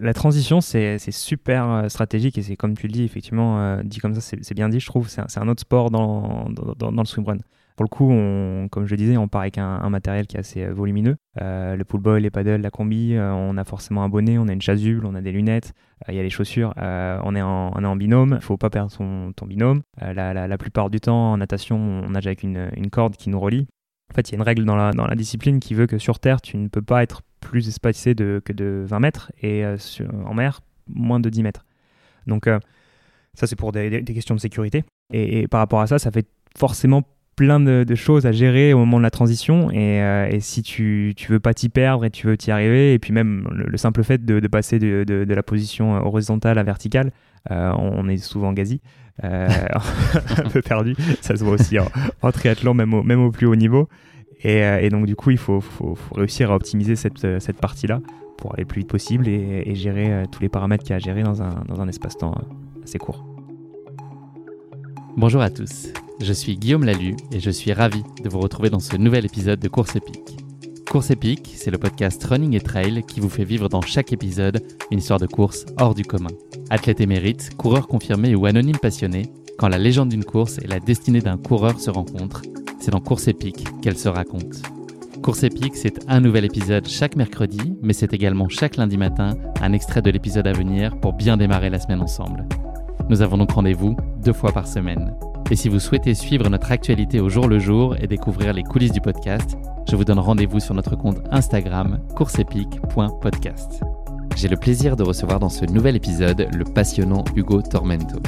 La 0.00 0.14
transition, 0.14 0.60
c'est 0.60 0.98
super 1.10 1.68
euh, 1.68 1.88
stratégique 1.88 2.38
et 2.38 2.42
c'est 2.42 2.54
comme 2.54 2.76
tu 2.76 2.86
le 2.86 2.92
dis, 2.92 3.02
effectivement, 3.02 3.58
euh, 3.58 3.82
dit 3.82 3.98
comme 3.98 4.14
ça, 4.14 4.20
c'est 4.20 4.54
bien 4.54 4.68
dit, 4.68 4.78
je 4.78 4.86
trouve. 4.86 5.08
C'est 5.08 5.38
un 5.38 5.48
autre 5.48 5.60
sport 5.60 5.90
dans, 5.90 6.48
dans, 6.50 6.92
dans, 6.92 7.02
le 7.02 7.06
swimrun. 7.06 7.38
Pour 7.74 7.82
le 7.82 7.88
coup, 7.88 8.08
on, 8.08 8.68
comme 8.68 8.86
je 8.86 8.92
le 8.92 8.96
disais, 8.96 9.16
on 9.16 9.26
part 9.26 9.40
avec 9.40 9.58
un, 9.58 9.90
matériel 9.90 10.28
qui 10.28 10.36
est 10.36 10.40
assez 10.40 10.62
euh, 10.62 10.72
volumineux. 10.72 11.16
le 11.40 11.82
pool 11.82 12.00
boy, 12.00 12.20
les 12.22 12.30
paddles, 12.30 12.60
la 12.60 12.70
combi, 12.70 13.16
on 13.18 13.56
a 13.56 13.64
forcément 13.64 14.04
un 14.04 14.08
bonnet, 14.08 14.38
on 14.38 14.46
a 14.46 14.52
une 14.52 14.62
chasuble, 14.62 15.04
on 15.04 15.16
a 15.16 15.20
des 15.20 15.32
lunettes, 15.32 15.72
il 16.06 16.14
y 16.14 16.20
a 16.20 16.22
les 16.22 16.30
chaussures. 16.30 16.74
on, 16.76 17.34
est 17.34 17.42
en, 17.42 17.72
on 17.74 17.82
est 17.82 17.86
en 17.86 17.96
binôme, 17.96 18.34
il 18.40 18.44
faut 18.44 18.56
pas 18.56 18.70
perdre 18.70 18.92
son, 18.92 19.32
ton 19.34 19.46
binôme. 19.46 19.82
La, 20.00 20.32
la, 20.32 20.46
la, 20.46 20.58
plupart 20.58 20.90
du 20.90 21.00
temps, 21.00 21.32
en 21.32 21.38
natation, 21.38 21.76
on 21.76 22.10
nage 22.10 22.28
avec 22.28 22.44
une, 22.44 22.70
une 22.76 22.90
corde 22.90 23.16
qui 23.16 23.30
nous 23.30 23.40
relie. 23.40 23.66
En 24.10 24.14
fait, 24.14 24.28
il 24.28 24.32
y 24.32 24.34
a 24.34 24.38
une 24.38 24.42
règle 24.42 24.64
dans 24.64 24.76
la, 24.76 25.14
discipline 25.14 25.60
qui 25.60 25.74
veut 25.74 25.86
que 25.86 25.98
sur 25.98 26.18
Terre, 26.18 26.40
tu 26.40 26.56
ne 26.56 26.68
peux 26.68 26.82
pas 26.82 27.02
être 27.02 27.22
plus 27.40 27.68
espacé 27.68 28.14
que 28.14 28.52
de 28.52 28.84
20 28.86 29.00
mètres 29.00 29.32
et 29.42 29.64
euh, 29.64 29.76
en 30.24 30.34
mer, 30.34 30.60
moins 30.88 31.20
de 31.20 31.28
10 31.28 31.42
mètres. 31.42 31.64
Donc, 32.26 32.46
euh, 32.46 32.58
ça, 33.34 33.46
c'est 33.46 33.56
pour 33.56 33.72
des, 33.72 34.02
questions 34.04 34.34
de 34.34 34.40
sécurité. 34.40 34.84
Et, 35.12 35.46
par 35.48 35.60
rapport 35.60 35.80
à 35.80 35.86
ça, 35.86 35.98
ça 35.98 36.10
fait 36.10 36.26
forcément 36.56 37.02
plein 37.36 37.60
de, 37.60 37.94
choses 37.94 38.26
à 38.26 38.32
gérer 38.32 38.72
au 38.72 38.78
moment 38.78 38.98
de 38.98 39.02
la 39.02 39.10
transition. 39.10 39.70
Et, 39.70 40.02
euh, 40.02 40.28
et 40.28 40.40
si 40.40 40.62
tu, 40.62 41.12
tu 41.16 41.30
veux 41.30 41.38
pas 41.38 41.54
t'y 41.54 41.68
perdre 41.68 42.04
et 42.04 42.10
tu 42.10 42.26
veux 42.26 42.36
t'y 42.36 42.50
arriver, 42.50 42.94
et 42.94 42.98
puis 42.98 43.12
même 43.12 43.46
le, 43.52 43.76
simple 43.76 44.02
fait 44.02 44.24
de, 44.24 44.46
passer 44.48 44.78
de, 44.78 45.24
la 45.28 45.42
position 45.42 45.92
horizontale 45.92 46.58
à 46.58 46.62
verticale, 46.62 47.12
on 47.50 48.08
est 48.08 48.18
souvent 48.18 48.52
gazi. 48.52 48.80
un 49.22 50.48
peu 50.52 50.62
perdu. 50.62 50.94
Ça 51.22 51.36
se 51.36 51.42
voit 51.42 51.54
aussi 51.54 51.76
en, 51.78 52.30
triathlon, 52.30 52.72
même 52.72 52.94
au, 52.94 53.02
même 53.02 53.20
au 53.20 53.32
plus 53.32 53.46
haut 53.46 53.56
niveau. 53.56 53.88
Et, 54.42 54.62
euh, 54.62 54.88
donc, 54.90 55.06
du 55.06 55.16
coup, 55.16 55.30
il 55.30 55.38
faut, 55.38 55.62
réussir 56.14 56.50
à 56.50 56.56
optimiser 56.56 56.96
cette, 56.96 57.24
euh, 57.24 57.40
cette 57.40 57.60
partie-là 57.60 58.00
pour 58.36 58.54
aller 58.54 58.62
le 58.62 58.68
plus 58.68 58.80
vite 58.80 58.88
possible 58.88 59.26
et, 59.28 59.74
gérer 59.74 60.12
euh, 60.12 60.24
tous 60.30 60.40
les 60.40 60.48
paramètres 60.48 60.84
qu'il 60.84 60.90
y 60.90 60.94
a 60.94 60.96
à 60.96 61.00
gérer 61.00 61.22
dans 61.22 61.42
un, 61.42 61.64
dans 61.66 61.80
un 61.80 61.88
espace-temps 61.88 62.34
assez 62.84 62.98
court. 62.98 63.24
Bonjour 65.16 65.42
à 65.42 65.50
tous, 65.50 65.92
je 66.20 66.32
suis 66.32 66.56
Guillaume 66.56 66.84
Lalu 66.84 67.16
et 67.32 67.40
je 67.40 67.50
suis 67.50 67.72
ravi 67.72 68.04
de 68.22 68.28
vous 68.28 68.38
retrouver 68.38 68.70
dans 68.70 68.78
ce 68.78 68.96
nouvel 68.96 69.26
épisode 69.26 69.58
de 69.58 69.68
Course 69.68 69.96
épique. 69.96 70.47
Course 70.90 71.10
épique, 71.10 71.52
c'est 71.54 71.70
le 71.70 71.76
podcast 71.76 72.24
Running 72.24 72.54
et 72.54 72.60
Trail 72.60 73.02
qui 73.06 73.20
vous 73.20 73.28
fait 73.28 73.44
vivre 73.44 73.68
dans 73.68 73.82
chaque 73.82 74.14
épisode 74.14 74.62
une 74.90 75.00
histoire 75.00 75.20
de 75.20 75.26
course 75.26 75.66
hors 75.78 75.94
du 75.94 76.02
commun. 76.02 76.30
Athlète 76.70 77.02
émérite, 77.02 77.54
coureur 77.58 77.86
confirmé 77.86 78.34
ou 78.34 78.46
anonyme 78.46 78.78
passionné, 78.78 79.30
quand 79.58 79.68
la 79.68 79.76
légende 79.76 80.08
d'une 80.08 80.24
course 80.24 80.56
et 80.58 80.66
la 80.66 80.80
destinée 80.80 81.20
d'un 81.20 81.36
coureur 81.36 81.78
se 81.78 81.90
rencontrent, 81.90 82.40
c'est 82.80 82.90
dans 82.90 83.00
Course 83.00 83.28
épique 83.28 83.66
qu'elle 83.82 83.98
se 83.98 84.08
raconte. 84.08 84.62
Course 85.22 85.42
épique, 85.42 85.76
c'est 85.76 86.08
un 86.08 86.20
nouvel 86.20 86.46
épisode 86.46 86.88
chaque 86.88 87.16
mercredi, 87.16 87.76
mais 87.82 87.92
c'est 87.92 88.14
également 88.14 88.48
chaque 88.48 88.76
lundi 88.76 88.96
matin 88.96 89.36
un 89.60 89.74
extrait 89.74 90.00
de 90.00 90.10
l'épisode 90.10 90.46
à 90.46 90.52
venir 90.52 90.98
pour 91.00 91.12
bien 91.12 91.36
démarrer 91.36 91.68
la 91.68 91.80
semaine 91.80 92.00
ensemble. 92.00 92.46
Nous 93.10 93.20
avons 93.20 93.36
donc 93.36 93.52
rendez-vous 93.52 93.94
deux 94.24 94.32
fois 94.32 94.52
par 94.52 94.66
semaine. 94.66 95.14
Et 95.50 95.56
si 95.56 95.70
vous 95.70 95.78
souhaitez 95.78 96.14
suivre 96.14 96.48
notre 96.50 96.72
actualité 96.72 97.20
au 97.20 97.30
jour 97.30 97.48
le 97.48 97.58
jour 97.58 97.96
et 97.98 98.06
découvrir 98.06 98.52
les 98.52 98.62
coulisses 98.62 98.92
du 98.92 99.00
podcast, 99.00 99.56
je 99.88 99.96
vous 99.96 100.04
donne 100.04 100.18
rendez-vous 100.18 100.60
sur 100.60 100.74
notre 100.74 100.94
compte 100.94 101.20
Instagram 101.30 102.00
courseepique.podcast. 102.14 103.82
J'ai 104.36 104.48
le 104.48 104.56
plaisir 104.56 104.94
de 104.94 105.02
recevoir 105.02 105.40
dans 105.40 105.48
ce 105.48 105.64
nouvel 105.64 105.96
épisode 105.96 106.48
le 106.54 106.64
passionnant 106.64 107.24
Hugo 107.34 107.62
Tormento. 107.62 108.18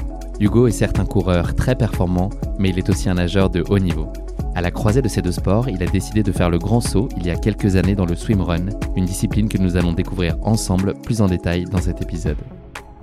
Hugo 0.41 0.67
est 0.67 0.73
certes 0.73 0.99
un 0.99 1.05
coureur 1.05 1.55
très 1.55 1.77
performant, 1.77 2.31
mais 2.59 2.71
il 2.71 2.79
est 2.79 2.89
aussi 2.89 3.11
un 3.11 3.15
nageur 3.15 3.51
de 3.51 3.63
haut 3.69 3.79
niveau. 3.79 4.11
À 4.55 4.63
la 4.63 4.71
croisée 4.71 5.03
de 5.03 5.09
ces 5.09 5.21
deux 5.21 5.33
sports, 5.33 5.69
il 5.69 5.83
a 5.83 5.87
décidé 5.87 6.23
de 6.23 6.33
faire 6.33 6.49
le 6.49 6.59
grand 6.59 6.81
saut 6.81 7.09
il 7.19 7.27
y 7.27 7.31
a 7.31 7.37
quelques 7.37 7.77
années 7.77 7.95
dans 7.95 8.07
le 8.07 8.17
swimrun, 8.17 8.67
une 8.97 9.05
discipline 9.05 9.51
que 9.51 9.59
nous 9.59 9.77
allons 9.77 9.93
découvrir 9.93 10.37
ensemble 10.43 10.95
plus 11.03 11.21
en 11.21 11.27
détail 11.27 11.67
dans 11.67 11.83
cet 11.83 12.01
épisode. 12.01 12.39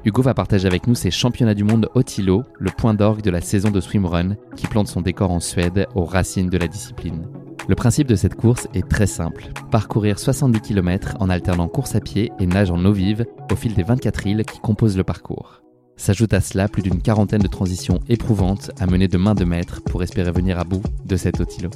Hugo 0.05 0.21
va 0.21 0.33
partager 0.33 0.67
avec 0.67 0.87
nous 0.87 0.95
ses 0.95 1.11
championnats 1.11 1.53
du 1.53 1.63
monde 1.63 1.89
Otilo, 1.95 2.43
le 2.59 2.71
point 2.71 2.93
d'orgue 2.93 3.21
de 3.21 3.29
la 3.29 3.41
saison 3.41 3.71
de 3.71 3.81
swimrun, 3.81 4.35
qui 4.55 4.67
plante 4.67 4.87
son 4.87 5.01
décor 5.01 5.31
en 5.31 5.39
Suède 5.39 5.87
aux 5.95 6.05
racines 6.05 6.49
de 6.49 6.57
la 6.57 6.67
discipline. 6.67 7.27
Le 7.67 7.75
principe 7.75 8.07
de 8.07 8.15
cette 8.15 8.35
course 8.35 8.67
est 8.73 8.87
très 8.87 9.07
simple. 9.07 9.49
Parcourir 9.71 10.19
70 10.19 10.61
km 10.61 11.17
en 11.19 11.29
alternant 11.29 11.67
course 11.67 11.95
à 11.95 11.99
pied 11.99 12.31
et 12.39 12.45
nage 12.45 12.71
en 12.71 12.83
eau 12.85 12.93
vive 12.93 13.25
au 13.51 13.55
fil 13.55 13.73
des 13.73 13.83
24 13.83 14.27
îles 14.27 14.45
qui 14.45 14.59
composent 14.59 14.97
le 14.97 15.03
parcours. 15.03 15.61
S'ajoute 15.97 16.33
à 16.33 16.41
cela 16.41 16.69
plus 16.69 16.83
d'une 16.83 17.01
quarantaine 17.01 17.41
de 17.41 17.47
transitions 17.47 17.99
éprouvantes 18.07 18.71
à 18.79 18.85
mener 18.85 19.07
de 19.07 19.17
main 19.17 19.33
de 19.33 19.43
maître 19.43 19.81
pour 19.83 20.03
espérer 20.03 20.31
venir 20.31 20.59
à 20.59 20.63
bout 20.63 20.83
de 21.05 21.17
cet 21.17 21.41
otilo. 21.41 21.69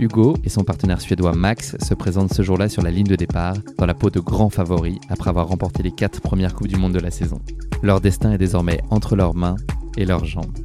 Hugo 0.00 0.34
et 0.44 0.48
son 0.48 0.64
partenaire 0.64 0.98
suédois 0.98 1.34
Max 1.34 1.76
se 1.78 1.92
présentent 1.92 2.32
ce 2.32 2.40
jour-là 2.40 2.70
sur 2.70 2.82
la 2.82 2.90
ligne 2.90 3.06
de 3.06 3.16
départ, 3.16 3.56
dans 3.76 3.84
la 3.84 3.92
peau 3.92 4.08
de 4.08 4.18
grands 4.18 4.48
favoris 4.48 4.98
après 5.10 5.28
avoir 5.28 5.46
remporté 5.46 5.82
les 5.82 5.92
quatre 5.92 6.22
premières 6.22 6.54
Coupes 6.54 6.68
du 6.68 6.76
Monde 6.76 6.94
de 6.94 7.00
la 7.00 7.10
saison. 7.10 7.38
Leur 7.82 8.00
destin 8.00 8.32
est 8.32 8.38
désormais 8.38 8.80
entre 8.88 9.14
leurs 9.14 9.34
mains 9.34 9.56
et 9.98 10.06
leurs 10.06 10.24
jambes. 10.24 10.56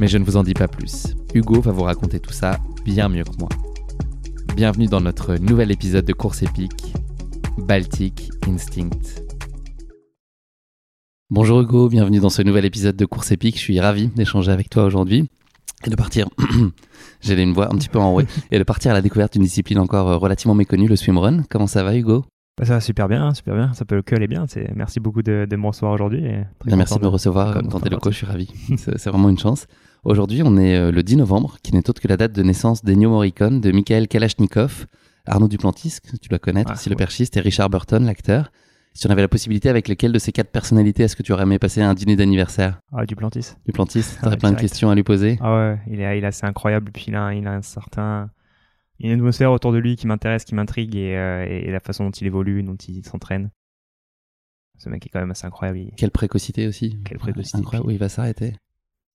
Mais 0.00 0.08
je 0.08 0.18
ne 0.18 0.24
vous 0.24 0.36
en 0.36 0.42
dis 0.42 0.54
pas 0.54 0.66
plus. 0.66 1.14
Hugo 1.34 1.60
va 1.60 1.70
vous 1.70 1.84
raconter 1.84 2.18
tout 2.18 2.32
ça 2.32 2.58
bien 2.84 3.08
mieux 3.08 3.22
que 3.22 3.38
moi. 3.38 3.48
Bienvenue 4.56 4.86
dans 4.86 5.00
notre 5.00 5.36
nouvel 5.36 5.70
épisode 5.70 6.04
de 6.04 6.12
course 6.12 6.42
épique, 6.42 6.92
Baltic 7.58 8.32
Instinct. 8.48 9.22
Bonjour 11.30 11.60
Hugo, 11.60 11.88
bienvenue 11.88 12.18
dans 12.18 12.28
ce 12.28 12.42
nouvel 12.42 12.64
épisode 12.64 12.96
de 12.96 13.06
Course 13.06 13.30
épique. 13.30 13.54
Je 13.54 13.60
suis 13.60 13.78
ravi 13.78 14.08
d'échanger 14.08 14.50
avec 14.50 14.68
toi 14.68 14.82
aujourd'hui 14.82 15.30
et 15.86 15.90
de 15.90 15.96
partir, 15.96 16.28
j'ai 17.20 17.40
une 17.42 17.52
voix 17.52 17.72
un 17.72 17.76
petit 17.76 17.88
peu 17.88 17.98
enrouée, 17.98 18.26
et 18.50 18.58
de 18.58 18.64
partir 18.64 18.90
à 18.90 18.94
la 18.94 19.02
découverte 19.02 19.32
d'une 19.32 19.42
discipline 19.42 19.78
encore 19.78 20.08
euh, 20.08 20.16
relativement 20.16 20.54
méconnue, 20.54 20.88
le 20.88 20.96
swimrun. 20.96 21.42
Comment 21.48 21.66
ça 21.66 21.82
va 21.82 21.96
Hugo? 21.96 22.24
Bah, 22.58 22.66
Ça 22.66 22.74
va 22.74 22.80
super 22.80 23.08
bien, 23.08 23.32
super 23.32 23.54
bien. 23.54 23.72
Ça 23.72 23.84
peut 23.84 24.02
que 24.02 24.14
aller 24.14 24.28
bien. 24.28 24.44
Merci 24.74 25.00
beaucoup 25.00 25.22
de, 25.22 25.46
me 25.50 25.66
recevoir 25.66 25.92
aujourd'hui. 25.92 26.22
Merci 26.66 26.98
de 26.98 27.02
me 27.02 27.08
recevoir 27.08 27.62
dans 27.62 27.80
tes 27.80 27.88
locaux, 27.88 28.10
je 28.10 28.16
suis 28.16 28.26
ravi. 28.26 28.52
C'est 28.76 29.08
vraiment 29.08 29.30
une 29.30 29.38
chance. 29.38 29.66
Aujourd'hui, 30.04 30.42
on 30.44 30.56
est 30.56 30.76
euh, 30.76 30.90
le 30.90 31.02
10 31.02 31.16
novembre, 31.16 31.56
qui 31.62 31.74
n'est 31.74 31.88
autre 31.88 32.00
que 32.00 32.08
la 32.08 32.16
date 32.16 32.32
de 32.32 32.42
naissance 32.42 32.84
d'Ennio 32.84 33.10
Morricone, 33.10 33.60
de 33.60 33.70
Michael 33.70 34.08
Kalashnikov, 34.08 34.86
Arnaud 35.26 35.48
Duplantis, 35.48 35.98
que 36.02 36.16
tu 36.16 36.28
dois 36.28 36.38
connaître, 36.38 36.72
aussi 36.72 36.88
le 36.88 36.96
perchiste, 36.96 37.36
et 37.36 37.40
Richard 37.40 37.68
Burton, 37.68 38.04
l'acteur. 38.04 38.50
Si 38.92 39.06
on 39.06 39.10
avait 39.10 39.22
la 39.22 39.28
possibilité, 39.28 39.68
avec 39.68 39.88
lequel 39.88 40.12
de 40.12 40.18
ces 40.18 40.32
quatre 40.32 40.50
personnalités 40.50 41.04
est-ce 41.04 41.16
que 41.16 41.22
tu 41.22 41.32
aurais 41.32 41.44
aimé 41.44 41.58
passer 41.58 41.80
un 41.80 41.94
dîner 41.94 42.16
d'anniversaire? 42.16 42.80
Ah, 42.92 43.06
du 43.06 43.14
Plantis. 43.14 43.54
Du 43.64 43.72
Plantis, 43.72 44.04
t'aurais 44.22 44.36
plein 44.36 44.52
de 44.52 44.60
questions 44.60 44.90
à 44.90 44.94
lui 44.94 45.04
poser? 45.04 45.38
Ah 45.40 45.54
ouais, 45.56 45.78
il 45.86 46.00
est, 46.00 46.18
il 46.18 46.24
est 46.24 46.26
assez 46.26 46.44
incroyable. 46.44 46.90
Puis 46.92 47.06
il 47.08 47.14
a, 47.14 47.32
il 47.32 47.46
a 47.46 47.52
un 47.52 47.62
certain, 47.62 48.30
une 48.98 49.12
atmosphère 49.12 49.52
autour 49.52 49.72
de 49.72 49.78
lui 49.78 49.96
qui 49.96 50.06
m'intéresse, 50.06 50.44
qui 50.44 50.54
m'intrigue 50.54 50.96
et, 50.96 51.16
euh, 51.16 51.46
et, 51.48 51.70
la 51.70 51.80
façon 51.80 52.04
dont 52.04 52.10
il 52.10 52.26
évolue, 52.26 52.62
dont 52.62 52.76
il 52.76 53.04
s'entraîne. 53.06 53.50
Ce 54.78 54.88
mec 54.88 55.06
est 55.06 55.10
quand 55.10 55.20
même 55.20 55.30
assez 55.30 55.46
incroyable. 55.46 55.92
Quelle 55.96 56.10
précocité 56.10 56.66
aussi. 56.66 56.98
Quelle 57.04 57.18
précocité. 57.18 57.58
Incroyable, 57.58 57.88
où 57.88 57.90
il 57.92 57.98
va 57.98 58.08
s'arrêter 58.08 58.54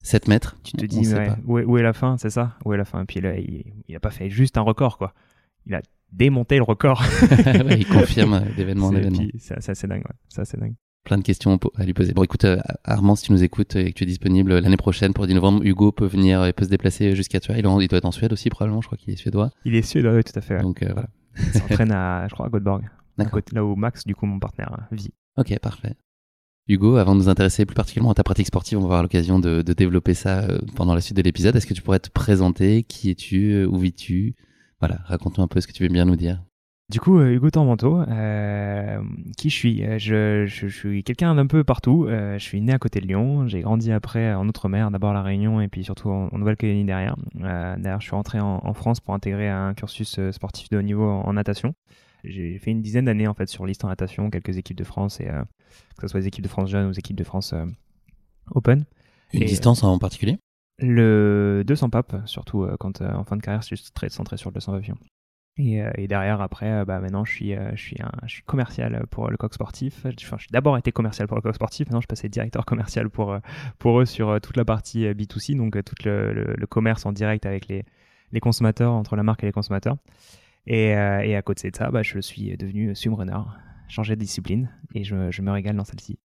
7 0.03 0.27
mètres. 0.27 0.55
Tu 0.63 0.73
te 0.73 0.85
dis, 0.85 1.11
où, 1.45 1.57
est, 1.57 1.65
où, 1.65 1.77
est, 1.77 1.83
la 1.83 1.93
fin, 1.93 2.17
c'est 2.17 2.29
ça? 2.29 2.55
Où 2.63 2.73
est 2.73 2.77
la 2.77 2.85
fin? 2.85 3.01
Et 3.01 3.05
puis 3.05 3.19
là, 3.19 3.35
il, 3.37 3.73
il 3.87 3.95
a 3.95 3.99
pas 3.99 4.11
fait 4.11 4.29
juste 4.29 4.57
un 4.57 4.61
record, 4.61 4.99
quoi. 4.99 5.13
Il 5.65 5.73
a 5.73 5.81
démonter 6.15 6.57
le 6.57 6.63
record. 6.63 7.03
il 7.77 7.87
confirme 7.87 8.43
d'événement 8.55 8.87
en 8.87 8.95
événement. 8.95 9.23
Ça, 9.37 9.75
c'est 9.75 9.87
dingue, 9.87 10.03
Ça, 10.29 10.45
c'est 10.45 10.59
dingue. 10.59 10.75
Plein 11.03 11.17
de 11.19 11.23
questions 11.23 11.59
à 11.75 11.83
lui 11.83 11.93
poser. 11.93 12.13
Bon, 12.13 12.23
écoute, 12.23 12.45
euh, 12.45 12.57
Armand, 12.83 13.15
si 13.15 13.25
tu 13.25 13.31
nous 13.31 13.43
écoutes 13.43 13.75
et 13.75 13.91
que 13.91 13.97
tu 13.97 14.03
es 14.03 14.07
disponible 14.07 14.57
l'année 14.57 14.77
prochaine 14.77 15.13
pour 15.13 15.23
le 15.23 15.27
10 15.27 15.35
novembre, 15.35 15.63
Hugo 15.63 15.91
peut 15.91 16.07
venir 16.07 16.43
et 16.45 16.53
peut 16.53 16.65
se 16.65 16.69
déplacer 16.69 17.15
jusqu'à 17.15 17.39
toi. 17.39 17.55
Il, 17.57 17.61
doit 17.61 17.83
être 17.83 18.05
en 18.05 18.11
Suède 18.11 18.33
aussi, 18.33 18.49
probablement. 18.49 18.81
Je 18.81 18.87
crois 18.87 18.97
qu'il 18.97 19.13
est 19.13 19.17
suédois. 19.17 19.51
Il 19.65 19.75
est 19.75 19.83
suédois, 19.83 20.13
oui, 20.15 20.23
tout 20.23 20.37
à 20.37 20.41
fait. 20.41 20.59
Donc, 20.61 20.81
euh, 20.81 20.89
voilà. 20.93 21.09
Il 21.37 21.59
s'entraîne 21.59 21.91
à, 21.91 22.27
je 22.27 22.33
crois, 22.33 22.47
à 22.47 22.49
Göteborg. 22.49 22.89
Là 23.53 23.63
où 23.63 23.75
Max, 23.75 24.03
du 24.05 24.15
coup, 24.15 24.25
mon 24.25 24.39
partenaire, 24.39 24.87
vit. 24.91 25.13
Ok, 25.37 25.57
parfait. 25.59 25.93
Hugo, 26.67 26.95
avant 26.95 27.13
de 27.13 27.19
nous 27.19 27.29
intéresser 27.29 27.65
plus 27.65 27.75
particulièrement 27.75 28.11
à 28.11 28.15
ta 28.15 28.23
pratique 28.23 28.47
sportive, 28.47 28.79
on 28.79 28.81
va 28.81 28.87
avoir 28.87 29.03
l'occasion 29.03 29.37
de, 29.37 29.61
de, 29.61 29.73
développer 29.73 30.15
ça 30.15 30.39
euh, 30.39 30.57
pendant 30.75 30.95
la 30.95 31.01
suite 31.01 31.15
de 31.15 31.21
l'épisode. 31.21 31.55
Est-ce 31.55 31.67
que 31.67 31.75
tu 31.75 31.83
pourrais 31.83 31.99
te 31.99 32.09
présenter? 32.09 32.81
Qui 32.81 33.11
es-tu? 33.11 33.63
Où 33.65 33.77
vis-tu? 33.77 34.35
Voilà, 34.79 34.99
raconte-nous 35.05 35.43
un 35.43 35.47
peu 35.47 35.61
ce 35.61 35.67
que 35.67 35.73
tu 35.73 35.83
veux 35.83 35.89
bien 35.89 36.05
nous 36.05 36.15
dire. 36.15 36.41
Du 36.89 36.99
coup, 36.99 37.17
euh, 37.17 37.33
Hugo 37.33 37.49
Tormento, 37.49 37.99
euh, 38.01 39.01
qui 39.37 39.49
je 39.49 39.55
suis 39.55 39.83
euh, 39.83 39.97
je, 39.97 40.45
je, 40.45 40.67
suis 40.67 41.03
quelqu'un 41.03 41.33
d'un 41.33 41.47
peu 41.47 41.63
partout. 41.63 42.05
je 42.07 42.37
suis 42.37 42.61
né 42.61 42.73
à 42.73 42.77
côté 42.77 43.01
de 43.01 43.07
Lyon. 43.07 43.47
J'ai 43.47 43.61
grandi 43.61 43.91
après 43.91 44.35
en 44.35 44.47
Outre-mer, 44.47 44.91
d'abord 44.91 45.09
à 45.09 45.13
La 45.13 45.23
Réunion 45.23 45.61
et 45.61 45.67
puis 45.67 45.83
surtout 45.83 46.09
en, 46.09 46.29
Nouvelle-Calédonie 46.37 46.85
derrière. 46.85 47.15
D'ailleurs, 47.33 48.01
je 48.01 48.05
suis 48.05 48.15
rentré 48.15 48.39
en, 48.39 48.73
France 48.73 48.99
pour 48.99 49.15
intégrer 49.15 49.49
un 49.49 49.73
cursus 49.73 50.19
sportif 50.31 50.69
de 50.69 50.77
haut 50.77 50.83
niveau 50.83 51.09
en, 51.09 51.33
natation. 51.33 51.73
J'ai 52.23 52.59
fait 52.59 52.71
une 52.71 52.81
dizaine 52.81 53.05
d'années 53.05 53.27
en 53.27 53.33
fait 53.33 53.47
sur 53.47 53.65
liste 53.65 53.83
en 53.83 53.87
natation, 53.87 54.29
quelques 54.29 54.57
équipes 54.57 54.77
de 54.77 54.83
France, 54.83 55.19
et 55.19 55.25
que 55.25 56.01
ce 56.01 56.07
soit 56.07 56.19
les 56.19 56.27
équipes 56.27 56.43
de 56.43 56.49
France 56.49 56.69
jeunes 56.69 56.85
ou 56.85 56.89
les 56.89 56.99
équipes 56.99 57.17
de 57.17 57.23
France 57.23 57.55
Open. 58.51 58.85
Une 59.33 59.45
distance 59.45 59.83
en 59.83 59.97
particulier? 59.97 60.37
Le 60.79 61.63
200 61.65 61.89
papes, 61.89 62.15
surtout 62.25 62.67
quand 62.79 63.01
en 63.01 63.23
fin 63.23 63.37
de 63.37 63.41
carrière, 63.41 63.61
je 63.61 63.75
suis 63.75 63.91
très 63.91 64.09
centré 64.09 64.37
sur 64.37 64.49
le 64.49 64.55
200 64.55 64.73
papillons. 64.73 64.97
Et, 65.57 65.81
euh, 65.81 65.89
et, 65.95 66.07
derrière, 66.07 66.41
après, 66.41 66.69
euh, 66.69 66.85
bah, 66.85 66.99
maintenant, 66.99 67.23
je 67.23 67.31
suis, 67.31 67.55
euh, 67.55 67.71
je, 67.75 67.95
suis 68.27 68.43
commercial 68.45 69.05
pour 69.09 69.29
le 69.29 69.37
coq 69.37 69.53
sportif. 69.53 70.05
Enfin, 70.05 70.37
j'ai 70.37 70.47
d'abord 70.51 70.77
été 70.77 70.91
commercial 70.91 71.27
pour 71.27 71.37
le 71.37 71.41
coq 71.41 71.55
sportif. 71.55 71.87
Maintenant, 71.87 72.01
je 72.01 72.07
passais 72.07 72.27
directeur 72.27 72.65
commercial 72.65 73.09
pour, 73.09 73.37
pour 73.79 74.01
eux 74.01 74.05
sur 74.05 74.39
toute 74.41 74.57
la 74.57 74.65
partie 74.65 75.05
B2C, 75.05 75.55
donc 75.55 75.81
tout 75.83 75.95
le, 76.03 76.65
commerce 76.67 77.05
en 77.05 77.13
direct 77.13 77.45
avec 77.45 77.67
les, 77.67 77.85
les 78.33 78.39
consommateurs, 78.41 78.91
entre 78.91 79.15
la 79.15 79.23
marque 79.23 79.43
et 79.43 79.45
les 79.45 79.53
consommateurs. 79.53 79.97
Et, 80.67 80.93
à 80.93 81.41
côté 81.41 81.71
de 81.71 81.75
ça, 81.75 81.89
bah, 81.89 82.03
je 82.03 82.19
suis 82.19 82.57
devenu 82.57 82.93
swimrunner. 82.95 83.39
changer 83.87 84.15
de 84.15 84.19
discipline 84.21 84.69
et 84.93 85.03
je, 85.05 85.31
je 85.31 85.41
me 85.41 85.51
régale 85.51 85.77
dans 85.77 85.85
celle-ci. 85.85 86.19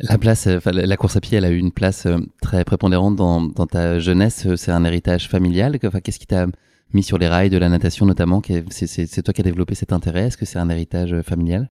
La 0.00 0.18
place, 0.18 0.46
la 0.46 0.96
course 0.96 1.16
à 1.16 1.20
pied, 1.20 1.38
elle 1.38 1.44
a 1.44 1.50
eu 1.50 1.58
une 1.58 1.72
place 1.72 2.06
très 2.40 2.64
prépondérante 2.64 3.16
dans, 3.16 3.66
ta 3.66 3.98
jeunesse. 3.98 4.46
C'est 4.56 4.70
un 4.70 4.84
héritage 4.84 5.28
familial. 5.28 5.78
Qu'est-ce 5.78 6.18
qui 6.18 6.26
t'a 6.26 6.46
mis 6.92 7.02
sur 7.02 7.18
les 7.18 7.28
rails 7.28 7.50
de 7.50 7.58
la 7.58 7.68
natation 7.68 8.06
notamment 8.06 8.40
C'est 8.70 9.22
toi 9.22 9.34
qui 9.34 9.40
as 9.40 9.44
développé 9.44 9.74
cet 9.74 9.92
intérêt? 9.92 10.26
Est-ce 10.26 10.36
que 10.36 10.44
c'est 10.46 10.58
un 10.58 10.68
héritage 10.68 11.20
familial? 11.22 11.68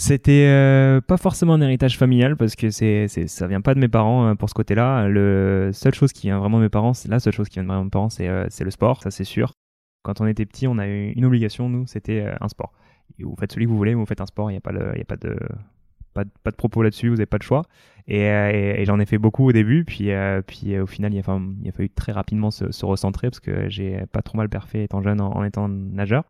C'était 0.00 0.46
euh, 0.46 1.00
pas 1.00 1.16
forcément 1.16 1.54
un 1.54 1.60
héritage 1.60 1.98
familial 1.98 2.36
parce 2.36 2.54
que 2.54 2.70
c'est, 2.70 3.08
ça 3.08 3.48
vient 3.48 3.60
pas 3.60 3.74
de 3.74 3.80
mes 3.80 3.88
parents 3.88 4.28
euh, 4.28 4.34
pour 4.36 4.48
ce 4.48 4.54
côté-là. 4.54 5.08
Le 5.08 5.70
seule 5.72 5.92
chose 5.92 6.12
qui 6.12 6.28
vient 6.28 6.38
vraiment 6.38 6.58
de 6.58 6.62
mes 6.62 6.68
parents, 6.68 6.94
c'est 6.94 7.08
la 7.08 7.18
chose 7.18 7.48
qui 7.48 7.58
c'est, 8.10 8.28
euh, 8.28 8.46
le 8.60 8.70
sport, 8.70 9.02
ça 9.02 9.10
c'est 9.10 9.24
sûr. 9.24 9.54
Quand 10.04 10.20
on 10.20 10.28
était 10.28 10.46
petit, 10.46 10.68
on 10.68 10.78
a 10.78 10.86
eu 10.86 11.10
une 11.16 11.24
obligation, 11.24 11.68
nous, 11.68 11.88
c'était 11.88 12.32
un 12.40 12.46
sport. 12.46 12.72
vous 13.18 13.34
faites 13.40 13.50
celui 13.50 13.64
que 13.64 13.70
vous 13.70 13.76
voulez, 13.76 13.94
vous 13.94 14.06
faites 14.06 14.20
un 14.20 14.26
sport, 14.26 14.52
il 14.52 14.54
n'y 14.54 14.58
a 14.58 15.04
pas 15.04 15.16
de, 15.16 15.36
pas 16.24 16.50
de, 16.50 16.56
propos 16.56 16.82
là-dessus, 16.82 17.08
vous 17.08 17.16
n'avez 17.16 17.26
pas 17.26 17.38
de 17.38 17.42
choix. 17.42 17.62
Et, 18.06 18.22
et, 18.22 18.84
j'en 18.86 18.98
ai 19.00 19.06
fait 19.06 19.18
beaucoup 19.18 19.46
au 19.46 19.52
début, 19.52 19.84
puis, 19.84 20.10
puis 20.46 20.78
au 20.78 20.86
final, 20.86 21.12
il 21.12 21.18
a, 21.18 21.20
a 21.20 21.72
fallu 21.72 21.90
très 21.90 22.12
rapidement 22.12 22.50
se, 22.50 22.84
recentrer 22.86 23.28
parce 23.28 23.40
que 23.40 23.68
j'ai 23.68 24.02
pas 24.12 24.22
trop 24.22 24.38
mal 24.38 24.48
perfé 24.48 24.82
étant 24.84 25.02
jeune 25.02 25.20
en 25.20 25.44
étant 25.44 25.68
nageur. 25.68 26.24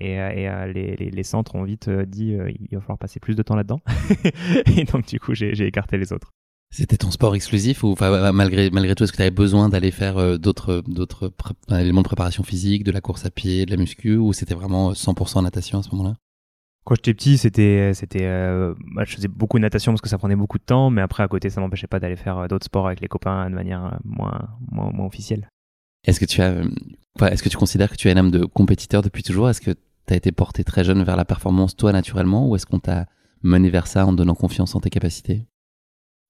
Et, 0.00 0.18
euh, 0.18 0.30
euh, 0.66 0.72
les, 0.72 1.22
centres 1.22 1.54
ont 1.54 1.64
vite 1.64 1.88
euh, 1.88 2.06
dit 2.06 2.32
il 2.32 2.74
va 2.74 2.80
falloir 2.80 2.98
passer 2.98 3.20
plus 3.20 3.36
de 3.36 3.42
temps 3.42 3.56
là-dedans. 3.56 3.80
et 4.76 4.84
donc, 4.84 5.06
du 5.06 5.20
coup, 5.20 5.34
j'ai 5.34 5.66
écarté 5.66 5.98
les 5.98 6.12
autres. 6.12 6.30
C'était 6.70 6.96
ton 6.96 7.10
sport 7.10 7.34
exclusif 7.34 7.84
ou 7.84 7.94
malgré, 8.00 8.70
malgré 8.70 8.94
tout, 8.94 9.04
est-ce 9.04 9.12
que 9.12 9.18
tu 9.18 9.22
avais 9.22 9.30
besoin 9.30 9.68
d'aller 9.68 9.90
faire 9.90 10.38
d'autres 10.38 10.82
éléments 11.68 12.00
de 12.00 12.06
préparation 12.06 12.42
physique, 12.42 12.82
de 12.82 12.90
la 12.90 13.02
course 13.02 13.26
à 13.26 13.30
pied, 13.30 13.66
de 13.66 13.70
la 13.70 13.76
muscu, 13.76 14.16
ou 14.16 14.32
c'était 14.32 14.54
vraiment 14.54 14.92
100% 14.92 15.42
natation 15.42 15.80
à 15.80 15.82
ce 15.82 15.90
moment-là? 15.90 16.14
Quand 16.84 16.94
j'étais 16.94 17.14
petit, 17.14 17.38
c'était, 17.38 17.92
c'était, 17.94 18.26
bah, 18.94 19.04
je 19.04 19.14
faisais 19.14 19.28
beaucoup 19.28 19.58
de 19.58 19.62
natation 19.62 19.92
parce 19.92 20.00
que 20.00 20.08
ça 20.08 20.18
prenait 20.18 20.36
beaucoup 20.36 20.58
de 20.58 20.64
temps, 20.64 20.90
mais 20.90 21.00
après 21.00 21.22
à 21.22 21.28
côté, 21.28 21.48
ça 21.50 21.60
m'empêchait 21.60 21.86
pas 21.86 22.00
d'aller 22.00 22.16
faire 22.16 22.48
d'autres 22.48 22.64
sports 22.64 22.86
avec 22.86 23.00
les 23.00 23.08
copains 23.08 23.48
de 23.48 23.54
manière 23.54 23.98
moins, 24.04 24.48
moins, 24.70 24.90
moins 24.92 25.06
officielle. 25.06 25.48
Est-ce 26.04 26.18
que 26.18 26.24
tu 26.24 26.42
as, 26.42 26.62
est-ce 27.30 27.42
que 27.42 27.48
tu 27.48 27.56
considères 27.56 27.90
que 27.90 27.96
tu 27.96 28.08
as 28.08 28.12
une 28.12 28.18
âme 28.18 28.30
de 28.30 28.44
compétiteur 28.44 29.02
depuis 29.02 29.22
toujours? 29.22 29.48
Est-ce 29.48 29.60
que 29.60 29.70
tu 29.70 30.14
as 30.14 30.16
été 30.16 30.32
porté 30.32 30.64
très 30.64 30.82
jeune 30.82 31.02
vers 31.04 31.16
la 31.16 31.24
performance 31.24 31.76
toi 31.76 31.92
naturellement 31.92 32.48
ou 32.48 32.56
est-ce 32.56 32.66
qu'on 32.66 32.80
t'a 32.80 33.06
mené 33.42 33.70
vers 33.70 33.86
ça 33.86 34.06
en 34.06 34.12
donnant 34.12 34.34
confiance 34.34 34.74
en 34.74 34.80
tes 34.80 34.90
capacités? 34.90 35.46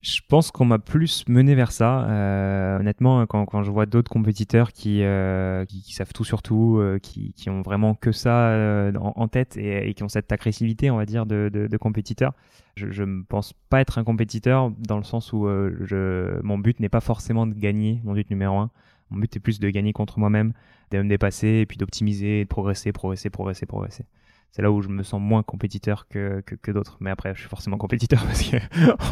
Je 0.03 0.21
pense 0.29 0.51
qu'on 0.51 0.65
m'a 0.65 0.81
plus 0.81 1.25
mené 1.29 1.55
vers 1.55 1.71
ça. 1.71 2.09
Euh, 2.09 2.81
honnêtement, 2.81 3.25
quand, 3.27 3.47
quand, 3.47 3.63
je 3.63 3.71
vois 3.71 3.87
d'autres 3.87 4.11
compétiteurs 4.11 4.73
qui, 4.73 5.05
euh, 5.05 5.65
qui, 5.65 5.95
savent 5.95 6.13
tout 6.13 6.25
sur 6.25 6.43
tout, 6.43 6.79
euh, 6.79 6.99
qui, 6.99 7.33
qui, 7.35 7.49
ont 7.51 7.63
vraiment 7.63 7.95
que 7.95 8.11
ça 8.11 8.49
euh, 8.49 8.93
en, 8.97 9.29
tête 9.29 9.57
et, 9.57 9.89
et, 9.89 9.95
qui 9.95 10.03
ont 10.03 10.09
cette 10.09 10.33
agressivité, 10.33 10.91
on 10.91 10.97
va 10.97 11.07
dire, 11.07 11.25
de, 11.25 11.49
de, 11.53 11.69
de 11.69 11.77
compétiteur, 11.77 12.35
je 12.77 13.05
ne 13.05 13.23
pense 13.23 13.53
pas 13.69 13.81
être 13.81 13.99
un 13.99 14.05
compétiteur 14.05 14.73
dans 14.79 14.97
le 14.97 15.05
sens 15.05 15.33
où 15.33 15.47
euh, 15.47 15.77
je, 15.83 16.41
mon 16.43 16.59
but 16.59 16.81
n'est 16.81 16.89
pas 16.89 17.01
forcément 17.01 17.47
de 17.47 17.55
gagner, 17.55 18.01
mon 18.05 18.15
but 18.15 18.29
numéro 18.29 18.59
un. 18.59 18.71
Mon 19.11 19.19
but 19.19 19.37
est 19.37 19.41
plus 19.41 19.61
de 19.61 19.69
gagner 19.69 19.93
contre 19.93 20.19
moi-même, 20.19 20.53
de 20.91 21.03
me 21.03 21.09
dépasser 21.09 21.49
et 21.49 21.67
puis 21.67 21.77
d'optimiser, 21.77 22.45
de 22.45 22.49
progresser, 22.49 22.93
progresser, 22.93 23.31
progresser, 23.31 23.67
progresser. 23.67 24.05
C'est 24.53 24.63
là 24.63 24.71
où 24.71 24.83
je 24.83 24.89
me 24.89 25.03
sens 25.03 25.21
moins 25.21 25.43
compétiteur 25.43 26.07
que, 26.09 26.41
que, 26.43 26.71
d'autres. 26.71 26.99
Mais 27.01 27.11
après, 27.11 27.35
je 27.35 27.41
suis 27.41 27.49
forcément 27.49 27.79
compétiteur 27.79 28.23
parce 28.27 28.43
que 28.43 28.59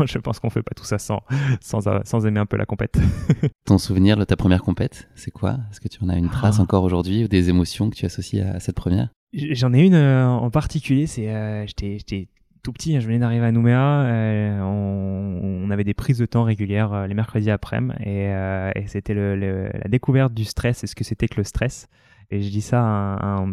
je 0.07 0.19
pense 0.19 0.39
qu'on 0.39 0.51
fait 0.51 0.63
pas 0.63 0.75
tout 0.77 0.85
ça 0.85 0.99
sans, 0.99 1.23
sans, 1.61 1.81
sans 2.05 2.27
aimer 2.27 2.41
un 2.41 2.47
peu 2.47 2.57
la 2.57 2.67
compète. 2.67 2.99
Ton 3.65 3.79
souvenir 3.79 4.17
de 4.17 4.25
ta 4.25 4.37
première 4.37 4.63
compète, 4.63 5.09
c'est 5.15 5.31
quoi? 5.31 5.59
Est-ce 5.71 5.81
que 5.81 5.89
tu 5.89 6.05
en 6.05 6.09
as 6.09 6.17
une 6.17 6.29
trace 6.29 6.57
ah. 6.59 6.63
encore 6.63 6.85
aujourd'hui 6.85 7.25
ou 7.25 7.29
des 7.29 7.49
émotions 7.49 7.91
que 7.91 7.97
tu 7.97 8.05
associes 8.05 8.41
à 8.41 8.61
cette 8.61 8.77
première? 8.77 9.09
J'en 9.33 9.73
ai 9.73 9.81
une 9.81 9.95
euh, 9.95 10.27
en 10.27 10.51
particulier, 10.51 11.07
c'est 11.07 11.31
euh, 11.31 11.65
j'étais 11.67 12.29
tout 12.63 12.73
petit, 12.73 12.97
hein, 12.97 13.01
je 13.01 13.07
venais 13.07 13.19
d'arriver 13.19 13.47
à 13.47 13.53
Nouméa, 13.53 14.03
euh, 14.03 14.61
on, 14.61 15.71
avait 15.71 15.85
des 15.85 15.95
prises 15.95 16.19
de 16.19 16.27
temps 16.27 16.43
régulières 16.43 16.93
euh, 16.93 17.07
les 17.07 17.15
mercredis 17.15 17.51
après-midi 17.51 17.95
et, 18.01 18.27
euh, 18.29 18.73
et 18.75 18.89
c'était 18.89 19.15
le, 19.15 19.71
la 19.73 19.89
découverte 19.89 20.35
du 20.35 20.45
stress 20.45 20.83
et 20.83 20.89
ce 20.89 20.97
que 20.97 21.05
c'était 21.05 21.29
que 21.29 21.37
le 21.37 21.45
stress? 21.45 21.87
Et 22.31 22.43
je 22.43 22.51
dis 22.51 22.61
ça 22.61 22.83
à, 22.83 23.37
à, 23.39 23.47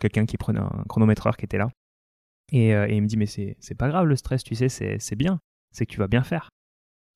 quelqu'un 0.00 0.26
qui 0.26 0.36
prenait 0.36 0.60
un 0.60 0.84
chronométreur 0.88 1.36
qui 1.36 1.44
était 1.44 1.58
là. 1.58 1.68
Et, 2.52 2.68
et 2.70 2.94
il 2.94 3.02
me 3.02 3.06
dit 3.06 3.16
mais 3.16 3.26
c'est 3.26 3.74
pas 3.76 3.88
grave 3.88 4.06
le 4.06 4.16
stress, 4.16 4.42
tu 4.42 4.54
sais, 4.54 4.68
c'est 4.68 5.16
bien, 5.16 5.40
c'est 5.70 5.86
que 5.86 5.92
tu 5.92 5.98
vas 5.98 6.08
bien 6.08 6.22
faire. 6.22 6.48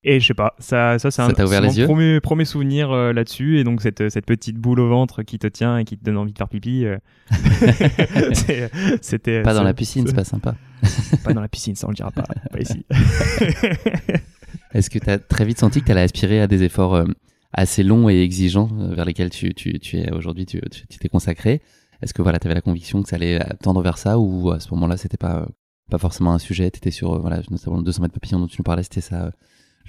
Et 0.05 0.19
je 0.19 0.27
sais 0.27 0.33
pas, 0.33 0.53
ça, 0.59 0.99
ça 0.99 1.11
c'est 1.11 1.21
un 1.21 1.29
mon 1.29 1.85
premier, 1.85 2.19
premier 2.19 2.43
souvenir 2.43 2.91
euh, 2.91 3.13
là-dessus. 3.13 3.59
Et 3.59 3.63
donc 3.63 3.81
cette, 3.81 4.09
cette 4.09 4.25
petite 4.25 4.57
boule 4.57 4.81
au 4.81 4.89
ventre 4.89 5.23
qui 5.23 5.39
te 5.39 5.47
tient 5.47 5.77
et 5.77 5.85
qui 5.85 5.97
te 5.97 6.03
donne 6.03 6.17
envie 6.17 6.33
de 6.33 6.37
faire 6.37 6.49
pipi. 6.49 6.85
Euh, 6.85 6.97
c'était 9.01 9.41
pas 9.43 9.53
dans 9.53 9.63
la 9.63 9.73
piscine, 9.73 10.05
c'est 10.05 10.15
pas 10.15 10.25
sympa. 10.25 10.55
pas 11.23 11.33
dans 11.33 11.39
la 11.39 11.47
piscine, 11.47 11.75
ça 11.75 11.87
on 11.87 11.91
le 11.91 11.95
dira 11.95 12.11
pas, 12.11 12.23
pas 12.23 12.59
ici. 12.59 12.85
Est-ce 14.73 14.89
que 14.89 14.99
tu 14.99 15.09
as 15.09 15.19
très 15.19 15.45
vite 15.45 15.59
senti 15.59 15.79
que 15.79 15.85
tu 15.85 15.91
allais 15.91 16.01
aspirer 16.01 16.41
à 16.41 16.47
des 16.47 16.63
efforts 16.63 16.95
euh, 16.95 17.05
assez 17.53 17.83
longs 17.83 18.09
et 18.09 18.21
exigeants 18.21 18.69
vers 18.93 19.05
lesquels 19.05 19.29
tu, 19.29 19.53
tu, 19.53 19.79
tu 19.79 19.99
es 19.99 20.11
aujourd'hui, 20.11 20.45
tu 20.45 20.59
t'es 20.99 21.09
consacré? 21.09 21.61
Est-ce 22.03 22.13
que 22.13 22.21
voilà, 22.21 22.39
tu 22.39 22.47
avais 22.47 22.55
la 22.55 22.61
conviction 22.61 23.01
que 23.01 23.09
ça 23.09 23.15
allait 23.15 23.39
tendre 23.61 23.81
vers 23.81 23.97
ça 23.97 24.19
ou 24.19 24.51
à 24.51 24.59
ce 24.59 24.69
moment-là, 24.73 24.97
c'était 24.97 25.17
pas 25.17 25.47
pas 25.89 25.97
forcément 25.97 26.33
un 26.33 26.39
sujet, 26.39 26.71
tu 26.71 26.77
étais 26.77 26.91
sur 26.91 27.19
voilà, 27.19 27.41
notamment 27.51 27.81
200 27.81 28.01
mètres 28.01 28.13
papillon 28.13 28.39
dont 28.39 28.47
tu 28.47 28.57
nous 28.57 28.63
parlais, 28.63 28.83
c'était 28.83 29.01
ça 29.01 29.31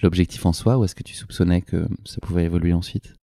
l'objectif 0.02 0.44
en 0.44 0.52
soi 0.52 0.76
ou 0.78 0.84
est-ce 0.84 0.94
que 0.94 1.02
tu 1.02 1.14
soupçonnais 1.14 1.62
que 1.62 1.87
ça 2.05 2.19
pouvait 2.20 2.44
évoluer 2.44 2.72
ensuite? 2.72 3.14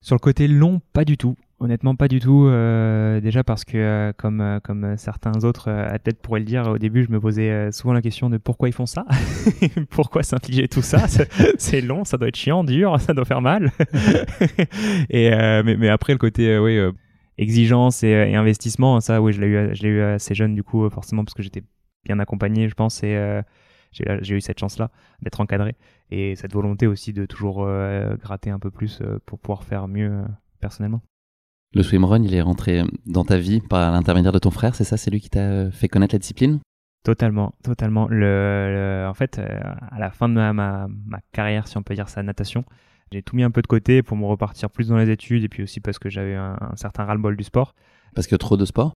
Sur 0.00 0.14
le 0.14 0.20
côté 0.20 0.46
long, 0.48 0.80
pas 0.92 1.04
du 1.04 1.16
tout. 1.16 1.36
Honnêtement, 1.60 1.96
pas 1.96 2.06
du 2.06 2.20
tout. 2.20 2.46
Euh, 2.46 3.20
déjà 3.20 3.42
parce 3.42 3.64
que, 3.64 3.76
euh, 3.76 4.12
comme, 4.16 4.40
euh, 4.40 4.96
certains 4.96 5.42
autres 5.42 5.68
athlètes 5.70 6.22
pourraient 6.22 6.38
le 6.38 6.46
dire, 6.46 6.68
au 6.68 6.78
début, 6.78 7.02
je 7.02 7.10
me 7.10 7.18
posais 7.18 7.72
souvent 7.72 7.92
la 7.92 8.00
question 8.00 8.30
de 8.30 8.36
pourquoi 8.36 8.68
ils 8.68 8.72
font 8.72 8.86
ça? 8.86 9.04
Pourquoi 9.90 10.22
s'infliger 10.22 10.68
tout 10.68 10.82
ça? 10.82 11.06
C'est 11.58 11.80
long, 11.80 12.04
ça 12.04 12.16
doit 12.16 12.28
être 12.28 12.36
chiant, 12.36 12.62
dur, 12.62 13.00
ça 13.00 13.12
doit 13.12 13.24
faire 13.24 13.40
mal. 13.40 13.72
mais, 15.10 15.88
après, 15.88 16.12
le 16.12 16.18
côté 16.18 16.56
exigence 17.38 18.02
et, 18.02 18.08
et, 18.08 18.36
investissement, 18.36 19.00
ça, 19.00 19.22
oui, 19.22 19.32
je 19.32 19.40
l'ai 19.40 19.46
eu, 19.46 19.96
eu 19.96 20.02
assez 20.02 20.34
jeune, 20.34 20.54
du 20.54 20.62
coup, 20.62 20.88
forcément, 20.90 21.24
parce 21.24 21.34
que 21.34 21.42
j'étais 21.42 21.62
bien 22.04 22.18
accompagné, 22.18 22.68
je 22.68 22.74
pense. 22.74 23.02
Et, 23.02 23.42
j'ai 23.92 24.34
eu 24.34 24.40
cette 24.40 24.58
chance-là 24.58 24.90
d'être 25.22 25.40
encadré 25.40 25.76
et 26.10 26.36
cette 26.36 26.52
volonté 26.52 26.86
aussi 26.86 27.12
de 27.12 27.26
toujours 27.26 27.64
euh, 27.64 28.16
gratter 28.16 28.50
un 28.50 28.58
peu 28.58 28.70
plus 28.70 29.00
euh, 29.00 29.18
pour 29.26 29.38
pouvoir 29.38 29.64
faire 29.64 29.88
mieux 29.88 30.10
euh, 30.10 30.24
personnellement. 30.60 31.02
Le 31.74 31.82
swimrun, 31.82 32.22
il 32.22 32.34
est 32.34 32.40
rentré 32.40 32.82
dans 33.04 33.24
ta 33.24 33.36
vie 33.36 33.60
par 33.60 33.92
l'intermédiaire 33.92 34.32
de 34.32 34.38
ton 34.38 34.50
frère, 34.50 34.74
c'est 34.74 34.84
ça? 34.84 34.96
C'est 34.96 35.10
lui 35.10 35.20
qui 35.20 35.28
t'a 35.28 35.70
fait 35.70 35.88
connaître 35.88 36.14
la 36.14 36.18
discipline? 36.18 36.60
Totalement, 37.04 37.54
totalement. 37.62 38.08
Le, 38.08 39.06
en 39.08 39.14
fait, 39.14 39.38
à 39.38 39.98
la 39.98 40.10
fin 40.10 40.30
de 40.30 40.34
ma, 40.34 40.52
ma, 40.52 40.88
carrière, 41.32 41.68
si 41.68 41.76
on 41.76 41.82
peut 41.82 41.94
dire 41.94 42.08
ça, 42.08 42.22
natation, 42.22 42.64
j'ai 43.12 43.22
tout 43.22 43.36
mis 43.36 43.42
un 43.42 43.50
peu 43.50 43.62
de 43.62 43.66
côté 43.66 44.02
pour 44.02 44.16
me 44.16 44.24
repartir 44.24 44.70
plus 44.70 44.88
dans 44.88 44.98
les 44.98 45.10
études 45.10 45.44
et 45.44 45.48
puis 45.48 45.62
aussi 45.62 45.80
parce 45.80 45.98
que 45.98 46.10
j'avais 46.10 46.34
un, 46.34 46.56
un 46.60 46.76
certain 46.76 47.04
ras-le-bol 47.04 47.36
du 47.36 47.44
sport. 47.44 47.74
Parce 48.14 48.26
que 48.26 48.36
trop 48.36 48.56
de 48.56 48.64
sport? 48.64 48.92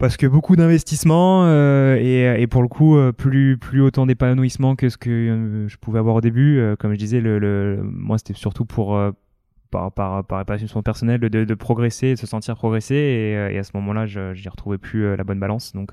Parce 0.00 0.16
que 0.16 0.26
beaucoup 0.26 0.56
d'investissement 0.56 1.44
euh, 1.44 1.96
et, 1.96 2.40
et, 2.40 2.46
pour 2.46 2.62
le 2.62 2.68
coup 2.68 2.96
euh, 2.96 3.12
plus 3.12 3.58
plus 3.58 3.82
autant 3.82 4.06
d'épanouissement 4.06 4.74
que 4.74 4.88
ce 4.88 4.96
que 4.96 5.10
euh, 5.10 5.68
je 5.68 5.76
pouvais 5.76 5.98
avoir 5.98 6.14
au 6.16 6.20
début. 6.22 6.58
Comme 6.78 6.92
je 6.92 6.98
disais 6.98 7.20
le, 7.20 7.38
le 7.38 7.80
moi 7.82 8.16
c'était 8.16 8.32
surtout 8.32 8.64
pour 8.64 8.98
par 9.70 9.92
par 9.92 10.24
par 10.24 10.44
passion 10.46 10.82
personnelle 10.82 11.20
de, 11.20 11.28
de, 11.28 11.54
progresser 11.54 12.14
de 12.14 12.18
se 12.18 12.26
sentir 12.26 12.56
progresser. 12.56 12.94
Et, 12.94 13.32
et 13.54 13.58
à 13.58 13.62
ce 13.62 13.72
moment-là 13.74 14.06
je 14.06 14.32
j'y 14.32 14.48
retrouvais 14.48 14.78
plus 14.78 15.14
la 15.14 15.22
bonne 15.22 15.38
balance. 15.38 15.74
Donc 15.74 15.92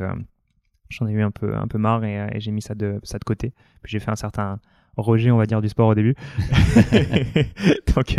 j'en 0.87 1.05
ai 1.05 1.11
eu 1.11 1.21
un 1.21 1.31
peu 1.31 1.53
un 1.57 1.67
peu 1.67 1.77
marre 1.77 2.05
et, 2.05 2.39
j'ai 2.39 2.51
mis 2.51 2.61
ça 2.61 2.75
de 2.75 3.01
ça 3.03 3.19
de 3.19 3.25
côté. 3.25 3.53
Puis 3.83 3.91
j'ai 3.91 3.99
fait 3.99 4.11
un 4.11 4.15
certain 4.15 4.61
rejet 5.01 5.31
on 5.31 5.37
va 5.37 5.45
dire 5.45 5.61
du 5.61 5.69
sport 5.69 5.89
au 5.89 5.95
début 5.95 6.15
donc 7.95 8.15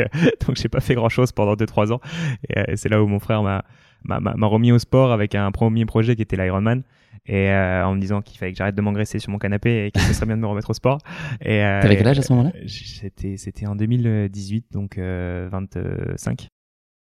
donc 0.46 0.56
j'ai 0.56 0.68
pas 0.68 0.80
fait 0.80 0.94
grand 0.94 1.08
chose 1.08 1.32
pendant 1.32 1.56
2 1.56 1.66
3 1.66 1.92
ans 1.92 2.00
et 2.48 2.76
c'est 2.76 2.88
là 2.88 3.02
où 3.02 3.06
mon 3.06 3.18
frère 3.18 3.42
m'a 3.42 3.64
m'a 4.04 4.46
remis 4.46 4.72
au 4.72 4.78
sport 4.78 5.12
avec 5.12 5.34
un 5.34 5.50
premier 5.50 5.84
projet 5.84 6.16
qui 6.16 6.22
était 6.22 6.36
l'Ironman 6.36 6.82
et 7.28 7.50
euh, 7.50 7.84
en 7.84 7.94
me 7.94 8.00
disant 8.00 8.22
qu'il 8.22 8.38
fallait 8.38 8.52
que 8.52 8.58
j'arrête 8.58 8.74
de 8.74 8.80
m'engraisser 8.80 9.18
sur 9.18 9.30
mon 9.30 9.38
canapé 9.38 9.86
et 9.86 9.90
que 9.90 10.00
ce 10.00 10.14
serait 10.14 10.26
bien 10.26 10.36
de 10.36 10.40
me 10.40 10.46
remettre 10.46 10.70
au 10.70 10.74
sport. 10.74 10.98
Et 11.42 11.62
euh, 11.62 11.82
T'avais 11.82 11.96
quel 11.96 12.08
âge 12.08 12.18
à 12.18 12.22
ce 12.22 12.32
moment-là? 12.32 12.52
C'était 12.66 13.36
c'était 13.36 13.66
en 13.66 13.76
2018 13.76 14.66
donc 14.72 14.96
euh, 14.98 15.48
25. 15.52 16.48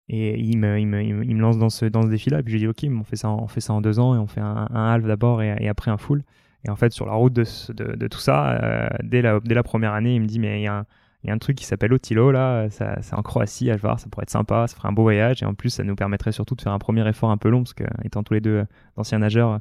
Et 0.08 0.40
il 0.40 0.58
me, 0.58 0.80
il 0.80 0.86
me, 0.86 1.04
il 1.04 1.36
me, 1.36 1.42
lance 1.42 1.58
dans 1.58 1.72
ce, 1.72 1.86
dans 1.86 2.04
ce 2.04 2.08
défi-là. 2.08 2.40
Et 2.40 2.44
puis 2.44 2.54
j'ai 2.54 2.60
dit, 2.60 2.68
OK, 2.68 2.86
on 2.88 3.04
fait, 3.04 3.16
ça 3.16 3.30
en, 3.30 3.42
on 3.42 3.48
fait 3.48 3.62
ça 3.62 3.74
en 3.74 3.82
deux 3.82 4.00
ans 4.00 4.14
et 4.14 4.20
on 4.20 4.28
fait 4.28 4.42
un, 4.42 4.68
un 4.70 4.94
half 4.94 5.04
d'abord 5.04 5.42
et, 5.42 5.56
et, 5.60 5.68
après 5.68 5.90
un 5.90 5.98
full. 5.98 6.24
Et 6.66 6.70
en 6.70 6.76
fait, 6.76 6.92
sur 6.92 7.06
la 7.06 7.14
route 7.14 7.34
de, 7.34 8.08
tout 8.08 8.20
ça, 8.20 8.54
euh, 8.54 8.90
dès, 9.04 9.22
la, 9.22 9.64
première 9.64 9.94
année, 9.94 10.16
il 10.16 10.22
me 10.22 10.26
dit, 10.26 10.40
mais 10.40 10.62
il 10.62 10.64
y 10.64 10.68
a 10.68 10.86
un, 11.28 11.38
truc 11.38 11.58
qui 11.58 11.66
s'appelle 11.66 11.94
Otilo 11.94 12.32
là, 12.32 12.68
c'est 12.70 13.14
en 13.14 13.22
Croatie 13.22 13.70
à 13.70 13.78
voir, 13.78 14.00
ça 14.00 14.08
pourrait 14.10 14.24
être 14.24 14.32
sympa, 14.32 14.68
ça 14.68 14.76
ferait 14.76 14.88
un 14.88 14.92
beau 14.92 15.04
voyage 15.04 15.44
et 15.44 15.46
en 15.46 15.54
plus 15.54 15.70
ça 15.70 15.84
nous 15.84 15.96
permettrait 15.96 16.32
surtout 16.32 16.56
de 16.56 16.62
faire 16.62 16.72
un 16.72 16.80
premier 16.80 17.08
effort 17.08 17.32
un 17.32 17.38
peu 17.38 17.50
long 17.50 17.64
parce 17.64 17.74
que 17.74 17.84
étant 18.04 18.24
tous 18.24 18.36
les 18.36 18.42
deux 18.42 18.66
d'anciens 18.96 19.20
nageurs, 19.20 19.60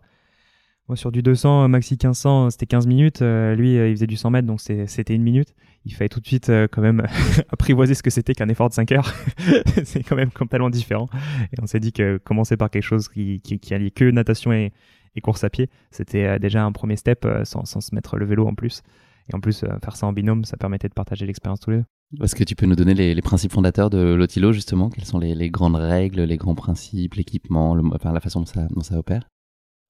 moi 0.88 0.96
sur 0.96 1.10
du 1.10 1.22
200, 1.22 1.68
maxi 1.68 1.94
1500, 1.94 2.50
c'était 2.50 2.66
15 2.66 2.86
minutes, 2.86 3.22
euh, 3.22 3.54
lui 3.54 3.76
il 3.76 3.92
faisait 3.92 4.06
du 4.06 4.16
100 4.16 4.30
mètres 4.30 4.46
donc 4.46 4.60
c'était 4.60 5.14
une 5.14 5.22
minute. 5.22 5.54
Il 5.86 5.94
fallait 5.94 6.08
tout 6.08 6.20
de 6.20 6.26
suite 6.26 6.48
euh, 6.48 6.66
quand 6.70 6.80
même 6.80 7.06
apprivoiser 7.50 7.94
ce 7.94 8.02
que 8.02 8.10
c'était 8.10 8.34
qu'un 8.34 8.48
effort 8.48 8.68
de 8.70 8.74
5 8.74 8.92
heures. 8.92 9.14
c'est 9.84 10.02
quand 10.02 10.16
même 10.16 10.30
complètement 10.30 10.70
différent. 10.70 11.08
Et 11.52 11.60
on 11.60 11.66
s'est 11.66 11.80
dit 11.80 11.92
que 11.92 12.16
commencer 12.18 12.56
par 12.56 12.70
quelque 12.70 12.82
chose 12.82 13.08
qui, 13.08 13.40
qui, 13.40 13.58
qui 13.58 13.74
allie 13.74 13.92
que 13.92 14.10
natation 14.10 14.52
et, 14.52 14.72
et 15.16 15.20
course 15.20 15.44
à 15.44 15.50
pied. 15.50 15.70
C'était 15.90 16.38
déjà 16.38 16.64
un 16.64 16.72
premier 16.72 16.96
step 16.96 17.26
sans, 17.44 17.64
sans, 17.64 17.80
se 17.80 17.94
mettre 17.94 18.16
le 18.16 18.26
vélo 18.26 18.46
en 18.46 18.54
plus. 18.54 18.82
Et 19.30 19.34
en 19.34 19.40
plus, 19.40 19.64
faire 19.82 19.96
ça 19.96 20.06
en 20.06 20.12
binôme, 20.12 20.44
ça 20.44 20.56
permettait 20.56 20.88
de 20.88 20.94
partager 20.94 21.26
l'expérience 21.26 21.60
tous 21.60 21.70
les 21.70 21.78
deux. 21.78 21.84
Est-ce 22.22 22.34
que 22.34 22.44
tu 22.44 22.54
peux 22.54 22.66
nous 22.66 22.76
donner 22.76 22.94
les, 22.94 23.22
principes 23.22 23.52
fondateurs 23.52 23.90
de 23.90 24.14
l'Otilo, 24.14 24.52
justement? 24.52 24.90
Quelles 24.90 25.04
sont 25.04 25.18
les, 25.18 25.50
grandes 25.50 25.76
règles, 25.76 26.22
les 26.22 26.36
grands 26.36 26.54
principes, 26.54 27.14
l'équipement, 27.14 27.76
enfin, 27.92 28.12
la 28.12 28.20
façon 28.20 28.40
dont 28.40 28.82
ça, 28.82 28.98
opère? 28.98 29.28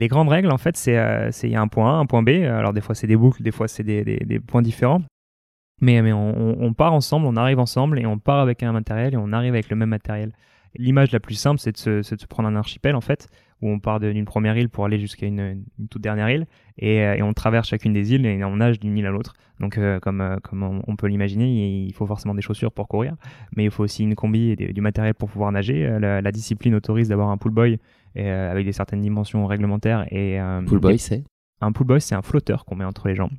Les 0.00 0.08
grandes 0.08 0.28
règles, 0.28 0.50
en 0.50 0.58
fait, 0.58 0.76
c'est 0.76 0.94
il 1.42 1.50
y 1.50 1.56
a 1.56 1.60
un 1.60 1.68
point 1.68 1.98
A, 1.98 1.98
un 1.98 2.06
point 2.06 2.22
B. 2.22 2.28
Alors, 2.28 2.72
des 2.72 2.80
fois, 2.80 2.94
c'est 2.94 3.06
des 3.06 3.16
boucles, 3.16 3.42
des 3.42 3.52
fois, 3.52 3.68
c'est 3.68 3.82
des, 3.82 4.04
des, 4.04 4.40
points 4.40 4.62
différents. 4.62 5.02
Mais, 5.80 6.00
mais 6.02 6.12
on, 6.12 6.62
on, 6.62 6.72
part 6.72 6.92
ensemble, 6.92 7.26
on 7.26 7.36
arrive 7.36 7.58
ensemble 7.58 7.98
et 7.98 8.06
on 8.06 8.18
part 8.18 8.40
avec 8.40 8.62
un 8.62 8.72
matériel 8.72 9.14
et 9.14 9.16
on 9.16 9.32
arrive 9.32 9.54
avec 9.54 9.68
le 9.68 9.76
même 9.76 9.90
matériel. 9.90 10.32
L'image 10.76 11.12
la 11.12 11.20
plus 11.20 11.34
simple, 11.34 11.60
c'est 11.60 11.86
de, 11.86 12.02
se 12.02 12.26
prendre 12.26 12.48
un 12.48 12.56
archipel, 12.56 12.96
en 12.96 13.00
fait, 13.00 13.28
où 13.64 13.70
on 13.70 13.80
part 13.80 13.98
d'une 13.98 14.26
première 14.26 14.56
île 14.58 14.68
pour 14.68 14.84
aller 14.84 14.98
jusqu'à 14.98 15.26
une, 15.26 15.64
toute 15.90 16.02
dernière 16.02 16.28
île, 16.28 16.46
et, 16.76 17.22
on 17.22 17.32
traverse 17.32 17.66
chacune 17.66 17.94
des 17.94 18.12
îles 18.12 18.26
et 18.26 18.44
on 18.44 18.56
nage 18.56 18.78
d'une 18.78 18.96
île 18.96 19.06
à 19.06 19.10
l'autre. 19.10 19.34
Donc, 19.58 19.78
euh, 19.78 19.98
comme, 20.00 20.20
euh, 20.20 20.36
comme 20.42 20.62
on, 20.86 20.96
peut 20.96 21.06
l'imaginer, 21.06 21.84
il 21.86 21.92
faut 21.94 22.06
forcément 22.06 22.34
des 22.34 22.42
chaussures 22.42 22.72
pour 22.72 22.88
courir, 22.88 23.16
mais 23.56 23.64
il 23.64 23.70
faut 23.70 23.82
aussi 23.82 24.02
une 24.02 24.14
combi 24.14 24.50
et 24.50 24.56
du 24.56 24.80
matériel 24.82 25.14
pour 25.14 25.30
pouvoir 25.30 25.50
nager. 25.50 25.86
Euh, 25.86 26.20
la, 26.20 26.32
discipline 26.32 26.74
autorise 26.74 27.08
d'avoir 27.08 27.30
un 27.30 27.38
pool 27.38 27.52
boy 27.52 27.78
avec 28.16 28.66
des 28.66 28.72
certaines 28.72 29.00
dimensions 29.00 29.46
réglementaires. 29.46 30.06
Et, 30.12 30.38
pool 30.66 30.80
boy, 30.80 30.98
c'est? 30.98 31.24
Un 31.60 31.72
pool 31.72 31.86
boy, 31.86 32.00
c'est 32.00 32.14
un 32.14 32.22
flotteur 32.22 32.66
qu'on 32.66 32.76
met 32.76 32.84
entre 32.84 33.08
les 33.08 33.14
jambes, 33.14 33.32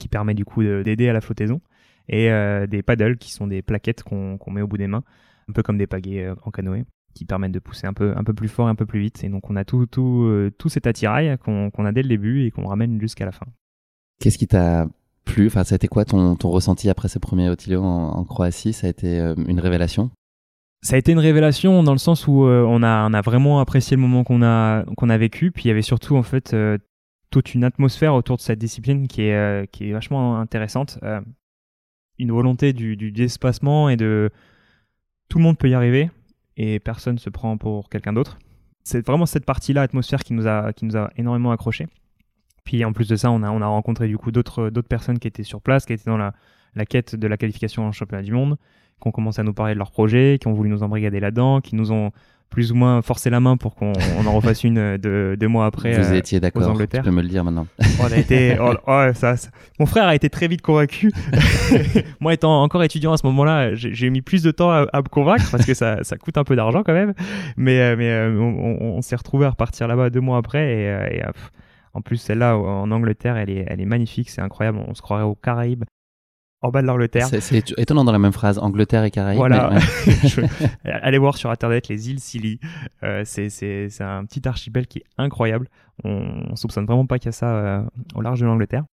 qui 0.00 0.08
permet 0.08 0.34
du 0.34 0.44
coup 0.44 0.62
d'aider 0.62 1.08
à 1.08 1.12
la 1.12 1.20
flottaison, 1.20 1.60
et 2.08 2.30
des 2.66 2.82
paddles, 2.82 3.18
qui 3.18 3.30
sont 3.30 3.46
des 3.46 3.60
plaquettes 3.60 4.02
qu'on 4.02 4.38
met 4.50 4.62
au 4.62 4.66
bout 4.66 4.78
des 4.78 4.86
mains 4.86 5.04
un 5.48 5.52
peu 5.52 5.62
comme 5.62 5.78
des 5.78 5.86
pagaies 5.86 6.24
euh, 6.24 6.34
en 6.42 6.50
canoë 6.50 6.84
qui 7.14 7.24
permettent 7.24 7.52
de 7.52 7.58
pousser 7.58 7.86
un 7.86 7.92
peu, 7.92 8.12
un 8.16 8.24
peu 8.24 8.34
plus 8.34 8.48
fort 8.48 8.68
et 8.68 8.70
un 8.70 8.74
peu 8.74 8.86
plus 8.86 9.00
vite. 9.00 9.24
Et 9.24 9.28
donc 9.28 9.48
on 9.50 9.56
a 9.56 9.64
tout, 9.64 9.86
tout, 9.86 10.24
euh, 10.24 10.50
tout 10.58 10.68
cet 10.68 10.86
attirail 10.86 11.36
qu'on 11.38 11.84
a 11.84 11.92
dès 11.92 12.02
le 12.02 12.08
début 12.08 12.44
et 12.44 12.50
qu'on 12.50 12.66
ramène 12.66 13.00
jusqu'à 13.00 13.24
la 13.24 13.32
fin. 13.32 13.46
Qu'est-ce 14.20 14.38
qui 14.38 14.46
t'a 14.46 14.86
plu? 15.24 15.46
Enfin, 15.46 15.64
ça 15.64 15.74
a 15.74 15.76
été 15.76 15.88
quoi 15.88 16.04
ton, 16.04 16.36
ton 16.36 16.50
ressenti 16.50 16.90
après 16.90 17.08
ce 17.08 17.18
premier 17.18 17.48
Otilio 17.48 17.82
en, 17.82 18.24
Croatie? 18.24 18.72
Ça 18.72 18.86
a 18.86 18.90
été 18.90 19.20
euh, 19.20 19.34
une 19.48 19.60
révélation? 19.60 20.10
Ça 20.82 20.96
a 20.96 20.98
été 20.98 21.12
une 21.12 21.18
révélation 21.18 21.82
dans 21.82 21.92
le 21.92 21.98
sens 21.98 22.26
où 22.26 22.42
on, 22.42 22.82
a, 22.82 23.08
on 23.08 23.14
a 23.14 23.20
vraiment 23.22 23.58
apprécié 23.58 23.96
le 23.96 24.02
moment 24.02 24.22
qu'on 24.22 24.42
a, 24.42 24.84
qu'on 24.98 25.08
a 25.08 25.16
vécu. 25.16 25.50
Puis 25.50 25.64
il 25.64 25.68
y 25.68 25.70
avait 25.70 25.80
surtout 25.80 26.16
en 26.16 26.22
fait 26.22 26.54
toute 27.30 27.54
une 27.54 27.64
atmosphère 27.64 28.14
autour 28.14 28.36
de 28.36 28.42
cette 28.42 28.58
discipline 28.58 29.08
qui 29.08 29.22
est, 29.22 29.70
qui 29.72 29.88
est 29.88 29.92
vachement 29.94 30.38
intéressante. 30.38 30.98
une 32.18 32.32
volonté 32.32 32.74
du, 32.74 32.98
du 32.98 33.12
déspacement 33.12 33.88
et 33.88 33.96
de, 33.96 34.30
tout 35.28 35.38
le 35.38 35.44
monde 35.44 35.58
peut 35.58 35.68
y 35.68 35.74
arriver 35.74 36.10
et 36.56 36.80
personne 36.80 37.18
se 37.18 37.30
prend 37.30 37.56
pour 37.56 37.88
quelqu'un 37.88 38.12
d'autre. 38.12 38.38
C'est 38.82 39.04
vraiment 39.06 39.26
cette 39.26 39.46
partie-là, 39.46 39.82
atmosphère, 39.82 40.22
qui 40.22 40.34
nous 40.34 40.46
a, 40.46 40.72
qui 40.72 40.84
nous 40.84 40.96
a 40.96 41.10
énormément 41.16 41.52
accroché. 41.52 41.86
Puis 42.64 42.84
en 42.84 42.92
plus 42.92 43.08
de 43.08 43.16
ça, 43.16 43.30
on 43.30 43.42
a, 43.42 43.50
on 43.50 43.60
a 43.60 43.66
rencontré 43.66 44.08
du 44.08 44.18
coup 44.18 44.30
d'autres, 44.30 44.70
d'autres 44.70 44.88
personnes 44.88 45.18
qui 45.18 45.28
étaient 45.28 45.42
sur 45.42 45.60
place, 45.60 45.84
qui 45.84 45.92
étaient 45.92 46.10
dans 46.10 46.16
la, 46.16 46.34
la 46.74 46.86
quête 46.86 47.14
de 47.14 47.26
la 47.26 47.36
qualification 47.36 47.86
en 47.86 47.92
championnat 47.92 48.22
du 48.22 48.32
monde, 48.32 48.56
qui 49.00 49.08
ont 49.08 49.12
commencé 49.12 49.40
à 49.40 49.44
nous 49.44 49.54
parler 49.54 49.74
de 49.74 49.78
leurs 49.78 49.90
projets, 49.90 50.38
qui 50.40 50.48
ont 50.48 50.52
voulu 50.52 50.70
nous 50.70 50.82
embrigader 50.82 51.20
là-dedans, 51.20 51.60
qui 51.60 51.76
nous 51.76 51.92
ont 51.92 52.12
plus 52.50 52.72
ou 52.72 52.74
moins 52.76 53.02
forcé 53.02 53.30
la 53.30 53.40
main 53.40 53.56
pour 53.56 53.74
qu'on 53.74 53.92
en 54.26 54.32
refasse 54.32 54.64
une 54.64 54.78
euh, 54.78 54.98
de, 54.98 55.36
deux 55.38 55.48
mois 55.48 55.66
après. 55.66 56.00
Vous 56.00 56.12
euh, 56.12 56.16
étiez 56.16 56.40
d'accord. 56.40 56.76
Tu 56.78 57.00
peux 57.00 57.10
me 57.10 57.22
le 57.22 57.28
dire 57.28 57.44
maintenant. 57.44 57.66
on 58.00 58.06
a 58.06 58.16
été, 58.16 58.56
oh, 58.60 58.74
oh, 58.86 59.06
ça, 59.14 59.34
Mon 59.80 59.86
frère 59.86 60.06
a 60.06 60.14
été 60.14 60.30
très 60.30 60.46
vite 60.48 60.62
convaincu. 60.62 61.12
Moi, 62.20 62.34
étant 62.34 62.62
encore 62.62 62.82
étudiant 62.84 63.12
à 63.12 63.16
ce 63.16 63.26
moment-là, 63.26 63.74
j'ai 63.74 64.10
mis 64.10 64.22
plus 64.22 64.42
de 64.42 64.50
temps 64.50 64.70
à, 64.70 64.86
me 64.94 65.08
convaincre 65.08 65.50
parce 65.50 65.66
que 65.66 65.74
ça, 65.74 66.04
ça 66.04 66.16
coûte 66.16 66.38
un 66.38 66.44
peu 66.44 66.56
d'argent 66.56 66.82
quand 66.84 66.94
même. 66.94 67.14
Mais, 67.56 67.80
euh, 67.80 67.96
mais 67.96 68.38
on, 68.40 69.02
s'est 69.02 69.16
retrouvé 69.16 69.46
à 69.46 69.50
repartir 69.50 69.88
là-bas 69.88 70.10
deux 70.10 70.20
mois 70.20 70.38
après 70.38 70.72
et, 70.72 71.22
en 71.92 72.00
plus, 72.00 72.16
celle-là 72.16 72.56
en 72.58 72.90
Angleterre, 72.90 73.36
elle 73.36 73.50
est, 73.50 73.66
elle 73.68 73.80
est 73.80 73.86
magnifique, 73.86 74.28
c'est 74.28 74.40
incroyable. 74.40 74.80
On 74.88 74.94
se 74.94 75.02
croirait 75.02 75.22
aux 75.22 75.36
Caraïbes 75.36 75.84
en 76.64 76.70
bas 76.70 76.80
de 76.80 76.86
l'Angleterre. 76.86 77.28
C'est 77.28 77.78
étonnant 77.78 78.04
dans 78.04 78.12
la 78.12 78.18
même 78.18 78.32
phrase, 78.32 78.58
Angleterre 78.58 79.04
et 79.04 79.10
Caraïbes. 79.10 79.38
Voilà. 79.38 79.70
Allez 80.84 81.18
voir 81.18 81.36
sur 81.36 81.50
internet 81.50 81.88
les 81.88 82.10
îles 82.10 82.20
Scilly. 82.20 82.58
Euh, 83.02 83.22
c'est 83.24 84.00
un 84.00 84.24
petit 84.24 84.48
archipel 84.48 84.86
qui 84.86 85.00
est 85.00 85.04
incroyable. 85.18 85.68
On, 86.04 86.46
on 86.50 86.56
soupçonne 86.56 86.86
vraiment 86.86 87.06
pas 87.06 87.18
qu'il 87.18 87.26
y 87.26 87.28
a 87.28 87.32
ça 87.32 87.54
euh, 87.54 87.82
au 88.14 88.22
large 88.22 88.40
de 88.40 88.46
l'Angleterre. 88.46 88.84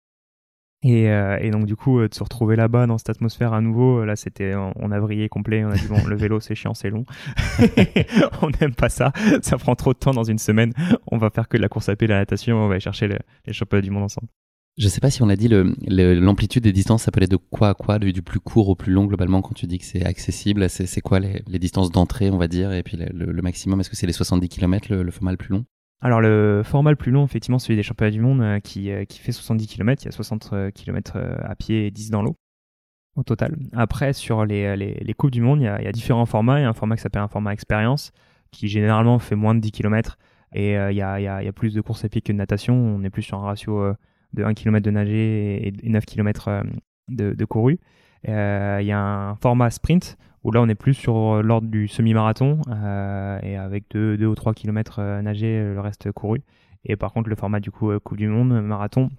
Et, 0.84 1.10
euh, 1.10 1.38
et, 1.40 1.51
donc 1.51 1.66
du 1.66 1.75
coup, 1.75 2.01
de 2.01 2.13
se 2.13 2.24
retrouver 2.24 2.56
là-bas 2.56 2.88
dans 2.88 2.98
cette 2.98 3.12
atmosphère 3.12 3.54
à 3.54 3.62
nouveau, 3.62 4.04
là 4.04 4.16
c'était 4.16 4.56
on, 4.56 4.92
a 4.92 5.00
vrillé 5.00 5.30
complet. 5.30 5.63
On 5.63 5.70
a 5.70 5.75
dit 5.75 5.88
bon, 5.88 6.04
le 6.06 6.16
vélo 6.16 6.40
c'est 6.40 6.56
chiant, 6.56 6.74
c'est 6.74 6.90
long. 6.90 7.06
on 8.42 8.50
n'aime 8.60 8.74
pas 8.74 8.90
ça. 8.90 9.13
Ça 9.44 9.58
prend 9.58 9.75
trop 9.75 9.94
de 9.94 10.00
temps 10.00 10.12
dans 10.12 10.24
une 10.24 10.40
semaine. 10.40 10.74
On 11.10 11.18
va 11.18 11.30
faire 11.30 11.48
que 11.48 11.56
de 11.56 11.62
la 11.62 11.70
course 11.70 11.88
à 11.88 11.96
pied, 11.96 12.08
de 12.08 12.13
la 12.13 12.20
natation. 12.20 12.58
On 12.58 12.68
va 12.68 12.74
aller 12.74 12.82
chercher 12.82 13.08
les 13.08 13.54
championnats 13.54 13.84
du 13.84 13.92
monde 13.92 14.04
ensemble. 14.04 14.28
Je 14.78 14.88
sais 14.88 15.01
pas 15.01 15.10
si 15.10 15.22
on 15.22 15.30
a 15.30 15.36
dit 15.36 15.50
l'amplitude 15.50 16.63
des 16.63 16.72
distances, 16.72 17.04
ça 17.04 17.12
peut 17.12 17.20
aller 17.20 17.28
de 17.28 17.36
quoi 17.36 17.70
à 17.70 17.74
quoi, 17.74 18.00
du, 18.00 18.22
plus 18.22 18.40
court 18.40 18.70
au 18.70 18.75
plus 18.75 18.94
long 18.94 19.06
globalement 19.06 19.42
quand 19.42 19.54
tu 19.54 19.68
dis 19.68 19.78
que 19.78 19.86
c'est 19.86 20.06
accessible. 20.06 20.70
C'est 20.70 21.01
quoi 21.01 21.20
les, 21.20 21.60
distances 21.60 21.92
d'entrée, 21.92 22.30
on 22.30 22.38
va 22.38 22.48
dire, 22.48 22.72
et 22.72 22.82
puis 22.82 22.98
le, 22.98 23.42
maximum 23.42 23.82
Est-ce 23.82 23.90
que 23.90 23.98
c'est 23.98 24.08
les 24.08 24.13
70 24.13 24.48
km 24.48 24.94
le, 24.94 25.12
format 25.12 25.32
le 25.32 25.38
plus 25.38 25.51
long? 25.51 25.66
Alors 26.00 26.22
le 26.22 26.62
format 26.63 26.90
le 26.90 26.96
plus 26.96 27.12
long, 27.12 27.25
effectivement, 27.25 27.60
celui 27.60 27.75
des 27.75 27.84
championnats 27.84 28.12
du 28.12 28.22
monde 28.22 28.42
euh, 28.42 28.60
qui, 28.60 28.90
euh, 28.92 29.06
qui 29.06 29.20
fait 29.20 29.32
70 29.32 29.68
km, 29.68 30.01
il 30.01 30.06
y 30.06 30.10
a 30.10 30.12
60 30.12 30.50
euh, 30.54 30.72
km 30.72 31.18
à 31.44 31.56
pied 31.56 31.86
et 31.86 31.92
10 31.92 32.10
dans 32.10 32.24
l'eau 32.24 32.38
au 33.16 33.24
total. 33.24 33.58
Après, 33.74 34.13
sur 34.13 34.46
les, 34.46 34.75
les, 34.78 34.96
les 34.96 35.13
Coupes 35.13 35.32
du 35.32 35.42
Monde, 35.42 35.60
il 35.60 35.66
y, 35.66 35.68
a, 35.68 35.92
différents 35.92 36.25
formats. 36.25 36.60
Il 36.60 36.63
y 36.63 36.66
a 36.66 36.70
un 36.70 36.74
format 36.74 36.96
qui 36.96 37.01
s'appelle 37.01 37.22
un 37.22 37.28
format 37.28 37.51
expérience, 37.51 38.13
qui 38.51 38.70
généralement 38.70 39.20
fait 39.20 39.36
moins 39.36 39.54
de 39.54 39.60
10 39.60 39.72
km, 39.72 40.18
et 40.54 40.70
il, 40.70 40.96
y 40.96 41.01
a, 41.01 41.20
il, 41.20 41.24
y 41.24 41.28
a, 41.28 41.42
il 41.42 41.46
y 41.46 41.50
a 41.50 41.54
plus 41.54 41.74
de 41.74 41.82
courses 41.82 42.06
à 42.06 42.10
pied 42.10 42.22
que 42.22 42.32
de 42.32 42.38
natation. 42.38 42.74
On 42.74 43.04
est 43.04 43.10
plus 43.10 43.22
sur 43.22 43.38
un 43.38 43.44
ratio 43.44 43.94
de 44.34 44.44
1 44.44 44.54
km 44.54 44.84
de 44.84 44.92
nager 44.92 45.68
et 45.68 45.90
9 45.90 46.06
km 46.06 46.48
euh, 46.48 46.64
de, 47.10 47.46
couru. 47.46 47.80
Euh, 48.28 48.80
il 48.82 48.88
y 48.88 48.92
a 48.92 49.00
un 49.00 49.36
format 49.36 49.70
sprint 49.70 50.18
où 50.44 50.52
là 50.52 50.62
on 50.62 50.70
est 50.70 50.76
plus 50.76 50.94
sur 50.94 51.44
l'ordre 51.44 51.68
du 51.68 51.88
semi-marathon 51.88 52.62
euh, 52.68 53.40
et 53.44 53.58
avec 53.58 53.86
2, 53.92 54.26
ou 54.26 54.36
3 54.36 54.54
km 54.54 55.02
nagés, 55.22 55.62
le 55.62 55.80
reste 55.80 56.12
couru. 56.12 56.42
Et 56.84 56.96
par 56.96 57.14
contre 57.14 57.30
le 57.30 57.36
format 57.36 57.60
du 57.60 57.72
coup 57.72 57.92
Coupe 58.00 58.18
du 58.18 58.28
Monde, 58.28 58.60
marathon, 58.62 59.10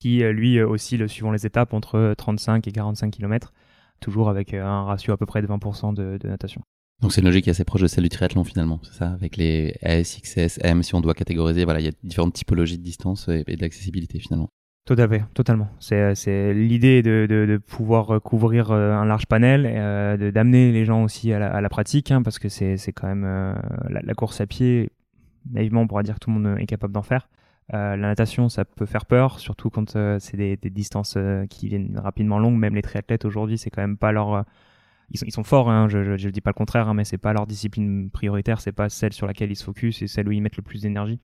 qui 0.00 0.18
lui 0.18 0.60
oscille 0.60 1.08
suivant 1.08 1.32
les 1.32 1.46
étapes 1.46 1.72
entre 1.72 2.14
35 2.18 2.66
et 2.68 2.72
45 2.72 3.10
km, 3.10 3.54
toujours 4.00 4.28
avec 4.28 4.52
un 4.52 4.84
ratio 4.84 5.14
à 5.14 5.16
peu 5.16 5.24
près 5.24 5.40
de 5.40 5.46
20% 5.46 5.94
de, 5.94 6.18
de 6.18 6.28
natation. 6.28 6.60
Donc 7.02 7.12
c'est 7.12 7.20
une 7.20 7.26
logique 7.26 7.48
assez 7.48 7.64
proche 7.64 7.82
de 7.82 7.86
celle 7.86 8.04
du 8.04 8.10
triathlon 8.10 8.44
finalement, 8.44 8.80
c'est 8.82 8.94
ça 8.94 9.10
Avec 9.10 9.36
les 9.36 9.74
S, 9.82 10.20
XS, 10.22 10.58
M, 10.62 10.82
si 10.82 10.94
on 10.94 11.00
doit 11.00 11.14
catégoriser, 11.14 11.64
voilà, 11.64 11.80
il 11.80 11.86
y 11.86 11.88
a 11.88 11.92
différentes 12.02 12.34
typologies 12.34 12.78
de 12.78 12.82
distance 12.82 13.28
et, 13.28 13.56
d'accessibilité 13.56 14.18
finalement. 14.20 14.48
Tout 14.86 14.96
à 14.98 15.08
fait, 15.08 15.24
totalement. 15.32 15.68
C'est 15.80 16.52
l'idée 16.52 17.02
de, 17.02 17.26
de, 17.28 17.56
pouvoir 17.56 18.20
couvrir 18.20 18.70
euh, 18.70 18.92
un 18.92 19.06
large 19.06 19.24
panel, 19.26 19.64
euh, 19.66 20.30
d'amener 20.30 20.72
les 20.72 20.84
gens 20.84 21.02
aussi 21.02 21.32
à 21.32 21.60
la, 21.60 21.68
pratique, 21.70 22.10
hein, 22.10 22.22
parce 22.22 22.38
que 22.38 22.50
c'est 22.50 22.92
quand 22.94 23.06
même 23.06 23.24
euh, 23.24 23.54
la, 23.88 24.14
course 24.14 24.42
à 24.42 24.46
pied, 24.46 24.90
naïvement 25.50 25.80
on 25.82 25.86
pourra 25.86 26.02
dire 26.02 26.14
que 26.14 26.20
tout 26.20 26.30
le 26.30 26.38
monde 26.38 26.58
est 26.58 26.66
capable 26.66 26.92
d'en 26.92 27.02
faire. 27.02 27.28
Euh, 27.72 27.96
la 27.96 28.08
natation, 28.08 28.50
ça 28.50 28.66
peut 28.66 28.84
faire 28.84 29.06
peur, 29.06 29.40
surtout 29.40 29.70
quand 29.70 29.96
euh, 29.96 30.18
c'est 30.20 30.36
des, 30.36 30.56
distances 30.70 31.16
qui 31.48 31.68
viennent 31.68 31.98
rapidement 31.98 32.38
longues. 32.38 32.58
Même 32.58 32.74
les 32.74 32.82
triathlètes 32.82 33.24
aujourd'hui, 33.24 33.56
c'est 33.56 33.70
quand 33.70 33.80
même 33.80 33.96
pas 33.96 34.12
leur 34.12 34.44
ils 35.10 35.32
sont, 35.32 35.44
forts, 35.44 35.70
hein, 35.70 35.88
je 35.88 35.98
ne 35.98 36.30
dis 36.30 36.40
pas 36.40 36.50
le 36.50 36.54
contraire, 36.54 36.88
hein, 36.88 36.94
mais 36.94 37.04
c'est 37.04 37.18
pas 37.18 37.32
leur 37.32 37.46
discipline 37.46 38.10
prioritaire, 38.10 38.60
c'est 38.60 38.72
pas 38.72 38.88
celle 38.88 39.12
sur 39.12 39.26
laquelle 39.26 39.50
ils 39.50 39.56
se 39.56 39.64
focus, 39.64 39.98
c'est 39.98 40.06
celle 40.06 40.28
où 40.28 40.32
ils 40.32 40.40
mettent 40.40 40.56
le 40.56 40.62
plus 40.62 40.82
d'énergie. 40.82 41.20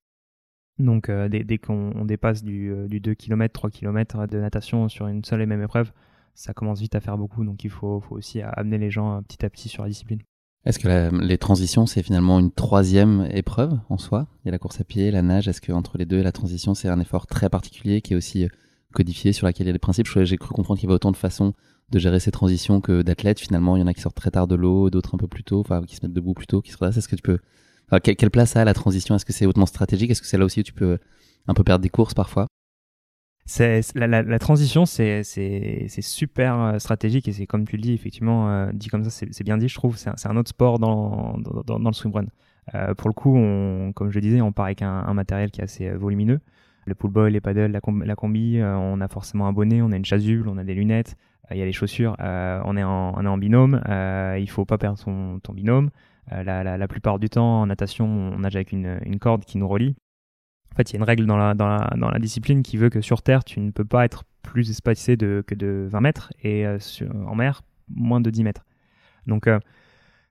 Donc 0.78 1.08
euh, 1.08 1.28
dès, 1.28 1.58
qu'on 1.58 2.04
dépasse 2.04 2.42
du, 2.42 2.70
euh, 2.70 2.88
du, 2.88 3.00
2 3.00 3.14
km, 3.14 3.52
3 3.52 3.70
km 3.70 4.26
de 4.26 4.38
natation 4.38 4.88
sur 4.88 5.06
une 5.06 5.24
seule 5.24 5.42
et 5.42 5.46
même 5.46 5.62
épreuve, 5.62 5.92
ça 6.34 6.54
commence 6.54 6.80
vite 6.80 6.94
à 6.94 7.00
faire 7.00 7.18
beaucoup, 7.18 7.44
donc 7.44 7.64
il 7.64 7.70
faut, 7.70 8.02
aussi 8.10 8.40
amener 8.42 8.78
les 8.78 8.90
gens 8.90 9.18
euh, 9.18 9.20
petit 9.20 9.44
à 9.44 9.50
petit 9.50 9.68
sur 9.68 9.82
la 9.82 9.88
discipline. 9.88 10.20
Est-ce 10.66 10.78
que 10.78 11.24
les 11.24 11.38
transitions, 11.38 11.86
c'est 11.86 12.02
finalement 12.02 12.38
une 12.38 12.52
troisième 12.52 13.26
épreuve 13.30 13.78
en 13.88 13.96
soi? 13.96 14.26
Il 14.44 14.48
y 14.48 14.50
a 14.50 14.52
la 14.52 14.58
course 14.58 14.80
à 14.80 14.84
pied, 14.84 15.10
la 15.10 15.22
nage, 15.22 15.48
est-ce 15.48 15.62
que 15.62 15.72
entre 15.72 15.96
les 15.96 16.04
deux, 16.04 16.22
la 16.22 16.32
transition, 16.32 16.74
c'est 16.74 16.88
un 16.88 17.00
effort 17.00 17.26
très 17.26 17.48
particulier 17.48 18.02
qui 18.02 18.12
est 18.12 18.16
aussi 18.16 18.46
codifié, 18.92 19.32
sur 19.32 19.46
laquelle 19.46 19.66
il 19.66 19.68
y 19.68 19.70
a 19.70 19.72
des 19.72 19.78
principes? 19.78 20.06
J'ai 20.06 20.36
cru 20.36 20.52
comprendre 20.52 20.78
qu'il 20.78 20.86
y 20.86 20.90
avait 20.90 20.96
autant 20.96 21.12
de 21.12 21.16
façons 21.16 21.54
de 21.90 21.98
gérer 21.98 22.20
ces 22.20 22.30
transitions 22.30 22.80
que 22.80 23.02
d'athlètes. 23.02 23.40
Finalement, 23.40 23.76
il 23.76 23.80
y 23.80 23.82
en 23.82 23.86
a 23.86 23.94
qui 23.94 24.00
sortent 24.00 24.16
très 24.16 24.30
tard 24.30 24.46
de 24.46 24.54
l'eau, 24.54 24.90
d'autres 24.90 25.14
un 25.14 25.18
peu 25.18 25.28
plus 25.28 25.44
tôt, 25.44 25.60
enfin 25.60 25.82
qui 25.86 25.96
se 25.96 26.04
mettent 26.04 26.12
debout 26.12 26.34
plus 26.34 26.46
tôt, 26.46 26.62
qui 26.62 26.70
se 26.70 26.76
redressent. 26.76 26.98
Est-ce 26.98 27.08
que 27.08 27.16
tu 27.16 27.22
peux, 27.22 27.38
quelle 28.00 28.30
place 28.30 28.56
a 28.56 28.64
la 28.64 28.74
transition? 28.74 29.14
Est-ce 29.14 29.24
que 29.24 29.32
c'est 29.32 29.46
hautement 29.46 29.66
stratégique? 29.66 30.10
Est-ce 30.10 30.22
que 30.22 30.28
c'est 30.28 30.38
là 30.38 30.44
aussi 30.44 30.60
où 30.60 30.62
tu 30.62 30.72
peux 30.72 30.98
un 31.48 31.54
peu 31.54 31.64
perdre 31.64 31.82
des 31.82 31.88
courses 31.88 32.14
parfois? 32.14 32.46
C'est 33.46 33.82
la, 33.96 34.38
transition, 34.38 34.86
c'est 34.86 35.24
super 36.02 36.60
euh, 36.60 36.78
stratégique 36.78 37.26
et 37.26 37.32
c'est 37.32 37.46
comme 37.46 37.66
tu 37.66 37.76
le 37.76 37.82
dis, 37.82 37.92
effectivement, 37.92 38.48
euh, 38.48 38.70
dit 38.72 38.88
comme 38.88 39.02
ça, 39.02 39.10
c'est 39.10 39.42
bien 39.42 39.58
dit, 39.58 39.66
je 39.66 39.74
trouve. 39.74 39.96
C'est 39.96 40.26
un, 40.26 40.36
autre 40.36 40.50
sport 40.50 40.78
dans, 40.78 41.36
le 41.36 41.92
swimrun. 41.92 42.26
Euh, 42.74 42.94
pour 42.94 43.08
le 43.08 43.14
coup, 43.14 43.32
comme 43.94 44.10
je 44.10 44.14
le 44.14 44.20
disais, 44.20 44.40
on 44.40 44.52
part 44.52 44.66
avec 44.66 44.82
un, 44.82 45.12
matériel 45.14 45.50
qui 45.50 45.60
est 45.60 45.64
assez 45.64 45.90
volumineux 45.90 46.40
le 46.86 46.94
pool 46.94 47.10
boy, 47.10 47.30
les 47.30 47.40
paddles, 47.40 47.70
la, 47.70 47.80
la 48.04 48.14
combi, 48.16 48.60
on 48.62 49.00
a 49.00 49.08
forcément 49.08 49.46
un 49.46 49.52
bonnet, 49.52 49.82
on 49.82 49.92
a 49.92 49.96
une 49.96 50.04
chasuble, 50.04 50.48
on 50.48 50.56
a 50.56 50.64
des 50.64 50.74
lunettes, 50.74 51.16
il 51.50 51.58
y 51.58 51.62
a 51.62 51.64
les 51.64 51.72
chaussures, 51.72 52.16
euh, 52.20 52.60
on, 52.64 52.76
est 52.76 52.82
en, 52.82 53.38
binôme, 53.38 53.82
euh, 53.88 54.38
il 54.40 54.48
faut 54.48 54.64
pas 54.64 54.78
perdre 54.78 54.98
son, 54.98 55.40
ton 55.42 55.52
binôme. 55.52 55.90
Euh, 56.32 56.44
la, 56.44 56.88
plupart 56.88 57.18
du 57.18 57.28
temps, 57.28 57.62
en 57.62 57.66
natation, 57.66 58.06
on 58.06 58.38
nage 58.38 58.54
avec 58.54 58.72
une, 58.72 59.18
corde 59.20 59.44
qui 59.44 59.58
nous 59.58 59.66
relie. 59.66 59.96
En 60.72 60.76
fait, 60.76 60.90
il 60.90 60.94
y 60.94 60.96
a 60.96 60.98
une 60.98 61.04
règle 61.04 61.26
dans 61.26 61.36
la, 61.36 62.18
discipline 62.20 62.62
qui 62.62 62.76
veut 62.76 62.90
que 62.90 63.00
sur 63.00 63.22
Terre, 63.22 63.42
tu 63.42 63.58
ne 63.60 63.72
peux 63.72 63.84
pas 63.84 64.04
être 64.04 64.24
plus 64.42 64.70
espacé 64.70 65.16
que 65.16 65.54
de 65.54 65.88
20 65.90 66.00
mètres 66.00 66.32
et 66.44 66.64
en 67.24 67.34
mer, 67.34 67.62
moins 67.88 68.20
de 68.20 68.30
10 68.30 68.44
mètres. 68.44 68.64
Donc, 69.26 69.48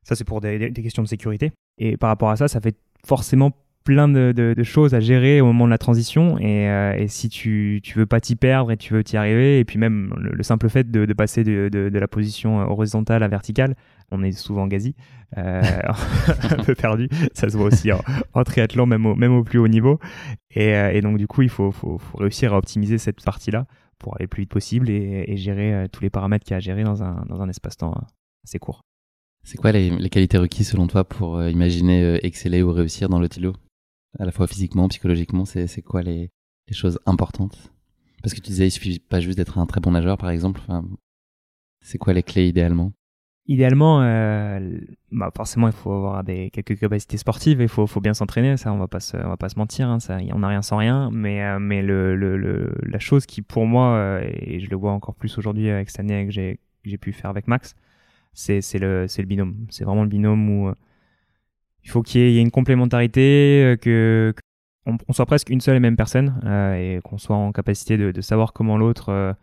ça, 0.03 0.15
c'est 0.15 0.23
pour 0.23 0.39
des, 0.39 0.71
questions 0.71 1.03
de 1.03 1.07
sécurité. 1.07 1.51
Et 1.77 1.97
par 1.97 2.09
rapport 2.09 2.29
à 2.29 2.37
ça, 2.37 2.47
ça 2.47 2.61
fait 2.61 2.77
forcément 3.05 3.51
plein 3.89 4.07
de, 4.07 4.63
choses 4.63 4.93
à 4.93 4.99
gérer 4.99 5.41
au 5.41 5.47
moment 5.47 5.65
de 5.65 5.71
la 5.71 5.79
transition 5.79 6.37
et, 6.37 6.69
euh, 6.69 7.07
si 7.07 7.27
tu, 7.27 7.79
tu 7.83 7.97
veux 7.97 8.05
pas 8.05 8.19
t'y 8.19 8.35
perdre 8.35 8.71
et 8.71 8.77
tu 8.77 8.93
veux 8.93 9.03
t'y 9.03 9.17
arriver 9.17 9.57
et 9.57 9.65
puis 9.65 9.79
même 9.79 10.13
le, 10.15 10.43
simple 10.43 10.69
fait 10.69 10.91
de, 10.91 11.11
passer 11.13 11.43
de, 11.43 11.89
la 11.91 12.07
position 12.07 12.59
horizontale 12.59 13.23
à 13.23 13.27
verticale 13.27 13.75
on 14.11 14.21
est 14.21 14.31
souvent 14.31 14.67
gazi 14.67 14.93
euh, 15.39 15.63
un 16.51 16.63
peu 16.63 16.75
perdu. 16.75 17.09
Ça 17.33 17.49
se 17.49 17.57
voit 17.57 17.65
aussi 17.65 17.89
en, 17.91 18.43
triathlon 18.43 18.85
même 18.85 19.07
au, 19.07 19.43
plus 19.43 19.57
haut 19.57 19.67
niveau. 19.67 19.99
Et, 20.51 20.75
euh, 20.75 21.01
donc 21.01 21.17
du 21.17 21.25
coup 21.25 21.41
il 21.41 21.49
faut, 21.49 21.73
réussir 22.13 22.53
à 22.53 22.59
optimiser 22.59 22.99
cette 22.99 23.23
partie 23.23 23.49
là 23.49 23.65
pour 23.97 24.15
aller 24.17 24.25
le 24.25 24.29
plus 24.29 24.41
vite 24.41 24.51
possible 24.51 24.87
et, 24.91 25.35
gérer 25.35 25.87
tous 25.91 26.03
les 26.03 26.11
paramètres 26.11 26.45
qu'il 26.45 26.51
y 26.51 26.53
a 26.53 26.57
à 26.57 26.59
gérer 26.59 26.83
dans 26.83 27.01
un, 27.01 27.49
espace-temps 27.49 27.95
assez 28.43 28.59
court. 28.59 28.81
C'est 29.43 29.57
quoi 29.57 29.71
les, 29.71 29.89
les, 29.89 30.09
qualités 30.09 30.37
requises 30.37 30.69
selon 30.69 30.85
toi 30.85 31.03
pour 31.05 31.43
imaginer 31.43 32.19
exceller 32.23 32.61
ou 32.61 32.71
réussir 32.71 33.09
dans 33.09 33.19
le 33.19 33.27
tilo 33.27 33.53
à 34.17 34.25
la 34.25 34.31
fois 34.31 34.47
physiquement, 34.47 34.87
psychologiquement, 34.87 35.45
c'est 35.45 35.81
quoi 35.81 36.01
les, 36.01 36.31
les, 36.67 36.73
choses 36.73 36.99
importantes? 37.05 37.71
Parce 38.23 38.33
que 38.33 38.39
tu 38.39 38.47
disais, 38.47 38.67
il 38.67 38.71
suffit 38.71 38.99
pas 38.99 39.19
juste 39.19 39.37
d'être 39.37 39.57
un 39.57 39.65
très 39.65 39.79
bon 39.79 39.91
nageur, 39.91 40.17
par 40.17 40.29
exemple. 40.29 40.59
Enfin, 40.63 40.83
c'est 41.81 41.97
quoi 41.97 42.13
les 42.13 42.23
clés 42.23 42.47
idéalement? 42.47 42.93
Idéalement, 43.47 44.01
euh, 44.03 44.77
bah 45.11 45.31
forcément, 45.35 45.67
il 45.67 45.73
faut 45.73 45.91
avoir 45.91 46.23
des 46.23 46.51
quelques 46.51 46.79
capacités 46.79 47.17
sportives. 47.17 47.61
Il 47.61 47.67
faut, 47.67 47.87
faut 47.87 48.01
bien 48.01 48.13
s'entraîner. 48.13 48.57
Ça, 48.57 48.71
on 48.71 48.77
va 48.77 48.87
pas 48.87 48.99
se, 48.99 49.17
on 49.17 49.29
va 49.29 49.37
pas 49.37 49.49
se 49.49 49.57
mentir. 49.57 49.87
Hein, 49.87 49.99
ça, 49.99 50.19
on 50.33 50.39
n'a 50.39 50.49
rien 50.49 50.61
sans 50.61 50.77
rien. 50.77 51.09
Mais, 51.11 51.43
euh, 51.43 51.57
mais 51.57 51.81
le, 51.81 52.15
le, 52.15 52.37
le, 52.37 52.75
la 52.83 52.99
chose 52.99 53.25
qui, 53.25 53.41
pour 53.41 53.65
moi, 53.65 53.95
euh, 53.95 54.29
et 54.33 54.59
je 54.59 54.69
le 54.69 54.75
vois 54.75 54.91
encore 54.91 55.15
plus 55.15 55.35
aujourd'hui 55.39 55.69
avec 55.69 55.89
cette 55.89 56.01
année 56.01 56.25
que 56.27 56.31
j'ai, 56.31 56.59
pu 56.97 57.11
faire 57.11 57.29
avec 57.31 57.47
Max, 57.47 57.75
c'est, 58.33 58.61
le, 58.77 59.07
le 59.17 59.25
binôme. 59.25 59.65
C'est 59.69 59.83
vraiment 59.83 60.03
le 60.03 60.09
binôme 60.09 60.49
où 60.49 60.71
il 61.83 61.89
faut 61.89 62.01
qu'il 62.01 62.21
y, 62.21 62.37
ait 62.37 62.41
une 62.41 62.51
complémentarité, 62.51 63.63
euh, 63.63 63.75
que, 63.75 64.33
on, 64.85 65.13
soit 65.13 65.25
presque 65.25 65.49
une 65.49 65.61
seule 65.61 65.77
et 65.77 65.79
même 65.79 65.95
personne 65.95 66.41
euh, 66.45 66.97
et 66.97 67.01
qu'on 67.01 67.17
soit 67.17 67.35
en 67.35 67.51
capacité 67.51 67.97
de, 67.97 68.21
savoir 68.21 68.53
comment 68.53 68.77
l'autre 68.77 69.09
euh, 69.09 69.33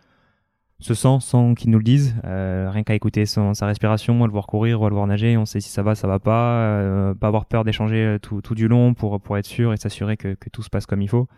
se 0.81 0.95
sent 0.95 1.19
sans 1.21 1.55
qu'il 1.55 1.71
nous 1.71 1.79
le 1.79 1.85
dise. 1.85 2.15
rien 2.25 2.83
qu'à 2.83 2.95
écouter 2.95 3.27
sa 3.27 3.67
respiration, 3.67 4.23
à 4.23 4.27
le 4.27 4.33
voir 4.33 4.47
courir 4.47 4.81
ou 4.81 4.87
à 4.87 4.89
le 4.91 4.95
voir 4.95 5.07
nager, 5.07 5.37
on 5.37 5.47
sait 5.47 5.61
si 5.61 5.71
ça 5.71 5.83
va, 5.83 5.95
ça 5.95 6.07
va 6.07 6.19
pas. 6.19 7.15
pas 7.19 7.29
avoir 7.29 7.47
peur 7.47 7.65
d'échanger 7.65 8.19
tout, 8.21 8.43
du 8.55 8.69
long 8.69 8.93
pour, 8.93 9.39
être 9.39 9.47
sûr 9.47 9.73
et 9.73 9.77
s'assurer 9.79 10.17
que, 10.17 10.37
tout 10.53 10.63
se 10.63 10.69
passe 10.69 10.85
comme 10.85 11.01
il 11.01 11.09
faut. 11.09 11.29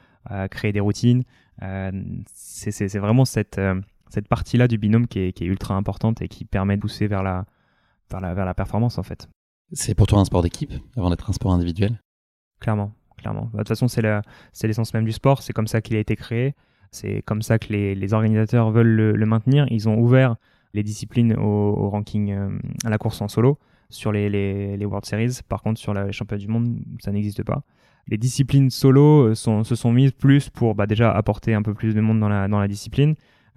créer 0.50 0.72
des 0.72 0.80
routines. 0.80 1.22
c'est 2.34 2.98
vraiment 2.98 3.24
cette, 3.24 3.60
partie-là 4.28 4.66
du 4.66 4.76
binôme 4.76 5.06
qui 5.06 5.20
est, 5.20 5.40
ultra 5.42 5.74
importante 5.74 6.20
et 6.20 6.26
qui 6.26 6.44
permet 6.44 6.74
de 6.74 6.80
pousser 6.80 7.06
vers 7.06 7.22
la 7.22 8.54
performance 8.54 8.98
en 8.98 9.04
fait. 9.04 9.28
C'est 9.72 9.94
pour 9.94 10.06
toi 10.06 10.18
un 10.18 10.24
sport 10.24 10.42
d'équipe 10.42 10.72
avant 10.96 11.10
d'être 11.10 11.28
un 11.28 11.32
sport 11.32 11.52
individuel? 11.52 12.00
Clairement, 12.60 12.92
clairement. 13.16 13.50
Bah, 13.52 13.58
de 13.58 13.58
toute 13.58 13.68
façon, 13.68 13.88
c'est 13.88 14.66
l'essence 14.66 14.94
même 14.94 15.04
du 15.04 15.12
sport. 15.12 15.42
C'est 15.42 15.52
comme 15.52 15.66
ça 15.66 15.80
qu'il 15.80 15.96
a 15.96 16.00
été 16.00 16.16
créé. 16.16 16.54
C'est 16.90 17.22
comme 17.22 17.42
ça 17.42 17.58
que 17.58 17.72
les, 17.72 17.94
les 17.94 18.14
organisateurs 18.14 18.70
veulent 18.70 18.86
le, 19.14 19.26
maintenir. 19.26 19.66
Ils 19.70 19.88
ont 19.88 19.98
ouvert 19.98 20.36
les 20.74 20.82
disciplines 20.82 21.34
au, 21.34 21.88
ranking 21.90 22.32
euh, 22.32 22.58
à 22.84 22.90
la 22.90 22.98
course 22.98 23.20
en 23.20 23.28
solo 23.28 23.58
sur 23.90 24.12
les, 24.12 24.28
les, 24.28 24.76
les 24.76 24.84
World 24.86 25.04
Series. 25.04 25.40
Par 25.48 25.62
contre, 25.62 25.78
sur 25.78 25.92
les 25.94 26.12
championnats 26.12 26.40
du 26.40 26.48
monde, 26.48 26.78
ça 27.00 27.12
n'existe 27.12 27.42
pas. 27.42 27.62
Les 28.06 28.16
disciplines 28.16 28.70
solo 28.70 29.28
euh, 29.28 29.34
se 29.34 29.74
sont 29.74 29.92
mises 29.92 30.12
plus 30.12 30.48
pour 30.48 30.74
bah, 30.74 30.86
déjà 30.86 31.12
apporter 31.12 31.52
un 31.52 31.62
peu 31.62 31.74
plus 31.74 31.94
de 31.94 32.00
monde 32.00 32.20
dans 32.20 32.28
la, 32.28 32.48
dans 32.48 32.58
la 32.58 32.68
discipline, 32.68 33.14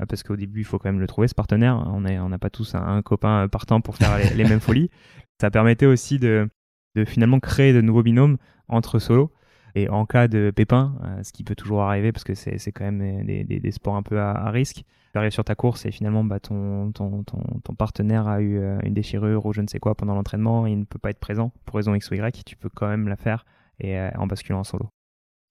parce 0.07 0.23
qu'au 0.23 0.35
début, 0.35 0.61
il 0.61 0.65
faut 0.65 0.79
quand 0.79 0.89
même 0.89 0.99
le 0.99 1.07
trouver, 1.07 1.27
ce 1.27 1.35
partenaire. 1.35 1.83
On 1.87 2.01
n'a 2.01 2.23
on 2.23 2.29
pas 2.37 2.49
tous 2.49 2.75
un, 2.75 3.01
copain 3.01 3.47
partant 3.47 3.81
pour 3.81 3.95
faire 3.95 4.17
les, 4.17 4.29
les 4.35 4.43
mêmes 4.43 4.59
folies. 4.59 4.89
Ça 5.41 5.49
permettait 5.51 5.85
aussi 5.85 6.19
de, 6.19 6.49
de 6.95 7.05
finalement 7.05 7.39
créer 7.39 7.73
de 7.73 7.81
nouveaux 7.81 8.03
binômes 8.03 8.37
entre 8.67 8.99
solos. 8.99 9.31
Et 9.75 9.89
en 9.89 10.05
cas 10.05 10.27
de 10.27 10.51
pépin, 10.53 10.95
euh, 11.03 11.23
ce 11.23 11.31
qui 11.31 11.43
peut 11.43 11.55
toujours 11.55 11.81
arriver 11.81 12.11
parce 12.11 12.23
que 12.23 12.33
c'est 12.33 12.71
quand 12.71 12.83
même 12.83 13.25
des, 13.25 13.43
des, 13.43 13.59
des, 13.59 13.71
sports 13.71 13.95
un 13.95 14.03
peu 14.03 14.19
à, 14.19 14.49
risque, 14.49 14.83
tu 15.13 15.17
arrives 15.17 15.31
sur 15.31 15.45
ta 15.45 15.55
course 15.55 15.85
et 15.85 15.91
finalement 15.91 16.23
bah, 16.23 16.39
ton, 16.39 16.91
ton, 16.91 17.23
ton, 17.23 17.41
ton 17.63 17.73
partenaire 17.75 18.27
a 18.27 18.41
eu 18.41 18.57
euh, 18.57 18.79
une 18.83 18.93
déchirure 18.93 19.45
ou 19.45 19.53
je 19.53 19.61
ne 19.61 19.67
sais 19.67 19.79
quoi 19.79 19.95
pendant 19.95 20.15
l'entraînement 20.15 20.67
il 20.67 20.79
ne 20.79 20.83
peut 20.83 20.99
pas 20.99 21.09
être 21.09 21.19
présent 21.19 21.53
pour 21.65 21.75
raison 21.75 21.95
X 21.95 22.11
ou 22.11 22.15
Y, 22.15 22.43
tu 22.43 22.55
peux 22.55 22.69
quand 22.69 22.87
même 22.87 23.07
la 23.07 23.15
faire 23.15 23.45
et 23.79 23.97
euh, 23.97 24.09
en 24.17 24.27
basculant 24.27 24.59
en 24.59 24.63
solo. 24.63 24.89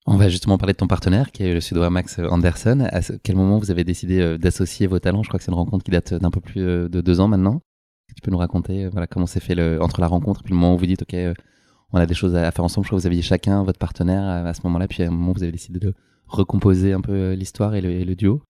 On 0.07 0.17
va 0.17 0.29
justement 0.29 0.59
parler 0.59 0.73
de 0.73 0.79
ton 0.79 0.87
partenaire 0.87 1.31
qui 1.31 1.43
est 1.43 1.55
le 1.55 1.61
suédois 1.61 1.91
Max 1.91 2.19
Anderson. 2.19 2.89
À 2.91 3.01
quel 3.23 3.37
moment 3.37 3.59
vous 3.59 3.71
avez 3.71 3.85
décidé 3.85 4.39
d'associer 4.39 4.87
vos 4.87 4.99
talents? 4.99 5.23
Je 5.23 5.29
crois 5.29 5.39
que 5.39 5.45
c'est 5.45 5.51
une 5.51 5.57
rencontre 5.57 5.85
qui 5.85 5.91
date 5.91 6.15
d'un 6.15 6.31
peu 6.31 6.41
plus 6.41 6.61
de 6.61 7.01
deux 7.01 7.21
ans 7.21 7.29
maintenant 7.29 7.61
tu 8.15 8.23
peux 8.23 8.31
nous 8.31 8.39
raconter 8.39 8.85
euh, 8.85 8.91
voilà, 8.91 9.07
comment 9.07 9.27
s'est 9.27 9.41
fait 9.41 9.55
le, 9.55 9.83
entre 9.83 10.01
la 10.01 10.07
rencontre 10.07 10.41
et 10.41 10.45
puis 10.45 10.53
le 10.53 10.59
moment 10.59 10.75
où 10.75 10.79
vous 10.79 10.87
dites, 10.87 11.03
OK, 11.03 11.15
euh, 11.15 11.35
on 11.93 11.99
a 11.99 12.07
des 12.07 12.15
choses 12.15 12.37
à 12.37 12.51
faire 12.51 12.65
ensemble. 12.65 12.85
Je 12.85 12.91
crois 12.91 12.99
que 12.99 13.03
vous 13.03 13.07
aviez 13.07 13.23
chacun 13.23 13.63
votre 13.65 13.79
partenaire 13.79 14.23
à, 14.23 14.55
ce 14.55 14.61
moment-là, 14.65 14.87
puis 14.87 15.03
à 15.03 15.09
un 15.09 15.11
moment, 15.11 15.33
vous 15.33 15.43
avez 15.43 15.53
décidé 15.53 15.81
de 15.81 15.95
recomposer 16.27 16.93
un 16.93 17.01
peu 17.01 17.13
euh, 17.13 17.35
l'histoire 17.35 17.75
et, 17.75 17.81
le, 17.81 18.15
duo? 18.15 18.43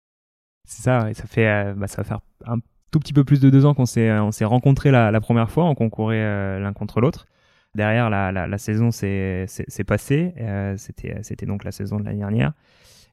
C'est 0.65 0.83
ça, 0.83 1.11
et 1.11 1.15
ça 1.15 1.27
fait, 1.27 1.75
bah, 1.75 1.87
ça 1.87 1.99
va 1.99 2.05
faire 2.05 2.21
un 2.47 2.57
tout 2.91 2.99
petit 2.99 3.13
peu 3.13 3.25
plus 3.25 3.41
de 3.41 3.49
deux 3.49 3.65
ans 3.65 3.75
qu'on 3.75 3.87
s'est, 3.87 4.11
on 4.11 4.33
s'est 4.33 4.45
rencontrés 4.45 4.91
la, 4.91 5.21
première 5.21 5.51
fois, 5.51 5.65
on 5.65 5.75
concourait 5.75 6.59
l'un 6.59 6.73
contre 6.73 7.01
l'autre. 7.01 7.27
Derrière, 7.79 8.11
la, 8.11 8.59
saison 8.59 8.91
s'est, 8.91 9.47
passée, 9.87 10.35
c'était, 10.77 11.17
c'était 11.23 11.47
donc 11.47 11.65
la 11.65 11.71
saison 11.71 11.99
de 11.99 12.05
l'année 12.05 12.19
dernière. 12.19 12.53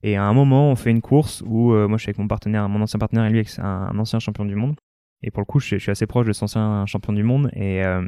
Et 0.03 0.17
à 0.17 0.23
un 0.23 0.33
moment, 0.33 0.71
on 0.71 0.75
fait 0.75 0.91
une 0.91 1.01
course 1.01 1.43
où 1.45 1.71
moi 1.71 1.97
je 1.97 2.01
suis 2.01 2.09
avec 2.09 2.17
mon 2.17 2.27
partenaire, 2.27 2.67
mon 2.67 2.81
ancien 2.81 2.99
partenaire 2.99 3.25
et 3.25 3.29
lui, 3.29 3.47
un, 3.59 3.63
un 3.63 3.99
ancien 3.99 4.19
champion 4.19 4.43
du 4.43 4.55
monde. 4.55 4.75
Et 5.21 5.31
pour 5.31 5.41
le 5.41 5.45
coup, 5.45 5.59
je, 5.59 5.77
suis 5.77 5.91
assez 5.91 6.05
proche 6.07 6.27
de 6.27 6.33
cet 6.33 6.43
ancien 6.43 6.85
champion 6.85 7.13
du 7.13 7.23
monde. 7.23 7.49
Et 7.53 7.83
euh, 7.83 8.07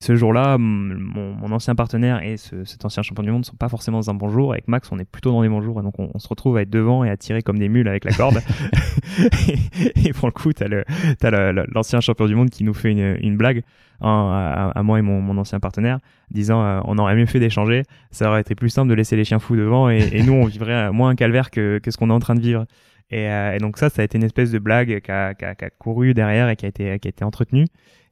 ce 0.00 0.14
jour-là, 0.14 0.58
mon, 0.58 1.50
ancien 1.50 1.74
partenaire 1.74 2.22
et 2.22 2.36
cet 2.36 2.84
ancien 2.84 3.02
champion 3.02 3.24
du 3.24 3.30
monde 3.32 3.40
ne 3.40 3.44
sont 3.44 3.56
pas 3.56 3.68
forcément 3.68 3.98
dans 3.98 4.10
un 4.10 4.14
bon 4.14 4.28
jour. 4.28 4.52
Avec 4.52 4.68
Max, 4.68 4.90
on 4.92 4.98
est 4.98 5.04
plutôt 5.04 5.32
dans 5.32 5.42
des 5.42 5.48
bons 5.48 5.60
jours. 5.60 5.80
Et 5.80 5.82
donc, 5.82 5.98
on, 5.98 6.18
se 6.18 6.28
retrouve 6.28 6.56
à 6.56 6.62
être 6.62 6.70
devant 6.70 7.02
et 7.02 7.10
à 7.10 7.16
tirer 7.16 7.42
comme 7.42 7.58
des 7.58 7.68
mules 7.68 7.88
avec 7.88 8.04
la 8.04 8.12
corde. 8.12 8.38
et, 10.04 10.12
pour 10.12 10.28
le 10.28 10.32
coup, 10.32 10.52
tu 10.52 10.62
as 10.62 11.52
l'ancien 11.74 12.00
champion 12.00 12.26
du 12.26 12.36
monde 12.36 12.50
qui 12.50 12.62
nous 12.62 12.74
fait 12.74 12.92
une, 12.92 13.36
blague. 13.36 13.62
Hein, 14.00 14.70
à, 14.76 14.82
moi 14.84 15.00
et 15.00 15.02
mon, 15.02 15.36
ancien 15.36 15.58
partenaire, 15.58 15.98
disant 16.30 16.62
euh, 16.62 16.80
on 16.84 16.98
aurait 16.98 17.16
mieux 17.16 17.26
fait 17.26 17.40
d'échanger, 17.40 17.82
ça 18.12 18.28
aurait 18.28 18.42
été 18.42 18.54
plus 18.54 18.70
simple 18.70 18.88
de 18.88 18.94
laisser 18.94 19.16
les 19.16 19.24
chiens 19.24 19.40
fous 19.40 19.56
devant 19.56 19.90
et, 19.90 20.22
nous 20.22 20.34
on 20.34 20.44
vivrait 20.44 20.92
moins 20.92 21.10
un 21.10 21.14
calvaire 21.16 21.50
que, 21.50 21.80
que 21.82 21.90
ce 21.90 21.96
qu'on 21.96 22.10
est 22.10 22.12
en 22.12 22.20
train 22.20 22.36
de 22.36 22.40
vivre. 22.40 22.64
Euh, 23.12 23.54
et, 23.54 23.58
donc 23.58 23.76
ça, 23.76 23.88
ça 23.90 24.02
a 24.02 24.04
été 24.04 24.16
une 24.16 24.22
espèce 24.22 24.52
de 24.52 24.60
blague 24.60 25.00
qui 25.00 25.10
a, 25.10 25.28
a, 25.28 25.34
qui 25.34 25.64
a 25.64 25.70
couru 25.70 26.14
derrière 26.14 26.48
et 26.48 26.54
qui 26.54 26.66
a 26.66 26.68
été, 26.68 26.96
qui 27.00 27.08
a 27.08 27.10
été 27.10 27.24
entretenue. 27.24 27.66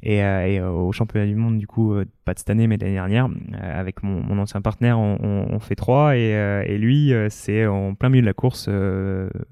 Et, 0.07 0.23
euh, 0.23 0.61
euh, 0.61 0.71
au 0.71 0.93
championnat 0.93 1.27
du 1.27 1.35
monde, 1.35 1.59
du 1.59 1.67
coup, 1.67 1.97
pas 2.25 2.33
de 2.33 2.39
cette 2.39 2.49
année, 2.49 2.69
mais 2.69 2.79
de 2.79 2.85
l'année 2.85 2.95
dernière, 2.95 3.29
avec 3.61 4.05
mon, 4.05 4.39
ancien 4.39 4.61
partenaire, 4.61 5.01
on, 5.01 5.59
fait 5.59 5.75
trois. 5.75 6.17
Et 6.17 6.79
lui, 6.79 7.13
c'est 7.29 7.67
en 7.67 7.95
plein 7.97 8.09
milieu 8.09 8.23
de 8.23 8.27
la 8.27 8.33
course, 8.33 8.71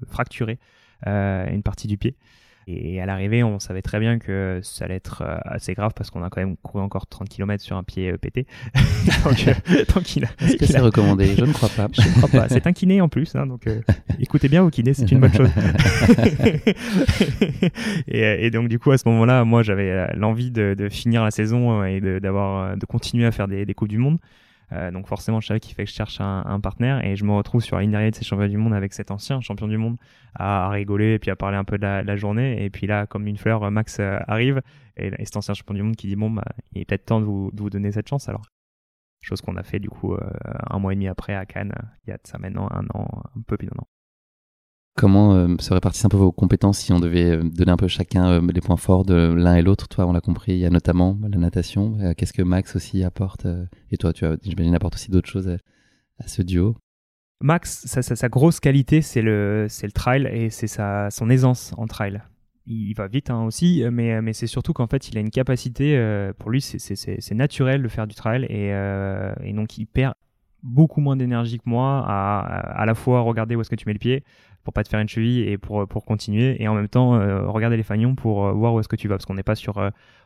fracturé 0.07 0.57
une 1.05 1.61
partie 1.61 1.87
du 1.87 1.97
pied. 1.97 2.15
Et 2.67 2.99
à 2.99 3.05
l'arrivée, 3.05 3.43
on 3.43 3.59
savait 3.59 3.83
très 3.83 3.99
bien 3.99 4.17
que 4.17 4.59
ça 4.63 4.85
allait 4.85 4.95
être 4.95 5.21
euh, 5.21 5.37
assez 5.43 5.75
grave 5.75 5.91
parce 5.95 6.09
qu'on 6.09 6.23
a 6.23 6.31
quand 6.31 6.41
même 6.41 6.57
couru 6.57 6.81
encore 6.81 7.05
30 7.05 7.29
km 7.29 7.63
sur 7.63 7.77
un 7.77 7.83
pied 7.83 8.11
euh, 8.11 8.17
pété. 8.17 8.47
donc, 9.23 9.47
euh, 9.47 9.53
il 10.15 10.25
a, 10.25 10.29
Est-ce 10.39 10.57
que 10.57 10.65
c'est 10.65 10.79
recommandé? 10.79 11.35
Je 11.37 11.45
ne 11.45 11.53
crois 11.53 11.69
pas. 11.69 11.87
Je 11.93 12.01
ne 12.01 12.13
crois 12.15 12.29
pas. 12.29 12.49
C'est 12.49 12.65
un 12.65 12.73
kiné 12.73 13.01
en 13.01 13.09
plus. 13.09 13.35
Hein, 13.35 13.45
donc 13.45 13.67
écoutez 14.19 14.49
bien 14.49 14.63
au 14.63 14.71
kiné, 14.71 14.95
c'est 14.95 15.11
une 15.11 15.19
bonne 15.19 15.33
chose. 15.33 15.49
et, 18.07 18.47
et, 18.47 18.49
donc 18.49 18.67
du 18.67 18.79
coup, 18.79 18.89
à 18.89 18.97
ce 18.97 19.07
moment-là, 19.09 19.43
moi, 19.45 19.61
j'avais 19.61 20.15
l'envie 20.15 20.49
de, 20.49 20.73
de, 20.75 20.89
finir 20.89 21.23
la 21.23 21.31
saison 21.31 21.83
et 21.83 22.01
de, 22.01 22.17
d'avoir, 22.17 22.75
de 22.77 22.85
continuer 22.87 23.27
à 23.27 23.31
faire 23.31 23.47
des, 23.47 23.67
des 23.67 23.73
Coupes 23.75 23.89
du 23.89 23.99
Monde. 23.99 24.17
Euh, 24.71 24.91
donc 24.91 25.07
forcément, 25.07 25.39
je 25.41 25.47
savais 25.47 25.59
qu'il 25.59 25.75
fallait 25.75 25.85
que 25.85 25.91
je 25.91 25.95
cherche 25.95 26.19
un, 26.19 26.59
partenaire 26.59 27.03
et 27.05 27.15
je 27.15 27.23
me 27.23 27.33
retrouve 27.33 27.61
sur 27.61 27.75
la 27.75 27.83
ligne 27.83 27.91
d'arrivée 27.91 28.11
de 28.11 28.15
ces 28.15 28.25
champions 28.25 28.47
du 28.47 28.57
monde 28.57 28.73
avec 28.73 28.93
cet 28.93 29.11
ancien 29.11 29.41
champion 29.41 29.67
du 29.67 29.77
monde 29.77 29.97
à, 30.33 30.69
rigoler 30.69 31.13
et 31.13 31.19
puis 31.19 31.31
à 31.31 31.35
parler 31.35 31.57
un 31.57 31.63
peu 31.63 31.77
de 31.77 31.83
la, 31.83 32.15
journée. 32.15 32.63
Et 32.63 32.69
puis 32.69 32.87
là, 32.87 33.05
comme 33.05 33.27
une 33.27 33.37
fleur, 33.37 33.69
Max 33.71 33.99
euh, 33.99 34.17
arrive 34.27 34.61
et, 34.97 35.11
cet 35.23 35.37
ancien 35.37 35.53
champion 35.53 35.75
du 35.75 35.83
monde 35.83 35.95
qui 35.95 36.07
dit 36.07 36.15
bon, 36.15 36.31
bah, 36.31 36.45
il 36.73 36.81
est 36.81 36.85
peut-être 36.85 37.05
temps 37.05 37.19
de 37.19 37.25
vous, 37.25 37.51
de 37.53 37.61
vous, 37.61 37.69
donner 37.69 37.91
cette 37.91 38.07
chance 38.07 38.29
alors. 38.29 38.45
Chose 39.21 39.41
qu'on 39.41 39.55
a 39.55 39.63
fait 39.63 39.79
du 39.79 39.89
coup 39.89 40.13
euh, 40.13 40.19
un 40.69 40.77
mois 40.77 40.93
et 40.93 40.95
demi 40.95 41.07
après 41.07 41.33
à 41.33 41.45
Cannes, 41.45 41.73
il 42.05 42.11
y 42.11 42.13
a 42.13 42.17
de 42.17 42.21
ça 42.25 42.37
maintenant 42.37 42.67
un 42.71 42.85
an, 42.93 43.23
un 43.35 43.41
peu 43.41 43.57
plus 43.57 43.67
d'un 43.67 43.79
an. 43.79 43.87
Comment 44.97 45.35
euh, 45.35 45.55
se 45.59 45.73
répartissent 45.73 46.05
un 46.05 46.09
peu 46.09 46.15
vos 46.15 46.31
compétences 46.31 46.79
si 46.79 46.93
on 46.93 47.01
devait 47.01 47.31
euh, 47.31 47.43
donner 47.43 47.71
un 47.71 47.77
peu 47.77 47.89
chacun 47.89 48.29
euh, 48.29 48.51
les 48.53 48.61
points 48.61 48.77
forts 48.77 49.03
de 49.03 49.33
l'un 49.33 49.55
et 49.55 49.61
l'autre? 49.61 49.89
Toi, 49.89 50.05
on 50.05 50.13
l'a 50.13 50.21
compris, 50.21 50.53
il 50.53 50.59
y 50.59 50.65
a 50.65 50.69
notamment 50.69 51.19
la 51.21 51.37
natation. 51.37 51.97
Qu'est-ce 52.15 52.31
que 52.31 52.41
Max 52.41 52.77
aussi 52.77 53.03
apporte 53.03 53.45
Et 53.91 53.97
toi, 53.97 54.13
tu 54.13 54.25
j'imagine, 54.43 54.73
apporte 54.73 54.95
aussi 54.95 55.11
d'autres 55.11 55.27
choses 55.27 55.49
à, 56.19 56.27
ce 56.27 56.41
duo? 56.41 56.77
Max, 57.41 57.85
sa, 57.85 58.01
sa, 58.01 58.29
grosse 58.29 58.61
qualité, 58.61 59.01
c'est 59.01 59.21
le, 59.21 59.67
le 59.67 59.91
trail 59.91 60.29
et 60.31 60.49
c'est 60.49 60.67
son 60.67 61.29
aisance 61.29 61.73
en 61.77 61.87
trail. 61.87 62.21
Il, 62.65 62.93
va 62.93 63.07
vite 63.07 63.29
hein, 63.29 63.43
aussi, 63.43 63.83
mais, 63.91 64.21
mais 64.21 64.31
c'est 64.31 64.47
surtout 64.47 64.71
qu'en 64.71 64.87
fait, 64.87 65.09
il 65.09 65.17
a 65.17 65.21
une 65.21 65.29
capacité, 65.29 66.31
pour 66.39 66.49
lui, 66.49 66.61
c'est 66.61 67.35
naturel 67.35 67.83
de 67.83 67.87
faire 67.89 68.07
du 68.07 68.15
trail 68.15 68.45
et, 68.45 68.69
et 69.43 69.53
donc 69.53 69.77
il 69.77 69.87
perd 69.87 70.13
beaucoup 70.63 70.99
moins 70.99 71.15
d'énergie 71.15 71.59
que 71.59 71.69
moi 71.69 72.03
à, 72.07 72.39
à 72.81 72.85
la 72.85 72.95
fois 72.95 73.21
regarder 73.21 73.55
où 73.55 73.61
est-ce 73.61 73.69
que 73.69 73.75
tu 73.75 73.85
mets 73.85 73.93
le 73.93 73.99
pied 73.99 74.23
pour 74.65 74.73
pas 74.73 74.83
te 74.83 74.89
faire 74.89 74.99
une 74.99 75.07
cheville 75.07 75.47
et 75.47 75.57
pour, 75.57 75.87
pour 75.87 76.03
continuer 76.03 76.61
et 76.61 76.67
en 76.67 76.73
même 76.73 76.89
temps 76.89 77.11
regarder 77.49 77.77
les 77.77 77.83
fagnons 77.83 78.15
pour 78.15 78.51
voir 78.51 78.73
où 78.73 78.79
est-ce 78.81 78.89
que 78.89 78.97
tu 78.97 79.07
vas 79.07 79.15
parce 79.15 79.25
qu'on 79.25 79.35
n'est 79.35 79.43
pas 79.43 79.55
sur 79.55 79.77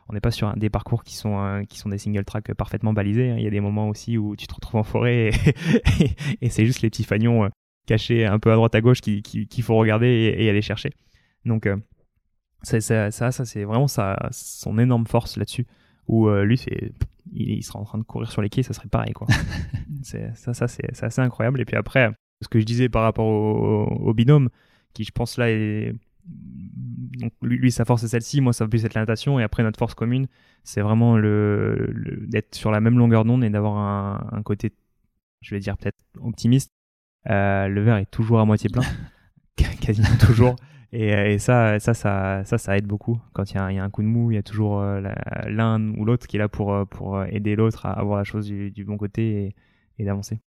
on 0.08 0.12
n'est 0.12 0.20
pas 0.20 0.32
sur 0.32 0.52
des 0.56 0.70
parcours 0.70 1.04
qui 1.04 1.14
sont 1.14 1.64
qui 1.68 1.78
sont 1.78 1.90
des 1.90 1.98
single 1.98 2.24
track 2.24 2.52
parfaitement 2.54 2.92
balisés 2.92 3.30
hein. 3.30 3.36
il 3.38 3.44
y 3.44 3.46
a 3.46 3.50
des 3.50 3.60
moments 3.60 3.88
aussi 3.88 4.18
où 4.18 4.34
tu 4.34 4.48
te 4.48 4.54
retrouves 4.54 4.80
en 4.80 4.82
forêt 4.82 5.28
et, 5.28 6.10
et 6.40 6.48
c'est 6.48 6.66
juste 6.66 6.80
les 6.80 6.90
petits 6.90 7.04
fagnons 7.04 7.48
cachés 7.86 8.26
un 8.26 8.38
peu 8.38 8.50
à 8.50 8.56
droite 8.56 8.74
à 8.74 8.80
gauche 8.80 9.00
qu'il 9.00 9.22
qui, 9.22 9.62
faut 9.62 9.76
regarder 9.76 10.34
et, 10.36 10.48
aller 10.48 10.62
chercher 10.62 10.90
donc 11.44 11.68
ça, 12.62 12.80
ça, 12.80 13.10
ça, 13.10 13.44
c'est 13.44 13.64
vraiment 13.64 13.88
sa, 13.88 14.16
son 14.32 14.78
énorme 14.78 15.06
force 15.06 15.36
là-dessus. 15.36 15.66
Où 16.08 16.28
euh, 16.28 16.44
lui, 16.44 16.58
c'est, 16.58 16.92
il, 17.32 17.62
sera 17.62 17.78
en 17.78 17.84
train 17.84 17.98
de 17.98 18.02
courir 18.02 18.30
sur 18.30 18.42
les 18.42 18.48
quais, 18.48 18.62
ça 18.62 18.72
serait 18.72 18.88
pareil, 18.88 19.12
quoi. 19.12 19.26
ça, 20.02 20.54
ça 20.54 20.68
c'est, 20.68 21.02
assez 21.02 21.20
incroyable. 21.20 21.60
Et 21.60 21.64
puis 21.64 21.76
après, 21.76 22.10
ce 22.42 22.48
que 22.48 22.60
je 22.60 22.64
disais 22.64 22.88
par 22.88 23.02
rapport 23.02 23.26
au, 23.26 24.14
binôme, 24.14 24.48
qui 24.94 25.04
je 25.04 25.12
pense 25.12 25.38
là 25.38 25.50
est. 25.50 25.94
Donc 26.24 27.32
lui, 27.42 27.72
sa 27.72 27.84
force 27.84 28.02
est 28.04 28.08
celle-ci, 28.08 28.40
moi 28.40 28.52
ça 28.52 28.64
va 28.64 28.68
plus 28.68 28.84
être 28.84 28.94
la 28.94 29.02
natation, 29.02 29.40
et 29.40 29.42
après 29.42 29.62
notre 29.62 29.78
force 29.78 29.94
commune, 29.94 30.26
c'est 30.64 30.80
vraiment 30.80 31.16
le, 31.16 31.92
d'être 32.28 32.54
sur 32.54 32.70
la 32.70 32.80
même 32.80 32.98
longueur 32.98 33.24
d'onde 33.24 33.44
et 33.44 33.50
d'avoir 33.50 33.76
un, 33.76 34.28
un, 34.32 34.42
côté, 34.42 34.72
je 35.40 35.54
vais 35.54 35.60
dire 35.60 35.76
peut-être 35.76 35.98
optimiste. 36.20 36.70
Euh, 37.28 37.68
le 37.68 37.82
verre 37.82 37.96
est 37.96 38.10
toujours 38.10 38.40
à 38.40 38.44
moitié 38.44 38.70
plein, 38.70 38.82
quasiment 39.80 40.16
toujours. 40.18 40.56
Et, 40.92 41.08
et 41.08 41.38
ça, 41.38 41.78
ça, 41.78 41.94
ça, 41.94 42.42
ça, 42.44 42.58
ça 42.58 42.76
aide 42.76 42.86
beaucoup. 42.86 43.20
Quand 43.32 43.50
il 43.50 43.56
y, 43.56 43.58
a, 43.58 43.72
y 43.72 43.78
a 43.78 43.84
un 43.84 43.90
coup 43.90 44.02
de 44.02 44.08
mou, 44.08 44.30
il 44.30 44.34
y 44.34 44.38
a 44.38 44.42
toujours 44.42 44.80
euh, 44.80 45.00
l'un 45.46 45.94
ou 45.94 46.04
l'autre 46.04 46.26
qui 46.26 46.36
est 46.36 46.40
là 46.40 46.48
pour, 46.48 46.74
euh, 46.74 46.84
pour 46.84 47.22
aider 47.24 47.54
l'autre 47.54 47.86
à 47.86 47.92
avoir 47.92 48.18
la 48.18 48.24
chose 48.24 48.46
du, 48.46 48.70
du 48.70 48.84
bon 48.84 48.96
côté 48.96 49.44
et, 49.44 49.54
et 49.98 50.04
d'avancer. 50.04 50.40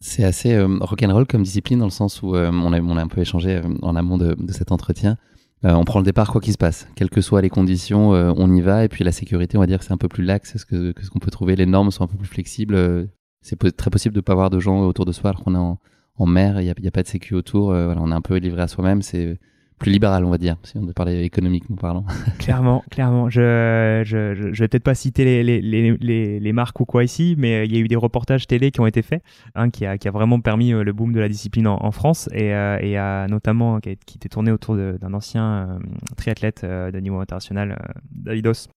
C'est 0.00 0.24
assez 0.24 0.54
euh, 0.54 0.78
rock'n'roll 0.80 1.26
comme 1.26 1.42
discipline 1.42 1.78
dans 1.80 1.86
le 1.86 1.90
sens 1.90 2.22
où 2.22 2.36
on, 2.36 2.72
a, 2.72 2.80
on 2.80 2.96
a 2.96 3.02
un 3.02 3.08
peu 3.08 3.20
échangé 3.20 3.60
en 3.82 3.96
amont 3.96 4.16
de, 4.16 4.34
de 4.34 4.52
cet 4.52 4.70
entretien. 4.70 5.16
on 5.64 5.84
prend 5.84 5.98
le 5.98 6.04
départ 6.04 6.30
quoi 6.30 6.40
qu'il 6.40 6.52
se 6.52 6.58
passe, 6.58 6.88
quelles 6.94 7.10
que 7.10 7.20
soient 7.20 7.42
les 7.42 7.50
conditions, 7.50 8.10
on 8.10 8.54
y 8.54 8.60
va. 8.60 8.84
Et 8.84 8.88
puis 8.88 9.02
la 9.02 9.12
sécurité, 9.12 9.56
on 9.56 9.60
va 9.60 9.66
dire 9.66 9.78
que 9.78 9.84
c'est 9.84 9.92
un 9.92 9.98
peu 9.98 10.08
plus 10.08 10.24
lax 10.24 10.56
ce 10.56 10.64
que, 10.64 10.94
ce 11.02 11.10
qu'on 11.10 11.18
peut 11.18 11.32
trouver. 11.32 11.56
Les 11.56 11.66
normes 11.66 11.90
sont 11.90 12.04
un 12.04 12.06
peu 12.06 12.16
plus 12.16 12.28
flexibles. 12.28 13.08
c'est 13.40 13.56
très 13.76 13.90
possible 13.90 14.14
de 14.14 14.20
pas 14.20 14.32
avoir 14.32 14.50
de 14.50 14.60
gens 14.60 14.80
autour 14.82 15.04
de 15.04 15.12
soi 15.12 15.30
alors 15.30 15.42
qu'on 15.42 15.54
est 15.54 15.58
en, 15.58 15.80
en 16.14 16.26
mer, 16.26 16.60
il 16.60 16.64
n'y 16.64 16.70
a, 16.70 16.74
a, 16.88 16.90
pas 16.92 17.02
de 17.02 17.08
sécu 17.08 17.34
autour. 17.34 17.66
voilà, 17.72 18.00
on 18.00 18.12
est 18.12 18.14
un 18.14 18.20
peu 18.20 18.36
livré 18.36 18.62
à 18.62 18.68
soi-même. 18.68 19.02
C'est 19.02 19.38
plus 19.78 19.90
libéral, 19.90 20.24
on 20.24 20.30
va 20.30 20.38
dire, 20.38 20.56
si 20.64 20.76
on 20.76 20.84
veut 20.84 20.92
parler 20.92 21.22
économiquement 21.22 21.76
parlant. 21.76 22.04
clairement, 22.38 22.84
clairement. 22.90 23.30
Je, 23.30 24.02
je, 24.04 24.34
je, 24.34 24.60
vais 24.60 24.68
peut-être 24.68 24.82
pas 24.82 24.94
citer 24.94 25.24
les, 25.24 25.42
les, 25.60 25.96
les, 25.96 26.40
les, 26.40 26.52
marques 26.52 26.80
ou 26.80 26.84
quoi 26.84 27.04
ici, 27.04 27.34
mais 27.38 27.56
euh, 27.56 27.64
il 27.64 27.72
y 27.72 27.76
a 27.76 27.80
eu 27.80 27.88
des 27.88 27.96
reportages 27.96 28.46
télé 28.46 28.70
qui 28.70 28.80
ont 28.80 28.86
été 28.86 29.02
faits, 29.02 29.22
un 29.54 29.70
qui, 29.70 29.86
a, 29.86 29.96
qui 29.96 30.08
a 30.08 30.10
vraiment 30.10 30.40
permis 30.40 30.72
euh, 30.72 30.82
le 30.82 30.92
boom 30.92 31.12
de 31.12 31.20
la 31.20 31.28
discipline 31.28 31.66
en, 31.68 31.90
France 31.92 32.28
et, 32.32 32.54
euh, 32.54 32.78
et 32.80 32.96
a 32.96 33.26
notamment 33.28 33.80
qui, 33.80 33.90
a, 33.90 33.92
était 33.92 34.28
tourné 34.28 34.50
autour 34.50 34.76
d'un 34.76 35.14
ancien 35.14 35.78
triathlète 36.16 36.64
de 36.64 36.98
niveau 36.98 37.20
international, 37.20 37.78
Davidos, 38.10 38.68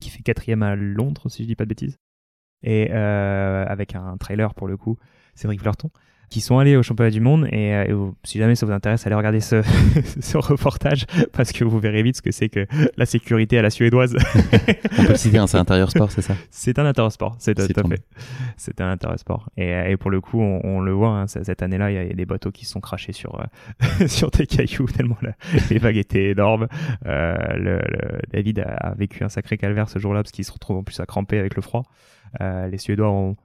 qui 0.00 0.10
fait 0.10 0.22
quatrième 0.22 0.62
à 0.62 0.76
Londres, 0.76 1.28
si 1.28 1.42
je 1.42 1.48
dis 1.48 1.56
pas 1.56 1.64
de 1.64 1.70
bêtises, 1.70 1.96
et 2.62 2.90
avec 2.90 3.94
un 3.94 4.16
trailer 4.16 4.54
pour 4.54 4.68
le 4.68 4.76
coup, 4.76 4.96
Cédric 5.34 5.60
Fleurton 5.60 5.90
qui 6.30 6.40
sont 6.40 6.58
allés 6.58 6.76
au 6.76 6.82
championnat 6.82 7.10
du 7.10 7.20
monde. 7.20 7.46
Et, 7.52 7.74
euh, 7.74 8.10
si 8.24 8.38
jamais 8.38 8.54
ça 8.54 8.66
vous 8.66 8.72
intéresse, 8.72 9.06
allez 9.06 9.16
regarder 9.16 9.40
ce, 9.40 9.62
ce, 10.20 10.38
reportage 10.38 11.04
parce 11.32 11.52
que 11.52 11.64
vous 11.64 11.78
verrez 11.78 12.02
vite 12.02 12.16
ce 12.16 12.22
que 12.22 12.30
c'est 12.30 12.48
que 12.48 12.66
la 12.96 13.06
sécurité 13.06 13.58
à 13.58 13.62
la 13.62 13.70
suédoise. 13.70 14.16
On 14.98 15.02
peut 15.02 15.08
le 15.08 15.16
citer, 15.16 15.38
hein, 15.38 15.46
c'est 15.46 15.58
intérieur 15.58 15.90
sport, 15.90 16.10
c'est 16.10 16.22
ça? 16.22 16.34
C'est 16.50 16.78
un 16.78 16.86
intérieur 16.86 17.12
sport, 17.12 17.36
c'est 17.38 17.54
tout 17.54 17.62
à 17.62 17.88
fait. 17.88 18.02
C'est 18.56 18.80
un 18.80 18.90
intérieur 18.90 19.18
sport. 19.18 19.48
Et, 19.56 19.70
et, 19.90 19.96
pour 19.96 20.10
le 20.10 20.20
coup, 20.20 20.40
on, 20.40 20.80
le 20.80 20.92
voit, 20.92 21.10
hein, 21.10 21.26
cette 21.26 21.62
année-là, 21.62 21.90
il 21.90 21.94
y, 21.94 22.10
a 22.10 22.14
des 22.14 22.26
bateaux 22.26 22.50
qui 22.50 22.64
sont 22.64 22.80
crachés 22.80 23.12
sur, 23.12 23.40
euh, 23.40 24.06
sur 24.06 24.30
des 24.30 24.46
cailloux 24.46 24.86
tellement 24.86 25.18
les 25.70 25.78
vagues 25.78 25.96
étaient 25.96 26.30
énormes. 26.30 26.68
Euh, 27.06 27.36
le, 27.56 27.80
David 28.32 28.60
a, 28.60 28.94
vécu 28.96 29.24
un 29.24 29.28
sacré 29.28 29.58
calvaire 29.58 29.88
ce 29.88 29.98
jour-là 29.98 30.22
parce 30.22 30.32
qu'il 30.32 30.44
se 30.44 30.52
retrouve 30.52 30.78
en 30.78 30.82
plus 30.82 30.98
à 31.00 31.06
cramper 31.06 31.38
avec 31.38 31.56
le 31.56 31.62
froid. 31.62 31.84
Euh, 32.40 32.68
les 32.68 32.78
Suédois 32.78 33.10
ont 33.10 33.36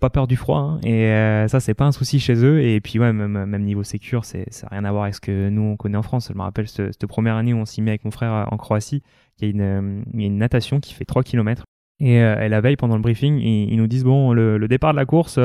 pas 0.00 0.10
peur 0.10 0.26
du 0.26 0.36
froid 0.36 0.58
hein, 0.58 0.80
et 0.82 1.06
euh, 1.06 1.48
ça 1.48 1.60
c'est 1.60 1.74
pas 1.74 1.84
un 1.84 1.92
souci 1.92 2.18
chez 2.18 2.44
eux 2.44 2.62
et 2.62 2.80
puis 2.80 2.98
ouais 2.98 3.12
même, 3.12 3.44
même 3.44 3.62
niveau 3.62 3.82
sécure 3.82 4.24
c'est 4.24 4.52
ça 4.52 4.66
n'a 4.66 4.78
rien 4.78 4.84
à 4.84 4.90
voir 4.90 5.04
avec 5.04 5.14
ce 5.14 5.20
que 5.20 5.48
nous 5.48 5.62
on 5.62 5.76
connaît 5.76 5.98
en 5.98 6.02
France. 6.02 6.28
Je 6.32 6.36
me 6.36 6.42
rappelle 6.42 6.68
cette, 6.68 7.06
première 7.06 7.36
année 7.36 7.52
où 7.52 7.58
on 7.58 7.64
s'y 7.64 7.82
met 7.82 7.90
avec 7.90 8.04
mon 8.04 8.10
frère 8.10 8.32
euh, 8.32 8.44
en 8.50 8.56
Croatie 8.56 9.02
il 9.38 9.44
y 9.44 9.48
a 9.48 9.50
une, 9.50 9.60
euh, 9.60 10.02
une 10.14 10.38
natation 10.38 10.80
qui 10.80 10.94
fait 10.94 11.04
3 11.04 11.22
km 11.22 11.64
et, 12.00 12.18
la 12.20 12.60
veille 12.60 12.76
pendant 12.76 12.96
le 12.96 13.02
briefing 13.02 13.38
ils, 13.38 13.76
nous 13.76 13.86
disent 13.86 14.04
bon 14.04 14.32
le, 14.32 14.66
départ 14.66 14.92
de 14.92 14.96
la 14.96 15.06
course 15.06 15.38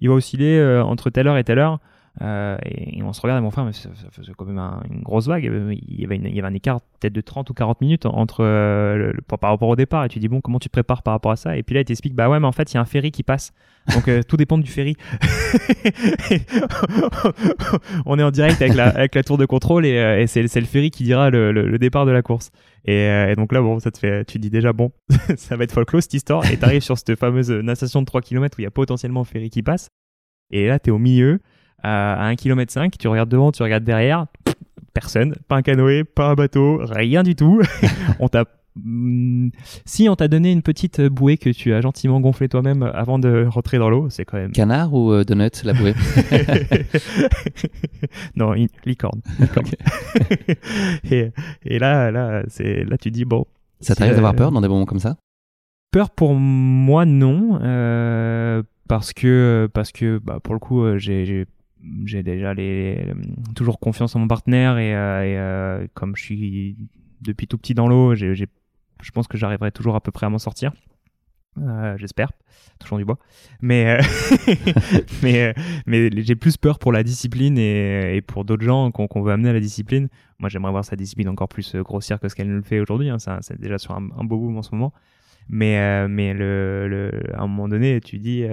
il 0.00 0.08
va 0.08 0.14
osciller 0.14 0.62
entre 0.84 1.08
telle 1.08 1.26
heure 1.26 1.38
et 1.38 1.44
telle 1.44 1.58
heure 1.58 1.80
euh, 2.22 2.56
et, 2.64 3.02
on 3.02 3.12
se 3.12 3.20
regarde, 3.20 3.42
mon 3.42 3.50
frère, 3.50 3.64
mais 3.64 3.72
ça, 3.72 3.90
faisait 4.10 4.32
quand 4.36 4.46
même 4.46 4.58
une 4.90 5.02
grosse 5.02 5.26
vague. 5.26 5.44
Il 5.44 5.52
y, 6.00 6.04
avait 6.04 6.16
il 6.16 6.34
y 6.34 6.38
avait 6.38 6.48
un 6.48 6.54
écart 6.54 6.80
peut-être 7.00 7.12
de 7.12 7.20
30 7.20 7.50
ou 7.50 7.54
40 7.54 7.80
minutes 7.82 8.06
entre 8.06 8.42
euh, 8.42 9.12
par 9.28 9.50
rapport 9.50 9.68
au 9.68 9.76
départ. 9.76 10.04
Et 10.04 10.08
tu 10.08 10.18
dis, 10.18 10.28
bon, 10.28 10.40
comment 10.40 10.58
tu 10.58 10.68
te 10.68 10.72
prépares 10.72 11.02
par 11.02 11.12
rapport 11.12 11.32
à 11.32 11.36
ça? 11.36 11.56
Et 11.58 11.62
puis 11.62 11.74
là, 11.74 11.82
il 11.82 11.84
t'explique, 11.84 12.14
bah 12.14 12.30
ouais, 12.30 12.40
mais 12.40 12.46
en 12.46 12.52
fait, 12.52 12.72
il 12.72 12.76
y 12.76 12.78
a 12.78 12.80
un 12.80 12.86
ferry 12.86 13.10
qui 13.10 13.22
passe. 13.22 13.52
Donc 13.94 14.08
euh, 14.08 14.22
tout 14.28 14.38
dépend 14.38 14.56
du 14.56 14.70
ferry. 14.70 14.96
on 18.06 18.18
est 18.18 18.22
en 18.22 18.30
direct 18.30 18.62
avec 18.62 18.74
la, 18.74 18.88
avec 18.88 19.14
la 19.14 19.22
tour 19.22 19.36
de 19.36 19.44
contrôle 19.44 19.84
et, 19.84 20.22
et 20.22 20.26
c'est 20.26 20.42
le 20.42 20.66
ferry 20.66 20.90
qui 20.90 21.04
dira 21.04 21.30
le, 21.30 21.52
le, 21.52 21.78
départ 21.78 22.06
de 22.06 22.12
la 22.12 22.22
course. 22.22 22.50
Et, 22.86 23.04
et, 23.04 23.34
donc 23.36 23.52
là, 23.52 23.60
bon, 23.60 23.78
ça 23.78 23.90
te 23.90 23.98
fait, 23.98 24.24
tu 24.24 24.38
dis 24.38 24.48
déjà, 24.48 24.72
bon, 24.72 24.90
ça 25.36 25.56
va 25.56 25.64
être 25.64 25.72
folklore 25.72 26.02
cette 26.02 26.14
histoire. 26.14 26.50
Et 26.50 26.56
t'arrives 26.56 26.82
sur 26.82 26.96
cette 26.96 27.14
fameuse 27.16 27.50
natation 27.50 28.00
de 28.00 28.06
3 28.06 28.22
km 28.22 28.56
où 28.58 28.62
il 28.62 28.64
y 28.64 28.68
a 28.68 28.70
potentiellement 28.70 29.20
un 29.20 29.24
ferry 29.24 29.50
qui 29.50 29.62
passe. 29.62 29.90
Et 30.50 30.68
là, 30.68 30.78
t'es 30.78 30.90
au 30.90 30.98
milieu 30.98 31.40
à 31.86 32.26
1 32.26 32.36
km 32.36 32.72
5, 32.72 32.98
tu 32.98 33.08
regardes 33.08 33.28
devant, 33.28 33.52
tu 33.52 33.62
regardes 33.62 33.84
derrière, 33.84 34.26
personne, 34.92 35.36
pas 35.48 35.56
un 35.56 35.62
canoë, 35.62 36.04
pas 36.04 36.30
un 36.30 36.34
bateau, 36.34 36.80
rien 36.82 37.22
du 37.22 37.36
tout. 37.36 37.60
on 38.18 38.28
t'a 38.28 38.44
hmm, 38.76 39.50
si 39.84 40.08
on 40.08 40.16
t'a 40.16 40.26
donné 40.26 40.52
une 40.52 40.62
petite 40.62 41.00
bouée 41.00 41.36
que 41.36 41.50
tu 41.50 41.74
as 41.74 41.80
gentiment 41.80 42.20
gonflée 42.20 42.48
toi-même 42.48 42.82
avant 42.82 43.18
de 43.18 43.46
rentrer 43.46 43.78
dans 43.78 43.90
l'eau, 43.90 44.08
c'est 44.10 44.24
quand 44.24 44.38
même. 44.38 44.52
Canard 44.52 44.94
ou 44.94 45.12
euh, 45.12 45.24
donut, 45.24 45.62
la 45.64 45.74
bouée 45.74 45.94
Non, 48.36 48.54
licorne. 48.84 49.20
et, 51.10 51.30
et, 51.64 51.78
là, 51.78 52.10
là, 52.10 52.42
c'est 52.48 52.84
là 52.84 52.98
tu 52.98 53.10
dis 53.10 53.24
bon. 53.24 53.44
Ça 53.80 53.94
t'arrive 53.94 54.14
d'avoir 54.14 54.34
peur 54.34 54.50
dans 54.50 54.60
des 54.60 54.68
moments 54.68 54.86
comme 54.86 54.98
ça? 54.98 55.16
Peur 55.90 56.10
pour 56.10 56.34
moi 56.34 57.06
non, 57.06 57.58
euh, 57.62 58.62
parce 58.88 59.12
que 59.12 59.68
parce 59.72 59.92
que 59.92 60.18
bah, 60.18 60.40
pour 60.42 60.54
le 60.54 60.60
coup 60.60 60.82
euh, 60.82 60.98
j'ai 60.98 61.46
j'ai 62.04 62.22
déjà 62.22 62.54
toujours 63.54 63.78
confiance 63.78 64.16
en 64.16 64.20
mon 64.20 64.28
partenaire 64.28 64.78
et, 64.78 64.94
euh, 64.94 65.22
euh, 65.22 65.86
comme 65.94 66.16
je 66.16 66.22
suis 66.22 66.76
depuis 67.20 67.46
tout 67.46 67.58
petit 67.58 67.74
dans 67.74 67.88
l'eau, 67.88 68.14
je 68.14 68.44
pense 69.12 69.26
que 69.26 69.36
j'arriverai 69.36 69.72
toujours 69.72 69.96
à 69.96 70.00
peu 70.00 70.12
près 70.12 70.26
à 70.26 70.30
m'en 70.30 70.38
sortir. 70.38 70.72
Euh, 71.58 71.96
j'espère, 71.96 72.30
toujours 72.78 72.98
du 72.98 73.06
bois. 73.06 73.18
Mais, 73.62 73.98
mais, 75.22 75.54
j'ai 75.86 76.36
plus 76.36 76.58
peur 76.58 76.78
pour 76.78 76.92
la 76.92 77.02
discipline 77.02 77.56
et, 77.58 78.22
pour 78.26 78.44
d'autres 78.44 78.64
gens 78.64 78.90
qu'on 78.90 79.22
veut 79.22 79.32
amener 79.32 79.48
à 79.48 79.52
la 79.54 79.60
discipline. 79.60 80.08
Moi, 80.38 80.50
j'aimerais 80.50 80.72
voir 80.72 80.84
sa 80.84 80.96
discipline 80.96 81.30
encore 81.30 81.48
plus 81.48 81.76
grossière 81.76 82.20
que 82.20 82.28
ce 82.28 82.34
qu'elle 82.34 82.48
nous 82.48 82.56
le 82.56 82.62
fait 82.62 82.78
aujourd'hui. 82.78 83.08
Hein. 83.08 83.16
C'est 83.40 83.58
déjà 83.58 83.78
sur 83.78 83.92
un, 83.92 84.02
beau 84.02 84.36
boom 84.36 84.58
en 84.58 84.62
ce 84.62 84.74
moment. 84.74 84.92
Mais, 85.48 86.06
mais 86.08 86.34
le, 86.34 87.10
à 87.32 87.42
un 87.42 87.46
moment 87.46 87.68
donné, 87.68 88.00
tu 88.02 88.18
dis, 88.18 88.44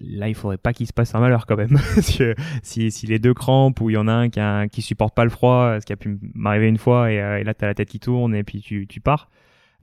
là 0.00 0.28
il 0.28 0.34
faudrait 0.34 0.58
pas 0.58 0.72
qu'il 0.72 0.86
se 0.86 0.92
passe 0.92 1.14
un 1.14 1.20
malheur 1.20 1.46
quand 1.46 1.56
même. 1.56 1.78
Que 2.18 2.34
si, 2.62 2.90
si 2.90 3.06
les 3.06 3.18
deux 3.18 3.34
crampes 3.34 3.80
ou 3.80 3.90
il 3.90 3.94
y 3.94 3.96
en 3.96 4.08
a 4.08 4.12
un 4.12 4.28
qui, 4.28 4.40
a, 4.40 4.68
qui 4.68 4.82
supporte 4.82 5.14
pas 5.14 5.24
le 5.24 5.30
froid 5.30 5.78
ce 5.80 5.86
qui 5.86 5.92
a 5.92 5.96
pu 5.96 6.18
m'arriver 6.34 6.68
une 6.68 6.78
fois 6.78 7.10
et, 7.12 7.20
euh, 7.20 7.38
et 7.38 7.44
là 7.44 7.54
t'as 7.54 7.66
la 7.66 7.74
tête 7.74 7.88
qui 7.88 8.00
tourne 8.00 8.34
et 8.34 8.44
puis 8.44 8.60
tu, 8.60 8.86
tu 8.86 9.00
pars 9.00 9.28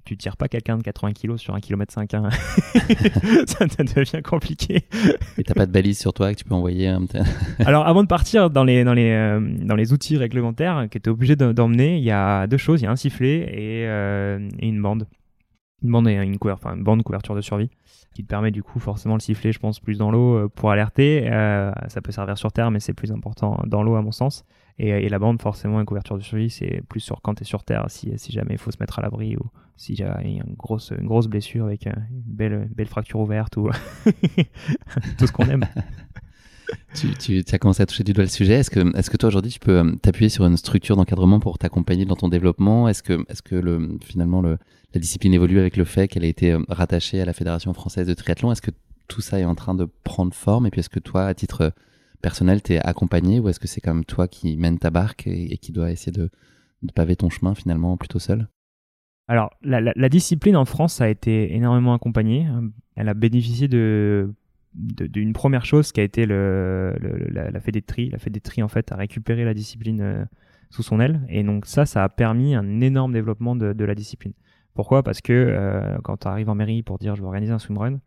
tu 0.06 0.18
tires 0.18 0.36
pas 0.36 0.48
quelqu'un 0.48 0.78
de 0.78 0.84
80 0.84 1.14
kg 1.14 1.38
sur 1.38 1.56
un 1.56 1.60
km 1.60 1.94
5 1.94 2.14
hein. 2.14 2.30
ça, 3.48 3.66
devient 3.66 4.22
compliqué. 4.22 4.84
Et 5.38 5.44
t'as 5.44 5.54
pas 5.54 5.66
de 5.66 5.72
balise 5.72 5.98
sur 5.98 6.14
toi 6.14 6.34
que 6.34 6.38
tu 6.38 6.44
peux 6.44 6.54
envoyer 6.54 6.90
un... 6.90 7.06
alors 7.60 7.88
avant 7.88 8.04
de 8.04 8.08
partir 8.08 8.50
dans 8.50 8.64
les 8.64 8.84
dans 8.84 8.94
les 8.94 9.12
euh, 9.12 9.40
dans 9.40 9.76
les 9.76 9.94
outils 9.94 10.18
réglementaires 10.18 10.88
que 10.92 11.00
tu 11.00 11.10
es 11.10 11.12
obligé 11.12 11.36
d'emmener 11.36 11.98
il 11.98 12.04
y 12.04 12.12
a 12.12 12.48
deux 12.48 12.58
choses. 12.58 12.82
Il 12.82 12.86
y 12.86 12.88
a 12.88 12.92
un 12.92 12.96
sifflet 12.96 13.50
et, 13.50 13.88
euh, 13.88 14.50
et 14.60 14.68
une 14.68 14.82
bande. 14.82 15.08
Une 15.84 15.92
bande 15.92 16.08
et 16.08 16.14
une, 16.14 16.38
une 16.42 16.84
bande 16.84 17.04
couverture 17.04 17.36
de 17.36 17.42
survie 17.42 17.70
qui 18.14 18.24
te 18.24 18.28
permet 18.28 18.52
du 18.52 18.64
coup 18.64 18.80
forcément 18.80 19.16
le 19.16 19.20
siffler, 19.20 19.52
je 19.52 19.60
pense, 19.60 19.80
plus 19.80 19.98
dans 19.98 20.12
l'eau 20.12 20.36
euh, 20.36 20.50
pour 20.54 20.72
alerter. 20.72 21.30
Euh, 21.32 21.72
ça 21.88 22.02
peut 22.02 22.12
servir 22.12 22.38
sur 22.38 22.52
terre, 22.52 22.72
mais 22.72 22.80
c'est 22.80 22.94
plus 22.94 23.12
important 23.12 23.62
dans 23.66 23.84
l'eau 23.84 23.96
à 23.96 24.02
mon 24.02 24.12
sens. 24.12 24.46
Et, 24.80 25.08
la 25.08 25.20
bande, 25.20 25.40
forcément, 25.40 25.80
une 25.80 25.86
couverture 25.86 26.18
de 26.18 26.24
survie, 26.24 26.50
c'est 26.50 26.82
plus 26.90 27.00
sur 27.00 27.22
quand 27.22 27.36
tu 27.36 27.44
es 27.44 27.46
sur 27.46 27.64
terre, 27.64 27.86
si, 27.90 28.12
si 28.18 28.32
jamais 28.32 28.54
il 28.54 28.58
faut 28.58 28.72
se 28.72 28.78
mettre 28.80 28.98
à 28.98 29.04
l'abri 29.04 29.38
ou 29.38 29.46
si 29.78 29.94
y 29.94 30.04
a 30.04 30.20
une 30.24 30.56
grosse, 30.58 30.92
une 30.98 31.06
grosse 31.06 31.28
blessure 31.28 31.66
avec 31.66 31.86
une 31.86 31.94
belle, 32.10 32.70
belle 32.76 32.88
fracture 32.88 33.20
ouverte 33.20 33.56
ou 33.58 33.70
tout 35.18 35.28
ce 35.28 35.32
qu'on 35.32 35.46
aime. 35.46 35.66
tu, 37.20 37.44
as 37.52 37.58
commencé 37.60 37.84
à 37.84 37.86
toucher 37.86 38.04
du 38.04 38.14
doigt 38.14 38.24
le 38.24 38.30
sujet. 38.30 38.56
Est-ce 38.56 38.72
que, 38.72 38.98
est-ce 38.98 39.10
que 39.10 39.18
toi 39.18 39.28
aujourd'hui 39.28 39.52
tu 39.52 39.60
peux 39.60 39.80
euh, 39.80 39.96
t'appuyer 40.02 40.30
sur 40.30 40.46
une 40.46 40.58
structure 40.58 40.96
d'encadrement 40.96 41.40
pour 41.40 41.58
t'accompagner 41.58 42.06
dans 42.06 42.16
ton 42.16 42.30
développement? 42.30 42.88
Est-ce 42.88 43.04
que, 43.04 43.24
est-ce 43.30 43.42
que 43.42 43.56
le, 43.56 43.98
finalement 44.04 44.42
le, 44.42 44.58
la 44.94 45.00
discipline 45.00 45.34
évolue 45.34 45.60
avec 45.60 45.76
le 45.76 45.86
fait 45.86 46.08
qu'elle 46.08 46.24
a 46.24 46.28
été 46.28 46.52
euh, 46.52 46.60
rattachée 46.70 47.22
à 47.22 47.26
la 47.26 47.34
Fédération 47.34 47.74
française 47.74 48.08
de 48.08 48.14
triathlon 48.14 48.52
Est-ce 48.52 48.62
que 48.62 48.72
tout 49.08 49.22
ça 49.22 49.40
est 49.40 49.46
en 49.46 49.56
train 49.56 49.76
de 49.76 49.88
prendre 50.04 50.34
forme? 50.34 50.68
Et 50.68 50.70
puis 50.72 50.80
est-ce 50.80 50.90
que 50.90 51.00
toi, 51.00 51.26
à 51.26 51.34
titre 51.34 51.74
personnel, 52.22 52.62
tu 52.62 52.74
es 52.74 52.80
accompagné 52.80 53.40
ou 53.40 53.50
est-ce 53.50 53.60
que 53.60 53.68
c'est 53.68 53.82
quand 53.82 53.94
même 53.94 54.06
toi 54.06 54.28
qui 54.28 54.56
mène 54.56 54.78
ta 54.78 54.92
barque 54.92 55.28
et, 55.28 55.58
qui 55.58 55.72
doit 55.72 55.92
essayer 55.92 56.12
de, 56.12 56.30
paver 56.96 57.16
ton 57.16 57.30
chemin 57.30 57.56
finalement 57.56 57.98
plutôt 57.98 58.20
seul? 58.20 58.48
Alors, 59.28 59.52
la, 59.64 60.10
discipline 60.10 60.56
en 60.56 60.66
France 60.66 61.02
a 61.02 61.10
été 61.10 61.56
énormément 61.56 61.94
accompagnée. 61.94 62.48
Elle 62.96 63.10
a 63.10 63.14
bénéficié 63.14 63.68
de 63.68 64.34
d'une 64.76 65.34
première 65.34 65.66
chose 65.66 65.92
qui 65.92 66.00
a 66.00 66.04
été 66.04 66.26
le, 66.26 66.96
la, 67.30 67.52
la 67.52 67.60
fête 67.60 67.76
des 67.76 67.84
tri. 67.84 68.10
La 68.10 68.18
fête 68.18 68.34
des 68.34 68.42
tri, 68.42 68.64
en 68.64 68.68
fait, 68.68 68.92
a 68.92 68.96
récupéré 68.96 69.46
la 69.46 69.54
discipline 69.54 70.02
euh, 70.02 70.26
sous 70.72 70.82
son 70.82 71.00
aile. 71.00 71.22
Et 71.30 71.44
donc, 71.44 71.68
ça, 71.68 71.86
ça 71.86 72.04
a 72.04 72.10
permis 72.10 72.56
un 72.56 72.82
énorme 72.82 73.14
développement 73.14 73.56
de 73.56 73.86
la 73.86 73.94
discipline. 73.94 74.34
Pourquoi? 74.74 75.04
Parce 75.04 75.22
que 75.22 75.34
euh, 75.34 75.98
quand 76.04 76.18
tu 76.18 76.28
arrives 76.28 76.50
en 76.50 76.56
mairie 76.56 76.84
pour 76.84 76.98
dire 76.98 77.16
je 77.16 77.22
veux 77.22 77.28
organiser 77.28 77.54
un 77.54 77.60
swimrun, 77.60 78.00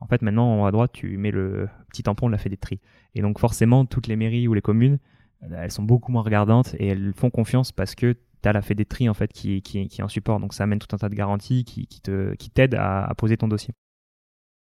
en 0.00 0.06
fait, 0.06 0.22
maintenant, 0.22 0.66
à 0.66 0.70
droite, 0.70 0.90
tu 0.92 1.16
mets 1.16 1.30
le 1.30 1.68
petit 1.88 2.02
tampon 2.02 2.28
de 2.28 2.32
la 2.32 2.56
tri. 2.56 2.80
Et 3.14 3.22
donc, 3.22 3.38
forcément, 3.38 3.86
toutes 3.86 4.06
les 4.06 4.16
mairies 4.16 4.48
ou 4.48 4.54
les 4.54 4.60
communes, 4.60 4.98
euh, 5.44 5.62
elles 5.62 5.70
sont 5.70 5.82
beaucoup 5.82 6.12
moins 6.12 6.22
regardantes 6.22 6.74
et 6.78 6.88
elles 6.88 7.12
font 7.14 7.30
confiance 7.30 7.72
parce 7.72 7.94
que 7.94 8.14
tu 8.42 8.48
as 8.48 8.52
la 8.52 8.60
tri, 8.62 9.08
en 9.08 9.14
fait, 9.14 9.32
qui, 9.32 9.62
qui, 9.62 9.88
qui, 9.88 10.00
est 10.00 10.04
un 10.04 10.08
support. 10.08 10.40
Donc, 10.40 10.52
ça 10.52 10.64
amène 10.64 10.78
tout 10.78 10.94
un 10.94 10.98
tas 10.98 11.08
de 11.08 11.14
garanties 11.14 11.64
qui, 11.64 11.86
qui 11.86 12.00
te, 12.00 12.34
qui 12.34 12.50
t'aident 12.50 12.74
à, 12.74 13.04
à 13.04 13.14
poser 13.14 13.36
ton 13.36 13.48
dossier. 13.48 13.72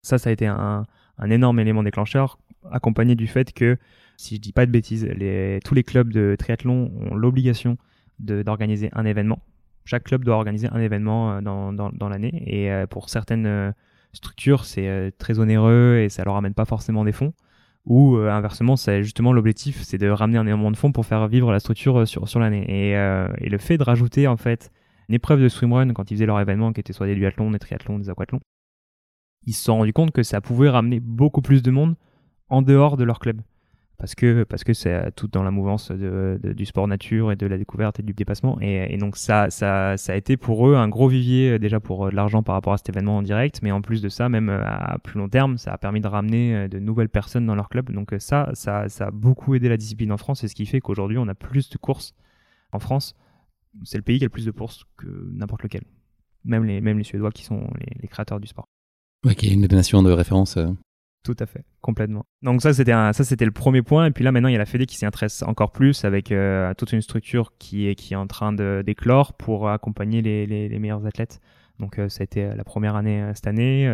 Ça, 0.02 0.18
ça 0.18 0.30
a 0.30 0.32
été 0.32 0.46
un, 0.46 0.84
un 1.18 1.30
énorme 1.30 1.60
élément 1.60 1.82
déclencheur, 1.82 2.38
accompagné 2.70 3.14
du 3.14 3.26
fait 3.26 3.52
que, 3.52 3.78
si 4.16 4.36
je 4.36 4.40
dis 4.40 4.52
pas 4.52 4.66
de 4.66 4.70
bêtises, 4.72 5.06
tous 5.64 5.74
les 5.74 5.84
clubs 5.84 6.12
de 6.12 6.34
triathlon 6.38 6.90
ont 6.96 7.14
l'obligation 7.14 7.76
d'organiser 8.18 8.90
un 8.92 9.04
événement. 9.04 9.38
Chaque 9.90 10.04
club 10.04 10.24
doit 10.24 10.36
organiser 10.36 10.68
un 10.70 10.78
événement 10.78 11.32
euh, 11.32 11.40
dans, 11.40 11.72
dans, 11.72 12.08
l'année. 12.08 12.44
Et 12.46 12.70
euh, 12.70 12.86
pour 12.86 13.08
certaines 13.08 13.46
euh, 13.46 13.72
structures, 14.12 14.64
c'est 14.64 15.12
très 15.18 15.40
onéreux 15.40 15.98
et 15.98 16.08
ça 16.08 16.22
leur 16.22 16.34
ramène 16.34 16.54
pas 16.54 16.64
forcément 16.64 17.04
des 17.04 17.10
fonds. 17.10 17.32
Ou 17.86 18.16
inversement, 18.18 18.76
c'est 18.76 19.02
justement 19.02 19.32
l'objectif, 19.32 19.82
c'est 19.82 19.98
de 19.98 20.08
ramener 20.08 20.38
un 20.38 20.46
énormément 20.46 20.70
de 20.70 20.76
fonds 20.76 20.92
pour 20.92 21.06
faire 21.06 21.26
vivre 21.26 21.50
la 21.50 21.58
structure 21.58 22.06
sur, 22.06 22.28
sur 22.28 22.38
l'année. 22.38 22.64
Et, 22.68 22.90
et, 22.92 23.48
le 23.48 23.58
fait 23.58 23.78
de 23.78 23.82
rajouter 23.82 24.28
en 24.28 24.36
fait 24.36 24.70
une 25.08 25.14
épreuve 25.14 25.40
de 25.40 25.48
swimrun 25.48 25.92
quand 25.94 26.10
ils 26.10 26.14
faisaient 26.14 26.26
leur 26.26 26.38
événement, 26.38 26.72
qui 26.72 26.80
était 26.80 26.92
soit 26.92 27.06
des 27.06 27.14
duathlons, 27.14 27.50
des 27.50 27.58
triathlons, 27.58 27.98
des 27.98 28.10
aquathlons, 28.10 28.40
ils 29.46 29.54
se 29.54 29.64
sont 29.64 29.78
rendus 29.78 29.94
compte 29.94 30.12
que 30.12 30.22
ça 30.22 30.42
pouvait 30.42 30.68
ramener 30.68 31.00
beaucoup 31.00 31.40
plus 31.40 31.62
de 31.62 31.70
monde 31.70 31.96
en 32.50 32.60
dehors 32.60 32.98
de 32.98 33.04
leur 33.04 33.18
club. 33.18 33.40
Parce 34.00 34.14
que 34.14 34.44
parce 34.44 34.64
que 34.64 34.72
c'est 34.72 35.12
tout 35.14 35.28
dans 35.28 35.42
la 35.42 35.50
mouvance 35.50 35.90
du 35.92 36.64
sport 36.64 36.88
nature 36.88 37.32
et 37.32 37.36
de 37.36 37.46
la 37.46 37.58
découverte 37.58 38.00
et 38.00 38.02
du 38.02 38.14
dépassement. 38.14 38.58
Et, 38.62 38.96
donc 38.96 39.18
ça, 39.18 39.50
ça, 39.50 39.92
a 39.92 40.16
été 40.16 40.38
pour 40.38 40.66
eux 40.66 40.74
un 40.74 40.88
gros 40.88 41.06
vivier 41.06 41.58
déjà 41.58 41.80
pour 41.80 42.10
de 42.10 42.16
l'argent 42.16 42.42
par 42.42 42.54
rapport 42.54 42.72
à 42.72 42.78
cet 42.78 42.88
événement 42.88 43.18
en 43.18 43.22
direct. 43.22 43.60
Mais 43.62 43.70
en 43.72 43.82
plus 43.82 44.00
de 44.00 44.08
ça, 44.08 44.30
même 44.30 44.48
à 44.48 44.96
plus 45.04 45.18
long 45.18 45.28
terme, 45.28 45.58
ça 45.58 45.74
a 45.74 45.78
permis 45.78 46.00
de 46.00 46.08
ramener 46.08 46.66
de 46.68 46.78
nouvelles 46.78 47.10
personnes 47.10 47.44
dans 47.44 47.54
leur 47.54 47.68
club. 47.68 47.92
Donc 47.92 48.14
ça, 48.20 48.48
ça, 48.54 48.86
a 49.00 49.10
beaucoup 49.10 49.54
aidé 49.54 49.68
la 49.68 49.76
discipline 49.76 50.12
en 50.12 50.16
France. 50.16 50.44
Et 50.44 50.48
ce 50.48 50.54
qui 50.54 50.64
fait 50.64 50.80
qu'aujourd'hui, 50.80 51.18
on 51.18 51.28
a 51.28 51.34
plus 51.34 51.68
de 51.68 51.76
courses 51.76 52.14
en 52.72 52.78
France. 52.78 53.14
C'est 53.84 53.98
le 53.98 54.02
pays 54.02 54.16
qui 54.16 54.24
a 54.24 54.28
le 54.28 54.30
plus 54.30 54.46
de 54.46 54.50
courses 54.50 54.86
que 54.96 55.08
n'importe 55.34 55.62
lequel. 55.62 55.82
Même 56.44 56.64
les, 56.64 56.80
même 56.80 56.96
les 56.96 57.04
Suédois 57.04 57.32
qui 57.32 57.44
sont 57.44 57.68
les 58.00 58.08
créateurs 58.08 58.40
du 58.40 58.46
sport. 58.46 58.64
Ok, 59.26 59.42
une 59.42 59.66
donation 59.66 60.02
de 60.02 60.10
référence. 60.10 60.56
Euh. 61.20 61.32
Tout 61.32 61.36
à 61.38 61.46
fait, 61.46 61.64
complètement. 61.80 62.24
Donc 62.42 62.62
ça 62.62 62.72
c'était 62.72 62.92
ça 62.92 63.12
c'était 63.12 63.44
le 63.44 63.50
premier 63.50 63.82
point 63.82 64.06
et 64.06 64.10
puis 64.10 64.24
là 64.24 64.32
maintenant 64.32 64.48
il 64.48 64.52
y 64.52 64.56
a 64.56 64.58
la 64.58 64.66
Fédé 64.66 64.86
qui 64.86 64.96
s'y 64.96 65.06
intéresse 65.06 65.42
encore 65.42 65.72
plus 65.72 66.04
avec 66.04 66.32
euh, 66.32 66.72
toute 66.74 66.92
une 66.92 67.02
structure 67.02 67.52
qui 67.58 67.88
est 67.88 67.94
qui 67.94 68.14
est 68.14 68.16
en 68.16 68.26
train 68.26 68.52
de 68.52 68.82
d'éclore 68.84 69.34
pour 69.34 69.68
accompagner 69.68 70.22
les, 70.22 70.46
les, 70.46 70.78
meilleurs 70.78 71.06
athlètes. 71.06 71.40
Donc 71.78 71.98
euh, 71.98 72.08
ça 72.08 72.22
a 72.22 72.24
été 72.24 72.54
la 72.54 72.64
première 72.64 72.96
année 72.96 73.22
cette 73.34 73.46
année. 73.46 73.84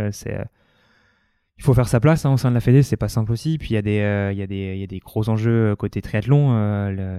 il 1.58 1.64
faut 1.64 1.74
faire 1.74 1.88
sa 1.88 2.00
place 2.00 2.26
hein, 2.26 2.32
au 2.32 2.36
sein 2.36 2.50
de 2.50 2.54
la 2.54 2.60
Fédé, 2.60 2.82
c'est 2.82 2.96
pas 2.96 3.08
simple 3.08 3.32
aussi. 3.32 3.58
Puis 3.58 3.70
il 3.70 3.74
y 3.74 3.78
a 3.78 3.82
des 3.82 4.30
il 4.32 4.38
y 4.38 4.42
a 4.42 4.46
des 4.46 4.74
il 4.74 4.80
y 4.80 4.84
a 4.84 4.86
des 4.86 4.98
gros 5.00 5.28
enjeux 5.28 5.74
côté 5.76 6.02
triathlon. 6.02 6.50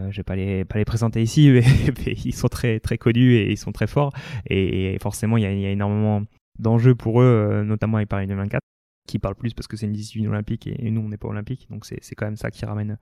je 0.09 0.17
vais 0.17 0.23
pas 0.23 0.35
les 0.35 0.63
pas 0.65 0.77
les 0.77 0.85
présenter 0.85 1.21
ici, 1.21 1.51
mais, 2.05 2.13
ils 2.23 2.35
sont 2.35 2.47
très 2.47 2.79
très 2.79 2.97
connus 2.97 3.35
et 3.35 3.51
ils 3.51 3.57
sont 3.57 3.71
très 3.71 3.87
forts 3.87 4.13
et, 4.49 4.97
forcément 5.01 5.37
il 5.37 5.43
y 5.43 5.45
a, 5.45 5.51
il 5.51 5.59
y 5.59 5.65
a 5.65 5.69
énormément 5.69 6.23
d'enjeux 6.59 6.95
pour 6.95 7.21
eux, 7.21 7.25
euh, 7.25 7.63
notamment 7.63 7.97
avec 7.97 8.09
Paris 8.09 8.27
2024, 8.27 8.61
qui 9.07 9.19
parle 9.19 9.35
plus 9.35 9.53
parce 9.53 9.67
que 9.67 9.77
c'est 9.77 9.87
une 9.87 9.93
discipline 9.93 10.27
olympique 10.27 10.67
et, 10.67 10.91
nous 10.91 11.01
on 11.01 11.09
n'est 11.09 11.17
pas 11.17 11.27
olympique, 11.27 11.67
donc 11.69 11.85
c'est 11.85 12.15
quand 12.15 12.25
même 12.25 12.37
ça 12.37 12.51
qui 12.51 12.65
ramène 12.65 12.97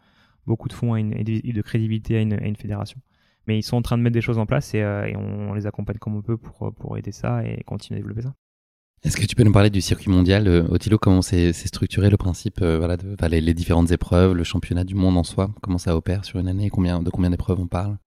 beaucoup 0.45 0.69
de 0.69 0.73
fonds 0.73 0.95
et, 0.95 1.03
de 1.03 1.61
crédibilité 1.61 2.17
à 2.17 2.21
une, 2.21 2.33
à 2.33 2.45
une, 2.45 2.55
fédération. 2.55 2.99
Mais 3.47 3.59
ils 3.59 3.63
sont 3.63 3.77
en 3.77 3.81
train 3.81 3.97
de 3.97 4.03
mettre 4.03 4.13
des 4.13 4.21
choses 4.21 4.37
en 4.37 4.45
place 4.45 4.73
et, 4.73 4.81
euh, 4.81 5.11
on, 5.17 5.53
les 5.53 5.67
accompagne 5.67 5.97
comme 5.97 6.15
on 6.15 6.21
peut 6.21 6.37
pour, 6.37 6.73
pour 6.73 6.97
aider 6.97 7.11
ça 7.11 7.43
et 7.45 7.63
continuer 7.63 7.99
à 7.99 8.01
développer 8.01 8.21
ça. 8.21 8.33
Est-ce 9.03 9.17
que 9.17 9.25
tu 9.25 9.35
peux 9.35 9.43
nous 9.43 9.51
parler 9.51 9.69
du 9.69 9.81
circuit 9.81 10.09
mondial, 10.09 10.47
euh, 10.47 10.67
Otilo, 10.69 10.97
comment 10.97 11.21
c'est 11.21 11.51
structuré 11.53 12.09
le 12.09 12.17
principe, 12.17 12.61
voilà, 12.61 12.97
de, 12.97 13.15
les, 13.27 13.41
les, 13.41 13.53
différentes 13.53 13.91
épreuves, 13.91 14.33
le 14.33 14.43
championnat 14.43 14.83
du 14.83 14.95
monde 14.95 15.17
en 15.17 15.23
soi, 15.23 15.53
comment 15.61 15.77
ça 15.77 15.95
opère 15.95 16.25
sur 16.25 16.39
une 16.39 16.47
année, 16.47 16.69
combien, 16.69 17.01
de 17.01 17.09
combien 17.09 17.29
d'épreuves 17.29 17.59
on 17.59 17.67
parle? 17.67 17.97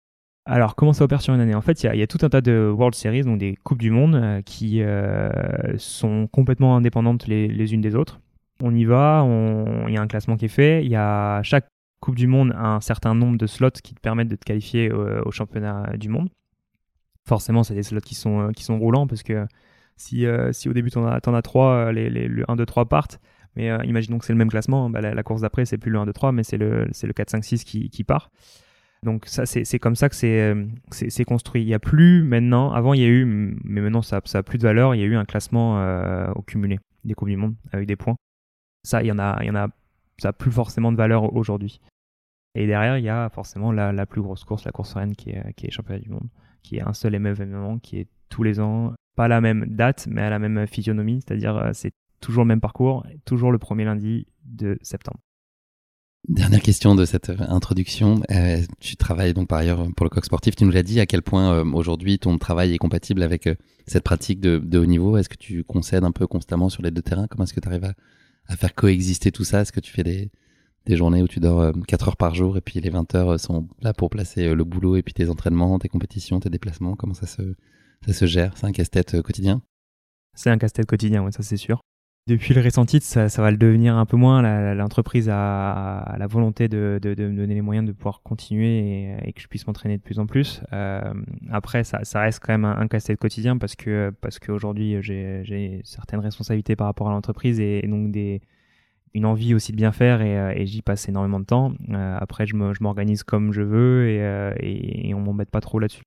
Alors, 0.51 0.77
comment 0.77 0.95
ça 0.95 1.05
opère 1.05 1.21
sur 1.21 1.35
une 1.35 1.41
année? 1.41 1.55
En 1.55 1.61
fait, 1.61 1.83
il 1.85 1.95
y, 1.95 2.03
a 2.03 2.07
tout 2.07 2.19
un 2.23 2.31
tas 2.31 2.41
de 2.41 2.73
World 2.75 2.95
Series, 2.95 3.21
donc 3.21 3.37
des 3.39 3.55
Coupes 3.65 3.83
du 3.83 3.91
Monde, 3.91 4.15
euh, 4.15 4.41
qui 4.41 4.81
euh, 4.81 5.77
sont 5.77 6.27
complètement 6.27 6.75
indépendantes 6.75 7.27
les, 7.27 7.75
unes 7.75 7.83
des 7.83 7.95
autres. 7.95 8.19
On 8.63 8.75
y 8.75 8.87
va, 8.87 9.27
il 9.87 9.93
y 9.93 9.99
a 9.99 10.01
un 10.01 10.07
classement 10.07 10.39
qui 10.39 10.47
est 10.47 10.49
fait, 10.49 10.83
il 10.83 10.91
y 10.91 10.97
a 10.97 11.43
chaque 11.43 11.69
Coupe 12.01 12.15
du 12.15 12.27
Monde 12.27 12.55
un 12.57 12.81
certain 12.81 13.15
nombre 13.15 13.37
de 13.37 13.47
slots 13.47 13.71
qui 13.83 13.95
te 13.95 14.01
permettent 14.01 14.29
de 14.29 14.37
te 14.37 14.45
qualifier 14.45 14.91
au 14.91 15.31
championnat 15.31 15.97
du 15.99 16.09
monde. 16.09 16.31
Forcément, 17.27 17.63
c'est 17.63 17.75
des 17.75 17.83
slots 17.83 18.01
qui 18.01 18.15
sont, 18.15 18.49
euh, 18.49 18.53
qui 18.53 18.65
sont 18.65 18.79
roulants, 18.79 19.07
parce 19.07 19.23
que 19.23 19.47
si, 19.97 20.25
si 20.53 20.69
au 20.71 20.73
début 20.73 20.91
tu 20.91 20.99
en 20.99 21.07
as, 21.07 21.21
as 21.23 21.43
3, 21.43 21.93
les, 21.93 22.09
les, 22.09 22.27
le 22.27 22.51
1, 22.51 22.57
2, 22.57 22.65
3 22.65 22.87
partent, 22.87 23.21
mais 23.55 23.69
imaginons 23.85 24.19
que 24.19 24.25
c'est 24.25 24.33
le 24.33 24.39
même 24.39 24.49
classement, 24.49 24.89
bah, 24.89 25.03
la, 25.03 25.23
course 25.23 25.43
d'après, 25.43 25.67
c'est 25.67 25.77
plus 25.77 25.91
le 25.91 25.99
1, 25.99 26.07
2, 26.07 26.13
3, 26.15 26.33
mais 26.33 26.43
c'est 26.43 26.57
le, 26.57 26.87
le 26.87 27.13
4, 27.13 27.31
5, 27.31 27.45
6 27.45 27.65
qui, 27.65 27.91
qui 27.91 28.03
part. 28.03 28.31
Donc 29.05 29.27
ça, 29.27 29.47
c'est 29.47 29.79
comme 29.79 29.95
ça 29.95 30.09
que 30.09 30.17
euh, 30.25 30.67
c'est 30.91 31.25
construit. 31.25 31.63
Il 31.63 31.67
n'y 31.67 31.75
a 31.75 31.79
plus 31.79 32.23
maintenant, 32.23 32.73
avant 32.73 32.95
il 32.95 33.01
y 33.01 33.05
a 33.05 33.09
eu, 33.09 33.25
mais 33.25 33.81
maintenant 33.81 34.03
ça 34.03 34.21
n'a 34.33 34.43
plus 34.43 34.59
de 34.59 34.65
valeur, 34.65 34.95
il 34.95 35.01
y 35.01 35.05
a 35.05 35.07
eu 35.07 35.15
un 35.15 35.25
classement 35.25 35.81
euh, 35.81 36.31
au 36.35 36.43
cumulé 36.43 36.81
des 37.05 37.15
Coupes 37.15 37.29
du 37.29 37.37
Monde 37.37 37.55
avec 37.73 37.87
des 37.87 37.97
points. 37.97 38.17
Ça, 38.83 39.03
il 39.03 39.07
y 39.07 39.13
en 39.13 39.19
a, 39.19 39.39
il 39.43 39.47
y 39.47 39.51
en 39.51 39.55
a, 39.55 39.69
ça 40.19 40.29
n'a 40.29 40.33
plus 40.33 40.51
forcément 40.51 40.91
de 40.91 40.97
valeur 40.97 41.35
aujourd'hui. 41.35 41.81
Et 42.55 42.67
derrière, 42.67 42.99
il 42.99 43.05
y 43.05 43.09
a 43.09 43.29
forcément 43.31 43.71
la, 43.71 43.93
la, 43.93 44.07
plus 44.07 44.21
grosse 44.21 44.43
course, 44.43 44.65
la 44.65 44.73
course 44.73 44.95
reine 44.95 45.15
qui 45.15 45.31
est, 45.31 45.71
championnat 45.71 46.01
du 46.01 46.11
monde, 46.11 46.29
qui 46.63 46.77
est 46.77 46.83
un 46.83 46.93
seul 46.93 47.15
événement, 47.15 47.79
qui 47.79 47.99
est 47.99 48.09
tous 48.29 48.43
les 48.43 48.59
ans, 48.59 48.95
pas 49.15 49.29
la 49.29 49.41
même 49.41 49.67
date, 49.67 50.09
mais 50.11 50.23
à 50.23 50.31
la 50.31 50.39
même 50.39 50.67
physionomie, 50.67 51.21
c'est-à-dire 51.25 51.57
euh, 51.57 51.71
c'est 51.73 51.93
toujours 52.21 52.43
le 52.43 52.49
même 52.49 52.61
parcours, 52.61 53.07
toujours 53.25 53.53
le 53.53 53.59
premier 53.59 53.85
lundi 53.85 54.27
de 54.45 54.77
septembre. 54.83 55.21
Dernière 56.27 56.61
question 56.61 56.95
de 56.95 57.07
cette 57.07 57.31
introduction. 57.41 58.21
Euh, 58.31 58.61
tu 58.81 58.97
travailles 58.97 59.33
donc 59.33 59.49
par 59.49 59.59
ailleurs 59.59 59.87
pour 59.97 60.05
le 60.05 60.11
coq 60.11 60.25
sportif. 60.25 60.57
Tu 60.57 60.65
nous 60.65 60.71
l'as 60.71 60.83
dit 60.83 61.01
à 61.01 61.07
quel 61.07 61.23
point 61.23 61.55
euh, 61.55 61.65
aujourd'hui 61.73 62.19
ton 62.19 62.37
travail 62.37 62.75
est 62.75 62.79
compatible 62.79 63.23
avec 63.23 63.47
euh, 63.47 63.55
cette 63.87 64.05
pratique 64.05 64.41
de, 64.41 64.79
haut 64.79 64.85
niveau? 64.85 65.17
Est-ce 65.17 65.31
que 65.31 65.37
tu 65.37 65.65
concèdes 65.65 66.05
un 66.05 66.13
peu 66.13 66.27
constamment 66.27 66.69
sur 66.69 66.83
les 66.83 66.91
deux 66.91 67.01
terrains? 67.01 67.27
Comment 67.29 67.45
est-ce 67.45 67.55
que 67.55 67.61
tu 67.61 67.69
arrives 67.69 67.95
à, 68.47 68.57
faire 68.57 68.75
coexister 68.75 69.33
tout 69.33 69.45
ça? 69.45 69.63
Est-ce 69.63 69.73
que 69.73 69.81
tu 69.81 69.91
fais 69.91 70.03
des, 70.03 70.31
journées 70.97 71.23
où 71.23 71.29
tu 71.29 71.41
dors 71.41 71.73
4 71.87 72.09
heures 72.09 72.17
par 72.17 72.35
jour 72.35 72.57
et 72.57 72.61
puis 72.63 72.81
les 72.81 72.91
20 72.91 73.15
heures 73.15 73.41
sont 73.41 73.69
là 73.81 73.93
pour 73.93 74.09
placer 74.11 74.55
le 74.55 74.65
boulot 74.65 74.97
et 74.97 75.03
puis 75.03 75.13
tes 75.15 75.29
entraînements, 75.29 75.79
tes 75.79 75.89
compétitions, 75.89 76.41
tes 76.41 76.51
déplacements? 76.51 76.95
Comment 76.95 77.15
ça 77.15 77.27
se, 77.27 77.43
ça 78.07 78.13
se 78.13 78.27
gère? 78.27 78.53
C'est 78.57 78.67
un 78.67 78.73
casse-tête 78.73 79.23
quotidien? 79.23 79.63
C'est 80.35 80.51
un 80.51 80.59
casse-tête 80.59 80.87
quotidien, 80.87 81.25
oui, 81.25 81.33
ça 81.33 81.43
c'est 81.43 81.57
sûr. 81.57 81.81
Depuis 82.29 82.53
le 82.53 82.61
récent 82.61 82.85
titre, 82.85 83.07
ça, 83.07 83.27
va 83.41 83.51
le 83.51 83.57
devenir 83.57 83.97
un 83.97 84.05
peu 84.05 84.19
moins. 84.19 84.43
L'entreprise 84.75 85.31
a, 85.33 86.15
la 86.19 86.27
volonté 86.27 86.69
de, 86.69 87.01
me 87.03 87.35
donner 87.35 87.55
les 87.55 87.63
moyens 87.63 87.87
de 87.87 87.93
pouvoir 87.93 88.21
continuer 88.21 89.17
et, 89.25 89.33
que 89.33 89.41
je 89.41 89.49
puisse 89.49 89.67
m'entraîner 89.67 89.97
de 89.97 90.03
plus 90.03 90.19
en 90.19 90.27
plus. 90.27 90.61
Euh, 90.75 91.15
après, 91.51 91.85
ça, 91.85 92.21
reste 92.21 92.41
quand 92.45 92.53
même 92.53 92.67
un, 92.67 92.87
casse-tête 92.87 93.19
quotidien 93.19 93.57
parce 93.57 93.75
que 93.77 94.13
parce 94.21 94.39
qu'aujourd'hui 94.39 95.03
j'ai 95.03 95.81
certaines 95.85 96.21
responsabilités 96.21 96.77
par 96.77 96.87
rapport 96.87 97.09
à 97.09 97.13
l'entreprise 97.13 97.61
et, 97.61 97.81
donc 97.89 98.15
une 99.15 99.25
envie 99.25 99.55
aussi 99.55 99.73
de 99.73 99.79
bien 99.79 99.93
faire 99.93 100.21
et, 100.21 100.39
euh, 100.39 100.65
j'y 100.67 100.83
passe 100.83 101.09
énormément 101.09 101.41
de 101.41 101.47
temps. 101.47 101.73
Euh, 101.89 102.19
après, 102.21 102.47
je 102.47 102.55
m'organise 102.55 103.23
comme 103.23 103.55
je 103.55 103.63
veux 103.63 104.07
et, 104.07 105.09
et, 105.09 105.15
on 105.15 105.21
m'embête 105.21 105.51
pas 105.51 105.63
trop 105.63 105.79
là-dessus. 105.79 106.03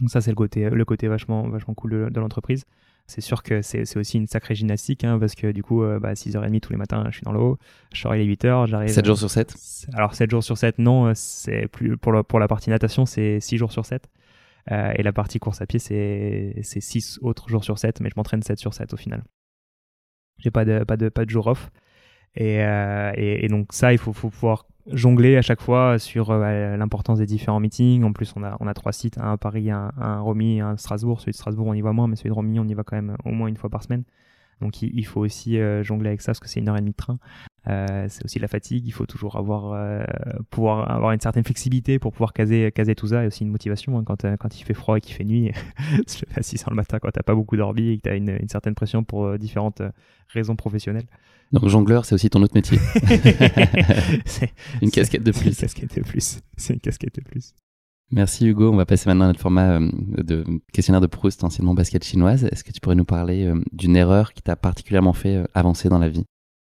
Donc 0.00 0.10
ça, 0.10 0.20
c'est 0.20 0.30
le 0.30 0.36
côté, 0.36 0.68
le 0.68 0.84
côté 0.84 1.08
vachement, 1.08 1.48
vachement 1.48 1.72
cool 1.72 2.10
de 2.12 2.20
l'entreprise. 2.20 2.66
C'est 3.06 3.20
sûr 3.20 3.42
que 3.42 3.60
c'est 3.62 3.96
aussi 3.96 4.18
une 4.18 4.26
sacrée 4.26 4.54
gymnastique, 4.54 5.02
hein, 5.02 5.18
parce 5.18 5.34
que 5.34 5.50
du 5.50 5.62
coup, 5.62 5.82
euh, 5.82 5.98
bah, 5.98 6.14
6h30 6.14 6.60
tous 6.60 6.72
les 6.72 6.78
matins, 6.78 7.04
je 7.10 7.16
suis 7.16 7.24
dans 7.24 7.32
l'eau, 7.32 7.58
je 7.92 8.00
sors 8.00 8.12
à 8.12 8.16
8h, 8.16 8.66
j'arrive. 8.68 8.88
7 8.88 9.04
jours 9.04 9.18
sur 9.18 9.30
7 9.30 9.54
Alors 9.94 10.14
7 10.14 10.30
jours 10.30 10.44
sur 10.44 10.56
7, 10.56 10.78
non, 10.78 11.06
euh, 11.06 11.12
c'est 11.14 11.66
plus 11.68 11.96
pour, 11.96 12.24
pour 12.24 12.38
la 12.38 12.46
partie 12.46 12.70
natation, 12.70 13.06
c'est 13.06 13.40
6 13.40 13.56
jours 13.56 13.72
sur 13.72 13.84
7. 13.84 14.08
Euh, 14.70 14.92
et 14.94 15.02
la 15.02 15.12
partie 15.12 15.38
course 15.38 15.60
à 15.60 15.66
pied, 15.66 15.78
c'est 15.78 16.62
6 16.62 17.18
autres 17.22 17.48
jours 17.48 17.64
sur 17.64 17.78
7, 17.78 18.00
mais 18.00 18.10
je 18.10 18.14
m'entraîne 18.16 18.42
7 18.42 18.58
sur 18.58 18.74
7 18.74 18.92
au 18.92 18.96
final. 18.96 19.24
J'ai 20.38 20.50
pas 20.50 20.64
de, 20.64 20.84
pas, 20.84 20.96
de, 20.96 21.08
pas 21.08 21.24
de 21.24 21.30
jour 21.30 21.46
off. 21.48 21.70
Et, 22.36 22.60
et, 23.16 23.48
donc 23.48 23.72
ça, 23.72 23.92
il 23.92 23.98
faut, 23.98 24.12
pouvoir 24.12 24.66
jongler 24.86 25.36
à 25.36 25.42
chaque 25.42 25.60
fois 25.60 25.98
sur 25.98 26.30
euh, 26.30 26.76
l'importance 26.76 27.18
des 27.18 27.26
différents 27.26 27.60
meetings. 27.60 28.04
En 28.04 28.12
plus, 28.12 28.32
on 28.36 28.42
a, 28.42 28.74
trois 28.74 28.92
sites, 28.92 29.18
un 29.18 29.32
à 29.32 29.36
Paris, 29.36 29.70
un, 29.70 29.90
à 29.98 30.20
Romy, 30.20 30.60
un 30.60 30.72
à 30.72 30.76
Strasbourg. 30.76 31.20
Celui 31.20 31.32
de 31.32 31.36
Strasbourg, 31.36 31.66
on 31.66 31.74
y 31.74 31.80
va 31.80 31.92
moins, 31.92 32.06
mais 32.06 32.16
celui 32.16 32.30
de 32.30 32.34
Romy, 32.34 32.58
on 32.60 32.68
y 32.68 32.74
va 32.74 32.82
quand 32.82 32.96
même 32.96 33.16
au 33.24 33.30
moins 33.30 33.48
une 33.48 33.56
fois 33.56 33.70
par 33.70 33.82
semaine. 33.82 34.04
Donc 34.60 34.82
il, 34.82 35.06
faut 35.06 35.20
aussi 35.20 35.58
jongler 35.82 36.08
avec 36.08 36.20
ça 36.20 36.32
parce 36.32 36.40
que 36.40 36.46
c'est 36.46 36.60
une 36.60 36.68
heure 36.68 36.76
et 36.76 36.80
demie 36.80 36.90
de 36.90 36.96
train. 36.96 37.18
c'est 37.64 38.22
aussi 38.26 38.38
la 38.38 38.46
fatigue. 38.46 38.86
Il 38.86 38.90
faut 38.90 39.06
toujours 39.06 39.36
avoir, 39.36 40.04
pouvoir 40.50 40.90
avoir 40.90 41.12
une 41.12 41.20
certaine 41.20 41.44
flexibilité 41.44 41.98
pour 41.98 42.12
pouvoir 42.12 42.34
caser, 42.34 42.70
tout 42.94 43.06
ça 43.06 43.24
et 43.24 43.26
aussi 43.26 43.44
une 43.44 43.50
motivation 43.50 43.98
hein, 43.98 44.04
quand, 44.04 44.22
il 44.60 44.62
fait 44.62 44.74
froid 44.74 44.98
et 44.98 45.00
qu'il 45.00 45.14
fait 45.14 45.24
nuit. 45.24 45.50
se 46.06 46.26
à 46.36 46.42
6 46.42 46.66
le 46.68 46.76
matin 46.76 46.98
quand 46.98 47.10
t'as 47.10 47.22
pas 47.22 47.34
beaucoup 47.34 47.56
dormi 47.56 47.88
et 47.88 47.96
que 47.96 48.02
tu 48.02 48.10
as 48.10 48.16
une, 48.16 48.36
une, 48.38 48.50
certaine 48.50 48.74
pression 48.74 49.02
pour 49.02 49.38
différentes 49.38 49.80
raisons 50.28 50.56
professionnelles. 50.56 51.06
Donc 51.52 51.68
jongleur, 51.68 52.04
c'est 52.04 52.14
aussi 52.14 52.30
ton 52.30 52.42
autre 52.42 52.54
métier. 52.54 52.78
une 54.82 54.90
casquette 54.90 55.24
de 55.24 55.32
plus. 55.32 55.48
Une 55.48 55.54
casquette 55.54 55.96
de 55.96 56.02
plus. 56.02 56.40
C'est 56.56 56.74
une 56.74 56.80
casquette 56.80 57.16
de 57.16 57.22
plus. 57.22 57.54
Merci 58.12 58.46
Hugo. 58.46 58.72
On 58.72 58.76
va 58.76 58.86
passer 58.86 59.08
maintenant 59.08 59.24
à 59.26 59.28
notre 59.28 59.40
format 59.40 59.80
euh, 59.80 59.90
de 60.18 60.44
questionnaire 60.72 61.00
de 61.00 61.06
Proust, 61.06 61.44
anciennement 61.44 61.74
basket 61.74 62.04
chinoise. 62.04 62.44
Est-ce 62.44 62.64
que 62.64 62.72
tu 62.72 62.80
pourrais 62.80 62.96
nous 62.96 63.04
parler 63.04 63.46
euh, 63.46 63.60
d'une 63.72 63.96
erreur 63.96 64.32
qui 64.32 64.42
t'a 64.42 64.56
particulièrement 64.56 65.12
fait 65.12 65.36
euh, 65.36 65.44
avancer 65.54 65.88
dans 65.88 65.98
la 65.98 66.08
vie? 66.08 66.24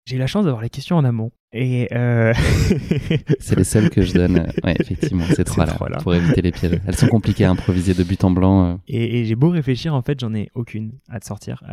J'ai 0.06 0.16
eu 0.16 0.20
la 0.20 0.28
chance 0.28 0.46
d'avoir 0.46 0.64
les 0.64 0.70
questions 0.70 0.98
en 0.98 1.06
amont. 1.06 1.32
Et 1.54 1.88
c'est 3.40 3.56
les 3.56 3.64
seules 3.64 3.90
que 3.90 4.02
je 4.02 4.14
donne. 4.14 4.52
Ouais, 4.64 4.76
effectivement, 4.80 5.26
c'est 5.30 5.44
trois 5.44 5.66
là, 5.66 5.98
pour 6.02 6.16
éviter 6.16 6.42
les 6.42 6.52
pièges. 6.52 6.80
Elles 6.88 6.96
sont 6.96 7.08
compliquées 7.08 7.46
à 7.46 7.52
improviser 7.52 7.94
de 7.94 8.04
but 8.04 8.24
en 8.24 8.32
blanc. 8.32 8.80
Et, 8.88 9.26
j'ai 9.26 9.36
beau 9.36 9.50
réfléchir, 9.50 9.94
en 9.94 10.02
fait, 10.02 10.20
j'en 10.20 10.34
ai 10.34 10.50
aucune 10.56 10.94
à 11.10 11.20
te 11.20 11.26
sortir. 11.26 11.64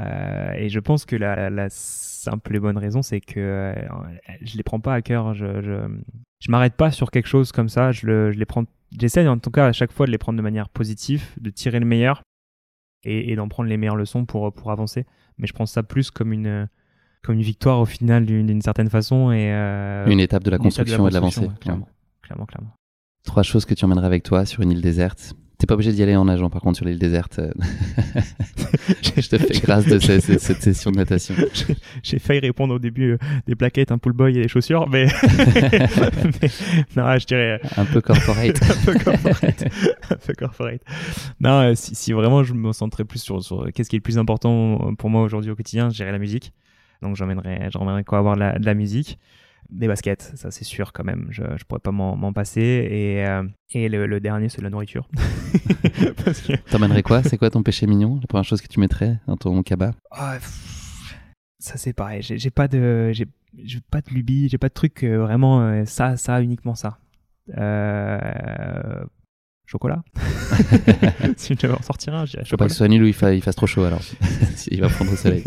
et 0.56 0.68
je 0.68 0.80
pense 0.80 1.04
que 1.04 1.16
la, 1.16 1.48
la 1.48 1.68
simple 1.70 2.56
et 2.56 2.60
bonne 2.60 2.76
raison, 2.76 3.02
c'est 3.02 3.20
que 3.20 3.74
je 4.42 4.56
les 4.56 4.62
prends 4.62 4.80
pas 4.80 4.94
à 4.94 5.00
cœur. 5.00 5.34
Je, 5.34 5.62
je, 5.62 5.88
je 6.40 6.50
m'arrête 6.50 6.74
pas 6.74 6.90
sur 6.90 7.10
quelque 7.10 7.28
chose 7.28 7.52
comme 7.52 7.68
ça. 7.68 7.92
Je, 7.92 8.06
le, 8.06 8.32
je 8.32 8.38
les 8.38 8.46
prends 8.46 8.64
j'essaie 8.98 9.26
en 9.28 9.38
tout 9.38 9.50
cas 9.50 9.66
à 9.66 9.72
chaque 9.72 9.92
fois 9.92 10.06
de 10.06 10.10
les 10.10 10.18
prendre 10.18 10.36
de 10.36 10.42
manière 10.42 10.68
positive, 10.68 11.24
de 11.40 11.50
tirer 11.50 11.80
le 11.80 11.86
meilleur 11.86 12.22
et, 13.04 13.36
d'en 13.36 13.48
prendre 13.48 13.68
les 13.68 13.76
meilleures 13.76 13.96
leçons 13.96 14.24
pour, 14.24 14.52
pour 14.52 14.70
avancer. 14.70 15.06
Mais 15.38 15.46
je 15.46 15.52
pense 15.52 15.72
ça 15.72 15.82
plus 15.82 16.10
comme 16.10 16.32
une, 16.32 16.68
comme 17.22 17.36
une 17.36 17.42
victoire 17.42 17.80
au 17.80 17.86
final 17.86 18.26
d'une 18.26 18.62
certaine 18.62 18.90
façon. 18.90 19.30
Et, 19.32 19.52
euh, 19.52 20.06
une 20.06 20.20
étape 20.20 20.44
de 20.44 20.50
la 20.50 20.58
construction 20.58 21.06
et 21.06 21.10
de 21.10 21.14
l'avancée. 21.14 21.48
clairement, 21.60 21.88
clairement, 22.22 22.46
clairement. 22.46 22.72
Trois 23.24 23.42
choses 23.42 23.64
que 23.64 23.74
tu 23.74 23.84
emmènerais 23.84 24.06
avec 24.06 24.22
toi 24.22 24.44
sur 24.46 24.62
une 24.62 24.70
île 24.70 24.80
déserte 24.80 25.34
T'es 25.58 25.66
pas 25.66 25.74
obligé 25.74 25.92
d'y 25.92 26.04
aller 26.04 26.14
en 26.14 26.26
nageant, 26.26 26.50
par 26.50 26.62
contre, 26.62 26.76
sur 26.76 26.86
l'île 26.86 27.00
déserte. 27.00 27.40
Euh, 27.40 27.50
je 29.16 29.28
te 29.28 29.38
fais 29.38 29.58
grâce 29.60 29.86
de 29.86 29.98
cette, 29.98 30.62
session 30.62 30.92
de 30.92 30.98
natation. 30.98 31.34
J'ai 32.04 32.20
failli 32.20 32.38
répondre 32.38 32.74
au 32.74 32.78
début 32.78 33.14
euh, 33.14 33.18
des 33.48 33.56
plaquettes, 33.56 33.90
un 33.90 33.98
pull 33.98 34.12
boy 34.12 34.38
et 34.38 34.42
des 34.42 34.46
chaussures, 34.46 34.88
mais... 34.88 35.06
non, 36.96 37.18
je 37.18 37.26
dirais... 37.26 37.60
Un 37.76 37.86
peu 37.86 38.00
corporate. 38.00 38.62
un 38.62 38.84
peu 38.84 38.98
corporate. 39.00 39.64
un 40.10 40.16
peu 40.16 40.32
corporate. 40.34 40.80
Non, 41.40 41.62
euh, 41.62 41.72
si, 41.74 42.12
vraiment 42.12 42.44
je 42.44 42.54
me 42.54 42.70
centrais 42.70 43.04
plus 43.04 43.18
sur, 43.18 43.42
sur 43.42 43.66
qu'est-ce 43.72 43.90
qui 43.90 43.96
est 43.96 43.98
le 43.98 44.04
plus 44.04 44.18
important 44.18 44.94
pour 44.96 45.10
moi 45.10 45.22
aujourd'hui 45.22 45.50
au 45.50 45.56
quotidien, 45.56 45.90
je 45.90 45.96
dirais 45.96 46.12
la 46.12 46.20
musique. 46.20 46.52
Donc 47.02 47.16
j'emmènerais, 47.16 47.70
j'emmènerais 47.70 48.04
quoi 48.04 48.18
avoir 48.18 48.36
de 48.36 48.64
la 48.64 48.74
musique 48.74 49.18
des 49.70 49.86
baskets, 49.86 50.32
ça 50.34 50.50
c'est 50.50 50.64
sûr 50.64 50.92
quand 50.92 51.04
même, 51.04 51.26
je, 51.30 51.42
je 51.56 51.64
pourrais 51.64 51.80
pas 51.80 51.90
m'en 51.90 52.32
passer. 52.32 52.60
Et, 52.60 53.26
euh, 53.26 53.42
et 53.74 53.88
le, 53.88 54.20
dernier, 54.20 54.48
c'est 54.48 54.62
la 54.62 54.70
nourriture. 54.70 55.08
que... 55.12 56.56
T'emmènerais 56.70 57.02
quoi? 57.02 57.22
C'est 57.22 57.36
quoi 57.36 57.50
ton 57.50 57.62
péché 57.62 57.86
mignon? 57.86 58.18
La 58.20 58.26
première 58.26 58.44
chose 58.44 58.62
que 58.62 58.68
tu 58.68 58.80
mettrais 58.80 59.18
dans 59.26 59.36
ton 59.36 59.62
cabas 59.62 59.92
ah, 60.10 60.38
Ça 61.58 61.76
c'est 61.76 61.92
pareil, 61.92 62.22
j'ai 62.22 62.50
pas 62.50 62.68
de 62.68 63.12
j'ai 63.12 63.80
pas 63.90 64.00
de 64.00 64.10
lubie, 64.10 64.48
j'ai 64.48 64.58
pas 64.58 64.68
de 64.68 64.74
truc 64.74 65.04
euh, 65.04 65.18
vraiment 65.18 65.60
euh, 65.62 65.84
ça, 65.84 66.16
ça, 66.16 66.40
uniquement 66.40 66.74
ça. 66.74 66.98
Chocolat 69.66 70.02
Si 71.36 71.54
je 71.54 71.58
devais 71.58 71.74
en 71.74 71.82
sortir 71.82 72.14
un, 72.14 72.24
je 72.24 72.32
dirais 72.32 72.44
Je 72.44 72.50
veux 72.50 72.56
pas 72.56 72.66
que 72.66 72.72
ce 72.72 72.78
soit 72.78 72.88
nul 72.88 73.02
ou 73.02 73.06
il, 73.06 73.34
il 73.34 73.42
fasse 73.42 73.56
trop 73.56 73.66
chaud 73.66 73.84
alors. 73.84 74.00
il 74.70 74.80
va 74.80 74.88
prendre 74.88 75.12
au 75.12 75.16
soleil. 75.16 75.44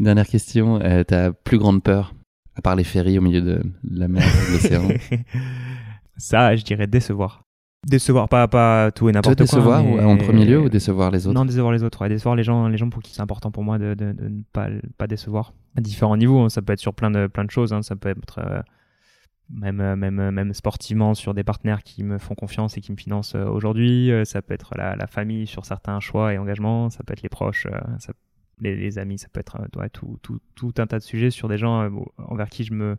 Dernière 0.00 0.26
question, 0.26 0.78
ta 1.06 1.32
plus 1.32 1.58
grande 1.58 1.82
peur 1.82 2.14
à 2.58 2.60
part 2.60 2.74
les 2.74 2.84
ferries 2.84 3.18
au 3.18 3.22
milieu 3.22 3.40
de, 3.40 3.62
la 3.88 4.08
mer, 4.08 4.24
de 4.24 4.52
l'océan? 4.52 4.88
Ça, 6.16 6.56
je 6.56 6.64
dirais 6.64 6.88
décevoir. 6.88 7.44
Décevoir, 7.86 8.28
pas, 8.28 8.48
pas 8.48 8.90
tout 8.90 9.08
et 9.08 9.12
n'importe 9.12 9.36
quoi. 9.36 9.44
Décevoir 9.44 9.84
en 9.84 10.16
premier 10.16 10.44
lieu 10.44 10.60
ou 10.60 10.68
décevoir 10.68 11.12
les 11.12 11.28
autres? 11.28 11.38
Non, 11.38 11.44
décevoir 11.44 11.72
les 11.72 11.84
autres. 11.84 12.08
Décevoir 12.08 12.34
les 12.34 12.42
gens, 12.42 12.66
les 12.66 12.76
gens 12.76 12.90
pour 12.90 13.00
qui 13.00 13.14
c'est 13.14 13.22
important 13.22 13.52
pour 13.52 13.62
moi 13.62 13.78
de, 13.78 13.94
de, 13.94 14.06
ne 14.06 14.42
pas, 14.52 14.68
pas 14.98 15.06
décevoir. 15.06 15.52
À 15.76 15.80
différents 15.80 16.16
niveaux, 16.16 16.40
hein. 16.40 16.48
ça 16.48 16.60
peut 16.60 16.72
être 16.72 16.80
sur 16.80 16.92
plein 16.92 17.12
de, 17.12 17.28
plein 17.28 17.44
de 17.44 17.52
choses. 17.52 17.72
Hein. 17.72 17.82
Ça 17.82 17.94
peut 17.94 18.08
être 18.08 18.40
euh, 18.40 18.60
même, 19.48 19.80
euh, 19.80 19.94
même, 19.94 20.18
euh, 20.18 20.32
même 20.32 20.52
sportivement 20.52 21.14
sur 21.14 21.34
des 21.34 21.44
partenaires 21.44 21.84
qui 21.84 22.02
me 22.02 22.18
font 22.18 22.34
confiance 22.34 22.76
et 22.76 22.80
qui 22.80 22.90
me 22.90 22.96
financent 22.96 23.36
aujourd'hui. 23.36 24.10
Ça 24.24 24.42
peut 24.42 24.54
être 24.54 24.74
la, 24.76 24.96
la, 24.96 25.06
famille 25.06 25.46
sur 25.46 25.64
certains 25.64 26.00
choix 26.00 26.34
et 26.34 26.38
engagements. 26.38 26.90
Ça 26.90 27.04
peut 27.04 27.12
être 27.12 27.22
les 27.22 27.28
proches. 27.28 27.68
Ça 28.00 28.12
les, 28.60 28.98
amis, 28.98 29.18
ça 29.18 29.28
peut 29.32 29.40
être 29.40 29.60
euh, 29.60 29.88
tout, 29.88 30.72
un 30.78 30.86
tas 30.86 30.98
de 30.98 31.04
sujets 31.04 31.30
sur 31.30 31.48
des 31.48 31.58
gens 31.58 31.82
euh, 31.82 31.90
envers 32.18 32.48
qui 32.48 32.64
je 32.64 32.72
me 32.72 32.96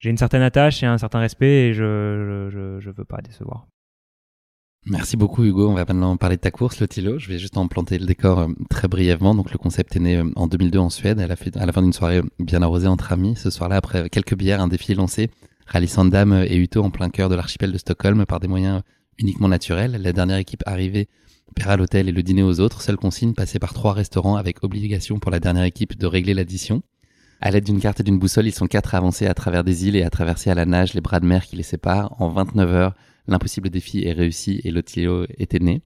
j'ai 0.00 0.10
une 0.10 0.16
certaine 0.16 0.42
attache 0.42 0.82
et 0.82 0.86
un 0.86 0.98
certain 0.98 1.20
respect 1.20 1.68
et 1.68 1.74
je 1.74 2.48
je, 2.52 2.80
je, 2.80 2.90
veux 2.90 3.04
pas 3.04 3.20
décevoir. 3.22 3.68
Merci 4.84 5.16
beaucoup 5.16 5.44
Hugo. 5.44 5.68
On 5.68 5.74
va 5.74 5.84
maintenant 5.84 6.16
parler 6.16 6.36
de 6.36 6.40
ta 6.40 6.50
course, 6.50 6.80
le 6.80 6.88
Tilo. 6.88 7.18
Je 7.18 7.28
vais 7.28 7.38
juste 7.38 7.56
en 7.56 7.68
planter 7.68 7.98
le 7.98 8.06
décor 8.06 8.40
euh, 8.40 8.48
très 8.68 8.88
brièvement. 8.88 9.34
Donc 9.34 9.52
le 9.52 9.58
concept 9.58 9.94
est 9.94 10.00
né 10.00 10.22
en 10.34 10.48
2002 10.48 10.78
en 10.78 10.90
Suède. 10.90 11.20
Elle 11.20 11.30
a 11.30 11.36
fait 11.36 11.56
à 11.56 11.66
la 11.66 11.72
fin 11.72 11.82
d'une 11.82 11.92
soirée 11.92 12.20
bien 12.40 12.62
arrosée 12.62 12.88
entre 12.88 13.12
amis. 13.12 13.36
Ce 13.36 13.50
soir-là, 13.50 13.76
après 13.76 14.10
quelques 14.10 14.34
bières, 14.34 14.60
un 14.60 14.68
défi 14.68 14.92
est 14.92 14.96
lancé, 14.96 15.30
ralliant 15.66 16.04
Dame 16.04 16.44
et 16.48 16.56
Uto 16.56 16.82
en 16.82 16.90
plein 16.90 17.10
cœur 17.10 17.28
de 17.28 17.36
l'archipel 17.36 17.70
de 17.70 17.78
Stockholm 17.78 18.26
par 18.26 18.40
des 18.40 18.48
moyens 18.48 18.82
uniquement 19.18 19.48
naturels. 19.48 19.92
La 20.02 20.12
dernière 20.12 20.38
équipe 20.38 20.62
arrivée 20.66 21.08
à 21.64 21.76
l'hôtel 21.76 22.08
et 22.08 22.12
le 22.12 22.22
dîner 22.22 22.42
aux 22.42 22.60
autres, 22.60 22.82
seule 22.82 22.96
consigne 22.96 23.34
passer 23.34 23.58
par 23.58 23.72
trois 23.72 23.92
restaurants 23.92 24.36
avec 24.36 24.62
obligation 24.64 25.18
pour 25.18 25.30
la 25.30 25.40
dernière 25.40 25.64
équipe 25.64 25.96
de 25.96 26.06
régler 26.06 26.34
l'addition. 26.34 26.82
À 27.40 27.50
l'aide 27.50 27.64
d'une 27.64 27.80
carte 27.80 28.00
et 28.00 28.02
d'une 28.02 28.18
boussole, 28.18 28.46
ils 28.46 28.54
sont 28.54 28.66
quatre 28.66 28.94
à 28.94 28.98
avancer 28.98 29.26
à 29.26 29.34
travers 29.34 29.64
des 29.64 29.86
îles 29.88 29.96
et 29.96 30.02
à 30.02 30.10
traverser 30.10 30.50
à 30.50 30.54
la 30.54 30.64
nage 30.64 30.94
les 30.94 31.00
bras 31.00 31.20
de 31.20 31.26
mer 31.26 31.46
qui 31.46 31.56
les 31.56 31.62
séparent. 31.62 32.14
En 32.20 32.28
29 32.28 32.70
heures, 32.70 32.94
l'impossible 33.26 33.68
défi 33.70 34.04
est 34.04 34.12
réussi 34.12 34.60
et 34.64 34.70
l'Otilo 34.70 35.26
était 35.38 35.58
né. 35.58 35.82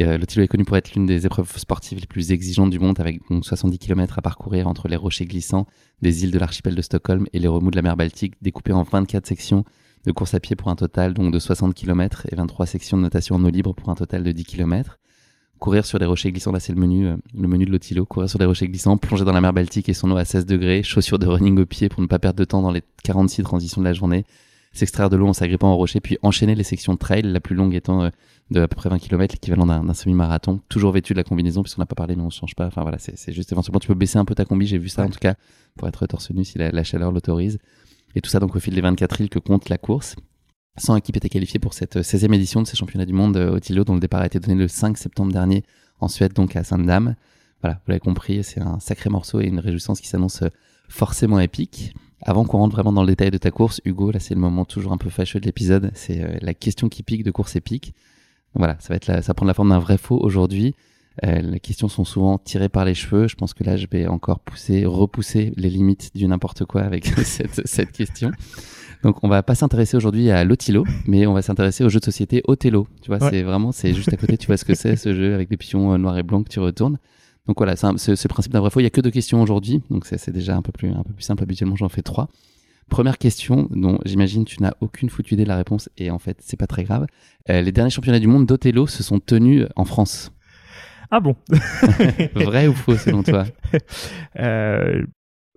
Euh, 0.00 0.18
est 0.18 0.48
connu 0.48 0.64
pour 0.64 0.76
être 0.76 0.94
l'une 0.94 1.04
des 1.04 1.26
épreuves 1.26 1.54
sportives 1.58 2.00
les 2.00 2.06
plus 2.06 2.32
exigeantes 2.32 2.70
du 2.70 2.78
monde 2.78 2.98
avec 2.98 3.20
70 3.42 3.78
km 3.78 4.18
à 4.18 4.22
parcourir 4.22 4.66
entre 4.66 4.88
les 4.88 4.96
rochers 4.96 5.26
glissants 5.26 5.66
des 6.00 6.24
îles 6.24 6.30
de 6.30 6.38
l'archipel 6.38 6.74
de 6.74 6.80
Stockholm 6.80 7.26
et 7.34 7.38
les 7.38 7.48
remous 7.48 7.70
de 7.70 7.76
la 7.76 7.82
mer 7.82 7.96
Baltique 7.96 8.34
découpés 8.40 8.72
en 8.72 8.84
24 8.84 9.26
sections 9.26 9.64
de 10.04 10.12
course 10.12 10.34
à 10.34 10.40
pied 10.40 10.56
pour 10.56 10.68
un 10.68 10.76
total 10.76 11.14
donc 11.14 11.32
de 11.32 11.38
60 11.38 11.74
km 11.74 12.26
et 12.30 12.36
23 12.36 12.66
sections 12.66 12.96
de 12.96 13.02
natation 13.02 13.36
en 13.36 13.44
eau 13.44 13.50
libre 13.50 13.74
pour 13.74 13.88
un 13.88 13.94
total 13.94 14.22
de 14.24 14.32
10 14.32 14.44
km. 14.44 14.98
Courir 15.58 15.86
sur 15.86 16.00
des 16.00 16.06
rochers 16.06 16.32
glissants, 16.32 16.50
là 16.50 16.58
c'est 16.58 16.72
le 16.72 16.80
menu, 16.80 17.06
euh, 17.06 17.16
le 17.38 17.46
menu 17.46 17.64
de 17.64 17.70
l'Otilo. 17.70 18.04
Courir 18.04 18.28
sur 18.28 18.40
des 18.40 18.46
rochers 18.46 18.66
glissants, 18.66 18.96
plonger 18.96 19.24
dans 19.24 19.32
la 19.32 19.40
mer 19.40 19.52
Baltique 19.52 19.88
et 19.88 19.94
son 19.94 20.10
eau 20.10 20.16
à 20.16 20.24
16 20.24 20.44
degrés, 20.44 20.82
chaussures 20.82 21.20
de 21.20 21.26
running 21.26 21.56
au 21.60 21.66
pied 21.66 21.88
pour 21.88 22.02
ne 22.02 22.08
pas 22.08 22.18
perdre 22.18 22.38
de 22.40 22.44
temps 22.44 22.62
dans 22.62 22.72
les 22.72 22.82
46 23.04 23.44
transitions 23.44 23.80
de 23.80 23.86
la 23.86 23.92
journée, 23.92 24.24
s'extraire 24.72 25.08
de 25.08 25.16
l'eau 25.16 25.28
en 25.28 25.32
s'agrippant 25.32 25.72
au 25.72 25.76
rocher, 25.76 26.00
puis 26.00 26.18
enchaîner 26.22 26.56
les 26.56 26.64
sections 26.64 26.94
de 26.94 26.98
trail, 26.98 27.22
la 27.22 27.38
plus 27.38 27.54
longue 27.54 27.76
étant 27.76 28.02
euh, 28.02 28.10
de 28.50 28.60
à 28.60 28.66
peu 28.66 28.74
près 28.74 28.88
20 28.88 28.98
km, 28.98 29.34
l'équivalent 29.34 29.66
d'un 29.66 29.94
semi-marathon, 29.94 30.60
toujours 30.68 30.90
vêtu 30.90 31.12
de 31.12 31.18
la 31.18 31.24
combinaison, 31.24 31.62
puisqu'on 31.62 31.82
n'a 31.82 31.86
pas 31.86 31.94
parlé, 31.94 32.16
mais 32.16 32.22
on 32.22 32.26
ne 32.26 32.30
change 32.30 32.56
pas. 32.56 32.66
Enfin 32.66 32.82
voilà, 32.82 32.98
c'est 32.98 33.32
juste 33.32 33.52
éventuellement, 33.52 33.78
tu 33.78 33.86
peux 33.86 33.94
baisser 33.94 34.18
un 34.18 34.24
peu 34.24 34.34
ta 34.34 34.44
combi, 34.44 34.66
j'ai 34.66 34.78
vu 34.78 34.88
ça 34.88 35.04
en 35.04 35.10
tout 35.10 35.20
cas, 35.20 35.34
pour 35.76 35.86
être 35.86 36.06
torse 36.08 36.30
nu 36.32 36.44
si 36.44 36.58
la, 36.58 36.72
la 36.72 36.82
chaleur 36.82 37.12
l'autorise. 37.12 37.58
Et 38.14 38.20
tout 38.20 38.30
ça 38.30 38.40
donc 38.40 38.54
au 38.56 38.60
fil 38.60 38.74
des 38.74 38.80
24 38.80 39.20
îles 39.20 39.28
que 39.28 39.38
compte 39.38 39.68
la 39.68 39.78
course. 39.78 40.16
100 40.78 40.96
équipes 40.96 41.16
étaient 41.16 41.28
qualifiées 41.28 41.60
pour 41.60 41.74
cette 41.74 41.96
16e 41.96 42.34
édition 42.34 42.62
de 42.62 42.66
ces 42.66 42.76
championnats 42.76 43.04
du 43.04 43.12
monde 43.12 43.36
au 43.36 43.60
Tilo, 43.60 43.84
dont 43.84 43.94
le 43.94 44.00
départ 44.00 44.22
a 44.22 44.26
été 44.26 44.40
donné 44.40 44.54
le 44.54 44.68
5 44.68 44.96
septembre 44.96 45.32
dernier 45.32 45.64
en 46.00 46.08
Suède, 46.08 46.32
donc 46.32 46.56
à 46.56 46.64
Sainte-Dame. 46.64 47.14
Voilà, 47.60 47.76
vous 47.76 47.90
l'avez 47.90 48.00
compris, 48.00 48.42
c'est 48.42 48.60
un 48.60 48.80
sacré 48.80 49.10
morceau 49.10 49.40
et 49.40 49.46
une 49.46 49.60
réjouissance 49.60 50.00
qui 50.00 50.08
s'annonce 50.08 50.42
forcément 50.88 51.40
épique. 51.40 51.94
Avant 52.22 52.44
qu'on 52.44 52.58
rentre 52.58 52.74
vraiment 52.74 52.92
dans 52.92 53.02
le 53.02 53.08
détail 53.08 53.30
de 53.30 53.38
ta 53.38 53.50
course, 53.50 53.80
Hugo, 53.84 54.10
là 54.12 54.20
c'est 54.20 54.34
le 54.34 54.40
moment 54.40 54.64
toujours 54.64 54.92
un 54.92 54.96
peu 54.96 55.10
fâcheux 55.10 55.40
de 55.40 55.46
l'épisode, 55.46 55.90
c'est 55.94 56.22
euh, 56.22 56.38
la 56.40 56.54
question 56.54 56.88
qui 56.88 57.02
pique 57.02 57.24
de 57.24 57.30
course 57.30 57.56
épique. 57.56 57.94
Voilà, 58.54 58.76
ça 58.80 58.90
va 58.90 58.96
être 58.96 59.24
ça 59.24 59.34
prend 59.34 59.46
la 59.46 59.54
forme 59.54 59.70
d'un 59.70 59.78
vrai 59.78 59.98
faux 59.98 60.18
aujourd'hui. 60.22 60.74
Euh, 61.24 61.40
les 61.40 61.60
questions 61.60 61.88
sont 61.88 62.04
souvent 62.04 62.38
tirées 62.38 62.68
par 62.68 62.84
les 62.84 62.94
cheveux. 62.94 63.28
Je 63.28 63.34
pense 63.34 63.54
que 63.54 63.64
là, 63.64 63.76
je 63.76 63.86
vais 63.90 64.06
encore 64.06 64.40
pousser, 64.40 64.84
repousser 64.84 65.52
les 65.56 65.68
limites 65.68 66.10
du 66.14 66.26
n'importe 66.26 66.64
quoi 66.64 66.82
avec 66.82 67.06
cette, 67.24 67.66
cette 67.66 67.92
question. 67.92 68.32
Donc 69.02 69.16
on 69.22 69.28
va 69.28 69.42
pas 69.42 69.54
s'intéresser 69.54 69.96
aujourd'hui 69.96 70.30
à 70.30 70.44
l'Otilo, 70.44 70.84
mais 71.06 71.26
on 71.26 71.32
va 71.32 71.42
s'intéresser 71.42 71.84
au 71.84 71.88
jeu 71.88 71.98
de 71.98 72.04
société 72.04 72.42
Othello. 72.46 72.86
Tu 73.02 73.08
vois, 73.08 73.18
c'est 73.30 73.42
vraiment, 73.42 73.72
c'est 73.72 73.94
juste 73.94 74.12
à 74.12 74.16
côté, 74.16 74.36
tu 74.36 74.46
vois 74.46 74.56
ce 74.56 74.64
que 74.64 74.74
c'est 74.74 74.96
ce 74.96 75.12
jeu 75.12 75.34
avec 75.34 75.48
des 75.48 75.56
pions 75.56 75.92
euh, 75.92 75.98
noirs 75.98 76.18
et 76.18 76.22
blancs 76.22 76.46
que 76.46 76.52
tu 76.52 76.60
retournes. 76.60 76.98
Donc 77.46 77.58
voilà, 77.58 77.74
c'est 77.74 78.14
ce 78.14 78.28
principe 78.28 78.52
d'un 78.52 78.60
vrai 78.60 78.70
faux. 78.70 78.78
Il 78.78 78.84
y 78.84 78.86
a 78.86 78.90
que 78.90 79.00
deux 79.00 79.10
questions 79.10 79.42
aujourd'hui, 79.42 79.82
donc 79.90 80.06
c'est 80.06 80.30
déjà 80.30 80.56
un 80.56 80.62
peu 80.62 80.70
plus 80.70 80.90
un 80.90 81.02
peu 81.02 81.12
plus 81.12 81.24
simple. 81.24 81.42
Habituellement, 81.42 81.74
j'en 81.74 81.88
fais 81.88 82.02
trois. 82.02 82.28
Première 82.88 83.18
question, 83.18 83.68
dont 83.70 83.98
j'imagine 84.04 84.44
tu 84.44 84.62
n'as 84.62 84.74
aucune 84.80 85.08
foutue 85.08 85.34
idée 85.34 85.44
de 85.44 85.48
la 85.48 85.56
réponse, 85.56 85.88
et 85.96 86.10
en 86.10 86.18
fait, 86.18 86.38
c'est 86.40 86.56
pas 86.56 86.68
très 86.68 86.84
grave. 86.84 87.06
Euh, 87.50 87.60
les 87.62 87.72
derniers 87.72 87.90
championnats 87.90 88.20
du 88.20 88.28
monde 88.28 88.46
d'Othello 88.46 88.86
se 88.86 89.02
sont 89.02 89.18
tenus 89.18 89.66
en 89.74 89.84
France. 89.84 90.30
Ah 91.14 91.20
bon? 91.20 91.36
Vrai 92.34 92.68
ou 92.68 92.72
faux 92.72 92.96
selon 92.96 93.22
toi? 93.22 93.44
Euh, 94.36 95.04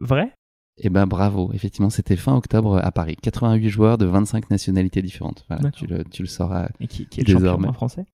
Vrai? 0.02 0.34
Eh 0.78 0.90
ben 0.90 1.08
bravo, 1.08 1.52
effectivement 1.54 1.90
c'était 1.90 2.18
fin 2.18 2.36
octobre 2.36 2.78
à 2.84 2.92
Paris. 2.92 3.16
88 3.22 3.70
joueurs 3.70 3.98
de 3.98 4.06
25 4.06 4.50
nationalités 4.50 5.02
différentes. 5.02 5.46
Voilà, 5.48 5.72
tu 5.72 5.88
le, 5.88 6.04
tu 6.04 6.24
le 6.24 6.28
sauras 6.28 6.68
Et 6.82 6.88
qui, 6.88 7.04
est 7.04 7.28
le 7.28 7.36
désormais. 7.36 7.72
français? 7.72 8.06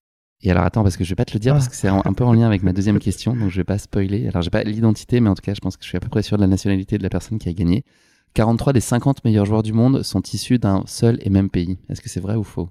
Et 0.41 0.51
alors 0.51 0.63
attends, 0.63 0.83
parce 0.83 0.97
que 0.97 1.03
je 1.03 1.09
vais 1.09 1.15
pas 1.15 1.25
te 1.25 1.33
le 1.33 1.39
dire, 1.39 1.53
parce 1.53 1.67
que 1.67 1.75
c'est 1.75 1.87
un, 1.87 2.13
peu 2.13 2.23
en 2.23 2.33
lien 2.33 2.45
avec 2.45 2.61
ma 2.61 2.73
deuxième 2.73 2.99
question, 3.07 3.35
donc 3.35 3.49
je 3.49 3.57
vais 3.57 3.63
pas 3.63 3.79
spoiler. 3.79 4.27
Alors 4.27 4.43
j'ai 4.43 4.51
pas 4.51 4.63
l'identité, 4.63 5.19
mais 5.19 5.29
en 5.29 5.33
tout 5.33 5.41
cas, 5.41 5.55
je 5.55 5.59
pense 5.61 5.77
que 5.77 5.83
je 5.83 5.89
suis 5.89 5.97
à 5.97 5.99
peu 5.99 6.09
près 6.09 6.21
sûr 6.21 6.37
de 6.37 6.41
la 6.43 6.47
nationalité 6.47 6.99
de 6.99 7.03
la 7.03 7.09
personne 7.09 7.39
qui 7.39 7.49
a 7.49 7.53
gagné. 7.53 7.83
43 8.35 8.73
des 8.73 8.79
50 8.81 9.25
meilleurs 9.25 9.45
joueurs 9.45 9.63
du 9.63 9.73
monde 9.73 10.03
sont 10.03 10.21
issus 10.21 10.59
d'un 10.59 10.83
seul 10.85 11.17
et 11.21 11.31
même 11.31 11.49
pays. 11.49 11.79
Est-ce 11.89 12.01
que 12.01 12.09
c'est 12.09 12.19
vrai 12.21 12.35
ou 12.35 12.43
faux? 12.43 12.69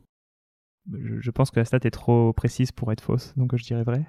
Je, 0.92 1.30
pense 1.30 1.50
que 1.50 1.58
la 1.60 1.64
stat 1.64 1.80
est 1.84 1.90
trop 1.90 2.32
précise 2.32 2.72
pour 2.72 2.90
être 2.92 3.02
fausse, 3.02 3.34
donc 3.36 3.54
je 3.56 3.64
dirais 3.64 3.82
vrai. 3.82 4.04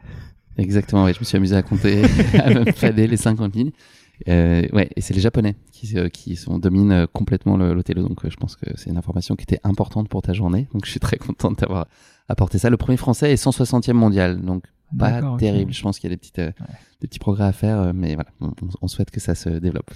Exactement, 0.57 1.05
oui, 1.05 1.13
je 1.13 1.19
me 1.19 1.25
suis 1.25 1.37
amusé 1.37 1.55
à 1.55 1.61
compter, 1.61 2.03
à 2.39 2.49
me 2.49 2.71
fader 2.71 3.07
les 3.07 3.17
50 3.17 3.55
lignes. 3.55 3.71
Euh, 4.27 4.67
ouais, 4.71 4.89
et 4.95 5.01
c'est 5.01 5.13
les 5.13 5.21
Japonais 5.21 5.55
qui, 5.71 5.97
euh, 5.97 6.09
qui 6.09 6.35
sont, 6.35 6.59
dominent 6.59 6.91
euh, 6.91 7.07
complètement 7.11 7.57
l'Othello. 7.57 8.07
Donc, 8.07 8.27
je 8.27 8.35
pense 8.35 8.55
que 8.55 8.65
c'est 8.75 8.89
une 8.89 8.97
information 8.97 9.35
qui 9.35 9.43
était 9.43 9.59
importante 9.63 10.09
pour 10.09 10.21
ta 10.21 10.33
journée. 10.33 10.67
Donc, 10.73 10.85
je 10.85 10.91
suis 10.91 10.99
très 10.99 11.17
content 11.17 11.51
d'avoir 11.51 11.87
apporté 12.29 12.57
ça. 12.57 12.69
Le 12.69 12.77
premier 12.77 12.97
français 12.97 13.31
est 13.31 13.43
160e 13.43 13.93
mondial. 13.93 14.41
Donc, 14.41 14.65
pas 14.97 15.37
terrible. 15.37 15.73
Je 15.73 15.81
pense 15.81 15.99
qu'il 15.99 16.09
y 16.09 16.13
a 16.13 16.15
des, 16.15 16.19
petites, 16.19 16.41
des 16.99 17.07
petits 17.07 17.19
progrès 17.19 17.45
à 17.45 17.51
faire. 17.53 17.93
Mais 17.93 18.15
voilà, 18.15 18.29
on, 18.81 18.87
souhaite 18.87 19.09
que 19.09 19.19
ça 19.19 19.35
se 19.35 19.49
développe. 19.49 19.91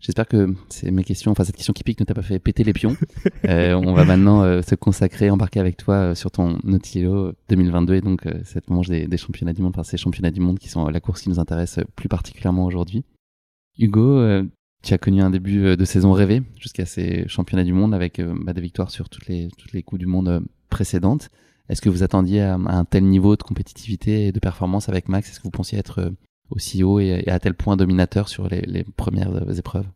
J'espère 0.00 0.28
que 0.28 0.54
c'est 0.68 0.90
mes 0.90 1.02
questions, 1.02 1.32
enfin 1.32 1.44
cette 1.44 1.56
question 1.56 1.72
qui 1.72 1.82
pique 1.82 1.98
ne 1.98 2.04
t'a 2.04 2.14
pas 2.14 2.22
fait 2.22 2.38
péter 2.38 2.62
les 2.62 2.72
pions. 2.72 2.96
on 3.44 3.92
va 3.94 4.04
maintenant 4.04 4.62
se 4.62 4.74
consacrer, 4.76 5.30
embarquer 5.30 5.58
avec 5.58 5.76
toi 5.76 6.14
sur 6.14 6.30
ton 6.30 6.58
Othello 6.66 7.32
2022 7.48 7.94
et 7.94 8.00
donc 8.00 8.22
cette 8.44 8.70
manche 8.70 8.88
des, 8.88 9.08
des, 9.08 9.16
championnats 9.16 9.52
du 9.52 9.62
monde, 9.62 9.72
enfin 9.74 9.82
ces 9.82 9.96
championnats 9.96 10.30
du 10.30 10.40
monde 10.40 10.58
qui 10.58 10.68
sont 10.68 10.86
la 10.86 11.00
course 11.00 11.22
qui 11.22 11.30
nous 11.30 11.40
intéresse 11.40 11.80
plus 11.96 12.08
particulièrement 12.08 12.64
aujourd'hui. 12.64 13.04
Hugo, 13.78 14.18
euh, 14.18 14.44
tu 14.82 14.92
as 14.92 14.98
connu 14.98 15.22
un 15.22 15.30
début 15.30 15.64
euh, 15.64 15.76
de 15.76 15.84
saison 15.84 16.12
rêvé 16.12 16.42
jusqu'à 16.58 16.84
ces 16.84 17.26
championnats 17.28 17.64
du 17.64 17.72
monde 17.72 17.94
avec 17.94 18.18
euh, 18.18 18.34
bah, 18.40 18.52
des 18.52 18.60
victoires 18.60 18.90
sur 18.90 19.08
toutes 19.08 19.28
les, 19.28 19.48
toutes 19.56 19.72
les 19.72 19.82
coups 19.82 20.00
du 20.00 20.06
monde 20.06 20.42
précédentes. 20.68 21.30
Est-ce 21.68 21.80
que 21.80 21.88
vous 21.88 22.02
attendiez 22.02 22.42
à, 22.42 22.54
un 22.54 22.84
tel 22.84 23.04
niveau 23.04 23.36
de 23.36 23.42
compétitivité 23.42 24.26
et 24.26 24.32
de 24.32 24.40
performance 24.40 24.88
avec 24.88 25.08
Max? 25.08 25.30
Est-ce 25.30 25.38
que 25.38 25.44
vous 25.44 25.50
pensiez 25.50 25.78
être 25.78 26.12
aussi 26.50 26.82
haut 26.82 27.00
et, 27.00 27.28
à 27.28 27.38
tel 27.38 27.54
point 27.54 27.76
dominateur 27.76 28.28
sur 28.28 28.48
les, 28.48 28.84
premières 28.96 29.58
épreuves? 29.58 29.86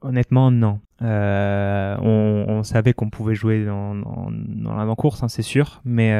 Honnêtement, 0.00 0.50
non. 0.50 0.80
on, 1.00 2.62
savait 2.62 2.92
qu'on 2.92 3.10
pouvait 3.10 3.34
jouer 3.34 3.64
dans, 3.64 3.94
dans, 3.94 4.76
l'avant-course, 4.76 5.22
hein, 5.22 5.28
c'est 5.28 5.42
sûr, 5.42 5.80
mais 5.84 6.12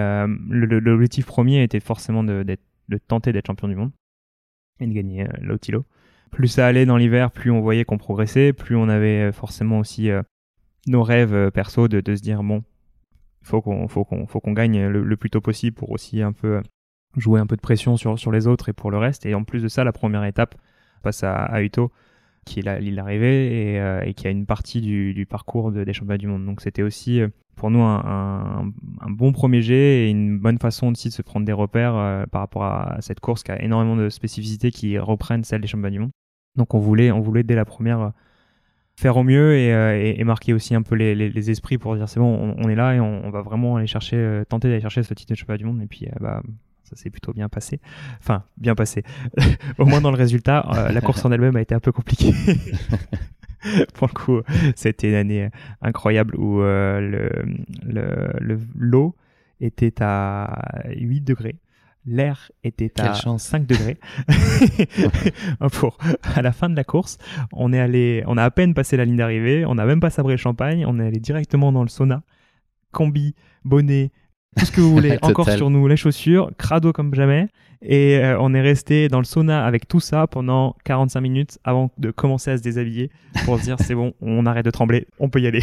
l'objectif 0.49 1.27
premier 1.27 1.63
était 1.63 1.81
forcément 1.81 2.25
de, 2.25 2.45
tenter 3.09 3.33
d'être 3.33 3.47
champion 3.47 3.69
du 3.69 3.77
monde 3.77 3.91
et 4.81 4.87
de 4.87 4.93
gagner 4.93 5.27
l'Autilo 5.41 5.85
plus 6.35 6.49
ça 6.49 6.67
allait 6.67 6.85
dans 6.85 6.97
l'hiver, 6.97 7.31
plus 7.31 7.51
on 7.51 7.61
voyait 7.61 7.85
qu'on 7.85 7.97
progressait, 7.97 8.53
plus 8.53 8.77
on 8.77 8.89
avait 8.89 9.29
euh, 9.29 9.33
forcément 9.33 9.79
aussi 9.79 10.11
euh, 10.11 10.23
nos 10.87 11.03
rêves 11.03 11.35
euh, 11.35 11.51
perso 11.51 11.89
de, 11.89 12.03
se 12.15 12.21
dire 12.21 12.43
bon, 12.43 12.63
faut 13.43 13.63
qu'on 13.63 13.89
faut 13.89 14.05
qu'on 14.05 14.53
gagne 14.53 14.87
le, 14.87 15.17
plus 15.17 15.31
tôt 15.31 15.41
possible 15.41 15.77
pour 15.77 15.91
aussi 15.91 16.23
un 16.23 16.33
peu 16.33 16.61
jouer 17.17 17.41
un 17.41 17.47
peu 17.47 17.57
de 17.57 17.61
pression 17.61 17.97
sur 17.97 18.19
sur 18.19 18.33
les 18.33 18.47
autres 18.47 18.69
et 18.69 18.73
pour 18.73 18.91
le 18.91 18.99
reste. 18.99 19.27
Et 19.27 19.35
en 19.35 19.45
plus 19.45 19.63
de 19.63 19.69
ça, 19.69 19.85
la 19.85 19.93
première 19.93 20.25
étape 20.25 20.55
passe 21.03 21.23
à, 21.25 21.35
à 21.35 21.63
Uto 21.63 21.93
qui 22.45 22.61
est 22.61 22.81
l'île 22.81 22.97
d'arrivée 22.97 23.77
et, 24.07 24.15
qui 24.15 24.27
a 24.27 24.31
une 24.31 24.45
partie 24.45 24.83
du, 24.83 25.27
parcours 25.29 25.73
des 25.73 25.93
championnats 25.95 26.19
du 26.19 26.27
monde. 26.27 26.45
Donc 26.45 26.61
c'était 26.61 26.83
aussi 26.83 27.23
pour 27.57 27.71
nous 27.71 27.81
un, 27.81 28.71
bon 29.09 29.33
premier 29.33 29.63
jet 29.63 30.05
et 30.07 30.11
une 30.11 30.39
bonne 30.39 30.59
façon 30.59 30.89
aussi 30.89 31.09
de 31.09 31.15
se 31.15 31.23
prendre 31.23 31.47
des 31.47 31.55
repères 31.55 32.27
par 32.31 32.43
rapport 32.43 32.65
à 32.65 32.99
cette 33.01 33.21
course 33.21 33.43
qui 33.45 33.51
a 33.51 33.63
énormément 33.63 33.97
de 33.97 34.11
spécificités 34.11 34.71
qui 34.71 34.99
reprennent 34.99 35.45
celle 35.45 35.63
des 35.63 35.69
championnats 35.69 35.91
du 35.91 36.01
monde. 36.01 36.11
Donc 36.57 36.75
on 36.75 36.79
voulait, 36.79 37.11
on 37.11 37.21
voulait 37.21 37.43
dès 37.43 37.55
la 37.55 37.65
première 37.65 38.01
euh, 38.01 38.11
faire 38.97 39.17
au 39.17 39.25
mieux 39.25 39.57
et, 39.57 39.73
euh, 39.73 40.25
marquer 40.25 40.53
aussi 40.53 40.75
un 40.75 40.83
peu 40.83 40.95
les, 40.95 41.51
esprits 41.51 41.79
pour 41.79 41.97
dire 41.97 42.09
c'est 42.09 42.21
bon, 42.21 42.55
on, 42.57 42.69
est 42.69 42.77
là 42.77 42.95
et 42.95 43.01
on, 43.01 43.31
va 43.31 43.43
vraiment 43.43 43.77
aller 43.77 43.87
chercher, 43.87 44.17
euh, 44.17 44.45
tenter 44.45 44.69
d'aller 44.69 44.81
chercher 44.81 45.03
ce 45.03 45.15
titre 45.15 45.33
de 45.33 45.37
championnat 45.37 45.59
du 45.59 45.65
monde. 45.65 45.83
Et 45.83 45.87
puis 45.87 46.07
bah, 46.21 46.43
ça 46.85 46.97
s'est 46.97 47.11
plutôt 47.11 47.33
bien 47.33 47.49
passé. 47.49 47.81
Enfin, 48.21 48.45
bien 48.57 48.75
passé. 48.75 49.03
au 49.79 49.85
moins 49.85 50.01
dans 50.01 50.11
le 50.11 50.17
résultat, 50.17 50.91
la 50.93 51.01
course 51.01 51.25
en 51.25 51.33
elle-même 51.33 51.57
a 51.57 51.61
été 51.61 51.75
un 51.75 51.81
peu 51.81 51.93
compliquée. 51.93 52.33
pour 53.95 54.09
le 54.09 54.13
coup, 54.13 54.41
c'était 54.77 55.09
une 55.09 55.15
année 55.15 55.51
incroyable 55.81 56.37
où 56.37 56.61
le 56.61 57.31
l'eau 58.75 59.17
le, 59.61 59.67
était 59.67 59.95
à 60.01 60.85
8 60.97 61.21
degrés 61.23 61.57
l'air 62.07 62.51
était 62.63 62.93
à 63.01 63.15
5 63.15 63.67
degrés. 63.67 63.99
Pour, 65.73 65.99
à 66.23 66.43
la 66.43 66.53
fin 66.53 66.69
de 66.69 66.77
la 66.77 66.85
course, 66.85 67.19
on 67.53 67.73
est 67.73 67.81
allé, 67.81 68.23
on 68.27 68.37
a 68.37 68.45
à 68.45 68.51
peine 68.51 68.75
passé 68.75 68.97
la 68.97 69.05
ligne 69.05 69.17
d'arrivée, 69.17 69.65
on 69.65 69.75
n'a 69.75 69.87
même 69.87 70.01
pas 70.01 70.11
sabré 70.11 70.35
le 70.35 70.39
champagne, 70.39 70.85
on 70.87 70.99
est 71.01 71.07
allé 71.07 71.21
directement 71.21 71.73
dans 71.73 71.83
le 71.83 71.89
sauna, 71.89 72.23
combi, 72.93 73.35
bonnet, 73.65 74.11
tout 74.57 74.67
ce 74.67 74.73
que 74.73 74.81
vous 74.81 74.91
voulez, 74.91 75.19
encore 75.23 75.51
sur 75.51 75.71
nous, 75.71 75.87
les 75.87 75.97
chaussures, 75.97 76.51
crado 76.59 76.93
comme 76.93 77.15
jamais. 77.15 77.49
Et 77.83 78.17
euh, 78.17 78.39
on 78.41 78.55
est 78.55 78.63
resté 78.63 79.09
dans 79.09 79.19
le 79.19 79.25
sauna 79.25 79.67
avec 79.67 79.87
tout 79.87 80.01
ça 80.01 80.27
pendant 80.27 80.75
45 80.85 81.21
minutes 81.21 81.59
avant 81.65 81.91
de 81.99 82.11
commencer 82.11 82.51
à 82.51 82.57
se 82.57 82.63
déshabiller 82.63 83.11
pour 83.45 83.59
se 83.59 83.65
dire 83.65 83.77
c'est 83.79 83.95
bon, 83.95 84.15
on 84.23 84.47
arrête 84.47 84.65
de 84.65 84.71
trembler, 84.71 85.07
on 85.19 85.29
peut 85.29 85.41
y 85.41 85.47
aller. 85.47 85.61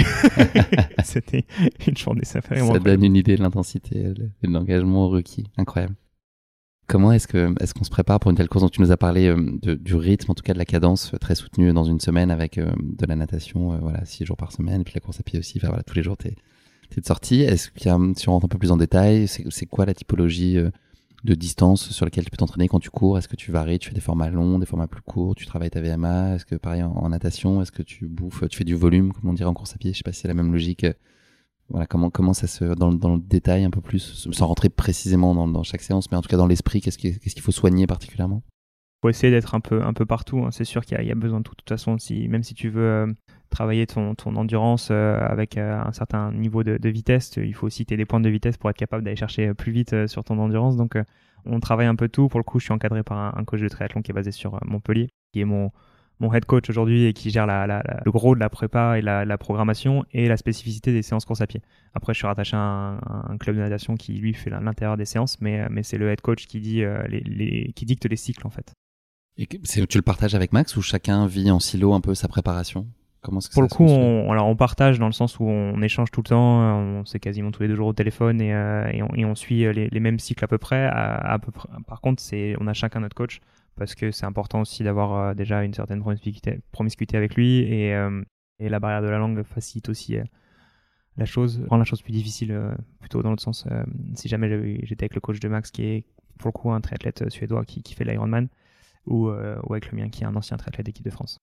C'était 1.04 1.46
une 1.88 1.98
journée, 1.98 2.24
ça 2.24 2.42
fait 2.42 2.60
Ça 2.60 2.80
donne 2.80 3.04
une 3.04 3.16
idée 3.16 3.36
de 3.38 3.42
l'intensité 3.42 4.14
et 4.44 4.48
de 4.48 4.54
l'engagement 4.54 5.10
requis. 5.10 5.46
Incroyable. 5.58 5.96
Comment 6.92 7.14
est-ce 7.14 7.26
que 7.26 7.56
est-ce 7.62 7.74
qu'on 7.74 7.86
se 7.86 7.90
prépare 7.90 8.20
pour 8.20 8.32
une 8.32 8.38
telle 8.38 8.50
course? 8.50 8.64
Dont 8.64 8.70
tu 8.70 8.82
nous 8.82 8.92
as 8.92 8.98
parlé 8.98 9.28
euh, 9.28 9.78
du 9.78 9.96
rythme, 9.96 10.32
en 10.32 10.34
tout 10.34 10.44
cas 10.44 10.52
de 10.52 10.58
la 10.58 10.66
cadence 10.66 11.14
euh, 11.14 11.18
très 11.18 11.36
soutenue 11.36 11.72
dans 11.72 11.86
une 11.86 12.02
semaine 12.02 12.30
avec 12.30 12.58
euh, 12.58 12.70
de 12.82 13.06
la 13.06 13.16
natation, 13.16 13.80
voilà, 13.80 14.04
six 14.04 14.26
jours 14.26 14.36
par 14.36 14.52
semaine, 14.52 14.82
et 14.82 14.84
puis 14.84 14.94
la 14.96 15.00
course 15.00 15.18
à 15.22 15.24
pied 15.24 15.40
aussi. 15.40 15.58
Enfin 15.58 15.70
voilà, 15.70 15.84
tous 15.84 15.96
les 15.96 16.04
jours 16.04 16.18
t'es 16.18 16.30
es 16.30 16.36
de 17.00 17.06
sortie. 17.06 17.42
Est-ce 17.42 17.72
qu'il 17.72 17.88
y 17.88 17.90
a, 17.90 17.98
si 18.18 18.28
on 18.28 18.34
rentre 18.34 18.46
un 18.46 18.50
peu 18.50 18.58
plus 18.58 18.72
en 18.72 18.78
détail, 18.78 19.28
c'est 19.28 19.66
quoi 19.66 19.86
la 19.86 19.94
typologie 19.94 20.58
de 21.24 21.36
distance 21.36 21.92
sur 21.92 22.06
laquelle 22.06 22.26
tu 22.26 22.32
peux 22.32 22.38
t'entraîner 22.38 22.68
quand 22.68 22.80
tu 22.80 22.90
cours? 22.90 23.18
Est-ce 23.18 23.28
que 23.28 23.36
tu 23.36 23.52
varies 23.52 23.80
Tu 23.80 23.90
fais 23.90 23.96
des 23.96 24.02
formats 24.02 24.30
longs, 24.30 24.60
des 24.60 24.66
formats 24.66 24.88
plus 24.88 25.02
courts? 25.02 25.36
Tu 25.36 25.46
travailles 25.46 25.70
ta 25.70 25.82
VMA 25.82 26.36
Est-ce 26.36 26.46
que 26.46 26.56
pareil 26.56 26.84
en, 26.84 27.10
natation 27.10 27.62
Est-ce 27.62 27.72
que 27.72 27.84
tu 27.84 28.08
bouffes 28.08 28.44
Tu 28.50 28.58
fais 28.58 28.64
du 28.64 28.76
volume, 28.76 29.14
comme 29.14 29.30
on 29.30 29.34
dirait 29.34 29.50
en 29.50 29.54
course 29.54 29.74
à 29.74 29.78
pied? 29.78 29.94
Je 29.94 29.98
sais 29.98 30.04
pas 30.04 30.12
si 30.12 30.22
c'est 30.22 30.28
la 30.28 30.34
même 30.34 30.52
logique. 30.52 30.86
Voilà, 31.70 31.86
comment, 31.88 32.10
comment 32.10 32.34
ça 32.34 32.48
se, 32.48 32.66
dans, 32.66 32.92
dans, 32.92 33.16
le 33.16 33.22
détail 33.22 33.64
un 33.64 33.70
peu 33.70 33.80
plus, 33.80 34.28
sans 34.30 34.48
rentrer 34.48 34.68
précisément 34.68 35.34
dans, 35.48 35.64
chaque 35.64 35.82
séance, 35.82 36.12
mais 36.12 36.18
en 36.18 36.22
tout 36.22 36.28
cas 36.28 36.36
dans 36.36 36.48
l'esprit, 36.48 36.82
qu'est-ce 36.82 36.98
qu'il 36.98 37.18
qu'est-ce 37.18 37.34
qu'il 37.34 37.44
faut 37.44 37.54
soigner 37.54 37.88
particulièrement? 37.88 38.44
Faut 39.02 39.10
essayer 39.10 39.32
d'être 39.32 39.56
un 39.56 39.60
peu, 39.60 39.82
un 39.84 39.94
peu 39.94 40.06
partout. 40.06 40.40
Hein. 40.40 40.52
C'est 40.52 40.64
sûr 40.64 40.86
qu'il 40.86 41.02
y, 41.02 41.12
a 41.12 41.16
besoin 41.16 41.40
de 41.40 41.44
tout. 41.44 41.54
De 41.54 41.58
toute 41.58 41.70
façon, 41.70 41.98
même 42.30 42.44
si 42.44 42.54
tu 42.54 42.70
veux 42.70 42.84
euh, 42.84 43.08
travailler 43.50 43.88
ton, 43.88 44.14
ton 44.16 44.36
endurance 44.36 44.90
euh, 44.92 45.20
avec 45.20 45.58
euh, 45.58 45.82
un 45.82 45.92
certain 45.92 46.32
niveau 46.32 46.64
de, 46.64 46.90
vitesse, 46.90 47.34
il 47.38 47.54
faut 47.56 47.68
aussi 47.68 47.86
que 47.86 47.96
des 47.96 48.06
points 48.06 48.20
de 48.20 48.30
vitesse 48.30 48.58
pour 48.58 48.70
être 48.70 48.78
capable 48.78 49.04
d'aller 49.04 49.16
chercher 49.16 49.54
plus 49.54 49.72
vite 49.72 50.08
sur 50.08 50.24
ton 50.24 50.38
endurance. 50.40 50.78
Donc, 50.78 50.98
on 51.46 51.60
travaille 51.60 51.88
un 51.88 51.96
peu 51.96 52.10
tout. 52.10 52.28
Pour 52.28 52.40
le 52.40 52.44
coup, 52.44 52.60
je 52.60 52.66
suis 52.66 52.74
encadré 52.74 53.04
par 53.04 53.38
un, 53.38 53.44
coach 53.44 53.62
de 53.62 53.68
triathlon 53.68 54.02
qui 54.02 54.12
est 54.12 54.14
basé 54.14 54.32
sur 54.32 54.60
Montpellier, 54.66 55.10
qui 55.34 55.42
est 55.42 55.46
mon, 55.46 55.72
mon 56.20 56.32
head 56.32 56.46
coach 56.46 56.70
aujourd'hui 56.70 57.06
et 57.06 57.14
qui 57.14 57.32
gère 57.32 57.48
la, 57.48 57.82
le 58.06 58.12
gros 58.12 58.36
de 58.36 58.40
la 58.40 58.50
prépa 58.50 59.00
et 59.00 59.02
la, 59.02 59.38
programmation 59.40 60.06
et 60.12 60.28
la 60.28 60.38
spécificité 60.38 60.94
des 60.94 61.02
séances 61.02 61.26
course 61.26 61.42
à 61.42 61.48
pied. 61.48 61.64
Après, 61.96 62.14
je 62.14 62.20
suis 62.20 62.28
rattaché 62.28 62.56
à 62.56 62.60
un, 62.60 63.38
club 63.40 63.56
de 63.56 63.62
natation 63.62 63.96
qui 63.96 64.14
lui 64.14 64.36
fait 64.36 64.52
l'intérieur 64.52 64.98
des 64.98 65.06
séances, 65.06 65.42
mais, 65.42 65.68
mais 65.70 65.82
c'est 65.82 65.98
le 65.98 66.12
head 66.12 66.22
coach 66.22 66.46
qui, 66.46 66.60
dit, 66.60 66.84
euh, 66.84 67.02
les, 67.08 67.74
qui 67.76 67.86
dicte 67.86 68.06
les 68.06 68.16
cycles 68.16 68.46
en 68.46 68.52
fait. 68.52 68.76
Et 69.38 69.48
tu 69.48 69.98
le 69.98 70.02
partages 70.02 70.36
avec 70.36 70.54
Max 70.54 70.76
ou 70.76 70.82
chacun 70.82 71.26
vit 71.26 71.52
en 71.52 71.60
silo 71.60 71.94
un 71.94 72.02
peu 72.02 72.14
sa 72.16 72.28
préparation? 72.28 72.88
Comment 73.22 73.40
Pour 73.54 73.62
le 73.62 73.68
coup, 73.68 73.84
on, 73.84 74.32
alors 74.32 74.48
on 74.48 74.56
partage 74.56 74.98
dans 74.98 75.06
le 75.06 75.12
sens 75.12 75.40
où 75.40 75.44
on 75.44 75.80
échange 75.84 76.10
tout 76.10 76.22
le 76.22 76.30
temps, 76.30 76.60
on 76.60 77.06
c'est 77.06 77.20
quasiment 77.20 77.52
tous 77.52 77.62
les 77.62 77.68
deux 77.68 77.76
jours 77.76 77.88
au 77.88 77.94
téléphone 77.94 78.42
et, 78.42 78.54
euh, 78.54 78.90
et, 78.92 79.04
on, 79.04 79.14
et 79.14 79.26
on, 79.26 79.36
suit 79.36 79.60
les, 79.72 79.90
les, 79.90 80.00
mêmes 80.00 80.18
cycles 80.18 80.44
à 80.44 80.48
peu 80.48 80.58
près. 80.58 80.88
À, 80.88 81.38
peu 81.40 81.52
près. 81.52 81.70
Par 81.86 82.02
contre, 82.02 82.22
c'est 82.22 82.56
on 82.60 82.66
a 82.66 82.74
chacun 82.74 83.00
notre 83.00 83.16
coach 83.16 83.40
parce 83.82 83.96
que 83.96 84.12
c'est 84.12 84.26
important 84.26 84.62
aussi 84.62 84.84
d'avoir 84.84 85.14
euh, 85.16 85.34
déjà 85.34 85.64
une 85.64 85.74
certaine 85.74 86.02
promiscuité, 86.02 87.18
avec 87.18 87.36
lui 87.36 87.60
et, 87.60 87.96
euh, 87.96 88.22
et, 88.60 88.70
la 88.70 88.80
barrière 88.80 89.02
de 89.02 89.08
la 89.08 89.18
langue 89.18 89.44
facilite 89.44 89.90
aussi 89.90 90.18
euh, 90.18 90.24
la 91.18 91.26
chose, 91.26 91.62
rend 91.70 91.78
la 91.78 91.84
chose 91.84 92.02
plus 92.02 92.12
difficile 92.12 92.58
plutôt 93.00 93.22
dans 93.22 93.32
l'autre 93.32 93.44
sens. 93.44 93.68
si 94.16 94.30
jamais 94.30 94.80
j'étais 94.84 95.04
avec 95.04 95.16
le 95.16 95.20
coach 95.20 95.40
de 95.40 95.48
Max 95.50 95.70
qui 95.70 95.84
est 95.84 96.06
pour 96.38 96.48
le 96.48 96.52
coup 96.52 96.72
un 96.72 96.80
triathlète 96.80 97.30
suédois 97.30 97.66
qui, 97.66 97.84
qui 97.84 97.96
fait 97.96 98.06
l'Ironman 98.06 98.48
ou, 99.06 99.30
ou 99.30 99.72
avec 99.74 99.92
le 99.92 99.98
mien 99.98 100.10
qui 100.10 100.24
est 100.24 100.28
un 100.28 100.36
ancien 100.36 100.58
triathlète 100.58 100.86
d'équipe 100.86 101.06
de 101.06 101.12
France. 101.12 101.38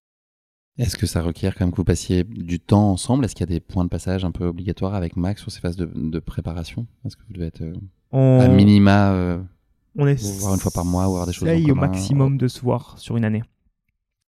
Est-ce 0.77 0.97
que 0.97 1.05
ça 1.05 1.21
requiert 1.21 1.55
quand 1.55 1.65
même 1.65 1.71
que 1.71 1.77
vous 1.77 1.83
passiez 1.83 2.23
du 2.23 2.59
temps 2.59 2.91
ensemble? 2.91 3.25
Est-ce 3.25 3.35
qu'il 3.35 3.49
y 3.49 3.51
a 3.51 3.53
des 3.53 3.59
points 3.59 3.83
de 3.83 3.89
passage 3.89 4.23
un 4.23 4.31
peu 4.31 4.45
obligatoires 4.45 4.93
avec 4.93 5.17
Max 5.17 5.41
sur 5.41 5.51
ces 5.51 5.59
phases 5.59 5.75
de, 5.75 5.85
de 5.93 6.19
préparation? 6.19 6.87
Est-ce 7.05 7.17
que 7.17 7.23
vous 7.27 7.33
devez 7.33 7.47
être 7.47 7.61
à 8.11 8.47
minima 8.47 9.41
on 9.97 10.07
est 10.07 10.21
voir 10.41 10.53
une 10.53 10.59
fois 10.59 10.71
par 10.73 10.85
mois, 10.85 11.07
voir 11.07 11.25
des 11.25 11.33
choses 11.33 11.49
au 11.69 11.75
maximum 11.75 12.37
de 12.37 12.47
se 12.47 12.61
voir 12.61 12.97
sur 12.97 13.17
une 13.17 13.25
année. 13.25 13.43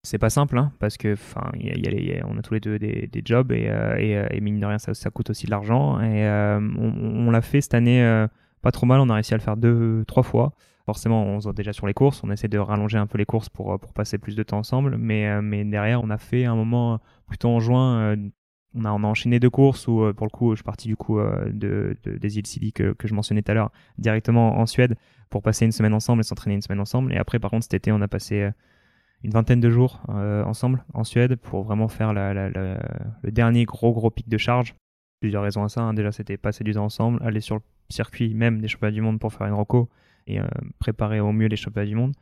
C'est 0.04 0.18
pas 0.18 0.30
simple, 0.30 0.58
hein, 0.58 0.72
parce 0.80 0.96
que 0.96 1.12
enfin, 1.12 1.50
y 1.54 1.68
y 1.68 2.18
a 2.18 2.26
on 2.26 2.36
a 2.36 2.42
tous 2.42 2.54
les 2.54 2.60
deux 2.60 2.78
des, 2.78 3.06
des 3.06 3.22
jobs 3.24 3.52
et, 3.52 3.68
euh, 3.68 3.96
et, 3.96 4.16
euh, 4.16 4.26
et, 4.32 4.40
mine 4.40 4.58
de 4.58 4.66
rien, 4.66 4.78
ça, 4.78 4.94
ça 4.94 5.10
coûte 5.10 5.30
aussi 5.30 5.46
de 5.46 5.52
l'argent. 5.52 6.00
Et 6.00 6.26
euh, 6.26 6.58
on, 6.58 7.28
on 7.28 7.30
l'a 7.30 7.40
fait 7.40 7.60
cette 7.60 7.74
année 7.74 8.26
pas 8.62 8.72
trop 8.72 8.84
mal. 8.84 9.00
On 9.00 9.08
a 9.10 9.14
réussi 9.14 9.32
à 9.32 9.36
le 9.36 9.42
faire 9.42 9.56
deux, 9.56 10.04
trois 10.06 10.24
fois. 10.24 10.54
Forcément, 10.92 11.24
on 11.24 11.40
se 11.40 11.48
déjà 11.48 11.72
sur 11.72 11.86
les 11.86 11.94
courses. 11.94 12.22
On 12.22 12.30
essaie 12.30 12.48
de 12.48 12.58
rallonger 12.58 12.98
un 12.98 13.06
peu 13.06 13.16
les 13.16 13.24
courses 13.24 13.48
pour, 13.48 13.80
pour 13.80 13.94
passer 13.94 14.18
plus 14.18 14.36
de 14.36 14.42
temps 14.42 14.58
ensemble. 14.58 14.98
Mais, 14.98 15.40
mais 15.40 15.64
derrière, 15.64 16.02
on 16.02 16.10
a 16.10 16.18
fait 16.18 16.44
un 16.44 16.54
moment 16.54 17.00
plutôt 17.26 17.48
en 17.48 17.60
juin 17.60 18.14
on 18.74 18.84
a, 18.84 18.92
on 18.92 19.02
a 19.02 19.06
enchaîné 19.06 19.40
deux 19.40 19.48
courses 19.48 19.88
où, 19.88 20.12
pour 20.14 20.26
le 20.26 20.30
coup, 20.30 20.50
je 20.50 20.56
suis 20.56 20.64
parti 20.64 20.88
du 20.88 20.96
coup 20.96 21.18
de, 21.18 21.96
des 22.04 22.38
îles 22.38 22.46
Scilly 22.46 22.74
que, 22.74 22.92
que 22.92 23.08
je 23.08 23.14
mentionnais 23.14 23.40
tout 23.40 23.50
à 23.52 23.54
l'heure 23.54 23.70
directement 23.96 24.58
en 24.58 24.66
Suède 24.66 24.96
pour 25.30 25.42
passer 25.42 25.64
une 25.64 25.72
semaine 25.72 25.94
ensemble 25.94 26.20
et 26.20 26.24
s'entraîner 26.24 26.56
une 26.56 26.62
semaine 26.62 26.80
ensemble. 26.80 27.12
Et 27.14 27.16
après, 27.16 27.38
par 27.38 27.50
contre, 27.50 27.64
cet 27.64 27.72
été, 27.72 27.90
on 27.90 28.02
a 28.02 28.08
passé 28.08 28.50
une 29.22 29.30
vingtaine 29.30 29.60
de 29.60 29.70
jours 29.70 30.02
ensemble 30.08 30.84
en 30.92 31.04
Suède 31.04 31.36
pour 31.36 31.62
vraiment 31.62 31.88
faire 31.88 32.12
la, 32.12 32.34
le 32.50 33.30
dernier 33.30 33.64
gros 33.64 33.92
gros 33.92 34.10
pic 34.10 34.28
de 34.28 34.36
charge. 34.36 34.74
Plusieurs 35.20 35.42
raisons 35.42 35.64
à 35.64 35.70
ça. 35.70 35.80
Hein. 35.80 35.94
Déjà, 35.94 36.12
c'était 36.12 36.36
passer 36.36 36.64
du 36.64 36.74
temps 36.74 36.84
ensemble, 36.84 37.18
aller 37.22 37.40
sur 37.40 37.54
le 37.56 37.62
circuit 37.88 38.34
même 38.34 38.60
des 38.60 38.68
championnats 38.68 38.92
du 38.92 39.00
monde 39.00 39.20
pour 39.20 39.32
faire 39.32 39.46
une 39.46 39.54
roco 39.54 39.88
et 40.26 40.38
préparer 40.78 41.20
au 41.20 41.32
mieux 41.32 41.48
les 41.48 41.56
championnats 41.56 41.88
du 41.88 41.94
monde 41.94 42.14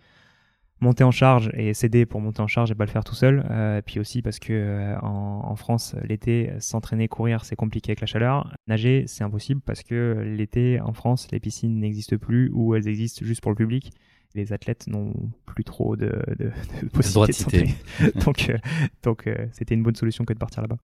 monter 0.81 1.05
en 1.05 1.11
charge 1.11 1.51
et 1.55 1.75
s'aider 1.75 2.07
pour 2.07 2.21
monter 2.21 2.41
en 2.41 2.47
charge 2.47 2.71
et 2.71 2.75
pas 2.75 2.85
le 2.85 2.91
faire 2.91 3.05
tout 3.05 3.15
seul. 3.15 3.47
Euh, 3.51 3.83
puis 3.85 4.01
aussi 4.01 4.23
parce 4.23 4.39
que 4.39 4.53
euh, 4.53 4.99
en, 5.01 5.55
France, 5.57 5.95
l'été, 6.05 6.53
s'entraîner, 6.59 7.09
courir, 7.09 7.45
c'est 7.45 7.57
compliqué 7.57 7.91
avec 7.91 8.01
la 8.01 8.07
chaleur. 8.07 8.55
Nager, 8.67 9.05
c'est 9.07 9.25
impossible 9.25 9.61
parce 9.65 9.83
que 9.83 10.23
l'été, 10.37 10.81
en 10.81 10.93
France, 10.93 11.29
les 11.33 11.41
piscines 11.41 11.79
n'existent 11.79 12.17
plus 12.17 12.51
ou 12.53 12.75
elles 12.75 12.89
existent 12.89 13.25
juste 13.25 13.41
pour 13.41 13.51
le 13.51 13.57
public. 13.57 13.93
Les 14.35 14.53
athlètes 14.53 14.87
n'ont 14.87 15.13
plus 15.45 15.65
trop 15.65 15.97
de, 15.97 16.23
de, 16.39 16.51
de 16.83 16.89
possibilités 16.89 17.75
de, 18.01 18.21
donc, 18.25 18.49
euh, 18.49 18.59
donc 19.03 19.29
c'était 19.53 19.75
une 19.75 19.83
bonne 19.83 19.97
solution 19.97 20.25
que 20.25 20.33
de 20.33 20.39
partir 20.39 20.63
là-bas. 20.63 20.77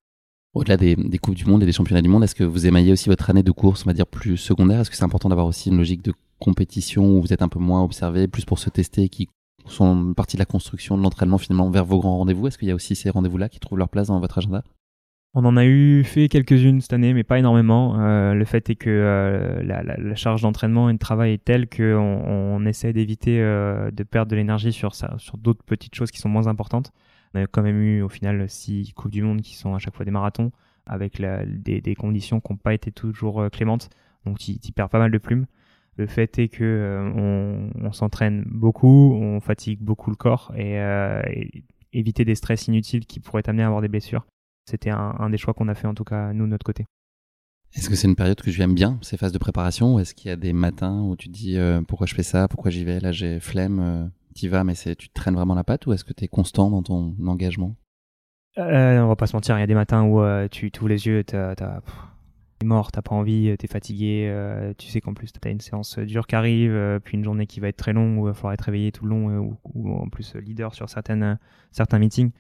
Au-delà 0.53 0.77
des, 0.77 0.97
des, 0.97 1.19
Coupes 1.19 1.35
du 1.35 1.45
Monde 1.45 1.63
et 1.63 1.67
des 1.67 1.73
Championnats 1.73 2.03
du 2.03 2.09
Monde, 2.09 2.25
est-ce 2.25 2.35
que 2.35 2.43
vous 2.43 2.67
émaillez 2.67 2.91
aussi 2.91 3.09
votre 3.09 3.29
année 3.31 3.43
de 3.43 3.53
course, 3.53 3.83
on 3.85 3.91
va 3.91 3.93
dire, 3.93 4.07
plus 4.07 4.37
secondaire? 4.37 4.81
Est-ce 4.81 4.91
que 4.91 4.97
c'est 4.97 5.05
important 5.05 5.29
d'avoir 5.29 5.47
aussi 5.47 5.69
une 5.69 5.77
logique 5.77 6.03
de 6.03 6.13
compétition 6.39 7.17
où 7.17 7.21
vous 7.21 7.33
êtes 7.33 7.43
un 7.43 7.49
peu 7.49 7.59
moins 7.59 7.83
observé, 7.83 8.29
plus 8.29 8.45
pour 8.45 8.59
se 8.59 8.71
tester, 8.71 9.09
qui 9.09 9.29
sont 9.67 10.15
partie 10.15 10.37
de 10.37 10.41
la 10.41 10.47
construction 10.47 10.97
de 10.97 11.03
l'entraînement 11.03 11.39
finalement 11.39 11.71
vers 11.71 11.85
vos 11.85 11.99
grands 11.99 12.19
rendez-vous? 12.19 12.47
Est-ce 12.47 12.59
qu'il 12.59 12.69
y 12.69 12.71
a 12.71 12.75
aussi 12.75 12.95
ces 12.95 13.11
rendez-vous-là 13.11 13.49
qui 13.49 13.61
trouvent 13.61 13.79
leur 13.79 13.89
place 13.89 14.09
dans 14.09 14.21
votre 14.21 14.39
agenda? 14.39 14.63
On 15.39 15.45
en 15.45 15.59
a 15.59 15.67
eu 15.67 16.03
fait 16.03 16.29
quelques-unes 16.29 16.81
cette 16.81 16.95
année, 16.95 17.13
mais 17.13 17.23
pas 17.23 17.39
énormément. 17.39 18.01
Euh, 18.01 18.33
le 18.33 18.45
fait 18.47 18.71
est 18.71 18.75
que 18.75 18.89
euh, 18.89 19.63
la, 19.63 20.15
charge 20.15 20.41
d'entraînement 20.41 20.89
et 20.89 20.95
de 20.95 20.99
travail 20.99 21.33
est 21.33 21.45
telle 21.45 21.69
qu'on 21.69 22.23
on 22.27 22.65
essaie 22.65 22.95
d'éviter 22.95 23.43
euh, 23.43 23.91
de 23.91 24.03
perdre 24.03 24.31
de 24.31 24.37
l'énergie 24.37 24.73
sur, 24.73 24.95
sur 24.95 25.37
d'autres 25.37 25.63
petites 25.63 25.95
choses 25.95 26.11
qui 26.11 26.21
sont 26.21 26.31
moins 26.31 26.47
importantes. 26.47 26.91
On 27.35 27.43
a 27.43 27.47
quand 27.47 27.61
même 27.61 27.83
eu 27.83 28.01
au 28.01 28.09
final 28.09 28.49
six 28.49 28.95
Coupes 28.95 29.11
du 29.11 29.21
Monde 29.21 29.43
qui 29.43 29.57
sont 29.57 29.75
à 29.75 29.79
chaque 29.79 29.95
fois 29.95 30.07
des 30.07 30.11
marathons, 30.11 30.53
avec 30.87 31.21
des, 31.21 31.83
des, 31.83 31.95
conditions 31.95 32.41
qui 32.41 32.55
n'ont 32.55 32.57
pas 32.57 32.73
été 32.73 32.91
toujours 32.91 33.51
clémentes. 33.51 33.91
Donc 34.25 34.39
tu 34.39 34.73
perds 34.75 34.89
pas 34.89 34.99
mal 34.99 35.11
de 35.11 35.19
plumes. 35.19 35.45
Le 35.99 36.07
fait 36.07 36.39
est 36.39 36.49
que 36.49 36.65
euh, 36.65 37.71
on, 37.83 37.93
s'entraîne 37.93 38.45
beaucoup, 38.47 39.15
on 39.15 39.41
fatigue 39.41 39.81
beaucoup 39.81 40.11
le 40.11 40.17
corps 40.17 40.53
et, 40.55 40.79
euh, 40.79 41.23
éviter 41.93 42.27
des 42.27 42.35
stress 42.35 42.67
inutiles 42.67 43.07
qui 43.07 43.19
pourraient 43.21 43.43
t'amener 43.43 43.63
à 43.63 43.67
avoir 43.67 43.81
des 43.81 43.89
blessures. 43.89 44.27
C'était 44.69 44.91
un, 44.91 45.31
des 45.31 45.39
choix 45.39 45.55
qu'on 45.55 45.69
a 45.69 45.75
fait 45.75 45.87
en 45.87 45.95
tout 45.95 46.05
cas 46.05 46.33
nous 46.35 46.45
de 46.45 46.51
notre 46.51 46.67
côté. 46.67 46.85
Est-ce 47.75 47.89
que 47.89 47.95
c'est 47.95 48.09
une 48.09 48.17
période 48.17 48.41
que 48.41 48.51
tu 48.51 48.61
aimes 48.61 48.75
bien, 48.75 48.99
ces 49.01 49.17
phases 49.17 49.33
de 49.33 49.39
préparation 49.39 49.95
Ou 49.95 50.01
est-ce 50.01 50.15
qu'il 50.15 50.29
y 50.29 50.33
a 50.33 50.37
des 50.37 50.53
matins 50.53 51.03
où 51.03 51.17
tu 51.17 51.29
te 51.29 51.33
dis 51.33 51.57
euh, 51.57 51.81
pourquoi 51.83 52.07
je 52.07 52.15
fais 52.15 52.23
ça, 52.23 52.49
pourquoi 52.49 52.71
j'y 52.71 52.85
vais, 52.85 53.01
là 53.01 53.13
j'ai 53.13 53.41
flemme, 53.41 54.11
tu 54.35 54.49
vas 54.49 54.65
mais 54.65 54.75
tu 54.75 55.09
te 55.09 55.15
traînes 55.15 55.35
vraiment 55.35 55.55
la 55.55 55.65
patte 55.65 55.87
ou 55.87 55.93
est-ce 55.93 56.05
que 56.05 56.13
tu 56.13 56.25
es 56.25 56.29
constant 56.29 56.71
dans 56.71 56.83
ton 56.83 57.15
engagement? 57.27 57.75
Euh, 58.59 59.01
On 59.01 59.09
va 59.09 59.17
pas 59.17 59.27
se 59.27 59.37
mentir, 59.37 59.57
il 59.57 59.61
y 59.61 59.65
a 59.65 59.67
des 59.67 59.75
matins 59.75 60.05
où 60.05 60.21
tu 60.49 60.71
ouvres 60.79 60.89
les 60.89 61.07
yeux, 61.07 61.25
t'as, 61.25 61.55
t'es 62.59 62.67
mort, 62.67 62.91
t'as 62.91 63.03
pas 63.03 63.15
envie, 63.15 63.55
t'es 63.59 63.67
fatigué, 63.67 64.29
euh, 64.31 64.73
tu 64.79 64.89
sais 64.89 65.01
qu'en 65.01 65.15
plus 65.15 65.33
t'as 65.33 65.51
une 65.51 65.61
séance 65.61 65.99
dure 65.99 66.27
qui 66.27 66.37
arrive, 66.37 66.73
euh, 66.73 66.99
puis 66.99 67.17
une 67.17 67.25
journée 67.25 67.47
qui 67.47 67.61
va 67.61 67.69
être 67.69 67.77
très 67.77 67.93
longue, 67.93 68.19
où 68.19 68.27
il 68.27 68.29
va 68.29 68.35
falloir 68.35 68.55
être 68.55 68.63
réveillé 68.63 68.93
tout 68.93 69.05
le 69.05 69.11
long, 69.11 69.31
euh, 69.31 69.51
ou, 69.75 69.93
en 69.93 70.09
plus 70.09 70.35
leader 70.37 70.75
sur 70.75 70.89
certaines, 70.89 71.39
certains 71.71 71.99
meetings. 71.99 72.31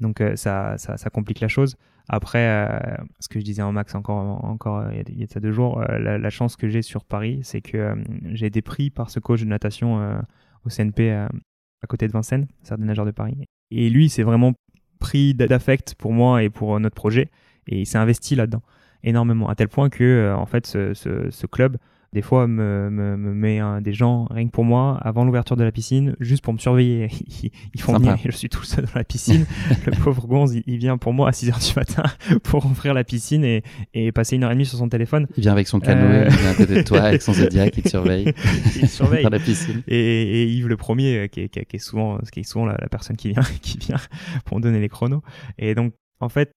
Donc 0.00 0.22
ça, 0.34 0.76
ça, 0.76 1.10
complique 1.10 1.40
la 1.40 1.48
chose. 1.48 1.76
Après, 2.06 2.70
ce 3.18 3.28
que 3.28 3.40
je 3.40 3.44
disais 3.44 3.62
en 3.62 3.72
max 3.72 3.94
encore, 3.94 4.44
encore 4.44 4.84
il 4.92 5.18
y 5.18 5.24
a, 5.24 5.40
deux 5.40 5.52
jours, 5.52 5.80
la, 5.80 6.18
la, 6.18 6.30
chance 6.30 6.54
que 6.56 6.68
j'ai 6.68 6.82
sur 6.82 7.02
Paris, 7.02 7.40
c'est 7.44 7.62
que 7.62 7.94
j'ai 8.34 8.44
été 8.44 8.60
pris 8.60 8.90
par 8.90 9.08
ce 9.08 9.20
coach 9.20 9.40
de 9.40 9.46
natation 9.46 10.20
au 10.66 10.68
CNP 10.68 11.10
à 11.10 11.86
côté 11.88 12.06
de 12.08 12.12
Vincennes, 12.12 12.46
c'est 12.62 12.78
des 12.78 12.84
nageurs 12.84 13.06
de 13.06 13.10
Paris. 13.10 13.38
Et 13.70 13.88
lui, 13.88 14.10
c'est 14.10 14.22
vraiment 14.22 14.52
pris 14.98 15.32
d'affect 15.32 15.94
pour 15.94 16.12
moi 16.12 16.42
et 16.42 16.50
pour 16.50 16.78
notre 16.78 16.94
projet, 16.94 17.30
et 17.66 17.80
il 17.80 17.86
s'est 17.86 17.96
investi 17.96 18.34
là-dedans 18.34 18.62
énormément, 19.06 19.48
à 19.48 19.54
tel 19.54 19.68
point 19.68 19.88
que 19.88 20.04
euh, 20.04 20.36
en 20.36 20.46
fait 20.46 20.66
ce, 20.66 20.92
ce, 20.92 21.30
ce, 21.30 21.46
club 21.46 21.78
des 22.12 22.22
fois 22.22 22.46
me, 22.46 22.88
me, 22.90 23.16
me 23.16 23.34
met 23.34 23.60
des 23.82 23.92
gens 23.92 24.26
rien 24.30 24.46
que 24.46 24.50
pour 24.50 24.64
moi 24.64 24.98
avant 25.02 25.24
l'ouverture 25.24 25.56
de 25.56 25.64
la 25.64 25.72
piscine 25.72 26.16
juste 26.18 26.42
pour 26.42 26.54
me 26.54 26.58
surveiller. 26.58 27.08
Ils, 27.74 27.80
font 27.80 27.98
bien 27.98 28.16
je 28.24 28.30
suis 28.30 28.48
tout 28.48 28.64
seul 28.64 28.86
dans 28.86 28.92
la 28.94 29.04
piscine. 29.04 29.44
Le 29.86 29.92
pauvre 30.02 30.26
Gonz 30.26 30.54
il, 30.66 30.78
vient 30.78 30.96
pour 30.96 31.12
moi 31.12 31.28
à 31.28 31.32
6h 31.32 31.68
du 31.68 31.74
matin 31.78 32.04
pour 32.42 32.64
ouvrir 32.64 32.94
la 32.94 33.04
piscine 33.04 33.44
et, 33.44 33.62
et, 33.92 34.12
passer 34.12 34.36
une 34.36 34.44
heure 34.44 34.50
et 34.50 34.54
demie 34.54 34.64
sur 34.64 34.78
son 34.78 34.88
téléphone. 34.88 35.26
Il 35.36 35.42
vient 35.42 35.52
avec 35.52 35.68
son 35.68 35.78
canoë 35.78 36.24
euh, 36.24 36.28
il 36.30 36.36
vient 36.36 36.50
à 36.50 36.54
côté 36.54 36.74
de 36.76 36.82
toi 36.82 37.00
avec 37.02 37.22
son 37.22 37.34
Zodiac 37.34 37.76
il 37.76 37.82
te 37.82 37.88
surveille. 37.88 38.32
Il 38.76 38.88
surveille. 38.88 39.24
Dans 39.24 39.30
la 39.30 39.38
piscine. 39.38 39.82
Et, 39.86 40.42
et, 40.42 40.46
Yves 40.46 40.68
le 40.68 40.76
premier 40.76 41.18
euh, 41.18 41.26
qui 41.26 41.40
est, 41.40 41.48
qui 41.48 41.76
est, 41.76 41.78
souvent 41.78 42.18
qui 42.32 42.40
est 42.40 42.44
souvent 42.44 42.66
la, 42.66 42.76
la 42.80 42.88
personne 42.88 43.16
qui 43.16 43.28
vient 43.28 43.42
qui 43.60 43.78
vient 43.78 44.00
pour 44.44 44.56
me 44.56 44.62
donner 44.62 44.80
les 44.80 44.88
chronos. 44.88 45.22
Et 45.58 45.74
donc 45.74 45.92
en 46.20 46.28
fait 46.28 46.52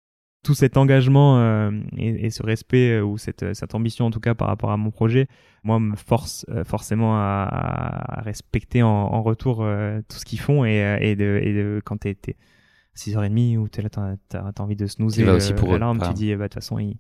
tout 0.48 0.54
cet 0.54 0.78
engagement 0.78 1.40
euh, 1.40 1.72
et, 1.98 2.30
ce 2.30 2.42
respect 2.42 2.92
euh, 2.92 3.04
ou 3.04 3.18
cette, 3.18 3.54
cette, 3.54 3.76
ambition 3.76 4.06
en 4.06 4.12
tout 4.12 4.22
cas 4.22 4.34
par 4.34 4.48
rapport 4.48 4.72
à 4.72 4.78
mon 4.78 4.92
projet, 4.92 5.28
moi 5.66 5.78
me 5.78 5.98
force 5.98 6.46
euh, 6.48 6.64
forcément 6.64 7.18
à, 7.18 8.22
respecter 8.24 8.82
en, 8.82 9.22
retour 9.24 9.58
tout 10.08 10.18
ce 10.18 10.24
qu'ils 10.24 10.40
font 10.40 10.64
et, 10.64 11.00
et, 11.02 11.18
de, 11.18 11.42
et 11.44 11.54
de, 11.54 11.82
quand 11.84 11.98
t'es 11.98 12.16
6h30 12.96 13.58
ou 13.58 13.68
t'es 13.68 13.82
là, 13.82 13.90
t'as 13.90 14.40
as, 14.40 14.62
envie 14.62 14.78
de 14.78 14.88
snoozer 14.88 15.28
aussi 15.28 15.52
pour 15.52 15.74
l'alarme, 15.74 16.00
tu 16.02 16.14
dis 16.14 16.34
bah 16.34 16.44
de 16.44 16.44
toute 16.44 16.54
façon 16.54 16.80
il, 16.80 16.98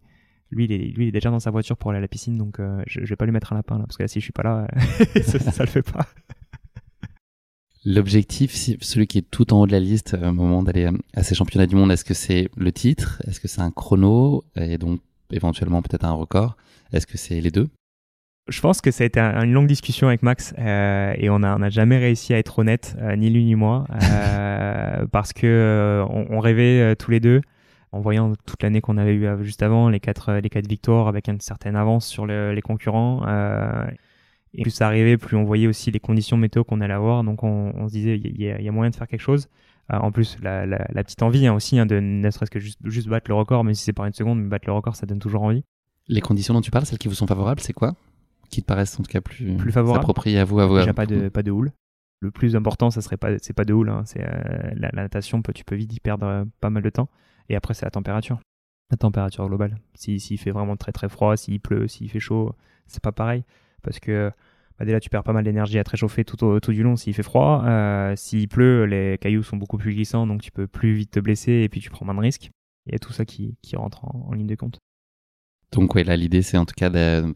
lui, 0.51 0.65
il 0.65 0.73
est, 0.73 0.77
lui, 0.77 1.05
il 1.05 1.07
est 1.07 1.11
déjà 1.13 1.29
dans 1.29 1.39
sa 1.39 1.49
voiture 1.49 1.77
pour 1.77 1.91
aller 1.91 1.99
à 1.99 2.01
la 2.01 2.09
piscine, 2.09 2.37
donc 2.37 2.57
je, 2.59 2.99
je, 3.01 3.05
vais 3.05 3.15
pas 3.15 3.23
lui 3.23 3.31
mettre 3.31 3.53
un 3.53 3.55
lapin 3.55 3.77
là, 3.77 3.85
parce 3.85 3.95
que 3.95 4.03
là, 4.03 4.09
si 4.09 4.19
je 4.19 4.25
suis 4.25 4.33
pas 4.33 4.43
là, 4.43 4.67
ça, 5.23 5.39
ça, 5.39 5.63
le 5.63 5.69
fait 5.69 5.89
pas. 5.89 6.05
L'objectif, 7.89 8.53
celui 8.81 9.07
qui 9.07 9.19
est 9.19 9.31
tout 9.31 9.53
en 9.53 9.61
haut 9.61 9.65
de 9.65 9.71
la 9.71 9.79
liste 9.79 10.13
euh, 10.13 10.27
au 10.27 10.33
moment 10.33 10.61
d'aller 10.61 10.88
euh, 10.88 10.97
à 11.15 11.23
ces 11.23 11.35
championnats 11.35 11.67
du 11.67 11.77
monde, 11.77 11.89
est-ce 11.89 12.03
que 12.03 12.13
c'est 12.13 12.49
le 12.57 12.73
titre? 12.73 13.21
Est-ce 13.25 13.39
que 13.39 13.47
c'est 13.47 13.61
un 13.61 13.71
chrono? 13.71 14.43
Et 14.57 14.77
donc 14.77 14.99
éventuellement 15.31 15.81
peut-être 15.81 16.03
un 16.03 16.11
record? 16.11 16.57
Est-ce 16.91 17.07
que 17.07 17.17
c'est 17.17 17.39
les 17.39 17.49
deux? 17.49 17.69
Je 18.49 18.59
pense 18.59 18.81
que 18.81 18.91
ça 18.91 19.05
a 19.05 19.07
été 19.07 19.21
une 19.21 19.53
longue 19.53 19.67
discussion 19.67 20.09
avec 20.09 20.21
Max 20.21 20.53
euh, 20.57 21.13
et 21.15 21.29
on 21.29 21.39
n'a 21.39 21.69
jamais 21.69 21.97
réussi 21.97 22.33
à 22.33 22.39
être 22.39 22.59
honnête, 22.59 22.97
ni 23.17 23.29
lui 23.29 23.45
ni 23.45 23.55
moi, 23.55 23.85
parce 25.13 25.31
que 25.31 26.03
on, 26.09 26.39
rêvait 26.39 26.95
tous 26.97 27.11
les 27.11 27.19
deux 27.21 27.41
en 27.93 28.01
voyant 28.01 28.33
toute 28.45 28.63
l'année 28.63 28.81
qu'on 28.81 28.97
avait 28.97 29.15
eu 29.15 29.27
juste 29.41 29.63
avant, 29.63 29.89
les 29.89 29.99
quatre, 30.01 30.33
les 30.33 30.49
quatre 30.49 30.67
victoires 30.67 31.07
avec 31.09 31.27
une 31.27 31.41
certaine 31.41 31.77
avance 31.77 32.05
sur 32.05 32.25
les 32.25 32.61
concurrents. 32.61 33.25
Et 34.58 34.64
plus 34.64 34.72
ça 34.72 34.88
arrivait, 34.88 35.18
plus 35.18 35.38
on 35.38 35.43
voyait 35.43 35.68
aussi 35.68 35.91
les 35.91 35.99
conditions 35.99 36.36
météo 36.36 36.64
qu'on 36.64 36.82
allait 36.82 36.93
avoir. 36.93 37.24
Donc 37.24 37.43
on, 37.43 37.88
se 37.88 37.93
disait, 37.93 38.18
il 38.18 38.41
y, 38.41 38.49
a 38.49 38.72
moyen 38.72 38.89
de 38.89 38.95
faire 38.95 39.08
quelque 39.08 39.22
chose. 39.22 39.47
Euh, 39.93 39.97
en 39.97 40.12
plus, 40.12 40.38
la, 40.41 40.66
petite 41.03 41.22
envie 41.22 41.45
hein, 41.45 41.53
aussi, 41.53 41.78
hein, 41.78 41.86
de 41.86 41.99
ne 41.99 42.30
serait-ce 42.32 42.49
que 42.49 42.60
juste, 42.60 42.80
juste 42.84 43.08
battre 43.08 43.30
le 43.30 43.36
record, 43.36 43.64
même 43.64 43.76
si 43.76 43.84
c'est 43.84 43.93
par 43.93 44.05
une 44.08 44.14
seconde, 44.14 44.41
mais 44.41 44.49
battre 44.49 44.68
le 44.68 44.74
record, 44.74 44.95
ça 44.95 45.05
donne 45.05 45.20
toujours 45.20 45.43
envie. 45.43 45.64
Les 46.08 46.22
conditions 46.22 46.55
dont 46.55 46.62
tu 46.62 46.72
parles, 46.72 46.86
celles 46.86 46.97
qui 46.97 47.08
vous 47.08 47.14
sont 47.14 47.28
favorables, 47.28 47.62
c'est 47.62 47.74
quoi? 47.74 47.95
Qui 48.49 48.62
te 48.62 48.66
paraissent 48.66 48.99
en 48.99 49.03
tout 49.03 49.12
cas 49.12 49.22
plus, 49.22 49.55
plus 49.58 49.72
favorables 49.72 49.99
appropriées 49.99 50.39
à 50.39 50.45
vous, 50.45 50.60
à 50.60 50.66
vous 50.66 50.78
Déjà 50.80 50.93
pas 50.93 51.05
de, 51.05 51.30
pas 51.30 51.43
de 51.43 51.51
houle. 51.51 51.72
Le 52.20 52.32
plus 52.32 52.55
important, 52.55 52.89
ça 52.89 53.01
serait 53.01 53.18
pas, 53.18 53.38
c'est 53.38 53.53
pas 53.53 53.66
de 53.66 53.74
houle. 53.74 53.89
Hein, 53.89 54.01
c'est 54.05 54.24
euh, 54.24 54.72
la, 54.76 54.89
natation, 54.91 55.41
tu 55.53 55.64
peux 55.64 55.76
vite 55.76 55.93
y 55.93 55.99
perdre 55.99 56.26
euh, 56.26 56.45
pas 56.62 56.72
mal 56.72 56.82
de 56.82 56.89
temps. 56.89 57.10
Et 57.49 57.55
après, 57.55 57.76
c'est 57.76 57.86
la 57.86 57.91
température. 57.91 58.39
La 58.89 58.97
température 58.97 59.47
globale. 59.47 59.78
S'il 59.93 60.20
si, 60.20 60.38
fait 60.38 60.51
vraiment 60.51 60.78
très 60.78 60.93
très 60.93 61.10
froid, 61.10 61.38
s'il 61.38 61.60
pleut, 61.60 61.88
s'il 61.88 62.10
fait 62.10 62.20
chaud, 62.20 62.55
c'est 62.88 63.03
pas 63.03 63.12
pareil 63.12 63.43
parce 63.88 63.99
que 63.99 64.32
bah 64.78 64.86
déjà 64.86 64.99
tu 64.99 65.09
perds 65.09 65.23
pas 65.23 65.34
mal 65.34 65.43
d'énergie 65.43 65.80
à 65.80 65.84
te 65.84 65.89
réchauffer 65.89 66.23
tout, 66.23 66.59
du 66.67 66.84
long 66.84 66.95
s'il 66.95 67.13
fait 67.13 67.23
froid. 67.23 67.63
Euh, 67.65 68.15
s'il 68.15 68.47
pleut, 68.47 68.86
les 68.86 69.17
cailloux 69.19 69.43
sont 69.43 69.57
beaucoup 69.57 69.78
plus 69.78 69.93
glissants, 69.93 70.28
donc 70.28 70.41
tu 70.41 70.51
peux 70.51 70.67
plus 70.67 70.93
vite 70.93 71.11
te 71.11 71.19
blesser 71.19 71.63
et 71.63 71.69
puis 71.69 71.82
tu 71.82 71.89
prends 71.89 72.05
moins 72.05 72.13
de 72.13 72.19
risques. 72.19 72.51
Il 72.86 72.93
y 72.93 72.95
a 72.95 72.99
tout 72.99 73.11
ça 73.11 73.25
qui, 73.25 73.57
qui 73.61 73.75
rentre 73.75 74.05
en, 74.05 74.34
ligne 74.34 74.47
de 74.47 74.55
compte. 74.55 74.80
Donc 75.71 75.95
ouais, 75.95 76.03
là 76.03 76.15
l'idée 76.15 76.41
c'est 76.41 76.57
en 76.57 76.65
tout 76.65 76.75
cas 76.78 76.89
de, 76.89 77.34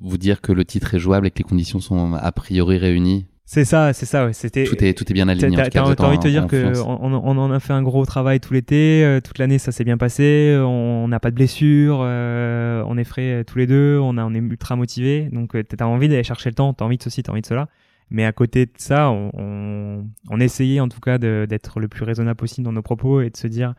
vous 0.00 0.18
dire 0.18 0.40
que 0.40 0.52
le 0.52 0.64
titre 0.64 0.94
est 0.94 0.98
jouable 0.98 1.26
et 1.26 1.30
que 1.30 1.38
les 1.38 1.44
conditions 1.44 1.78
sont 1.78 2.14
a 2.14 2.32
priori 2.32 2.78
réunies 2.78 3.26
c'est 3.50 3.64
ça, 3.64 3.94
c'est 3.94 4.04
ça. 4.04 4.26
Ouais. 4.26 4.34
C'était 4.34 4.64
tout 4.64 4.84
est 4.84 4.92
tout 4.92 5.10
est 5.10 5.14
bien 5.14 5.26
aligné. 5.26 5.56
T'as 5.70 5.80
envie 5.80 6.18
de 6.18 6.22
te 6.22 6.28
dire 6.28 6.46
que 6.46 6.78
on, 6.82 7.14
on, 7.14 7.38
en 7.38 7.50
a 7.50 7.58
fait 7.60 7.72
un 7.72 7.82
gros 7.82 8.04
travail 8.04 8.40
tout 8.40 8.52
l'été, 8.52 9.02
euh, 9.06 9.22
toute 9.22 9.38
l'année 9.38 9.56
ça 9.56 9.72
s'est 9.72 9.84
bien 9.84 9.96
passé. 9.96 10.54
On 10.60 11.08
n'a 11.08 11.18
pas 11.18 11.30
de 11.30 11.34
blessures, 11.34 12.00
euh, 12.02 12.84
on 12.86 12.98
est 12.98 13.04
frais 13.04 13.40
euh, 13.40 13.44
tous 13.44 13.56
les 13.56 13.66
deux, 13.66 13.98
on 14.02 14.18
a 14.18 14.24
on 14.26 14.34
est 14.34 14.38
ultra 14.38 14.76
motivé. 14.76 15.30
Donc 15.32 15.56
euh, 15.56 15.62
t'as 15.62 15.86
envie 15.86 16.10
d'aller 16.10 16.24
chercher 16.24 16.50
le 16.50 16.56
temps, 16.56 16.74
t'as 16.74 16.84
envie 16.84 16.98
de 16.98 17.02
ceci, 17.02 17.22
t'as 17.22 17.32
envie 17.32 17.40
de 17.40 17.46
cela. 17.46 17.70
Mais 18.10 18.26
à 18.26 18.32
côté 18.32 18.66
de 18.66 18.72
ça, 18.76 19.10
on, 19.10 19.30
on, 19.32 20.06
on 20.28 20.40
essayait 20.40 20.80
en 20.80 20.90
tout 20.90 21.00
cas 21.00 21.16
d'être 21.16 21.80
le 21.80 21.88
plus 21.88 22.04
raisonnable 22.04 22.36
possible 22.36 22.66
dans 22.66 22.72
nos 22.72 22.82
propos 22.82 23.22
et 23.22 23.30
de 23.30 23.36
se 23.38 23.46
dire 23.46 23.72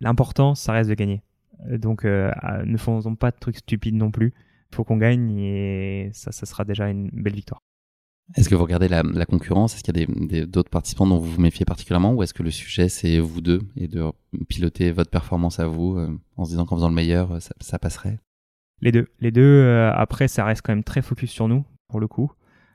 l'important, 0.00 0.54
ça 0.54 0.72
reste 0.72 0.88
de 0.88 0.94
gagner. 0.94 1.20
Donc 1.68 2.04
ne 2.04 2.76
faisons 2.76 3.16
pas 3.16 3.32
de 3.32 3.36
trucs 3.40 3.56
stupides 3.56 3.96
non 3.96 4.12
plus. 4.12 4.34
Il 4.70 4.76
faut 4.76 4.84
qu'on 4.84 4.98
gagne 4.98 5.36
et 5.36 6.10
ça, 6.12 6.30
ça 6.30 6.46
sera 6.46 6.64
déjà 6.64 6.88
une 6.88 7.10
belle 7.12 7.34
victoire. 7.34 7.60
Est-ce 8.36 8.48
que 8.48 8.54
vous 8.54 8.62
regardez 8.62 8.88
la, 8.88 9.26
concurrence? 9.26 9.74
Est-ce 9.74 9.82
qu'il 9.82 9.96
y 9.96 10.40
a 10.40 10.46
d'autres 10.46 10.70
participants 10.70 11.06
dont 11.06 11.18
vous 11.18 11.32
vous 11.32 11.40
méfiez 11.40 11.64
particulièrement? 11.64 12.14
Ou 12.14 12.22
est-ce 12.22 12.34
que 12.34 12.42
le 12.42 12.50
sujet, 12.50 12.88
c'est 12.88 13.18
vous 13.18 13.40
deux 13.40 13.60
et 13.76 13.88
de 13.88 14.04
piloter 14.48 14.92
votre 14.92 15.10
performance 15.10 15.58
à 15.58 15.66
vous 15.66 15.96
euh, 15.96 16.16
en 16.36 16.44
se 16.44 16.50
disant 16.50 16.64
qu'en 16.64 16.76
faisant 16.76 16.88
le 16.88 16.94
meilleur, 16.94 17.32
euh, 17.32 17.38
ça, 17.60 17.78
passerait? 17.78 18.18
Les 18.80 18.92
deux. 18.92 19.08
Les 19.20 19.30
deux, 19.30 19.42
euh, 19.42 19.92
après, 19.92 20.28
ça 20.28 20.44
reste 20.44 20.62
quand 20.62 20.72
même 20.72 20.84
très 20.84 21.02
focus 21.02 21.30
sur 21.30 21.48
nous, 21.48 21.64
pour 21.88 21.98
le 21.98 22.06
coup. 22.06 22.30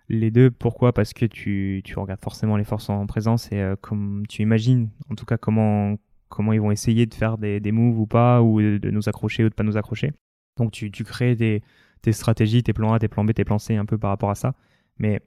Les 0.10 0.30
deux, 0.30 0.52
pourquoi? 0.52 0.94
Parce 0.94 1.14
que 1.14 1.26
tu, 1.26 1.82
tu, 1.84 1.98
regardes 1.98 2.22
forcément 2.22 2.58
les 2.58 2.64
forces 2.64 2.90
en 2.90 3.08
présence 3.08 3.52
et 3.52 3.74
comme 3.82 4.24
tu 4.30 4.44
imagines, 4.44 4.90
en 5.10 5.16
tout 5.16 5.26
cas, 5.26 5.38
comment, 5.38 5.96
comment 6.30 6.54
ils 6.54 6.62
vont 6.62 6.72
essayer 6.72 7.06
de 7.06 7.14
faire 7.14 7.38
des, 7.38 7.60
des 7.60 7.72
moves 7.72 8.00
ou 8.00 8.06
pas, 8.06 8.42
ou 8.44 8.62
de, 8.62 8.92
nous 8.92 9.10
accrocher 9.10 9.46
ou 9.46 9.50
de 9.50 9.54
pas 9.56 9.64
nous 9.64 9.78
accrocher. 9.78 10.12
Donc 10.58 10.72
tu, 10.72 10.92
tu 10.92 11.04
crées 11.04 11.36
des, 11.36 11.64
tes 12.04 12.12
stratégies, 12.12 12.62
tes 12.62 12.74
plans 12.74 12.94
A, 12.94 13.00
tes 13.00 13.08
plans 13.08 13.26
B, 13.26 13.34
tes 13.34 13.46
plans 13.46 13.58
C 13.58 13.76
un 13.76 13.86
peu 13.86 13.98
par 13.98 14.12
rapport 14.12 14.30
à 14.30 14.36
ça. 14.36 14.54
Mais 15.00 15.22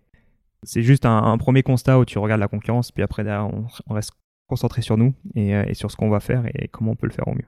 c'est 0.63 0.83
juste 0.83 1.07
un, 1.07 1.39
premier 1.39 1.63
constat 1.63 1.99
où 1.99 2.05
tu 2.05 2.19
regardes 2.19 2.41
la 2.41 2.49
concurrence, 2.49 2.91
puis 2.91 3.03
après 3.03 3.25
on, 3.31 3.67
reste 3.91 4.13
concentré 4.49 4.83
sur 4.83 4.97
nous 4.97 5.15
euh, 5.37 5.65
et, 5.67 5.75
sur 5.75 5.91
ce 5.91 5.97
qu'on 5.97 6.09
va 6.09 6.21
faire 6.21 6.47
et 6.47 6.69
comment 6.69 6.93
on 6.93 6.97
peut 6.97 7.07
le 7.07 7.13
faire 7.13 7.29
au 7.29 7.35
mieux. 7.35 7.47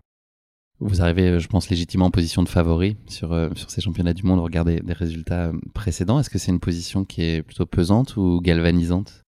Vous 0.78 1.02
arrivez, 1.02 1.28
euh, 1.28 1.38
je 1.38 1.48
pense, 1.48 1.68
légitimement 1.68 2.06
en 2.06 2.10
position 2.10 2.42
de 2.42 2.48
favori 2.48 2.96
sur, 3.06 3.32
euh, 3.32 3.50
sur 3.54 3.70
ces 3.70 3.80
championnats 3.80 4.14
du 4.14 4.22
monde 4.22 4.38
au 4.38 4.44
regard 4.44 4.64
des, 4.64 4.80
résultats 4.88 5.52
précédents. 5.74 6.20
Est-ce 6.20 6.30
que 6.30 6.38
c'est 6.38 6.52
une 6.52 6.60
position 6.60 7.04
qui 7.04 7.22
est 7.22 7.42
plutôt 7.42 7.66
pesante 7.66 8.16
ou 8.16 8.40
galvanisante? 8.40 9.22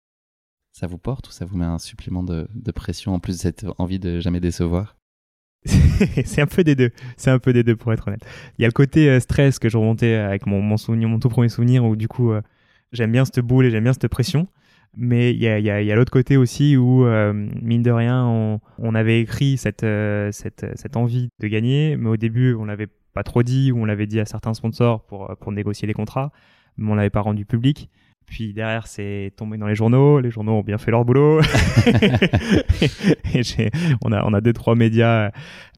Ça 0.73 0.87
vous 0.87 0.97
porte 0.97 1.29
ou 1.29 1.33
ça 1.33 1.45
vous 1.45 1.59
met 1.59 1.67
un 1.67 1.79
supplément 1.79 2.23
de, 2.23 2.47
pression 2.75 3.15
en 3.15 3.19
plus 3.19 3.37
de 3.37 3.43
cette 3.43 3.67
envie 3.79 3.99
de 3.99 4.21
jamais 4.21 4.41
décevoir? 4.41 4.97
C'est 5.67 6.41
un 6.41 6.47
peu 6.47 6.65
des 6.65 6.75
deux. 6.75 6.91
C'est 7.17 7.31
un 7.31 7.39
peu 7.39 7.53
des 7.53 7.63
deux 7.63 7.77
pour 7.77 7.93
être 7.93 8.09
honnête. 8.09 8.25
Il 8.59 8.63
y 8.63 8.65
a 8.65 8.69
le 8.69 8.73
côté 8.73 9.21
stress 9.21 9.61
que 9.61 9.69
je 9.69 9.77
remontais 9.77 10.15
avec 10.15 10.47
mon, 10.47 10.61
mon 10.61 10.77
souvenir, 10.77 11.09
mon 11.09 11.21
tout 11.21 11.29
premier 11.29 11.49
souvenir 11.51 11.85
où 11.85 11.95
du 11.95 12.09
coup 12.09 12.33
j'aime 12.93 13.13
bien 13.13 13.25
cette 13.25 13.41
boule 13.41 13.67
et 13.67 13.71
j'aime 13.71 13.85
bien 13.85 13.93
cette 13.93 14.09
pression. 14.09 14.49
Mais 14.95 15.33
il 15.33 15.41
y 15.41 15.49
a, 15.49 15.59
y 15.59 15.71
a, 15.71 15.81
y 15.81 15.91
a 15.91 15.97
l'autre 15.97 16.13
côté 16.13 16.37
aussi 16.37 16.77
où, 16.77 17.07
euh, 17.07 17.33
mine 17.33 17.83
de 17.83 17.91
rien, 17.91 18.27
on, 18.27 18.61
on 18.79 18.95
avait 18.95 19.21
écrit 19.21 19.57
cette, 19.57 19.85
euh, 19.85 20.31
cette, 20.33 20.67
cette 20.75 20.97
envie 20.97 21.31
de 21.41 21.49
gagner, 21.49 21.97
mais 21.97 22.11
au 22.11 22.19
début, 22.19 22.55
on 22.55 22.67
l'avait 22.67 22.89
pas 23.15 23.23
trop 23.23 23.43
dit, 23.43 23.73
ou 23.73 23.79
on 23.81 23.85
l'avait 23.87 24.07
dit 24.07 24.21
à 24.21 24.27
certains 24.27 24.53
sponsors 24.53 25.05
pour, 25.07 25.35
pour 25.41 25.53
négocier 25.53 25.89
les 25.89 25.95
contrats, 25.95 26.31
mais 26.77 26.91
on 26.91 26.95
l'avait 26.95 27.11
pas 27.11 27.23
rendu 27.23 27.47
public. 27.47 27.89
Puis 28.27 28.53
derrière, 28.53 28.87
c'est 28.87 29.33
tombé 29.37 29.59
dans 29.59 29.67
les 29.67 29.75
journaux. 29.75 30.21
Les 30.21 30.31
journaux 30.31 30.53
ont 30.53 30.63
bien 30.63 30.79
fait 30.79 30.91
leur 30.91 31.05
boulot. 31.05 31.41
et 33.35 33.43
on 34.03 34.13
a, 34.13 34.25
on 34.25 34.33
a 34.33 34.41
deux 34.41 34.53
trois 34.53 34.75
médias. 34.75 35.33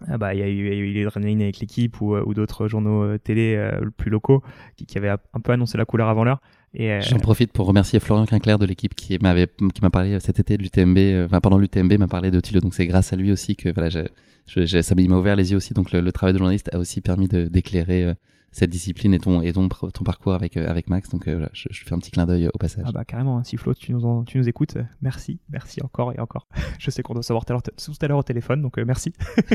Ah 0.06 0.18
bah, 0.18 0.34
il 0.34 0.40
y 0.40 0.42
a 0.42 0.48
eu, 0.48 0.90
eu 0.90 1.02
l'adrénaline 1.02 1.42
avec 1.42 1.58
l'équipe 1.58 2.00
ou, 2.00 2.14
ou 2.16 2.34
d'autres 2.34 2.68
journaux 2.68 3.18
télé 3.18 3.56
euh, 3.56 3.80
plus 3.96 4.10
locaux 4.10 4.42
qui, 4.76 4.86
qui 4.86 4.98
avaient 4.98 5.08
un 5.08 5.40
peu 5.42 5.52
annoncé 5.52 5.78
la 5.78 5.84
couleur 5.84 6.08
avant 6.08 6.22
l'heure. 6.22 6.40
Euh, 6.80 7.00
J'en 7.02 7.18
profite 7.18 7.52
pour 7.52 7.66
remercier 7.66 8.00
Florian 8.00 8.26
Quinclair 8.26 8.58
de 8.58 8.66
l'équipe 8.66 8.94
qui 8.94 9.16
m'avait 9.20 9.46
qui 9.46 9.80
m'a 9.80 9.90
parlé 9.90 10.18
cet 10.20 10.40
été 10.40 10.56
de 10.56 10.62
l'UTMB, 10.62 10.98
euh, 10.98 11.26
enfin 11.26 11.40
pendant 11.40 11.58
l'UTMB 11.58 11.92
m'a 11.98 12.08
parlé 12.08 12.32
de 12.32 12.40
Thilo, 12.40 12.60
donc 12.60 12.74
c'est 12.74 12.86
grâce 12.86 13.12
à 13.12 13.16
lui 13.16 13.30
aussi 13.30 13.54
que 13.54 13.72
voilà, 13.72 13.90
je, 13.90 14.82
ça 14.82 14.94
m'a 14.94 15.16
ouvert 15.16 15.36
les 15.36 15.52
yeux 15.52 15.56
aussi, 15.56 15.72
donc 15.72 15.92
le, 15.92 16.10
travail 16.10 16.32
de 16.32 16.38
journaliste 16.38 16.74
a 16.74 16.78
aussi 16.78 17.00
permis 17.00 17.28
de 17.28 17.46
d'éclairer 17.46 18.02
euh, 18.02 18.14
cette 18.50 18.70
discipline 18.70 19.14
et 19.14 19.20
ton 19.20 19.40
et 19.40 19.52
ton, 19.52 19.68
ton 19.68 20.04
parcours 20.04 20.34
avec 20.34 20.56
avec 20.56 20.88
Max, 20.88 21.08
donc 21.10 21.28
voilà, 21.28 21.48
je, 21.52 21.68
je, 21.70 21.84
fais 21.84 21.94
un 21.94 21.98
petit 21.98 22.10
clin 22.10 22.26
d'œil 22.26 22.48
au 22.52 22.58
passage. 22.58 22.84
Ah 22.88 22.92
bah 22.92 23.04
carrément, 23.04 23.38
hein, 23.38 23.44
si 23.44 23.56
Flo 23.56 23.72
tu 23.74 23.92
nous 23.92 24.24
tu 24.24 24.38
nous 24.38 24.48
écoutes, 24.48 24.76
merci, 25.00 25.38
merci 25.50 25.80
encore 25.80 26.12
et 26.12 26.18
encore. 26.18 26.48
je 26.80 26.90
sais 26.90 27.04
qu'on 27.04 27.14
doit 27.14 27.22
savoir 27.22 27.44
tout 27.44 27.52
à 27.52 28.08
l'heure 28.08 28.18
au 28.18 28.24
téléphone, 28.24 28.62
donc 28.62 28.78
merci. 28.78 29.12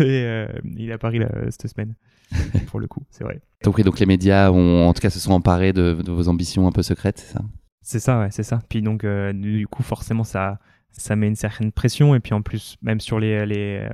et 0.00 0.46
il 0.64 0.90
est 0.90 0.92
à 0.92 0.98
Paris 0.98 1.20
cette 1.50 1.68
semaine. 1.68 1.94
pour 2.66 2.80
le 2.80 2.86
coup, 2.86 3.02
c'est 3.10 3.24
vrai. 3.24 3.40
Donc, 3.64 3.80
donc 3.80 3.98
les 3.98 4.06
médias 4.06 4.50
ont, 4.50 4.86
en 4.86 4.92
tout 4.92 5.00
cas, 5.00 5.10
se 5.10 5.18
sont 5.18 5.32
emparés 5.32 5.72
de, 5.72 5.96
vos 6.06 6.28
ambitions 6.28 6.66
un 6.66 6.72
peu 6.72 6.82
secrètes, 6.82 7.18
c'est 7.18 7.32
ça? 7.34 7.44
C'est 7.82 8.00
ça, 8.00 8.20
ouais, 8.20 8.28
c'est 8.30 8.42
ça. 8.42 8.60
Puis 8.68 8.82
donc, 8.82 9.04
euh, 9.04 9.32
du 9.32 9.66
coup, 9.66 9.82
forcément, 9.82 10.24
ça, 10.24 10.58
ça 10.90 11.16
met 11.16 11.26
une 11.26 11.36
certaine 11.36 11.72
pression. 11.72 12.14
Et 12.14 12.20
puis 12.20 12.34
en 12.34 12.42
plus, 12.42 12.76
même 12.82 13.00
sur 13.00 13.18
les, 13.18 13.46
les, 13.46 13.80
euh, 13.82 13.88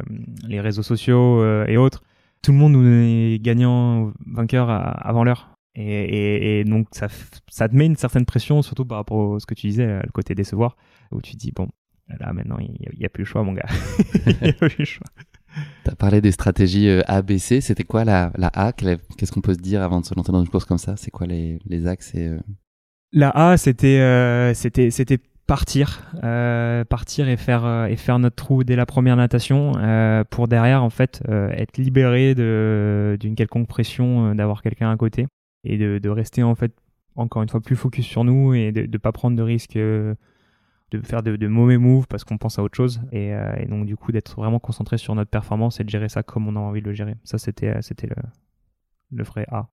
les 0.48 0.60
réseaux 0.60 0.82
sociaux 0.82 1.40
euh, 1.42 1.64
et 1.66 1.76
autres, 1.76 2.02
tout 2.42 2.52
le 2.52 2.58
monde 2.58 2.72
nous 2.72 2.86
est 2.86 3.38
gagnant, 3.40 4.12
vainqueur 4.26 4.68
avant 4.68 5.24
l'heure. 5.24 5.50
Et, 5.76 6.60
et, 6.60 6.64
donc, 6.64 6.88
ça, 6.92 7.08
ça 7.48 7.68
te 7.68 7.74
met 7.74 7.86
une 7.86 7.96
certaine 7.96 8.26
pression, 8.26 8.62
surtout 8.62 8.84
par 8.84 8.98
rapport 8.98 9.36
à 9.36 9.40
ce 9.40 9.46
que 9.46 9.54
tu 9.54 9.68
disais, 9.68 9.86
le 9.86 10.10
côté 10.12 10.34
décevoir, 10.34 10.76
où 11.10 11.20
tu 11.20 11.32
te 11.32 11.38
dis, 11.38 11.52
bon, 11.52 11.68
là 12.20 12.32
maintenant, 12.32 12.58
il 12.60 12.70
n'y 12.98 13.04
a, 13.04 13.06
a, 13.06 13.08
plus 13.08 13.22
le 13.22 13.28
choix, 13.28 13.42
mon 13.42 13.54
gars. 13.54 13.66
Il 14.26 14.36
n'y 14.42 14.50
a 14.50 14.52
plus 14.52 14.76
le 14.78 14.84
choix. 14.84 15.06
Tu 15.84 15.90
as 15.90 15.94
parlé 15.94 16.20
des 16.20 16.32
stratégies 16.32 16.88
euh, 16.88 17.02
ABC. 17.06 17.60
C'était 17.60 17.84
quoi 17.84 18.04
la, 18.04 18.32
A? 18.38 18.72
Qu'est-ce 18.72 19.32
qu'on 19.32 19.40
peut 19.40 19.54
se 19.54 19.60
dire 19.60 19.82
avant 19.82 20.00
de 20.00 20.06
se 20.06 20.14
lancer 20.14 20.32
dans 20.32 20.42
une 20.42 20.48
course 20.48 20.64
comme 20.64 20.78
ça? 20.78 20.96
C'est 20.96 21.10
quoi 21.10 21.26
les, 21.26 21.86
axes 21.86 22.12
euh? 22.16 22.38
La 23.12 23.30
A, 23.30 23.56
c'était 23.56 23.98
euh, 24.00 24.52
partir, 25.46 26.02
partir 26.88 27.28
et 27.28 27.36
faire 27.36 28.18
notre 28.18 28.36
trou 28.36 28.64
dès 28.64 28.76
la 28.76 28.86
première 28.86 29.16
natation 29.16 29.72
pour 30.30 30.48
derrière 30.48 30.82
en 30.82 30.90
fait 30.90 31.22
être 31.28 31.76
libéré 31.76 32.34
d'une 32.34 33.34
quelconque 33.36 33.68
pression 33.68 34.34
d'avoir 34.34 34.62
quelqu'un 34.62 34.90
à 34.90 34.96
côté 34.96 35.26
et 35.64 35.78
de, 35.78 35.98
de 35.98 36.08
rester 36.08 36.42
en 36.42 36.54
fait 36.54 36.72
encore 37.14 37.42
une 37.42 37.48
fois 37.48 37.60
plus 37.60 37.76
focus 37.76 38.06
sur 38.06 38.24
nous 38.24 38.54
et 38.54 38.72
de 38.72 38.86
ne 38.90 38.98
pas 38.98 39.12
prendre 39.12 39.36
de 39.36 39.42
risques 39.42 39.78
de 40.98 41.06
faire 41.06 41.22
de, 41.22 41.46
mauvais 41.48 41.78
moves 41.78 42.06
parce 42.08 42.24
qu'on 42.24 42.38
pense 42.38 42.58
à 42.58 42.62
autre 42.62 42.76
chose 42.76 43.00
euh, 43.12 43.54
et, 43.56 43.66
donc 43.66 43.86
du 43.86 43.96
coup 43.96 44.12
d'être 44.12 44.36
vraiment 44.36 44.58
concentré 44.58 44.98
sur 44.98 45.14
notre 45.14 45.30
performance 45.30 45.80
et 45.80 45.84
de 45.84 45.90
gérer 45.90 46.08
ça 46.08 46.22
comme 46.22 46.48
on 46.48 46.56
a 46.56 46.60
envie 46.60 46.80
de 46.80 46.86
le 46.86 46.94
gérer. 46.94 47.16
Ça 47.24 47.38
c'était 47.38 47.68
euh, 47.68 47.82
c'était 47.82 48.06
le, 48.06 48.16
le 49.12 49.24
vrai 49.24 49.46
A. 49.50 49.68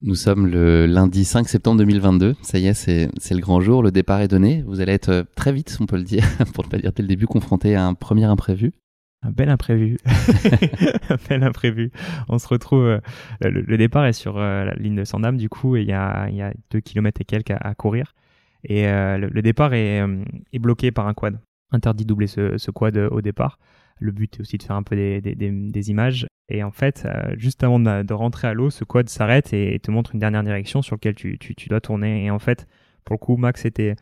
Nous 0.00 0.14
sommes 0.14 0.46
le 0.46 0.86
lundi 0.86 1.24
5 1.24 1.48
septembre 1.48 1.78
2022. 1.78 2.36
Ça 2.42 2.58
y 2.58 2.68
est, 2.68 2.74
c'est, 2.74 3.10
c'est 3.16 3.34
le 3.34 3.40
grand 3.40 3.60
jour. 3.60 3.82
Le 3.82 3.90
départ 3.90 4.20
est 4.20 4.28
donné. 4.28 4.62
Vous 4.64 4.80
allez 4.80 4.92
être 4.92 5.08
euh, 5.08 5.24
très 5.34 5.52
vite, 5.52 5.76
on 5.80 5.86
peut 5.86 5.96
le 5.96 6.04
dire, 6.04 6.22
pour 6.54 6.64
ne 6.64 6.70
pas 6.70 6.78
dire 6.78 6.92
dès 6.92 7.02
le 7.02 7.08
début, 7.08 7.26
confronté 7.26 7.74
à 7.74 7.84
un 7.84 7.94
premier 7.94 8.24
imprévu. 8.24 8.72
Un 9.22 9.32
bel 9.32 9.48
imprévu. 9.48 9.98
un 11.10 11.16
bel 11.28 11.42
imprévu. 11.42 11.90
On 12.28 12.38
se 12.38 12.46
retrouve. 12.46 13.00
le, 13.40 13.76
départ 13.76 14.06
est 14.06 14.12
sur 14.12 14.38
la 14.38 14.72
ligne 14.74 14.94
de 14.94 15.02
Sandam, 15.02 15.36
du 15.36 15.48
coup, 15.48 15.74
et 15.74 15.82
il 15.82 15.88
y 15.88 15.92
a, 15.92 16.30
y 16.30 16.40
a 16.40 16.52
deux 16.70 16.78
kilomètres 16.78 17.20
et 17.20 17.24
quelques 17.24 17.50
à 17.50 17.74
courir. 17.74 18.14
Et 18.64 18.86
euh, 18.86 19.18
le, 19.18 19.42
départ 19.42 19.70
euh, 19.72 20.24
est, 20.52 20.58
bloqué 20.58 20.90
par 20.90 21.06
un 21.06 21.14
quad. 21.14 21.38
Interdit 21.70 22.04
de 22.04 22.08
doubler 22.08 22.26
ce, 22.26 22.70
quad 22.70 22.96
euh, 22.96 23.08
au 23.10 23.20
départ. 23.20 23.58
Le 24.00 24.12
but 24.12 24.36
est 24.36 24.40
aussi 24.40 24.58
de 24.58 24.62
faire 24.62 24.76
un 24.76 24.82
peu 24.82 24.96
des, 24.96 25.90
images. 25.90 26.26
Et 26.48 26.62
en 26.62 26.70
fait, 26.70 27.06
juste 27.36 27.62
avant 27.62 27.80
de, 27.80 28.12
rentrer 28.12 28.48
à 28.48 28.54
l'eau, 28.54 28.70
ce 28.70 28.84
quad 28.84 29.08
s'arrête 29.08 29.52
et, 29.52 29.78
te 29.80 29.90
montre 29.90 30.14
une 30.14 30.20
dernière 30.20 30.44
direction 30.44 30.82
sur 30.82 30.96
laquelle 30.96 31.14
tu, 31.14 31.68
dois 31.68 31.80
tourner. 31.80 32.24
Et 32.24 32.30
en 32.30 32.38
fait, 32.38 32.68
pour 33.04 33.14
le 33.14 33.18
coup, 33.18 33.36
Max 33.36 33.64
était, 33.64 33.96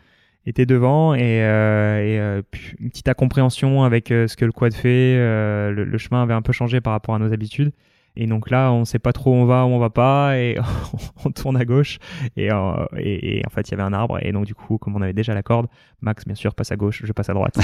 devant 0.45 1.15
et, 1.15 1.41
une 1.41 2.91
petite 2.91 3.09
incompréhension 3.09 3.85
avec 3.85 4.09
ce 4.09 4.37
que 4.37 4.45
le 4.45 4.53
quad 4.53 4.75
fait. 4.75 5.17
le, 5.17 5.99
chemin 5.99 6.23
avait 6.23 6.35
un 6.35 6.43
peu 6.43 6.53
changé 6.53 6.83
par 6.83 6.93
rapport 6.93 7.15
à 7.15 7.19
nos 7.19 7.33
habitudes. 7.33 7.73
Et 8.17 8.27
donc 8.27 8.51
là, 8.51 8.73
on 8.73 8.85
sait 8.85 8.99
pas 8.99 9.13
trop 9.13 9.33
où 9.33 9.35
on 9.35 9.45
va, 9.45 9.67
où 9.67 9.69
on 9.69 9.79
va 9.79 9.91
pas, 9.91 10.39
et 10.39 10.59
on 11.25 11.31
tourne 11.31 11.57
à 11.57 11.65
gauche. 11.65 11.99
Euh, 12.39 12.87
et, 12.97 13.39
et, 13.39 13.47
en 13.47 13.51
fait, 13.51 13.69
il 13.69 13.73
y 13.73 13.75
avait 13.75 13.83
un 13.83 13.93
arbre, 13.93 14.19
et 14.23 14.33
donc 14.33 14.47
du 14.47 14.55
coup, 14.55 14.79
comme 14.79 14.97
on 14.97 15.03
avait 15.03 15.13
déjà 15.13 15.35
la 15.35 15.43
corde, 15.43 15.67
Max, 16.01 16.25
bien 16.25 16.35
sûr, 16.35 16.55
passe 16.55 16.73
à 16.73 16.77
gauche, 16.77 17.03
je 17.05 17.13
passe 17.13 17.29
à 17.29 17.35
droite. 17.35 17.59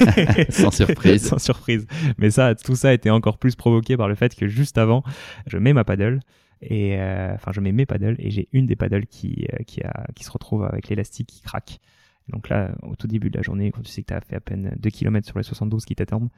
Sans 0.50 0.70
surprise. 0.70 1.26
Sans 1.28 1.38
surprise. 1.38 1.86
Mais 2.18 2.30
ça, 2.30 2.54
tout 2.54 2.74
ça 2.74 2.88
a 2.88 2.92
été 2.92 3.10
encore 3.10 3.38
plus 3.38 3.54
provoqué 3.54 3.96
par 3.96 4.08
le 4.08 4.14
fait 4.14 4.34
que 4.34 4.48
juste 4.48 4.78
avant, 4.78 5.02
je 5.46 5.58
mets 5.58 5.72
ma 5.72 5.84
paddle. 5.84 6.20
Et 6.60 6.96
euh, 6.96 7.34
enfin, 7.34 7.50
je 7.52 7.60
mets 7.60 7.72
mes 7.72 7.86
paddles 7.86 8.14
et 8.20 8.30
j'ai 8.30 8.48
une 8.52 8.66
des 8.66 8.76
paddles 8.76 9.06
qui, 9.06 9.46
euh, 9.52 9.64
qui, 9.66 9.82
a, 9.82 10.06
qui 10.14 10.22
se 10.22 10.30
retrouve 10.30 10.64
avec 10.64 10.88
l'élastique 10.88 11.28
qui 11.28 11.42
craque. 11.42 11.80
Donc 12.28 12.48
là, 12.48 12.74
au 12.82 12.96
tout 12.96 13.06
début 13.06 13.30
de 13.30 13.36
la 13.36 13.42
journée, 13.42 13.70
quand 13.72 13.82
tu 13.82 13.90
sais 13.90 14.02
que 14.02 14.08
tu 14.08 14.14
as 14.14 14.20
fait 14.20 14.36
à 14.36 14.40
peine 14.40 14.74
2 14.78 14.90
km 14.90 15.26
sur 15.26 15.38
les 15.38 15.44
72 15.44 15.84
qui 15.84 15.94
t'attendent, 15.94 16.28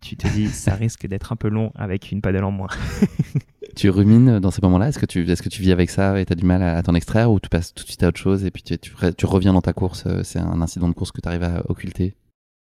tu 0.00 0.16
te 0.16 0.26
dis 0.28 0.48
ça 0.48 0.74
risque 0.74 1.06
d'être 1.06 1.32
un 1.32 1.36
peu 1.36 1.48
long 1.48 1.72
avec 1.74 2.10
une 2.10 2.20
paddle 2.20 2.44
en 2.44 2.50
moins. 2.50 2.68
tu 3.76 3.90
rumines 3.90 4.38
dans 4.40 4.50
ces 4.50 4.60
moments-là? 4.62 4.88
Est-ce 4.88 4.98
que, 4.98 5.06
tu, 5.06 5.28
est-ce 5.30 5.42
que 5.42 5.48
tu 5.48 5.62
vis 5.62 5.72
avec 5.72 5.90
ça 5.90 6.18
et 6.20 6.26
tu 6.26 6.32
as 6.32 6.36
du 6.36 6.44
mal 6.44 6.62
à, 6.62 6.82
t'en 6.82 6.94
extraire 6.94 7.30
ou 7.30 7.40
tu 7.40 7.48
passes 7.48 7.74
tout 7.74 7.84
de 7.84 7.88
suite 7.88 8.02
à 8.02 8.08
autre 8.08 8.18
chose 8.18 8.44
et 8.44 8.50
puis 8.50 8.62
tu, 8.62 8.78
tu, 8.78 9.26
reviens 9.26 9.52
dans 9.52 9.60
ta 9.60 9.72
course 9.72 10.04
euh, 10.06 10.22
C'est 10.22 10.38
un 10.38 10.60
incident 10.62 10.88
de 10.88 10.94
course 10.94 11.12
que 11.12 11.20
tu 11.20 11.28
arrives 11.28 11.42
à 11.42 11.62
occulter? 11.68 12.16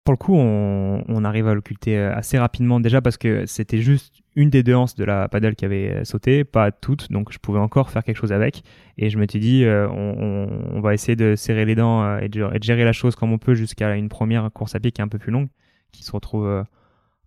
Pour 0.06 0.14
le 0.14 0.18
coup, 0.18 0.36
on, 0.36 1.04
on, 1.08 1.26
arrive 1.26 1.48
à 1.48 1.54
l'occulter 1.54 1.98
euh, 1.98 2.16
assez 2.16 2.38
rapidement 2.38 2.80
déjà 2.80 3.02
parce 3.02 3.18
que 3.18 3.46
c'était 3.46 3.80
juste 3.80 4.22
une 4.38 4.50
des 4.50 4.64
deux 4.64 4.76
anses 4.76 4.96
de 4.96 5.04
la 5.04 5.28
paddle 5.28 5.56
qui 5.56 5.66
avait 5.66 5.90
euh, 5.90 6.06
sauté, 6.06 6.46
pas 6.46 6.72
toutes, 6.72 7.12
donc 7.12 7.34
je 7.34 7.40
pouvais 7.40 7.60
encore 7.60 7.90
faire 7.90 8.04
quelque 8.04 8.18
chose 8.18 8.32
avec. 8.32 8.64
Et 8.98 9.10
je 9.10 9.18
me 9.18 9.26
suis 9.28 9.40
dit, 9.40 9.66
on, 9.66 10.48
on, 10.74 10.80
va 10.80 10.94
essayer 10.94 11.18
de 11.18 11.36
serrer 11.36 11.66
les 11.66 11.76
dents 11.76 12.18
et 12.20 12.30
de, 12.30 12.48
gérer 12.62 12.86
la 12.86 12.94
chose 12.94 13.18
comme 13.18 13.34
on 13.34 13.38
peut 13.38 13.56
jusqu'à 13.56 13.94
une 13.96 14.08
première 14.08 14.50
course 14.54 14.76
à 14.76 14.80
pied 14.80 14.94
qui 14.94 15.02
est 15.02 15.04
un 15.04 15.10
peu 15.10 15.20
plus 15.20 15.34
longue, 15.34 15.50
qui 15.92 16.04
se 16.04 16.14
retrouve 16.14 16.64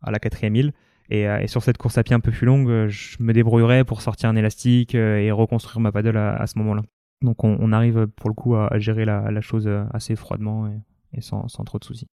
à 0.03 0.11
la 0.11 0.19
quatrième 0.19 0.57
île. 0.57 0.73
Euh, 1.13 1.39
et, 1.39 1.47
sur 1.47 1.63
cette 1.63 1.79
course 1.79 1.99
à 1.99 2.03
pied 2.03 2.15
un 2.15 2.21
peu 2.21 2.31
plus 2.31 2.47
longue, 2.47 2.69
euh, 2.69 2.89
je 2.89 3.17
me 3.21 3.33
débrouillerai 3.33 3.85
pour 3.85 4.03
sortir 4.03 4.29
un 4.29 4.37
élastique 4.37 4.95
euh, 4.95 5.19
et 5.19 5.31
reconstruire 5.31 5.81
ma 5.81 5.93
paddle 5.93 6.17
à, 6.17 6.47
ce 6.47 6.59
moment-là. 6.59 6.83
Donc 7.23 7.43
on, 7.43 7.73
arrive 7.73 8.07
pour 8.07 8.31
le 8.31 8.35
coup 8.35 8.55
à, 8.55 8.79
gérer 8.79 9.05
la, 9.05 9.41
chose 9.41 9.69
assez 9.93 10.15
froidement 10.15 10.71
et, 11.13 11.21
sans, 11.21 11.47
trop 11.65 11.79
de 11.79 11.85
soucis. 11.85 12.07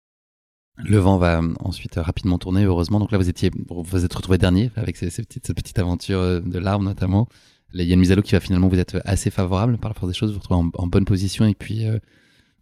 Le 0.78 0.98
vent 0.98 1.18
va 1.18 1.42
ensuite 1.60 1.96
rapidement 1.96 2.38
tourner, 2.38 2.64
heureusement. 2.64 3.00
Donc 3.00 3.12
là, 3.12 3.18
vous 3.18 3.30
étiez, 3.30 3.52
vous 3.70 4.06
êtes 4.06 4.14
retrouvé 4.14 4.38
dernier 4.38 4.72
avec 4.76 4.98
ces, 4.98 5.08
petites, 5.08 5.46
cette 5.46 5.56
petite 5.56 5.78
aventure 5.80 6.42
de 6.42 6.60
l'arbre 6.60 6.84
notamment. 6.84 7.28
Il 7.74 7.82
y 7.82 7.92
a 7.92 7.94
une 7.94 8.00
mise 8.00 8.12
à 8.12 8.16
l'eau 8.16 8.22
qui 8.22 8.34
va 8.34 8.40
finalement 8.40 8.68
vous 8.68 8.80
être 8.80 9.02
assez 9.06 9.30
favorable 9.30 9.78
par 9.78 9.90
la 9.90 9.96
force 9.96 10.12
des 10.12 10.18
choses, 10.18 10.30
vous 10.30 10.36
vous 10.36 10.42
retrouvez 10.42 10.70
en, 10.76 10.88
bonne 10.88 11.06
position 11.06 11.46
et 11.46 11.56
puis 11.56 11.88
euh, 11.88 11.98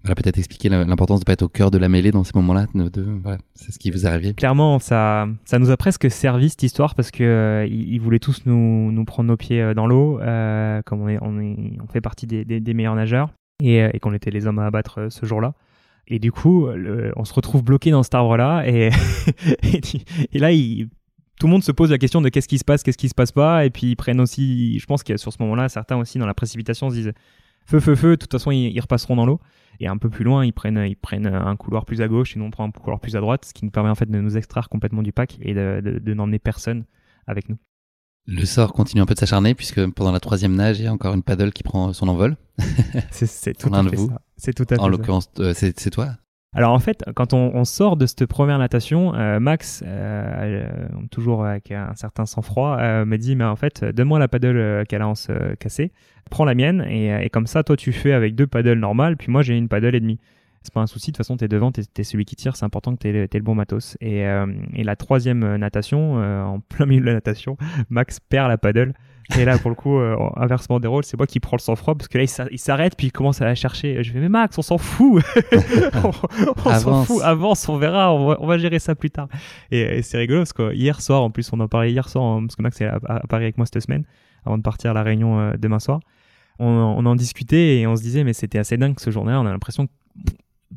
voilà, 0.03 0.15
peut-être 0.15 0.39
expliquer 0.39 0.69
l'importance 0.69 1.19
de 1.19 1.25
pas 1.25 1.33
être 1.33 1.43
au 1.43 1.49
cœur 1.49 1.69
de 1.69 1.77
la 1.77 1.87
mêlée 1.87 2.11
dans 2.11 2.23
ces 2.23 2.31
moments-là. 2.35 2.65
C'est 3.53 3.71
ce 3.71 3.77
qui 3.77 3.91
vous 3.91 4.05
est 4.05 4.09
arrivé. 4.09 4.33
Clairement, 4.33 4.79
ça, 4.79 5.27
nous 5.59 5.69
a 5.69 5.77
presque 5.77 6.09
servi 6.09 6.49
cette 6.49 6.63
histoire 6.63 6.95
parce 6.95 7.11
que 7.11 7.23
euh, 7.23 7.67
ils, 7.67 7.99
voulaient 7.99 8.19
tous 8.19 8.41
nous, 8.45 8.91
nous 8.91 9.05
prendre 9.05 9.27
nos 9.27 9.37
pieds 9.37 9.61
euh, 9.61 9.73
dans 9.73 9.85
l'eau, 9.85 10.19
euh, 10.19 10.81
comme 10.85 11.01
on, 11.01 11.09
est, 11.09 11.19
on, 11.21 11.87
fait 11.87 12.01
partie 12.01 12.25
des, 12.25 12.43
des, 12.45 12.73
meilleurs 12.73 12.95
nageurs 12.95 13.31
et, 13.61 13.77
et 13.93 13.99
qu'on 13.99 14.13
était 14.13 14.31
les 14.31 14.47
hommes 14.47 14.59
à 14.59 14.65
abattre 14.65 15.07
ce 15.11 15.25
jour-là. 15.25 15.53
Et 16.07 16.19
du 16.19 16.31
coup, 16.31 16.67
on 17.15 17.25
se 17.25 17.33
retrouve 17.33 17.63
bloqué 17.63 17.91
dans 17.91 18.03
cet 18.03 18.15
arbre-là 18.15 18.63
et, 18.67 18.89
là, 20.33 20.49
tout 21.39 21.47
le 21.47 21.51
monde 21.51 21.63
se 21.63 21.71
pose 21.71 21.89
la 21.89 21.97
question 21.97 22.21
de 22.21 22.29
qu'est-ce 22.29 22.47
qui 22.47 22.57
se 22.57 22.63
passe, 22.63 22.83
qu'est-ce 22.83 22.97
qui 22.97 23.09
se 23.09 23.15
passe 23.15 23.31
pas, 23.31 23.65
et 23.65 23.69
puis 23.69 23.91
ils 23.91 23.95
prennent 23.95 24.19
aussi, 24.19 24.77
je 24.77 24.85
pense 24.85 25.03
qu'il 25.03 25.13
y 25.13 25.15
a 25.15 25.17
sur 25.17 25.33
ce 25.33 25.41
moment-là, 25.41 25.69
certains 25.69 25.97
aussi 25.97 26.19
dans 26.19 26.27
la 26.27 26.33
précipitation 26.33 26.89
se 26.89 26.95
disent 26.95 27.13
feu, 27.65 27.79
feu, 27.79 27.95
feu, 27.95 28.11
de 28.11 28.15
toute 28.15 28.31
façon 28.31 28.51
ils 28.51 28.79
repasseront 28.79 29.15
dans 29.15 29.25
l'eau. 29.25 29.39
Et 29.79 29.87
un 29.87 29.97
peu 29.97 30.09
plus 30.09 30.23
loin, 30.23 30.45
ils 30.45 30.53
prennent, 30.53 30.85
ils 30.87 30.95
prennent 30.95 31.25
un 31.25 31.55
couloir 31.55 31.85
plus 31.85 32.01
à 32.01 32.07
gauche 32.07 32.35
et 32.35 32.39
nous 32.39 32.45
on 32.45 32.51
prend 32.51 32.65
un 32.65 32.71
couloir 32.71 32.99
plus 32.99 33.15
à 33.15 33.19
droite, 33.19 33.45
ce 33.45 33.53
qui 33.53 33.65
nous 33.65 33.71
permet 33.71 33.89
en 33.89 33.95
fait 33.95 34.09
de 34.09 34.19
nous 34.19 34.37
extraire 34.37 34.69
complètement 34.69 35.01
du 35.01 35.11
pack 35.11 35.39
et 35.41 35.55
de, 35.55 35.81
de, 35.81 36.13
n'emmener 36.13 36.37
personne 36.37 36.85
avec 37.25 37.49
nous. 37.49 37.57
Le 38.27 38.45
sort 38.45 38.73
continue 38.73 39.01
un 39.01 39.05
peu 39.05 39.13
de 39.13 39.19
s'acharner 39.19 39.55
puisque 39.55 39.85
pendant 39.91 40.11
la 40.11 40.19
troisième 40.19 40.55
nage, 40.55 40.79
il 40.79 40.85
y 40.85 40.87
a 40.87 40.93
encore 40.93 41.13
une 41.13 41.23
paddle 41.23 41.51
qui 41.51 41.63
prend 41.63 41.91
son 41.93 42.07
envol. 42.07 42.37
c'est 43.11 43.57
tout, 43.57 43.73
à 43.73 43.83
fait 43.83 43.97
ça. 43.97 44.21
C'est 44.37 44.53
tout 44.53 44.65
à 44.69 44.75
fait 44.75 44.81
En 44.81 44.87
l'occurrence, 44.87 45.29
euh, 45.39 45.53
c'est 45.55 45.89
toi 45.89 46.09
alors 46.53 46.73
en 46.73 46.79
fait, 46.79 47.05
quand 47.15 47.33
on, 47.33 47.63
sort 47.63 47.95
de 47.95 48.05
cette 48.05 48.25
première 48.25 48.59
natation, 48.59 49.15
euh, 49.15 49.39
Max, 49.39 49.85
euh, 49.87 50.67
toujours 51.09 51.45
avec 51.45 51.71
un 51.71 51.95
certain 51.95 52.25
sang-froid, 52.25 52.75
me 53.05 53.15
dit 53.15 53.37
mais 53.37 53.45
en 53.45 53.55
fait, 53.55 53.85
donne-moi 53.85 54.19
la 54.19 54.27
paddle 54.27 54.83
qu'elle 54.85 55.01
a 55.01 55.07
en 55.07 55.15
se 55.15 55.55
casser 55.55 55.93
prends 56.31 56.45
la 56.45 56.55
mienne 56.55 56.83
et, 56.89 57.29
comme 57.29 57.45
ça, 57.45 57.63
toi, 57.63 57.77
tu 57.77 57.91
fais 57.91 58.13
avec 58.13 58.33
deux 58.33 58.47
paddles 58.47 58.79
normales, 58.79 59.17
puis 59.17 59.31
moi, 59.31 59.43
j'ai 59.43 59.55
une 59.55 59.67
paddle 59.67 59.93
et 59.93 59.99
demie. 59.99 60.19
C'est 60.63 60.73
pas 60.73 60.81
un 60.81 60.87
souci, 60.87 61.07
de 61.07 61.15
toute 61.15 61.17
façon, 61.17 61.37
t'es 61.37 61.47
devant, 61.47 61.71
t'es 61.71 61.81
es 61.97 62.03
celui 62.03 62.23
qui 62.25 62.35
tire, 62.35 62.55
c'est 62.55 62.65
important 62.65 62.95
que 62.95 62.99
t'aies 62.99 63.27
le 63.33 63.43
bon 63.43 63.55
matos. 63.55 63.97
Et, 63.99 64.25
euh, 64.27 64.45
et 64.73 64.83
la 64.83 64.95
troisième 64.95 65.55
natation, 65.55 66.21
euh, 66.21 66.43
en 66.43 66.59
plein 66.69 66.85
milieu 66.85 67.01
de 67.01 67.05
la 67.07 67.13
natation, 67.13 67.57
Max 67.89 68.19
perd 68.19 68.49
la 68.49 68.57
paddle. 68.57 68.93
Et 69.39 69.45
là, 69.45 69.57
pour 69.57 69.69
le 69.69 69.75
coup, 69.75 69.97
euh, 69.97 70.17
inversement 70.35 70.79
des 70.79 70.89
rôles, 70.89 71.05
c'est 71.05 71.17
moi 71.17 71.25
qui 71.25 71.39
prends 71.39 71.55
le 71.55 71.61
sang-froid 71.61 71.95
parce 71.95 72.09
que 72.09 72.17
là, 72.17 72.25
il 72.51 72.59
s'arrête 72.59 72.95
puis 72.97 73.07
il 73.07 73.11
commence 73.11 73.41
à 73.41 73.45
la 73.45 73.55
chercher. 73.55 74.03
Je 74.03 74.11
fais, 74.11 74.19
mais 74.19 74.27
Max, 74.27 74.57
on 74.57 74.61
s'en 74.61 74.77
fout. 74.77 75.23
on, 76.03 76.73
s'en 76.73 77.05
fout. 77.05 77.21
Avance, 77.23 77.69
on 77.69 77.77
verra. 77.77 78.13
On 78.13 78.45
va, 78.45 78.57
gérer 78.57 78.79
ça 78.79 78.93
plus 78.93 79.09
tard. 79.09 79.29
Et, 79.71 80.01
c'est 80.01 80.17
rigolo 80.17 80.41
parce 80.41 80.53
que 80.53 80.73
hier 80.73 80.99
soir, 81.01 81.23
en 81.23 81.31
plus, 81.31 81.51
on 81.53 81.59
en 81.61 81.69
parlait 81.69 81.91
hier 81.91 82.09
soir, 82.09 82.25
hein, 82.25 82.41
parce 82.41 82.57
que 82.57 82.61
Max 82.61 82.81
est 82.81 82.85
à, 82.85 82.99
à 83.05 83.19
Paris 83.27 83.45
avec 83.45 83.57
moi 83.57 83.65
cette 83.65 83.81
semaine, 83.81 84.03
avant 84.45 84.57
de 84.57 84.63
partir 84.63 84.91
à 84.91 84.93
la 84.93 85.03
réunion 85.03 85.53
demain 85.57 85.79
soir 85.79 86.01
on, 86.61 87.05
en 87.05 87.15
discutait 87.15 87.79
et 87.79 87.87
on 87.87 87.95
se 87.95 88.01
disait, 88.01 88.23
mais 88.23 88.33
c'était 88.33 88.59
assez 88.59 88.77
dingue 88.77 88.99
ce 88.99 89.09
jour-là. 89.09 89.39
On 89.41 89.45
a 89.45 89.51
l'impression 89.51 89.87
que 89.87 89.91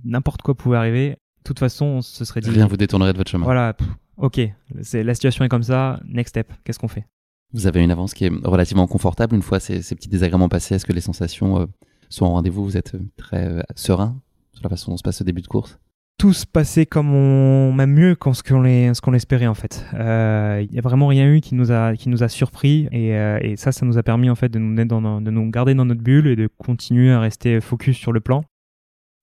n'importe 0.04 0.42
quoi 0.42 0.54
pouvait 0.54 0.76
arriver. 0.76 1.10
De 1.10 1.42
toute 1.44 1.58
façon, 1.58 1.84
on 1.84 2.02
se 2.02 2.24
serait 2.24 2.40
dit. 2.40 2.50
Rien 2.50 2.66
vous 2.66 2.76
détournerait 2.76 3.12
de 3.12 3.18
votre 3.18 3.30
chemin. 3.30 3.44
Voilà, 3.44 3.76
ok, 4.16 4.40
la 4.92 5.14
situation 5.14 5.44
est 5.44 5.48
comme 5.48 5.62
ça. 5.62 6.00
Next 6.06 6.30
step, 6.30 6.52
qu'est-ce 6.64 6.78
qu'on 6.78 6.88
fait? 6.88 7.06
Vous 7.52 7.66
avez 7.66 7.82
une 7.82 7.90
avance 7.90 8.14
qui 8.14 8.24
est 8.24 8.32
relativement 8.44 8.86
confortable 8.86 9.36
une 9.36 9.42
fois 9.42 9.60
ces, 9.60 9.80
petits 9.94 10.08
désagréments 10.08 10.48
passés. 10.48 10.74
Est-ce 10.74 10.86
que 10.86 10.92
les 10.92 11.00
sensations 11.00 11.60
euh, 11.60 11.66
sont 12.08 12.26
au 12.26 12.30
rendez-vous? 12.30 12.64
Vous 12.64 12.76
êtes 12.76 12.94
euh, 12.96 13.06
très 13.16 13.46
euh, 13.46 13.62
serein 13.76 14.16
sur 14.52 14.64
la 14.64 14.70
façon 14.70 14.90
dont 14.90 14.96
se 14.96 15.02
passe 15.02 15.18
ce 15.18 15.24
début 15.24 15.42
de 15.42 15.46
course? 15.46 15.78
Tout 16.16 16.32
se 16.32 16.46
passait 16.46 16.86
comme 16.86 17.12
on, 17.12 17.72
même 17.72 17.92
mieux 17.92 18.14
qu'en 18.14 18.34
ce 18.34 18.42
qu'on 18.42 18.62
ce 18.62 19.00
qu'on 19.00 19.14
espérait 19.14 19.48
en 19.48 19.54
fait. 19.54 19.84
Il 19.92 19.98
euh, 19.98 20.66
y 20.70 20.78
a 20.78 20.80
vraiment 20.80 21.08
rien 21.08 21.26
eu 21.26 21.40
qui 21.40 21.56
nous 21.56 21.72
a 21.72 21.96
qui 21.96 22.08
nous 22.08 22.22
a 22.22 22.28
surpris 22.28 22.88
et, 22.92 23.16
euh, 23.16 23.38
et 23.42 23.56
ça, 23.56 23.72
ça 23.72 23.84
nous 23.84 23.98
a 23.98 24.02
permis 24.04 24.30
en 24.30 24.36
fait 24.36 24.48
de 24.48 24.60
nous 24.60 24.84
dans, 24.84 25.20
de 25.20 25.30
nous 25.30 25.50
garder 25.50 25.74
dans 25.74 25.84
notre 25.84 26.02
bulle 26.02 26.28
et 26.28 26.36
de 26.36 26.46
continuer 26.46 27.10
à 27.10 27.18
rester 27.18 27.60
focus 27.60 27.96
sur 27.96 28.12
le 28.12 28.20
plan. 28.20 28.44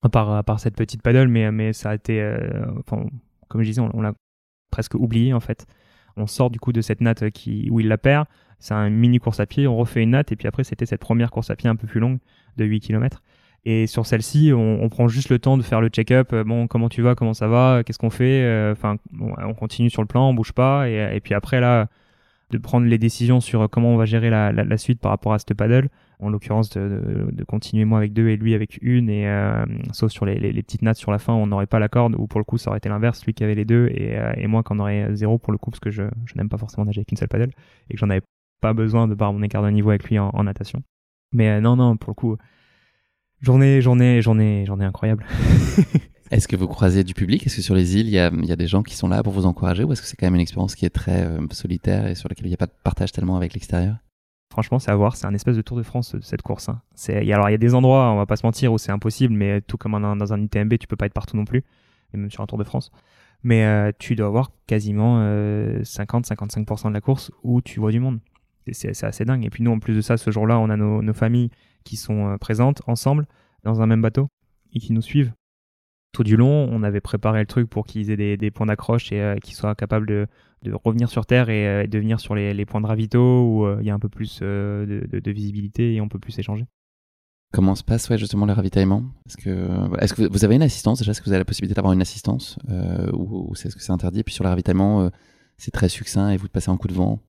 À 0.03 0.09
part, 0.09 0.31
à 0.31 0.43
part 0.43 0.59
cette 0.59 0.75
petite 0.75 1.01
paddle, 1.03 1.27
mais 1.27 1.51
mais 1.51 1.73
ça 1.73 1.91
a 1.91 1.95
été, 1.95 2.21
euh, 2.21 2.39
enfin, 2.79 3.05
comme 3.49 3.61
je 3.61 3.67
disais, 3.67 3.81
on, 3.81 4.01
l'a 4.01 4.13
presque 4.71 4.95
oublié 4.95 5.33
en 5.33 5.39
fait. 5.39 5.67
On 6.17 6.27
sort 6.27 6.49
du 6.49 6.59
coup 6.59 6.73
de 6.73 6.81
cette 6.81 7.01
natte 7.01 7.29
qui 7.31 7.69
où 7.71 7.79
il 7.79 7.87
la 7.87 7.97
perd. 7.97 8.25
C'est 8.59 8.73
un 8.73 8.89
mini 8.89 9.19
course 9.19 9.39
à 9.39 9.45
pied. 9.45 9.67
On 9.67 9.77
refait 9.77 10.01
une 10.03 10.11
natte 10.11 10.31
et 10.31 10.35
puis 10.35 10.47
après 10.47 10.63
c'était 10.63 10.85
cette 10.85 11.01
première 11.01 11.31
course 11.31 11.49
à 11.51 11.55
pied 11.55 11.69
un 11.69 11.75
peu 11.75 11.87
plus 11.87 11.99
longue 11.99 12.19
de 12.57 12.65
8 12.65 12.79
km. 12.79 13.21
Et 13.63 13.85
sur 13.85 14.07
celle-ci, 14.07 14.51
on, 14.53 14.83
on, 14.83 14.89
prend 14.89 15.07
juste 15.07 15.29
le 15.29 15.37
temps 15.37 15.55
de 15.55 15.61
faire 15.61 15.81
le 15.81 15.89
check-up. 15.89 16.33
Euh, 16.33 16.43
bon, 16.43 16.67
comment 16.67 16.89
tu 16.89 17.03
vas? 17.03 17.13
Comment 17.13 17.35
ça 17.35 17.47
va? 17.47 17.83
Qu'est-ce 17.83 17.99
qu'on 17.99 18.09
fait? 18.09 18.43
Euh, 18.43 18.71
Enfin, 18.71 18.97
on 19.19 19.53
continue 19.53 19.89
sur 19.91 20.01
le 20.01 20.07
plan, 20.07 20.29
on 20.29 20.33
bouge 20.33 20.53
pas. 20.53 20.89
Et, 20.89 21.15
et, 21.15 21.19
puis 21.19 21.35
après, 21.35 21.59
là, 21.61 21.87
de 22.49 22.57
prendre 22.57 22.87
les 22.87 22.97
décisions 22.97 23.39
sur 23.39 23.69
comment 23.69 23.93
on 23.93 23.97
va 23.97 24.05
gérer 24.05 24.31
la, 24.31 24.51
la, 24.51 24.63
la 24.63 24.77
suite 24.77 24.99
par 24.99 25.11
rapport 25.11 25.33
à 25.33 25.39
cette 25.39 25.53
paddle. 25.53 25.89
En 26.21 26.29
l'occurrence, 26.29 26.69
de, 26.69 27.43
continuer 27.47 27.83
moi 27.83 27.97
avec 27.97 28.13
deux 28.13 28.29
et 28.29 28.37
lui 28.37 28.53
avec 28.53 28.77
une. 28.81 29.09
Et 29.09 29.27
euh, 29.27 29.65
sauf 29.91 30.11
sur 30.11 30.25
les, 30.25 30.53
petites 30.61 30.83
nattes 30.83 30.97
sur 30.97 31.11
la 31.11 31.17
fin, 31.17 31.33
on 31.33 31.47
n'aurait 31.47 31.65
pas 31.65 31.79
la 31.79 31.89
corde. 31.89 32.15
Ou 32.17 32.27
pour 32.27 32.39
le 32.39 32.43
coup, 32.43 32.57
ça 32.57 32.69
aurait 32.69 32.77
été 32.77 32.89
l'inverse, 32.89 33.25
lui 33.25 33.33
qui 33.33 33.43
avait 33.43 33.55
les 33.55 33.65
deux 33.65 33.87
et, 33.87 34.17
et 34.37 34.47
moi 34.47 34.63
qui 34.63 34.73
en 34.73 34.79
aurait 34.79 35.15
zéro 35.15 35.39
pour 35.39 35.51
le 35.51 35.57
coup, 35.57 35.71
parce 35.71 35.79
que 35.79 35.89
je, 35.89 36.03
n'aime 36.35 36.49
pas 36.49 36.57
forcément 36.57 36.85
nager 36.85 36.99
avec 36.99 37.11
une 37.11 37.17
seule 37.17 37.27
paddle 37.27 37.51
et 37.89 37.93
que 37.93 37.99
j'en 37.99 38.09
avais 38.09 38.21
pas 38.61 38.73
besoin 38.73 39.07
de 39.07 39.15
par 39.15 39.33
mon 39.33 39.41
écart 39.41 39.63
de 39.63 39.69
niveau 39.69 39.89
avec 39.89 40.03
lui 40.03 40.19
en, 40.19 40.43
natation. 40.43 40.83
Mais 41.33 41.59
non, 41.59 41.75
non, 41.75 41.97
pour 41.97 42.11
le 42.11 42.15
coup 42.15 42.37
journée, 43.41 43.81
journée, 43.81 44.21
journée, 44.21 44.65
journée 44.65 44.85
incroyable. 44.85 45.25
est-ce 46.31 46.47
que 46.47 46.55
vous 46.55 46.67
croisez 46.67 47.03
du 47.03 47.13
public? 47.13 47.45
Est-ce 47.45 47.57
que 47.57 47.61
sur 47.61 47.75
les 47.75 47.97
îles, 47.97 48.07
il 48.07 48.13
y 48.13 48.19
a, 48.19 48.31
y 48.31 48.51
a, 48.51 48.55
des 48.55 48.67
gens 48.67 48.83
qui 48.83 48.95
sont 48.95 49.07
là 49.07 49.23
pour 49.23 49.33
vous 49.33 49.45
encourager 49.45 49.83
Ou 49.83 49.91
est-ce 49.91 50.01
que 50.01 50.07
c'est 50.07 50.15
quand 50.15 50.27
même 50.27 50.35
une 50.35 50.41
expérience 50.41 50.75
qui 50.75 50.85
est 50.85 50.91
très 50.91 51.25
euh, 51.25 51.39
solitaire 51.51 52.07
et 52.07 52.15
sur 52.15 52.29
laquelle 52.29 52.45
il 52.45 52.49
n'y 52.49 52.55
a 52.55 52.57
pas 52.57 52.67
de 52.67 52.73
partage 52.83 53.11
tellement 53.11 53.37
avec 53.37 53.53
l'extérieur? 53.53 53.95
Franchement, 54.51 54.79
c'est 54.79 54.91
à 54.91 54.95
voir. 54.95 55.15
C'est 55.15 55.25
un 55.25 55.33
espèce 55.33 55.55
de 55.55 55.61
Tour 55.61 55.77
de 55.77 55.83
France, 55.83 56.17
cette 56.21 56.41
course. 56.41 56.67
Hein. 56.67 56.81
Alors, 57.07 57.49
il 57.49 57.53
y 57.53 57.55
a 57.55 57.57
des 57.57 57.73
endroits, 57.73 58.11
on 58.11 58.17
va 58.17 58.25
pas 58.25 58.35
se 58.35 58.45
mentir, 58.45 58.73
où 58.73 58.77
c'est 58.77 58.91
impossible, 58.91 59.33
mais 59.33 59.61
tout 59.61 59.77
comme 59.77 59.93
dans 59.93 60.33
un 60.33 60.41
ITMB, 60.41 60.77
tu 60.77 60.87
peux 60.87 60.97
pas 60.97 61.05
être 61.05 61.13
partout 61.13 61.37
non 61.37 61.45
plus, 61.45 61.63
et 62.13 62.17
même 62.17 62.29
sur 62.29 62.41
un 62.41 62.47
Tour 62.47 62.57
de 62.57 62.65
France. 62.65 62.91
Mais 63.43 63.63
euh, 63.63 63.91
tu 63.97 64.15
dois 64.15 64.27
avoir 64.27 64.51
quasiment 64.67 65.21
50-55% 65.21 66.85
euh, 66.85 66.89
de 66.89 66.93
la 66.93 67.01
course 67.01 67.31
où 67.43 67.61
tu 67.61 67.79
vois 67.79 67.91
du 67.91 68.01
monde. 68.01 68.19
C'est, 68.71 69.03
assez 69.03 69.25
dingue. 69.25 69.45
Et 69.45 69.49
puis 69.49 69.63
nous, 69.63 69.71
en 69.71 69.79
plus 69.79 69.95
de 69.95 70.01
ça, 70.01 70.17
ce 70.17 70.29
jour-là, 70.31 70.59
on 70.59 70.69
a 70.69 70.75
nos, 70.75 71.13
familles 71.13 71.49
qui 71.85 71.95
sont 71.95 72.27
euh, 72.27 72.37
présentes 72.37 72.81
ensemble 72.87 73.27
dans 73.63 73.81
un 73.81 73.87
même 73.87 74.01
bateau 74.01 74.27
et 74.73 74.79
qui 74.79 74.93
nous 74.93 75.01
suivent 75.01 75.33
tout 76.11 76.23
du 76.23 76.35
long. 76.35 76.67
On 76.69 76.83
avait 76.83 77.01
préparé 77.01 77.39
le 77.39 77.45
truc 77.45 77.69
pour 77.69 77.85
qu'ils 77.85 78.11
aient 78.11 78.37
des, 78.37 78.51
points 78.51 78.67
d'accroche 78.67 79.11
et 79.11 79.21
euh, 79.21 79.35
qu'ils 79.37 79.55
soient 79.55 79.75
capables 79.75 80.07
de, 80.07 80.27
revenir 80.83 81.09
sur 81.09 81.25
Terre 81.25 81.49
et, 81.49 81.67
euh, 81.67 81.87
de 81.87 81.99
venir 81.99 82.19
sur 82.19 82.35
les, 82.35 82.65
points 82.65 82.81
de 82.81 82.87
ravito 82.87 83.19
où 83.19 83.79
il 83.79 83.85
y 83.85 83.89
a 83.89 83.93
un 83.93 83.99
peu 83.99 84.09
plus 84.09 84.39
de, 84.41 85.31
visibilité 85.31 85.93
et 85.93 86.01
on 86.01 86.09
peut 86.09 86.19
plus 86.19 86.37
échanger. 86.39 86.65
Comment 87.53 87.75
se 87.75 87.83
passe 87.83 88.09
ouais, 88.09 88.17
justement 88.17 88.45
le 88.45 88.53
ravitaillement? 88.53 89.03
Est-ce 89.27 89.35
que, 89.35 90.01
est 90.01 90.15
que 90.15 90.31
vous 90.31 90.45
avez 90.45 90.55
une 90.55 90.61
assistance 90.61 90.99
déjà? 90.99 91.11
Est-ce 91.11 91.19
que 91.19 91.25
vous 91.25 91.31
avez 91.31 91.39
la 91.39 91.45
possibilité 91.45 91.75
d'avoir 91.75 91.93
une 91.93 92.01
assistance 92.01 92.57
ou, 93.13 93.49
ou 93.49 93.53
est-ce 93.53 93.75
que 93.75 93.81
c'est 93.81 93.91
interdit? 93.91 94.21
Et 94.21 94.23
puis 94.23 94.33
sur 94.33 94.43
le 94.43 94.49
ravitaillement, 94.49 95.09
c'est 95.57 95.71
très 95.71 95.89
succinct 95.89 96.29
et 96.29 96.37
vous 96.37 96.47
de 96.47 96.51
passer 96.51 96.69
un 96.71 96.77
coup 96.77 96.87
de 96.87 96.93
vent? 96.93 97.19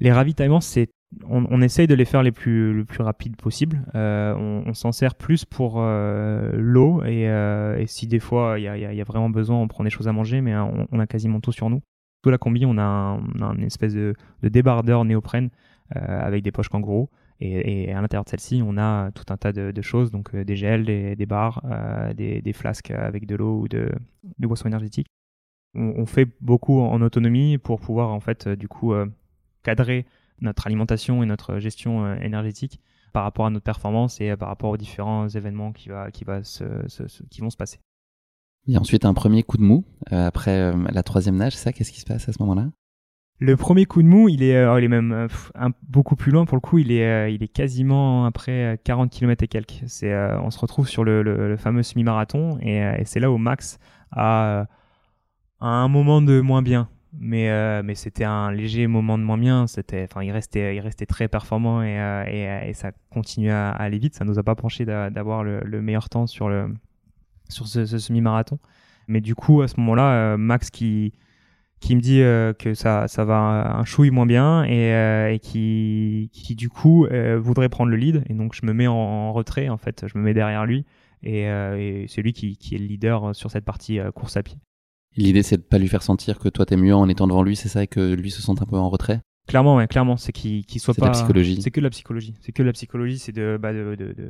Les 0.00 0.12
ravitaillements, 0.12 0.60
c'est 0.60 0.90
on, 1.28 1.62
essaye 1.62 1.86
de 1.86 1.94
les 1.94 2.04
faire 2.04 2.22
les 2.22 2.32
plus, 2.32 2.72
le 2.72 2.84
plus 2.84 3.02
rapide 3.02 3.36
possible. 3.36 3.84
Euh, 3.94 4.34
on, 4.34 4.74
s'en 4.74 4.92
sert 4.92 5.14
plus 5.14 5.44
pour 5.44 5.76
euh, 5.78 6.52
l'eau 6.54 7.02
euh, 7.02 7.76
et, 7.76 7.86
si 7.86 8.06
des 8.06 8.20
fois 8.20 8.58
il 8.58 8.64
y 8.64 9.00
a, 9.00 9.04
vraiment 9.04 9.30
besoin, 9.30 9.56
on 9.56 9.68
prend 9.68 9.84
des 9.84 9.90
choses 9.90 10.08
à 10.08 10.12
manger, 10.12 10.40
mais 10.40 10.54
on, 10.56 10.98
a 10.98 11.06
quasiment 11.06 11.40
tout 11.40 11.52
sur 11.52 11.70
nous. 11.70 11.80
Sous 12.24 12.30
la 12.30 12.38
combi, 12.38 12.66
on 12.66 12.78
a, 12.78 12.82
un, 12.82 13.54
une 13.56 13.64
espèce 13.64 13.94
de, 13.94 14.14
débardeur 14.42 15.04
néoprène 15.04 15.50
avec 15.90 16.42
des 16.42 16.52
poches 16.52 16.68
kangourou. 16.68 17.08
Et, 17.40 17.92
à 17.92 18.00
l'intérieur 18.00 18.24
de 18.24 18.30
celle-ci, 18.30 18.60
on 18.64 18.76
a 18.76 19.12
tout 19.12 19.32
un 19.32 19.36
tas 19.36 19.52
de, 19.52 19.82
choses, 19.82 20.10
donc 20.10 20.34
des 20.34 20.56
gels, 20.56 20.84
des, 20.84 21.26
barres, 21.26 21.62
des, 22.16 22.52
flasques 22.52 22.90
avec 22.90 23.26
de 23.26 23.36
l'eau 23.36 23.60
ou 23.60 23.68
de, 23.68 23.90
boissons 24.38 24.66
énergétiques. 24.66 25.06
On, 25.74 26.06
fait 26.06 26.28
beaucoup 26.40 26.80
en 26.80 27.00
autonomie 27.00 27.56
pour 27.56 27.78
pouvoir 27.78 28.12
en 28.12 28.20
fait 28.20 28.48
du 28.48 28.66
coup 28.66 28.92
cadrer 29.62 30.04
notre 30.40 30.66
alimentation 30.66 31.22
et 31.22 31.26
notre 31.26 31.58
gestion 31.58 32.04
euh, 32.04 32.16
énergétique 32.16 32.80
par 33.12 33.24
rapport 33.24 33.46
à 33.46 33.50
notre 33.50 33.64
performance 33.64 34.20
et 34.20 34.30
euh, 34.30 34.36
par 34.36 34.48
rapport 34.48 34.70
aux 34.70 34.76
différents 34.76 35.28
événements 35.28 35.72
qui 35.72 35.88
vont 35.88 36.42
se 36.42 37.56
passer. 37.56 37.78
Et 38.68 38.76
ensuite 38.78 39.04
un 39.04 39.14
premier 39.14 39.42
coup 39.42 39.56
de 39.56 39.62
mou 39.62 39.84
euh, 40.12 40.26
après 40.26 40.72
la 40.92 41.02
troisième 41.02 41.36
nage, 41.36 41.56
ça, 41.56 41.72
qu'est-ce 41.72 41.92
qui 41.92 42.00
se 42.00 42.06
passe 42.06 42.28
à 42.28 42.32
ce 42.32 42.38
moment-là? 42.40 42.68
Le 43.40 43.56
premier 43.56 43.86
coup 43.86 44.02
de 44.02 44.08
mou, 44.08 44.28
il 44.28 44.42
est, 44.42 44.78
il 44.78 44.84
est 44.84 44.88
même 44.88 45.28
beaucoup 45.88 46.16
plus 46.16 46.32
loin 46.32 46.44
pour 46.44 46.56
le 46.56 46.60
coup, 46.60 46.78
il 46.78 46.90
est, 46.90 47.32
il 47.32 47.48
quasiment 47.48 48.26
après 48.26 48.80
40 48.82 49.10
km 49.10 49.44
et 49.44 49.48
quelques. 49.48 49.84
On 50.02 50.50
se 50.50 50.58
retrouve 50.58 50.88
sur 50.88 51.04
le, 51.04 51.56
fameux 51.56 51.84
semi-marathon 51.84 52.58
et, 52.60 53.04
c'est 53.04 53.20
là 53.20 53.30
où 53.30 53.38
Max 53.38 53.78
a, 54.10 54.66
a 55.60 55.66
un 55.66 55.88
moment 55.88 56.20
de 56.20 56.40
moins 56.40 56.62
bien. 56.62 56.88
Mais 57.20 57.50
euh, 57.50 57.94
c'était 57.94 58.24
un 58.24 58.52
léger 58.52 58.86
moment 58.86 59.18
de 59.18 59.24
moins 59.24 59.38
bien 59.38 59.64
il 60.22 60.30
restait 60.30 60.76
il 60.76 61.06
très 61.06 61.26
performant 61.26 61.82
et 61.82 61.98
euh, 61.98 62.72
ça 62.74 62.92
continuait 63.10 63.50
à, 63.50 63.70
aller 63.70 63.98
vite. 63.98 64.14
Ça 64.14 64.24
nous 64.24 64.38
a 64.38 64.42
pas 64.42 64.54
penché 64.54 64.84
d'avoir 64.84 65.42
le, 65.42 65.82
meilleur 65.82 66.08
temps 66.08 66.26
sur 66.26 66.48
le 66.48 66.68
sur 67.48 67.66
ce, 67.66 67.86
semi-marathon 67.86 68.58
mais 69.06 69.20
du 69.20 69.34
coup 69.34 69.62
à 69.62 69.68
ce 69.68 69.78
moment-là 69.80 70.12
euh, 70.12 70.36
Max 70.36 70.70
qui 70.70 71.12
qui 71.80 71.94
me 71.94 72.00
dit 72.00 72.18
que 72.58 72.74
ça, 72.74 73.06
ça 73.06 73.24
va 73.24 73.36
un 73.36 73.84
chouille 73.84 74.10
moins 74.10 74.26
bien 74.26 74.64
et, 74.64 75.32
et 75.32 75.38
qui, 75.38 76.28
qui 76.32 76.56
du 76.56 76.68
coup 76.68 77.06
voudrait 77.36 77.68
prendre 77.68 77.92
le 77.92 77.96
lead. 77.96 78.24
Et 78.28 78.34
donc 78.34 78.52
je 78.52 78.66
me 78.66 78.72
mets 78.72 78.88
en, 78.88 79.32
retrait, 79.32 79.68
en 79.68 79.76
fait, 79.76 80.04
je 80.08 80.18
me 80.18 80.24
mets 80.24 80.34
derrière 80.34 80.66
lui 80.66 80.86
et, 81.22 81.42
et 81.42 82.06
c'est 82.08 82.20
lui 82.20 82.32
qui, 82.32 82.56
qui, 82.56 82.74
est 82.74 82.78
le 82.78 82.86
leader 82.86 83.32
sur 83.32 83.52
cette 83.52 83.64
partie 83.64 84.00
course 84.12 84.36
à 84.36 84.42
pied. 84.42 84.58
L'idée 85.16 85.44
c'est 85.44 85.58
de 85.58 85.62
pas 85.62 85.78
lui 85.78 85.86
faire 85.86 86.02
sentir 86.02 86.40
que 86.40 86.48
toi 86.48 86.66
t'es 86.66 86.76
mieux 86.76 86.96
en 86.96 87.08
étant 87.08 87.28
devant 87.28 87.44
lui, 87.44 87.54
c'est 87.54 87.68
ça, 87.68 87.84
et 87.84 87.86
que 87.86 88.12
lui 88.12 88.32
se 88.32 88.42
sente 88.42 88.60
un 88.60 88.66
peu 88.66 88.76
en 88.76 88.90
retrait? 88.90 89.20
Clairement, 89.48 89.76
ouais, 89.76 89.86
clairement, 89.88 90.18
c'est 90.18 90.30
qu'il 90.30 90.66
qu 90.66 90.78
soit 90.78 90.92
pas. 90.92 91.06
C'est 91.06 91.06
la 91.06 91.10
psychologie. 91.12 91.62
C'est 91.62 91.70
que 91.70 91.80
la 91.80 91.88
psychologie. 91.88 92.34
C'est 92.42 92.52
que 92.52 92.62
la 92.62 92.72
psychologie, 92.74 93.18
c'est 93.18 93.32
de, 93.32 93.58
bah, 93.60 93.72
de, 93.72 93.94
de, 93.94 94.12
de, 94.12 94.28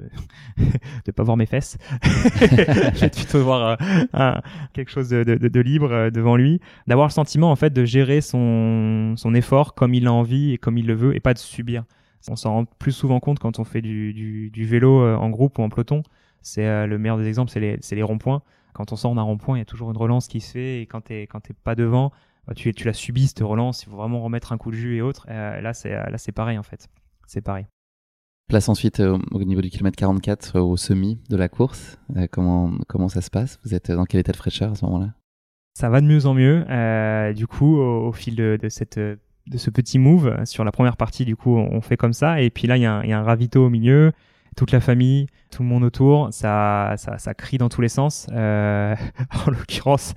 de, 1.07 1.11
pas 1.11 1.25
voir 1.25 1.37
mes 1.37 1.47
fesses. 1.47 1.77
J'ai 2.95 3.09
plutôt 3.11 3.43
voir 3.43 3.77
euh, 4.15 4.35
quelque 4.73 4.93
chose 4.93 5.09
de, 5.09 5.25
de, 5.25 5.37
de 5.37 5.61
libre 5.61 5.91
euh, 5.91 6.11
devant 6.11 6.37
lui, 6.37 6.61
d'avoir 6.87 7.09
le 7.09 7.13
sentiment 7.13 7.51
en 7.51 7.57
fait 7.57 7.73
de 7.73 7.85
gérer 7.85 8.21
son, 8.21 9.15
son 9.17 9.35
effort 9.35 9.75
comme 9.75 9.93
il 9.93 10.07
a 10.07 10.13
envie 10.13 10.53
et 10.53 10.59
comme 10.59 10.79
il 10.79 10.87
le 10.87 10.95
veut, 10.95 11.17
et 11.17 11.21
pas 11.21 11.35
de 11.35 11.39
subir. 11.39 11.85
On 12.31 12.37
s'en 12.37 12.53
rend 12.53 12.65
plus 12.65 12.93
souvent 12.93 13.19
compte 13.19 13.41
quand 13.41 13.59
on 13.59 13.65
fait 13.65 13.83
du, 13.83 14.15
du, 14.15 14.51
du 14.51 14.67
vélo 14.67 15.03
euh, 15.03 15.17
en 15.17 15.31
groupe 15.31 15.59
ou 15.59 15.63
en 15.63 15.69
peloton. 15.69 16.05
C'est 16.43 16.87
le 16.87 16.99
meilleur 16.99 17.19
des 17.19 17.27
exemples, 17.27 17.51
c'est 17.51 17.59
les, 17.61 17.79
les 17.91 18.03
ronds-points. 18.03 18.43
Quand 18.73 18.93
on 18.93 18.97
sort 18.97 19.13
d'un 19.17 19.23
rond-point, 19.23 19.57
il 19.57 19.59
y 19.59 19.63
a 19.63 19.65
toujours 19.65 19.91
une 19.91 19.97
relance 19.97 20.29
qui 20.29 20.41
se 20.41 20.53
fait, 20.53 20.83
et 20.83 20.87
quand 20.87 21.01
t'es 21.01 21.23
quand 21.23 21.41
t'es 21.41 21.53
pas 21.53 21.75
devant, 21.75 22.13
tu, 22.55 22.73
tu 22.73 22.85
l'as 22.87 22.93
subi 22.93 23.27
cette 23.27 23.41
relance, 23.41 23.83
il 23.83 23.91
faut 23.91 23.97
vraiment 23.97 24.23
remettre 24.23 24.53
un 24.53 24.59
coup 24.59 24.71
de 24.71 24.77
jus 24.77 24.97
et 24.97 25.03
autres. 25.03 25.27
Euh, 25.31 25.61
là, 25.61 25.75
c'est 25.75 25.91
là 25.91 26.19
c'est 26.19 26.33
pareil 26.33 26.59
en 26.59 26.63
fait. 26.63 26.89
C'est 27.27 27.41
pareil. 27.41 27.67
Place 28.49 28.69
ensuite 28.69 29.01
euh, 29.01 29.19
au 29.33 29.45
niveau 29.45 29.61
du 29.61 29.69
kilomètre 29.69 29.97
44 29.97 30.57
euh, 30.57 30.61
au 30.61 30.77
semi 30.77 31.21
de 31.29 31.37
la 31.37 31.49
course. 31.49 31.99
comment 32.31 32.73
comment 32.89 33.09
ça 33.09 33.21
se 33.21 33.31
passe? 33.31 33.59
Vous 33.65 33.75
êtes 33.75 33.91
dans 33.91 34.05
quel 34.05 34.21
état 34.21 34.33
de 34.33 34.37
fraîcheur 34.37 34.73
à 34.73 34.75
ce 34.75 34.85
moment-là? 34.87 35.13
Ça 35.75 35.91
va 35.91 36.01
de 36.01 36.07
mieux 36.07 36.27
en 36.27 36.35
mieux. 36.35 36.65
du 37.35 37.47
coup, 37.47 37.77
au, 37.77 38.11
fil 38.13 38.35
de, 38.35 38.59
cette 38.69 38.99
de 38.99 39.59
ce 39.59 39.71
petit 39.71 40.01
move 40.01 40.45
sur 40.45 40.65
la 40.65 40.73
première 40.73 40.97
partie, 40.97 41.25
du 41.25 41.37
coup, 41.37 41.57
on 41.57 41.81
fait 41.81 41.97
comme 41.97 42.13
ça. 42.13 42.41
Et 42.41 42.51
puis 42.51 42.67
là, 42.67 42.77
il 42.77 42.81
y, 42.81 42.83
y, 42.83 42.87
a 43.13 43.19
un 43.19 43.23
ravito 43.23 43.65
au 43.65 43.71
milieu 43.71 44.13
toute 44.59 44.73
la 44.73 44.81
famille, 44.81 45.29
tout 45.53 45.63
le 45.63 45.69
monde 45.69 45.85
autour, 45.85 46.29
ça, 46.33 46.95
ça, 46.97 47.17
ça 47.19 47.33
crie 47.33 47.59
dans 47.59 47.69
tous 47.69 47.81
les 47.81 47.89
sens. 47.89 48.27
Euh, 48.33 48.97
en 49.47 49.53
l'occurrence, 49.53 50.15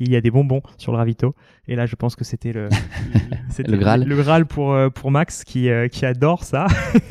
il 0.00 0.10
y 0.10 0.16
a 0.16 0.22
des 0.22 0.30
bonbons 0.30 0.62
sur 0.78 0.92
le 0.92 0.98
ravito. 0.98 1.34
Et 1.68 1.76
là, 1.76 1.84
je 1.84 1.94
pense 1.94 2.16
que 2.16 2.24
c'était 2.24 2.54
le, 2.54 2.70
le 3.58 3.76
Graal. 3.76 4.04
Le 4.04 4.16
Graal 4.16 4.46
pour, 4.46 4.72
euh, 4.72 4.88
pour 4.88 5.10
Max 5.10 5.44
qui, 5.44 5.68
euh, 5.68 5.88
qui 5.88 6.06
adore 6.06 6.42
ça. 6.42 6.68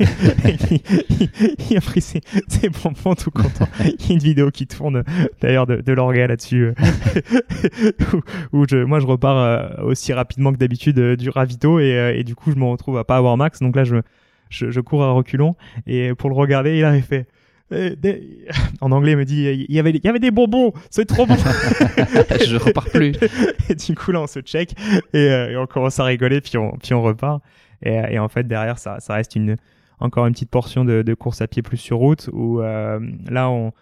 il, 1.70 1.76
a 1.76 1.80
pris 1.80 2.00
ses, 2.00 2.20
ses, 2.48 2.68
bonbons 2.68 3.14
tout 3.14 3.30
content. 3.30 3.68
Il 3.78 4.08
y 4.08 4.10
a 4.10 4.14
une 4.14 4.18
vidéo 4.18 4.50
qui 4.50 4.66
tourne 4.66 5.04
d'ailleurs 5.40 5.68
de, 5.68 5.76
de 5.76 5.92
l'orga 5.92 6.26
là-dessus. 6.26 6.74
où, 8.12 8.58
où 8.58 8.66
je, 8.68 8.82
moi, 8.82 8.98
je 8.98 9.06
repars 9.06 9.84
aussi 9.84 10.12
rapidement 10.12 10.52
que 10.52 10.58
d'habitude 10.58 10.98
du 11.14 11.30
ravito 11.30 11.78
et, 11.78 12.16
et 12.16 12.24
du 12.24 12.34
coup, 12.34 12.50
je 12.50 12.56
me 12.56 12.64
retrouve 12.64 12.98
à 12.98 13.04
pas 13.04 13.18
avoir 13.18 13.36
Max. 13.36 13.60
Donc 13.60 13.76
là, 13.76 13.84
je 13.84 14.02
je, 14.52 14.80
cours 14.80 15.02
à 15.02 15.10
reculons 15.10 15.56
et 15.86 16.14
pour 16.14 16.30
le 16.30 16.36
regarder, 16.36 16.78
il 16.78 16.84
a 16.84 17.00
fait 17.00 17.26
eh, 17.74 18.46
en 18.80 18.92
anglais, 18.92 19.12
il 19.12 19.16
me 19.16 19.24
dit 19.24 19.44
il 19.68 19.74
y 19.74 19.78
avait, 19.78 19.90
il 19.90 20.04
y 20.04 20.08
avait 20.08 20.18
des 20.18 20.30
bonbons, 20.30 20.72
c'est 20.90 21.06
trop 21.06 21.26
bon. 21.26 21.36
je 22.46 22.56
repars 22.56 22.84
plus. 22.90 23.14
et 23.68 23.74
du 23.74 23.94
coup, 23.94 24.12
là, 24.12 24.20
on 24.20 24.26
se 24.26 24.40
check 24.40 24.74
euh, 25.14 25.48
et, 25.48 25.56
on 25.56 25.66
commence 25.66 25.98
à 25.98 26.04
rigoler, 26.04 26.40
puis 26.40 26.58
on, 26.58 26.72
puis 26.72 26.92
on 26.94 27.02
repart. 27.02 27.42
Et, 27.84 28.18
en 28.18 28.28
fait, 28.28 28.46
derrière, 28.46 28.78
ça, 28.78 29.00
ça 29.00 29.14
reste 29.14 29.34
une, 29.34 29.56
encore 29.98 30.26
une 30.26 30.34
petite 30.34 30.50
portion 30.50 30.84
de, 30.84 31.14
course 31.14 31.40
à 31.40 31.48
pied 31.48 31.62
plus 31.62 31.78
sur 31.78 31.96
route 31.96 32.28
où 32.32 32.60
euh, 32.60 33.00
là, 33.28 33.50
on, 33.50 33.72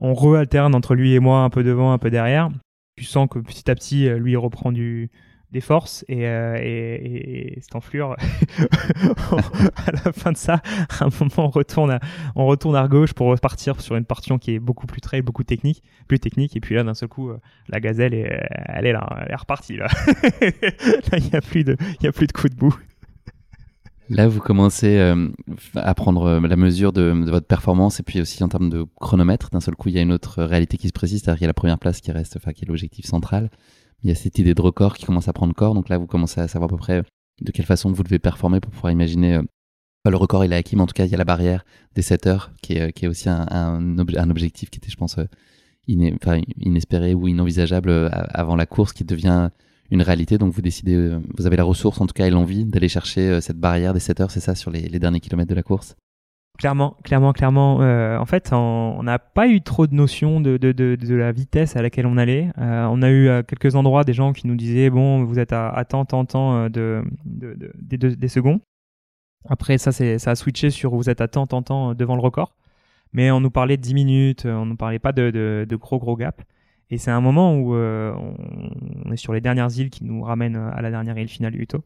on 0.00 0.14
re-alterne 0.14 0.74
entre 0.74 0.94
lui 0.94 1.14
et 1.14 1.18
moi, 1.18 1.40
un 1.40 1.50
peu 1.50 1.64
devant, 1.64 1.92
un 1.92 1.98
peu 1.98 2.10
derrière. 2.10 2.50
Tu 2.96 3.04
sens 3.04 3.26
que 3.28 3.38
petit 3.38 3.68
à 3.70 3.74
petit, 3.74 4.08
lui, 4.10 4.32
il 4.32 4.36
reprend 4.36 4.70
du, 4.70 5.10
des 5.52 5.60
forces 5.60 6.04
et, 6.08 6.26
euh, 6.26 6.56
et, 6.60 7.54
et, 7.54 7.60
cette 7.60 7.74
enflure 7.74 8.16
à 9.86 9.92
la 9.92 10.12
fin 10.12 10.32
de 10.32 10.36
ça 10.36 10.62
à 11.00 11.04
un 11.04 11.08
moment 11.20 11.48
on 11.48 11.50
retourne 11.50 11.90
à, 11.90 12.00
on 12.36 12.46
retourne 12.46 12.76
à 12.76 12.86
gauche 12.86 13.12
pour 13.14 13.26
repartir 13.28 13.80
sur 13.80 13.96
une 13.96 14.04
partie 14.04 14.30
qui 14.38 14.54
est 14.54 14.58
beaucoup 14.60 14.86
plus 14.86 15.00
trail 15.00 15.22
beaucoup 15.22 15.42
technique 15.42 15.82
plus 16.06 16.20
technique. 16.20 16.56
Et 16.56 16.60
puis 16.60 16.74
là 16.74 16.84
d'un 16.84 16.94
seul 16.94 17.08
coup 17.08 17.30
euh, 17.30 17.38
la 17.68 17.80
gazelle 17.80 18.14
est, 18.14 18.30
elle 18.66 18.86
est 18.86 18.92
là 18.92 19.06
elle 19.24 19.32
est 19.32 19.36
repartie 19.36 19.76
là. 19.76 19.88
Il 21.12 21.24
n'y 21.24 21.34
a 21.34 21.40
plus 21.40 21.64
de 21.64 21.76
il 22.00 22.06
a 22.06 22.12
plus 22.12 22.26
de 22.26 22.32
coups 22.32 22.52
de 22.52 22.58
bout 22.58 22.78
Là, 24.08 24.26
vous 24.26 24.40
commencez 24.40 24.98
euh, 24.98 25.28
à 25.76 25.94
prendre 25.94 26.40
la 26.40 26.56
mesure 26.56 26.92
de, 26.92 27.12
de, 27.12 27.30
votre 27.30 27.46
performance 27.46 28.00
et 28.00 28.02
puis 28.02 28.20
aussi 28.20 28.42
en 28.42 28.48
termes 28.48 28.68
de 28.68 28.84
chronomètre. 29.00 29.50
D'un 29.50 29.60
seul 29.60 29.76
coup, 29.76 29.88
il 29.88 29.94
y 29.94 29.98
a 29.98 30.00
une 30.00 30.10
autre 30.10 30.42
réalité 30.42 30.78
qui 30.78 30.88
se 30.88 30.92
précise, 30.92 31.20
c'est-à-dire 31.20 31.38
qu'il 31.38 31.44
y 31.44 31.46
a 31.46 31.50
la 31.50 31.54
première 31.54 31.78
place 31.78 32.00
qui 32.00 32.10
reste, 32.10 32.36
enfin, 32.36 32.52
qui 32.52 32.64
est 32.64 32.66
l'objectif 32.66 33.06
central 33.06 33.50
il 34.02 34.08
y 34.08 34.12
a 34.12 34.14
cette 34.14 34.38
idée 34.38 34.54
de 34.54 34.62
record 34.62 34.96
qui 34.96 35.06
commence 35.06 35.28
à 35.28 35.32
prendre 35.32 35.54
corps. 35.54 35.74
Donc 35.74 35.88
là, 35.88 35.98
vous 35.98 36.06
commencez 36.06 36.40
à 36.40 36.48
savoir 36.48 36.68
à 36.68 36.70
peu 36.70 36.76
près 36.76 37.02
de 37.40 37.52
quelle 37.52 37.66
façon 37.66 37.92
vous 37.92 38.02
devez 38.02 38.18
performer 38.18 38.60
pour 38.60 38.72
pouvoir 38.72 38.92
imaginer. 38.92 39.36
Euh, 39.36 39.42
le 40.06 40.16
record, 40.16 40.44
il 40.44 40.52
est 40.52 40.56
acquis, 40.56 40.76
mais 40.76 40.82
en 40.82 40.86
tout 40.86 40.94
cas, 40.94 41.04
il 41.04 41.10
y 41.10 41.14
a 41.14 41.18
la 41.18 41.24
barrière 41.24 41.64
des 41.94 42.02
7 42.02 42.26
heures 42.26 42.52
qui 42.62 42.74
est, 42.74 43.02
est 43.02 43.06
aussi 43.06 43.28
un, 43.28 43.98
objectif 44.30 44.70
qui 44.70 44.78
était, 44.78 44.90
je 44.90 44.96
pense, 44.96 45.18
euh, 45.18 45.24
inespéré 45.86 47.14
ou 47.14 47.28
inenvisageable 47.28 47.90
euh, 47.90 48.08
avant 48.10 48.56
la 48.56 48.66
course 48.66 48.92
qui 48.92 49.04
devient 49.04 49.50
une 49.90 50.02
réalité. 50.02 50.38
Donc 50.38 50.54
vous 50.54 50.62
décidez, 50.62 51.18
vous 51.36 51.46
avez 51.46 51.56
la 51.56 51.64
ressource 51.64 52.00
en 52.00 52.06
tout 52.06 52.14
cas 52.14 52.26
et 52.26 52.30
l'envie 52.30 52.64
d'aller 52.64 52.88
chercher 52.88 53.40
cette 53.40 53.58
barrière 53.58 53.92
des 53.92 54.00
7 54.00 54.20
heures, 54.20 54.30
c'est 54.30 54.40
ça, 54.40 54.54
sur 54.54 54.70
les 54.70 54.88
derniers 54.98 55.20
kilomètres 55.20 55.50
de 55.50 55.54
la 55.54 55.64
course? 55.64 55.96
Clairement, 56.60 56.94
clairement, 57.04 57.32
clairement. 57.32 57.80
Euh, 57.80 58.18
en 58.18 58.26
fait, 58.26 58.50
on 58.52 59.02
n'a 59.02 59.18
pas 59.18 59.48
eu 59.48 59.62
trop 59.62 59.86
de 59.86 59.94
notion 59.94 60.42
de, 60.42 60.58
de, 60.58 60.72
de, 60.72 60.94
de, 60.94 61.14
la 61.14 61.32
vitesse 61.32 61.74
à 61.74 61.80
laquelle 61.80 62.04
on 62.04 62.18
allait. 62.18 62.50
Euh, 62.58 62.86
on 62.90 63.00
a 63.00 63.08
eu 63.08 63.30
à 63.30 63.42
quelques 63.42 63.76
endroits 63.76 64.04
des 64.04 64.12
gens 64.12 64.34
qui 64.34 64.46
nous 64.46 64.56
disaient 64.56 64.90
bon, 64.90 65.24
vous 65.24 65.38
êtes 65.38 65.54
à, 65.54 65.70
à 65.70 65.86
tant, 65.86 66.04
tant, 66.04 66.26
tant 66.26 66.54
euh, 66.54 66.68
de, 66.68 67.02
de, 67.24 68.10
des 68.10 68.28
secondes. 68.28 68.60
Après, 69.48 69.78
ça, 69.78 69.90
ça 69.90 70.30
a 70.30 70.34
switché 70.34 70.68
sur 70.68 70.94
vous 70.94 71.08
êtes 71.08 71.22
à 71.22 71.28
tant, 71.28 71.46
tant, 71.46 71.62
tant 71.62 71.94
devant 71.94 72.14
le 72.14 72.20
record. 72.20 72.54
Mais 73.14 73.30
on 73.30 73.40
nous 73.40 73.50
parlait 73.50 73.78
de 73.78 73.82
10 73.82 73.94
minutes, 73.94 74.44
on 74.44 74.66
nous 74.66 74.76
parlait 74.76 74.98
pas 74.98 75.12
de, 75.12 75.66
gros, 75.80 75.98
gros 75.98 76.14
gaps. 76.14 76.44
Et 76.90 76.98
c'est 76.98 77.10
un 77.10 77.22
moment 77.22 77.56
où 77.56 77.74
on 77.74 79.10
est 79.10 79.16
sur 79.16 79.32
les 79.32 79.40
dernières 79.40 79.70
îles 79.78 79.88
qui 79.88 80.04
nous 80.04 80.22
ramènent 80.22 80.56
à 80.56 80.82
la 80.82 80.90
dernière 80.90 81.16
île 81.16 81.28
finale 81.28 81.58
Uto. 81.58 81.82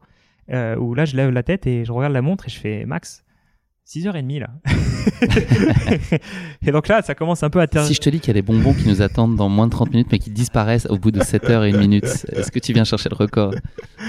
où 0.49 0.93
là, 0.95 1.05
je 1.05 1.15
lève 1.15 1.29
la 1.29 1.43
tête 1.43 1.65
et 1.65 1.85
je 1.85 1.93
regarde 1.93 2.11
la 2.11 2.21
montre 2.21 2.47
et 2.47 2.49
je 2.49 2.59
fais 2.59 2.85
Max, 2.85 3.24
6h30 3.87 4.39
là. 4.39 4.49
et 6.65 6.71
donc 6.71 6.87
là, 6.87 7.03
ça 7.03 7.13
commence 7.13 7.43
un 7.43 7.51
peu 7.51 7.61
à 7.61 7.67
Si 7.85 7.93
je 7.93 8.01
te 8.01 8.09
dis 8.09 8.19
qu'il 8.19 8.29
y 8.29 8.31
a 8.31 8.33
des 8.33 8.41
bonbons 8.41 8.73
qui 8.73 8.87
nous 8.87 9.03
attendent 9.03 9.35
dans 9.35 9.47
moins 9.47 9.67
de 9.67 9.71
30 9.71 9.91
minutes, 9.91 10.07
mais 10.11 10.17
qui 10.17 10.31
disparaissent 10.31 10.87
au 10.87 10.97
bout 10.97 11.11
de 11.11 11.21
7 11.21 11.43
h 11.45 11.69
et 11.69 11.73
1 11.75 11.77
minute, 11.77 12.05
est-ce 12.05 12.51
que 12.51 12.57
tu 12.59 12.73
viens 12.73 12.83
chercher 12.83 13.09
le 13.09 13.15
record? 13.15 13.53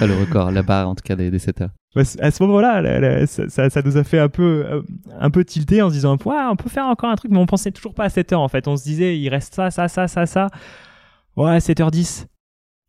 Le 0.01 0.19
record, 0.19 0.51
la 0.51 0.63
barre 0.63 0.89
en 0.89 0.95
tout 0.95 1.03
cas 1.03 1.15
des, 1.15 1.29
des 1.29 1.39
7 1.39 1.61
h 1.61 1.69
bah, 1.95 2.03
à 2.19 2.31
ce 2.31 2.43
moment-là, 2.43 3.25
ça, 3.25 3.69
ça, 3.69 3.81
nous 3.81 3.97
a 3.97 4.03
fait 4.03 4.19
un 4.19 4.29
peu, 4.29 4.65
euh, 4.67 4.81
un 5.19 5.31
peu 5.31 5.43
tilter 5.43 5.81
en 5.81 5.89
se 5.89 5.95
disant 5.95 6.15
ouais, 6.25 6.35
on 6.49 6.55
peut 6.55 6.69
faire 6.69 6.85
encore 6.85 7.09
un 7.09 7.15
truc, 7.15 7.31
mais 7.31 7.39
on 7.39 7.47
pensait 7.47 7.71
toujours 7.71 7.95
pas 7.95 8.03
à 8.03 8.09
7 8.09 8.33
h 8.33 8.35
en 8.35 8.47
fait. 8.47 8.67
On 8.67 8.77
se 8.77 8.83
disait 8.83 9.17
il 9.17 9.29
reste 9.29 9.55
ça, 9.55 9.71
ça, 9.71 9.87
ça, 9.87 10.07
ça, 10.07 10.25
ça. 10.25 10.49
Ouais, 11.35 11.57
7h10. 11.57 12.25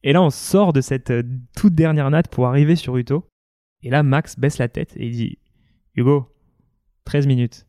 Et 0.03 0.13
là, 0.13 0.23
on 0.23 0.31
sort 0.31 0.73
de 0.73 0.81
cette 0.81 1.11
euh, 1.11 1.23
toute 1.57 1.75
dernière 1.75 2.11
natte 2.11 2.29
pour 2.29 2.47
arriver 2.47 2.77
sur 2.77 2.97
Uto. 2.97 3.29
Et 3.83 3.91
là, 3.91 4.03
Max 4.03 4.39
baisse 4.39 4.59
la 4.59 4.69
tête 4.69 4.93
et 4.97 5.07
il 5.07 5.13
dit 5.13 5.39
Hugo, 5.95 6.29
13 7.09 7.27
minutes. 7.27 7.67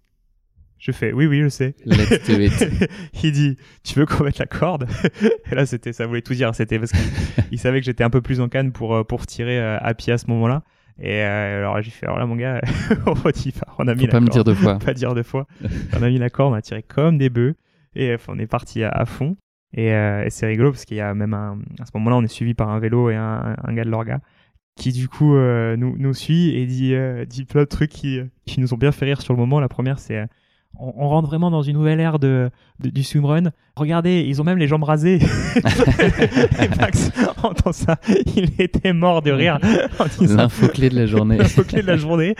Je 0.80 0.92
fais 0.92 1.14
oui, 1.14 1.26
oui, 1.26 1.42
je 1.42 1.48
sais. 1.48 1.74
Let's 1.86 2.28
do 2.28 2.38
it. 2.42 2.90
il 3.24 3.32
dit 3.32 3.58
Tu 3.86 3.98
veux 3.98 4.06
qu'on 4.06 4.26
mette 4.26 4.38
la 4.38 4.46
corde? 4.46 4.86
Et 5.50 5.56
là, 5.56 5.66
c'était, 5.66 5.94
ça 5.94 6.06
voulait 6.06 6.22
tout 6.22 6.34
dire. 6.34 6.54
C'était 6.54 6.78
parce 6.78 6.92
qu'il 6.92 7.58
savait 7.60 7.80
que 7.80 7.86
j'étais 7.86 8.04
un 8.04 8.10
peu 8.10 8.20
plus 8.20 8.42
en 8.42 8.50
canne 8.50 8.74
pour, 8.74 8.94
euh, 8.94 9.04
pour 9.06 9.26
tirer 9.26 9.58
euh, 9.58 9.78
à 9.80 9.94
pied 9.94 10.12
à 10.12 10.18
ce 10.18 10.28
moment-là. 10.28 10.64
Et 11.02 11.24
euh, 11.24 11.60
alors 11.60 11.82
j'ai 11.82 11.92
fait 11.92 12.06
alors 12.06 12.20
là 12.20 12.26
mon 12.26 12.36
gars, 12.36 12.60
on, 13.06 13.14
on 13.78 13.88
a 13.88 13.96
mis 13.96 14.08
pas 14.10 14.20
me 14.20 14.28
dire 14.28 14.44
deux 14.44 14.56
fois. 14.56 14.78
Pas 14.78 14.94
dire 14.94 15.16
deux 15.16 15.24
fois. 15.24 15.48
on 15.98 16.04
a 16.04 16.10
mis 16.10 16.18
la 16.18 16.30
corde, 16.30 16.52
on 16.52 16.58
a 16.58 16.62
tiré 16.62 16.84
comme 16.84 17.18
des 17.18 17.30
bœufs 17.30 17.56
et 17.96 18.18
on 18.28 18.38
est 18.38 18.48
parti 18.48 18.84
à, 18.84 19.06
fond. 19.06 19.38
Et, 19.72 19.88
et 19.88 20.30
c'est 20.30 20.48
rigolo 20.48 20.72
parce 20.72 20.84
qu'il 20.84 20.98
y 20.98 21.02
a 21.02 21.14
même 21.14 21.34
un, 21.34 21.60
à 21.80 21.86
ce 21.86 21.92
moment-là, 21.94 22.18
on 22.18 22.24
est 22.24 22.28
suivi 22.28 22.54
par 22.54 22.70
un 22.70 22.80
vélo 22.80 23.10
et 23.10 23.16
un, 23.16 23.56
un 23.64 23.74
gars 23.74 23.86
de 23.86 23.90
l'orga 23.90 24.20
qui 24.80 24.92
du 24.92 25.08
coup 25.08 25.36
euh, 25.36 25.76
nous, 25.76 25.96
nous 25.98 26.14
suit 26.14 26.56
et 26.56 26.66
dit, 26.66 26.96
euh, 26.96 27.26
dit 27.26 27.46
plein 27.46 27.62
de 27.62 27.68
trucs 27.68 27.92
qui, 27.92 28.20
qui 28.48 28.60
nous 28.60 28.74
ont 28.74 28.78
bien 28.78 28.92
fait 28.92 29.06
rire 29.06 29.22
sur 29.22 29.34
le 29.34 29.40
moment. 29.40 29.60
La 29.60 29.68
première, 29.68 30.00
c'est 30.00 30.18
euh, 30.18 30.26
on, 30.80 31.10
rentre 31.10 31.28
vraiment 31.28 31.52
dans 31.52 31.62
une 31.62 31.74
nouvelle 31.74 32.00
ère 32.00 32.18
de, 32.18 32.50
du 32.80 33.04
swimrun. 33.04 33.52
Regardez, 33.76 34.24
ils 34.26 34.40
ont 34.40 34.44
même 34.44 34.58
les 34.58 34.68
jambes 34.68 34.84
rasées. 34.84 35.20
et 35.58 36.70
Max 36.80 37.12
entend 37.44 37.74
ça, 37.74 37.98
il 38.36 38.52
était 38.60 38.94
mort 38.94 39.22
de 39.22 39.32
rire. 39.32 39.60
L'info 40.22 40.68
clé 40.70 40.90
de 40.90 40.96
la 40.96 41.06
journée. 41.06 41.38
L'info 41.40 41.64
clé 41.64 41.82
de 41.82 41.88
la 41.88 41.98
journée. 41.98 42.36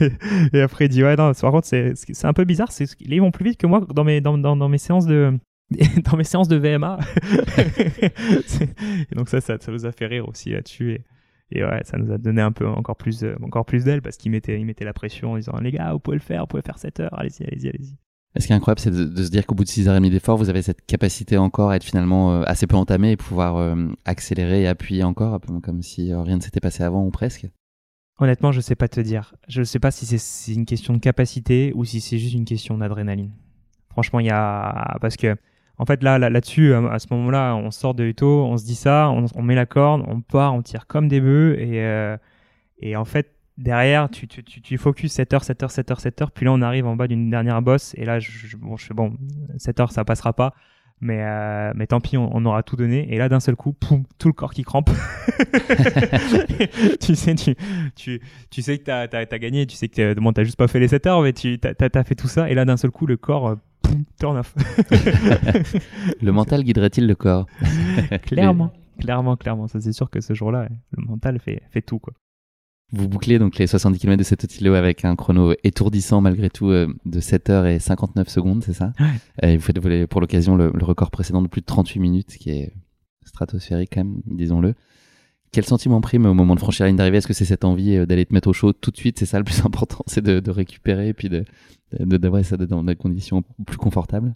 et 0.52 0.60
après 0.60 0.86
il 0.86 0.88
dit 0.88 1.02
ouais 1.02 1.16
non, 1.16 1.32
par 1.34 1.50
contre 1.50 1.66
c'est 1.66 2.24
un 2.24 2.32
peu 2.32 2.44
bizarre, 2.44 2.70
ils 3.00 3.20
vont 3.20 3.32
plus 3.32 3.44
vite 3.44 3.58
que 3.58 3.66
moi 3.66 3.84
dans 3.92 4.04
mes 4.04 4.20
dans, 4.20 4.38
dans, 4.38 4.56
dans 4.56 4.68
mes 4.68 4.78
séances 4.78 5.06
de 5.06 5.38
dans 6.04 6.16
mes 6.16 6.24
séances 6.24 6.48
de 6.48 6.56
VMA. 6.56 6.98
et 9.10 9.14
donc 9.14 9.28
ça, 9.28 9.40
ça, 9.40 9.56
ça, 9.60 9.72
nous 9.72 9.86
a 9.86 9.92
fait 9.92 10.06
rire 10.06 10.28
aussi 10.28 10.50
là-dessus. 10.50 10.92
Et, 10.92 11.04
et, 11.50 11.64
ouais, 11.64 11.80
ça 11.84 11.98
nous 11.98 12.12
a 12.12 12.18
donné 12.18 12.40
un 12.42 12.52
peu 12.52 12.66
encore 12.66 12.96
plus, 12.96 13.22
euh, 13.24 13.36
encore 13.42 13.66
plus 13.66 13.84
d'aile 13.84 14.02
parce 14.02 14.16
qu'il 14.16 14.30
mettait, 14.30 14.58
il 14.60 14.66
mettait 14.66 14.84
la 14.84 14.92
pression 14.92 15.32
en 15.32 15.36
disant 15.36 15.58
les 15.60 15.72
gars, 15.72 15.92
vous 15.92 15.98
pouvez 15.98 16.16
le 16.16 16.22
faire, 16.22 16.42
vous 16.42 16.46
pouvez 16.46 16.62
faire 16.62 16.78
7 16.78 17.00
heures, 17.00 17.18
allez-y, 17.18 17.44
allez-y, 17.44 17.68
allez-y. 17.68 17.96
Ce 18.38 18.46
qui 18.46 18.52
est 18.52 18.56
incroyable, 18.56 18.80
c'est 18.80 18.90
de, 18.90 19.22
se 19.22 19.30
dire 19.30 19.46
qu'au 19.46 19.54
bout 19.54 19.64
de 19.64 19.68
6h30 19.68 20.10
d'effort, 20.10 20.36
vous 20.36 20.50
avez 20.50 20.60
cette 20.60 20.84
capacité 20.84 21.38
encore 21.38 21.70
à 21.70 21.76
être 21.76 21.84
finalement 21.84 22.42
assez 22.42 22.66
peu 22.66 22.76
entamé 22.76 23.12
et 23.12 23.16
pouvoir 23.16 23.74
accélérer 24.04 24.60
et 24.60 24.66
appuyer 24.66 25.04
encore, 25.04 25.40
comme 25.62 25.80
si 25.80 26.12
rien 26.12 26.36
ne 26.36 26.42
s'était 26.42 26.60
passé 26.60 26.82
avant 26.82 27.02
ou 27.06 27.10
presque? 27.10 27.46
Honnêtement, 28.18 28.52
je 28.52 28.60
sais 28.60 28.74
pas 28.74 28.88
te 28.88 29.00
dire. 29.00 29.34
Je 29.48 29.60
ne 29.60 29.64
sais 29.64 29.78
pas 29.78 29.90
si 29.90 30.06
c'est 30.18 30.52
une 30.52 30.66
question 30.66 30.92
de 30.92 30.98
capacité 30.98 31.72
ou 31.74 31.86
si 31.86 32.02
c'est 32.02 32.18
juste 32.18 32.34
une 32.34 32.44
question 32.44 32.76
d'adrénaline. 32.76 33.32
Franchement, 33.90 34.20
il 34.20 34.26
y 34.26 34.30
a 34.30 34.98
parce 35.00 35.16
que 35.16 35.36
en 35.78 35.84
fait 35.86 36.02
là 36.02 36.18
là-dessus 36.18 36.72
euh, 36.72 36.88
à 36.88 36.98
ce 36.98 37.08
moment-là, 37.10 37.54
on 37.56 37.70
sort 37.70 37.94
de 37.94 38.04
Uto, 38.04 38.44
on 38.44 38.56
se 38.56 38.64
dit 38.64 38.74
ça, 38.74 39.10
on, 39.10 39.42
met 39.42 39.54
la 39.54 39.66
corde, 39.66 40.04
on 40.06 40.20
part, 40.20 40.54
on 40.54 40.62
tire 40.62 40.86
comme 40.86 41.08
des 41.08 41.20
bœufs 41.20 41.56
et 41.58 41.82
euh, 41.84 42.16
et 42.80 42.96
en 42.96 43.04
fait 43.04 43.32
derrière 43.58 44.10
tu 44.10 44.28
tu 44.28 44.44
tu, 44.44 44.60
tu 44.60 44.76
focus 44.78 45.12
7 45.12 45.34
heures 45.34 45.44
7 45.44 45.62
heures 45.62 45.70
7 45.70 45.90
heures 45.90 46.00
7 46.00 46.22
heures 46.22 46.30
puis 46.30 46.44
là 46.44 46.52
on 46.52 46.60
arrive 46.60 46.86
en 46.86 46.94
bas 46.94 47.08
d'une 47.08 47.30
dernière 47.30 47.62
bosse 47.62 47.94
et 47.96 48.04
là 48.04 48.18
je, 48.18 48.56
bon 48.56 48.76
je 48.76 48.92
bon 48.92 49.16
7 49.56 49.80
heures 49.80 49.92
ça 49.92 50.04
passera 50.04 50.34
pas 50.34 50.52
mais 51.00 51.20
euh, 51.22 51.72
mais 51.74 51.86
tant 51.86 52.00
pis 52.00 52.16
on, 52.16 52.44
aura 52.44 52.62
tout 52.62 52.76
donné 52.76 53.12
et 53.12 53.18
là 53.18 53.28
d'un 53.28 53.40
seul 53.40 53.56
coup 53.56 53.72
poum, 53.72 54.04
tout 54.18 54.28
le 54.28 54.32
corps 54.32 54.54
qui 54.54 54.62
crampe. 54.62 54.90
Tu 57.00 57.14
sais 57.14 57.34
tu, 57.34 57.54
tu, 57.94 58.20
tu 58.50 58.62
sais 58.62 58.78
que 58.78 58.84
t'as 58.84 59.06
as, 59.12 59.38
gagné 59.38 59.66
tu 59.66 59.76
sais 59.76 59.88
que 59.88 60.14
bon 60.14 60.32
t'as 60.32 60.44
juste 60.44 60.56
pas 60.56 60.68
fait 60.68 60.80
les 60.80 60.88
7 60.88 61.06
heures 61.06 61.22
mais 61.22 61.32
tu 61.32 61.58
t'as 61.58 61.74
as, 61.78 62.04
fait 62.04 62.14
tout 62.14 62.28
ça 62.28 62.50
et 62.50 62.54
là 62.54 62.64
d'un 62.64 62.76
seul 62.76 62.90
coup 62.90 63.06
le 63.06 63.16
corps 63.16 63.56
turn 64.18 64.36
off. 64.36 64.54
Le 66.22 66.32
mental 66.32 66.62
guiderait-il 66.62 67.06
le 67.06 67.14
corps? 67.14 67.46
Clairement. 68.22 68.72
Clairement 69.00 69.36
clairement. 69.36 69.68
Ça 69.68 69.80
c'est 69.80 69.92
sûr 69.92 70.10
que 70.10 70.20
ce 70.20 70.32
jour-là 70.34 70.68
le 70.92 71.04
mental 71.04 71.38
fait 71.38 71.62
fait 71.70 71.82
tout 71.82 71.98
quoi. 71.98 72.14
Vous 72.92 73.08
bouclez 73.08 73.38
donc 73.40 73.58
les 73.58 73.66
70 73.66 73.98
km 73.98 74.16
de 74.16 74.22
cet 74.22 74.44
Otilo 74.44 74.74
avec 74.74 75.04
un 75.04 75.16
chrono 75.16 75.54
étourdissant 75.64 76.20
malgré 76.20 76.50
tout 76.50 76.70
euh, 76.70 76.86
de 77.04 77.18
7 77.18 77.50
heures 77.50 77.66
et 77.66 77.80
59 77.80 78.28
secondes, 78.28 78.62
c'est 78.62 78.74
ça? 78.74 78.92
Et 79.42 79.56
vous 79.56 79.62
faites 79.62 80.06
pour 80.06 80.20
l'occasion 80.20 80.54
le, 80.54 80.70
record 80.80 81.10
précédent 81.10 81.42
de 81.42 81.48
plus 81.48 81.62
de 81.62 81.66
38 81.66 81.98
minutes, 81.98 82.36
qui 82.36 82.50
est 82.50 82.72
stratosphérique 83.24 83.90
quand 83.92 84.04
même, 84.04 84.20
disons-le. 84.26 84.74
Quel 85.56 85.64
sentiment 85.64 86.02
prime 86.02 86.26
au 86.26 86.34
moment 86.34 86.54
de 86.54 86.60
franchir 86.60 86.84
la 86.84 86.88
ligne 86.88 86.98
d'arrivée? 86.98 87.16
Est-ce 87.16 87.26
que 87.26 87.32
c'est 87.32 87.46
cette 87.46 87.64
envie 87.64 87.96
euh, 87.96 88.04
d'aller 88.04 88.26
te 88.26 88.34
mettre 88.34 88.48
au 88.48 88.52
chaud 88.52 88.74
tout 88.74 88.90
de 88.90 88.96
suite? 88.98 89.18
C'est 89.18 89.24
ça 89.24 89.38
le 89.38 89.44
plus 89.44 89.58
important, 89.64 90.04
c'est 90.06 90.22
de, 90.22 90.50
récupérer 90.50 91.08
et 91.08 91.14
puis 91.14 91.30
de 91.30 91.46
d'avoir 91.92 92.44
ça 92.44 92.58
dans 92.58 92.84
des 92.84 92.94
conditions 92.94 93.42
plus 93.66 93.78
confortables? 93.78 94.34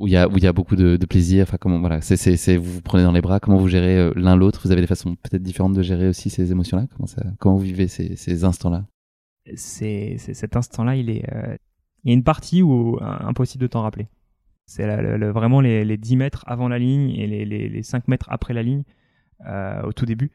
Où 0.00 0.08
il 0.08 0.14
y 0.14 0.16
a 0.16 0.26
où 0.26 0.36
il 0.36 0.42
y 0.42 0.48
a 0.48 0.52
beaucoup 0.52 0.74
de, 0.74 0.96
de 0.96 1.06
plaisir 1.06 1.44
enfin 1.44 1.58
comment 1.60 1.78
voilà 1.78 2.00
c'est 2.00 2.16
c'est 2.16 2.56
vous 2.56 2.72
vous 2.72 2.80
prenez 2.80 3.04
dans 3.04 3.12
les 3.12 3.20
bras 3.20 3.38
comment 3.38 3.56
vous 3.56 3.68
gérez 3.68 3.96
euh, 3.96 4.12
l'un 4.16 4.34
l'autre? 4.34 4.62
Vous 4.64 4.72
avez 4.72 4.80
des 4.80 4.88
façons 4.88 5.14
peut-être 5.14 5.44
différentes 5.44 5.74
de 5.74 5.82
gérer 5.82 6.08
aussi 6.08 6.28
ces 6.28 6.50
émotions 6.50 6.76
là 6.76 6.88
comment 6.96 7.06
ça 7.06 7.22
comment 7.38 7.54
vous 7.54 7.62
vivez 7.62 7.86
ces, 7.86 8.16
ces 8.16 8.42
instants 8.42 8.70
là 8.70 8.84
c'est 9.54 10.16
cet 10.18 10.56
instant 10.56 10.82
là 10.82 10.96
il 10.96 11.08
est 11.08 11.22
euh, 11.32 11.56
il 12.02 12.08
y 12.08 12.10
a 12.10 12.14
une 12.14 12.24
partie 12.24 12.62
où 12.62 12.98
impossible 13.00 13.62
de 13.62 13.68
t'en 13.68 13.82
rappeler. 13.82 14.08
C'est 14.66 14.84
vraiment 15.30 15.60
les, 15.60 15.84
les 15.84 15.96
10 15.96 16.16
mètres 16.16 16.42
avant 16.48 16.66
la 16.66 16.80
ligne 16.80 17.10
et 17.10 17.28
les, 17.28 17.44
les, 17.44 17.68
les 17.68 17.82
5 17.84 18.08
mètres 18.08 18.26
après 18.28 18.54
la 18.54 18.64
ligne 18.64 18.82
au 19.40 19.92
tout 19.92 20.06
début 20.06 20.30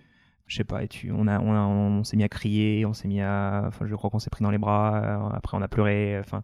je 0.48 0.58
sais 0.58 0.64
pas 0.64 0.82
on 1.10 2.04
s'est 2.04 2.18
mis 2.18 2.24
à 2.24 2.30
crier 2.30 2.86
on 2.86 2.94
s'est 2.94 3.08
mis 3.08 3.22
à 3.22 3.70
je 3.82 3.96
crois 3.96 4.10
qu'on 4.10 4.20
s'est 4.20 4.30
pris 4.30 4.44
dans 4.44 4.52
les 4.52 4.58
bras 4.58 4.96
euh, 4.96 5.30
après 5.34 5.58
on 5.58 5.62
a 5.62 5.68
pleuré 5.68 6.18
enfin 6.20 6.44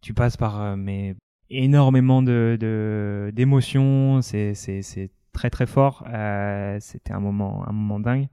tu 0.00 0.14
passes 0.14 0.36
par 0.36 0.76
mais 0.76 1.16
énormément 1.52 2.22
de 2.22 3.30
d'émotions, 3.34 4.22
c'est 4.22 4.54
c'est 4.54 5.10
très 5.32 5.50
très 5.50 5.66
fort. 5.66 6.04
Euh, 6.12 6.78
C'était 6.80 7.12
un 7.12 7.20
moment 7.20 7.64
un 7.68 7.72
moment 7.72 8.00
dingue. 8.00 8.28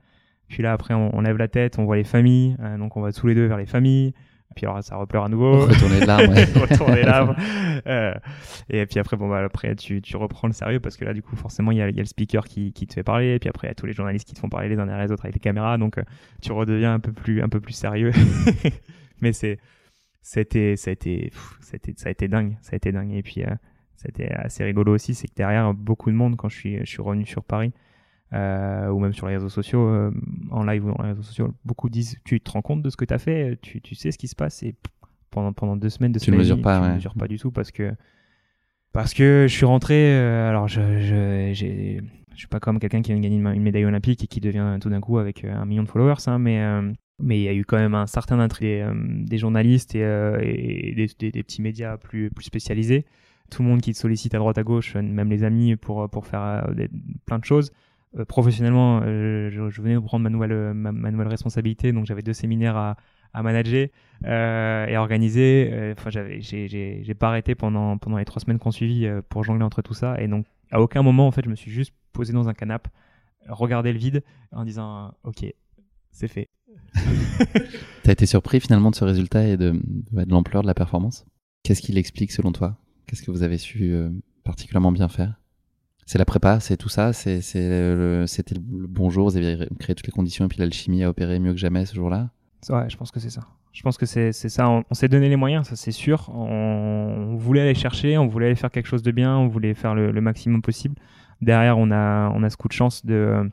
Puis 0.48 0.62
là 0.62 0.72
après 0.72 0.94
on, 0.94 1.20
lève 1.20 1.36
la 1.36 1.48
tête, 1.48 1.78
on 1.78 1.84
voit 1.84 1.96
les 1.96 2.04
familles, 2.04 2.56
euh, 2.60 2.76
donc 2.76 2.96
on 2.96 3.00
va 3.00 3.12
tous 3.12 3.26
les 3.28 3.34
deux 3.34 3.46
vers 3.46 3.58
les 3.58 3.66
familles. 3.66 4.14
Puis 4.56 4.66
alors 4.66 4.82
ça 4.82 4.96
repleure 4.96 5.24
à 5.24 5.28
nouveau. 5.28 5.66
Retourner 5.66 6.00
de 6.00 6.06
l'arbre. 6.06 6.34
Retourner 6.60 7.02
l'arbre. 7.02 7.36
Euh, 7.86 8.14
et 8.68 8.84
puis 8.86 8.98
après 8.98 9.16
bon 9.16 9.28
bah 9.28 9.44
après 9.44 9.74
tu, 9.76 10.02
tu 10.02 10.16
reprends 10.16 10.48
le 10.48 10.52
sérieux 10.52 10.80
parce 10.80 10.96
que 10.96 11.04
là 11.04 11.14
du 11.14 11.22
coup 11.22 11.36
forcément 11.36 11.70
il 11.70 11.78
y 11.78 11.82
a, 11.82 11.88
y 11.88 11.98
a, 11.98 12.02
le 12.02 12.04
speaker 12.04 12.46
qui, 12.46 12.72
qui 12.72 12.86
te 12.86 12.94
fait 12.94 13.02
parler. 13.02 13.34
Et 13.34 13.38
puis 13.38 13.48
après 13.48 13.68
il 13.68 13.70
y 13.70 13.72
a 13.72 13.74
tous 13.74 13.86
les 13.86 13.92
journalistes 13.92 14.26
qui 14.26 14.34
te 14.34 14.40
font 14.40 14.48
parler 14.48 14.68
les 14.68 14.78
uns 14.78 14.86
derrière 14.86 15.04
les 15.04 15.12
autres 15.12 15.24
avec 15.24 15.34
les 15.34 15.40
caméras. 15.40 15.78
Donc 15.78 15.98
euh, 15.98 16.02
tu 16.42 16.52
redeviens 16.52 16.94
un 16.94 17.00
peu 17.00 17.12
plus 17.12 17.42
un 17.42 17.48
peu 17.48 17.60
plus 17.60 17.74
sérieux. 17.74 18.12
Mais 19.20 19.32
c'est 19.32 19.58
c'était 20.22 20.76
ça 20.76 20.90
a 20.90 20.92
été 20.92 21.32
ça 21.60 22.08
a 22.08 22.10
été 22.10 22.28
dingue 22.28 22.56
ça 22.60 22.70
a 22.72 22.76
été 22.76 22.92
dingue 22.92 23.12
et 23.12 23.22
puis 23.22 23.42
euh, 23.42 23.54
c'était 23.96 24.30
assez 24.30 24.64
rigolo 24.64 24.94
aussi 24.94 25.14
c'est 25.14 25.28
que 25.28 25.34
derrière 25.34 25.72
beaucoup 25.72 26.10
de 26.10 26.16
monde 26.16 26.36
quand 26.36 26.48
je 26.48 26.56
suis 26.56 26.78
je 26.78 26.84
suis 26.84 27.00
revenu 27.00 27.24
sur 27.24 27.42
Paris 27.42 27.72
ou 28.32 28.98
même 28.98 29.12
sur 29.12 29.26
les 29.26 29.34
réseaux 29.34 29.48
sociaux 29.48 29.88
euh, 29.88 30.10
en 30.50 30.64
live 30.64 30.84
ou 30.84 30.94
dans 30.94 31.02
les 31.02 31.10
réseaux 31.10 31.22
sociaux 31.22 31.52
beaucoup 31.64 31.88
disent 31.88 32.16
tu 32.24 32.40
te 32.40 32.50
rends 32.50 32.62
compte 32.62 32.82
de 32.82 32.90
ce 32.90 32.96
que 32.96 33.04
tu 33.04 33.14
as 33.14 33.18
fait 33.18 33.58
tu, 33.60 33.80
tu 33.80 33.94
sais 33.94 34.12
ce 34.12 34.18
qui 34.18 34.28
se 34.28 34.36
passe 34.36 34.62
et 34.62 34.74
pendant 35.30 35.52
pendant 35.52 35.76
deux 35.76 35.90
semaines 35.90 36.12
de 36.12 36.18
tu 36.18 36.30
ne 36.30 36.36
mesures 36.36 36.60
pas 36.60 36.80
tu 36.80 36.94
mesures 36.94 37.14
pas 37.14 37.28
du 37.28 37.38
tout 37.38 37.50
parce 37.50 37.70
que 37.70 37.92
parce 38.92 39.14
que 39.14 39.46
je 39.48 39.54
suis 39.54 39.66
rentré 39.66 40.16
alors 40.16 40.68
je 40.68 41.00
je 41.00 41.52
je 41.52 42.38
suis 42.38 42.48
pas 42.48 42.60
comme 42.60 42.78
quelqu'un 42.78 43.02
qui 43.02 43.10
vient 43.10 43.18
de 43.18 43.22
gagner 43.22 43.36
une, 43.36 43.62
médaille 43.62 43.84
olympique 43.84 44.24
et 44.24 44.26
qui 44.26 44.40
devient 44.40 44.78
tout 44.80 44.90
d'un 44.90 45.00
coup 45.00 45.18
avec 45.18 45.44
un 45.44 45.64
million 45.64 45.82
de 45.82 45.88
followers 45.88 46.28
hein, 46.28 46.38
mais 46.38 46.62
mais 47.22 47.38
il 47.38 47.42
y 47.42 47.48
a 47.48 47.54
eu 47.54 47.64
quand 47.64 47.76
même 47.76 47.94
un 47.94 48.06
certain 48.06 48.40
intérêt 48.40 48.82
euh, 48.82 48.94
des, 48.96 49.38
journalistes 49.38 49.94
et, 49.94 50.04
euh, 50.04 50.38
et 50.42 50.94
des, 50.94 51.30
des, 51.30 51.42
petits 51.42 51.62
médias 51.62 51.96
plus, 51.96 52.30
plus 52.30 52.44
spécialisés. 52.44 53.04
Tout 53.50 53.62
le 53.62 53.68
monde 53.68 53.80
qui 53.80 53.92
te 53.92 53.98
sollicite 53.98 54.34
à 54.34 54.38
droite 54.38 54.58
à 54.58 54.62
gauche, 54.62 54.94
même 54.94 55.28
les 55.28 55.42
amis, 55.42 55.76
pour, 55.76 56.08
pour 56.08 56.26
faire 56.26 56.64
euh, 56.68 56.86
plein 57.26 57.38
de 57.38 57.44
choses. 57.44 57.72
Professionnellement, 58.28 59.02
je, 59.02 59.68
je, 59.70 59.82
venais 59.82 59.94
de 59.94 60.00
prendre 60.00 60.22
ma 60.22 60.30
nouvelle, 60.30 60.74
ma, 60.74 61.10
nouvelle 61.10 61.28
responsabilité, 61.28 61.92
donc 61.92 62.06
j'avais 62.06 62.22
deux 62.22 62.32
séminaires 62.32 62.76
à, 62.76 62.96
manager 63.42 63.88
euh, 64.24 64.86
et 64.86 64.96
à 64.96 65.00
organiser. 65.00 65.94
Enfin, 65.96 66.10
j'ai, 66.10 67.14
pas 67.18 67.28
arrêté 67.28 67.54
pendant 67.54 67.98
les 68.16 68.24
trois 68.24 68.40
semaines 68.40 68.58
qu'on 68.58 68.72
suivit 68.72 69.06
pour 69.28 69.44
jongler 69.44 69.64
entre 69.64 69.82
tout 69.82 69.94
ça. 69.94 70.20
Et 70.20 70.28
donc, 70.28 70.46
à 70.70 70.80
aucun 70.80 71.02
moment, 71.02 71.26
en 71.26 71.30
fait, 71.30 71.44
je 71.44 71.50
me 71.50 71.56
suis 71.56 71.70
juste 71.70 71.92
posé 72.12 72.32
dans 72.32 72.48
un 72.48 72.54
canapé, 72.54 72.90
regardé 73.48 73.92
le 73.92 73.98
vide, 73.98 74.22
en 74.52 74.64
disant, 74.64 75.14
ok, 75.24 75.44
c'est 76.12 76.28
fait. 76.28 76.48
T'as 78.02 78.12
été 78.12 78.26
surpris 78.26 78.60
finalement 78.60 78.90
de 78.90 78.96
ce 78.96 79.04
résultat 79.04 79.46
et 79.46 79.56
de, 79.56 79.80
l'ampleur 80.12 80.62
de 80.62 80.66
la 80.66 80.74
performance? 80.74 81.26
Qu'est-ce 81.62 81.82
qui 81.82 81.92
l'explique 81.92 82.32
selon 82.32 82.52
toi? 82.52 82.78
Qu'est-ce 83.06 83.22
que 83.22 83.30
vous 83.30 83.42
avez 83.42 83.58
su 83.58 83.92
euh, 83.92 84.10
particulièrement 84.44 84.92
bien 84.92 85.08
faire? 85.08 85.39
C'est 86.10 86.18
la 86.18 86.24
prépa, 86.24 86.58
c'est 86.58 86.76
tout 86.76 86.88
ça 86.88 87.12
c'est, 87.12 87.40
C'était 87.40 88.56
le 88.56 88.86
bon 88.88 89.10
jour, 89.10 89.30
vous 89.30 89.36
avez 89.36 89.68
créé 89.78 89.94
toutes 89.94 90.08
les 90.08 90.12
conditions 90.12 90.44
et 90.44 90.48
puis 90.48 90.58
l'alchimie 90.58 91.04
a 91.04 91.08
opéré 91.08 91.38
mieux 91.38 91.52
que 91.52 91.58
jamais 91.58 91.86
ce 91.86 91.94
jour-là 91.94 92.30
Ouais, 92.68 92.90
je 92.90 92.96
pense 92.96 93.12
que 93.12 93.20
c'est 93.20 93.30
ça. 93.30 93.42
Je 93.70 93.80
pense 93.82 93.96
que 93.96 94.06
c'est, 94.06 94.32
ça. 94.32 94.68
On, 94.68 94.82
s'est 94.90 95.06
donné 95.06 95.28
les 95.28 95.36
moyens, 95.36 95.68
ça 95.68 95.76
c'est 95.76 95.92
sûr. 95.92 96.28
On, 96.34 97.36
voulait 97.36 97.60
aller 97.60 97.76
chercher, 97.76 98.18
on 98.18 98.26
voulait 98.26 98.46
aller 98.46 98.56
faire 98.56 98.72
quelque 98.72 98.88
chose 98.88 99.04
de 99.04 99.12
bien, 99.12 99.36
on 99.36 99.46
voulait 99.46 99.72
faire 99.72 99.94
le, 99.94 100.10
le 100.10 100.20
maximum 100.20 100.62
possible. 100.62 100.96
Derrière, 101.42 101.78
on 101.78 101.92
a, 101.92 102.28
on 102.30 102.42
a 102.42 102.50
ce 102.50 102.56
coup 102.56 102.66
de 102.66 102.72
chance 102.72 103.06
de 103.06 103.14
euh, 103.14 103.48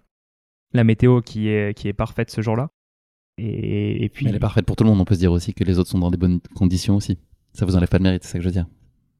la 0.73 0.83
météo 0.83 1.21
qui 1.21 1.49
est, 1.49 1.77
qui 1.77 1.87
est 1.87 1.93
parfaite 1.93 2.31
ce 2.31 2.41
jour-là. 2.41 2.71
Et, 3.37 4.09
puis. 4.11 4.27
elle 4.27 4.35
est 4.35 4.39
parfaite 4.39 4.65
pour 4.65 4.75
tout 4.75 4.83
le 4.83 4.89
monde. 4.89 4.99
On 4.99 5.05
peut 5.05 5.13
se 5.13 5.19
dire 5.19 5.31
aussi 5.31 5.53
que 5.53 5.63
les 5.63 5.77
autres 5.77 5.91
sont 5.91 5.99
dans 5.99 6.09
des 6.09 6.17
bonnes 6.17 6.39
conditions 6.55 6.95
aussi. 6.95 7.19
Ça 7.53 7.67
vous 7.67 7.75
enlève 7.75 7.89
pas 7.89 7.99
de 7.99 8.03
mérite, 8.03 8.23
c'est 8.23 8.31
ça 8.31 8.37
que 8.39 8.43
je 8.43 8.47
veux 8.47 8.53
dire. 8.53 8.65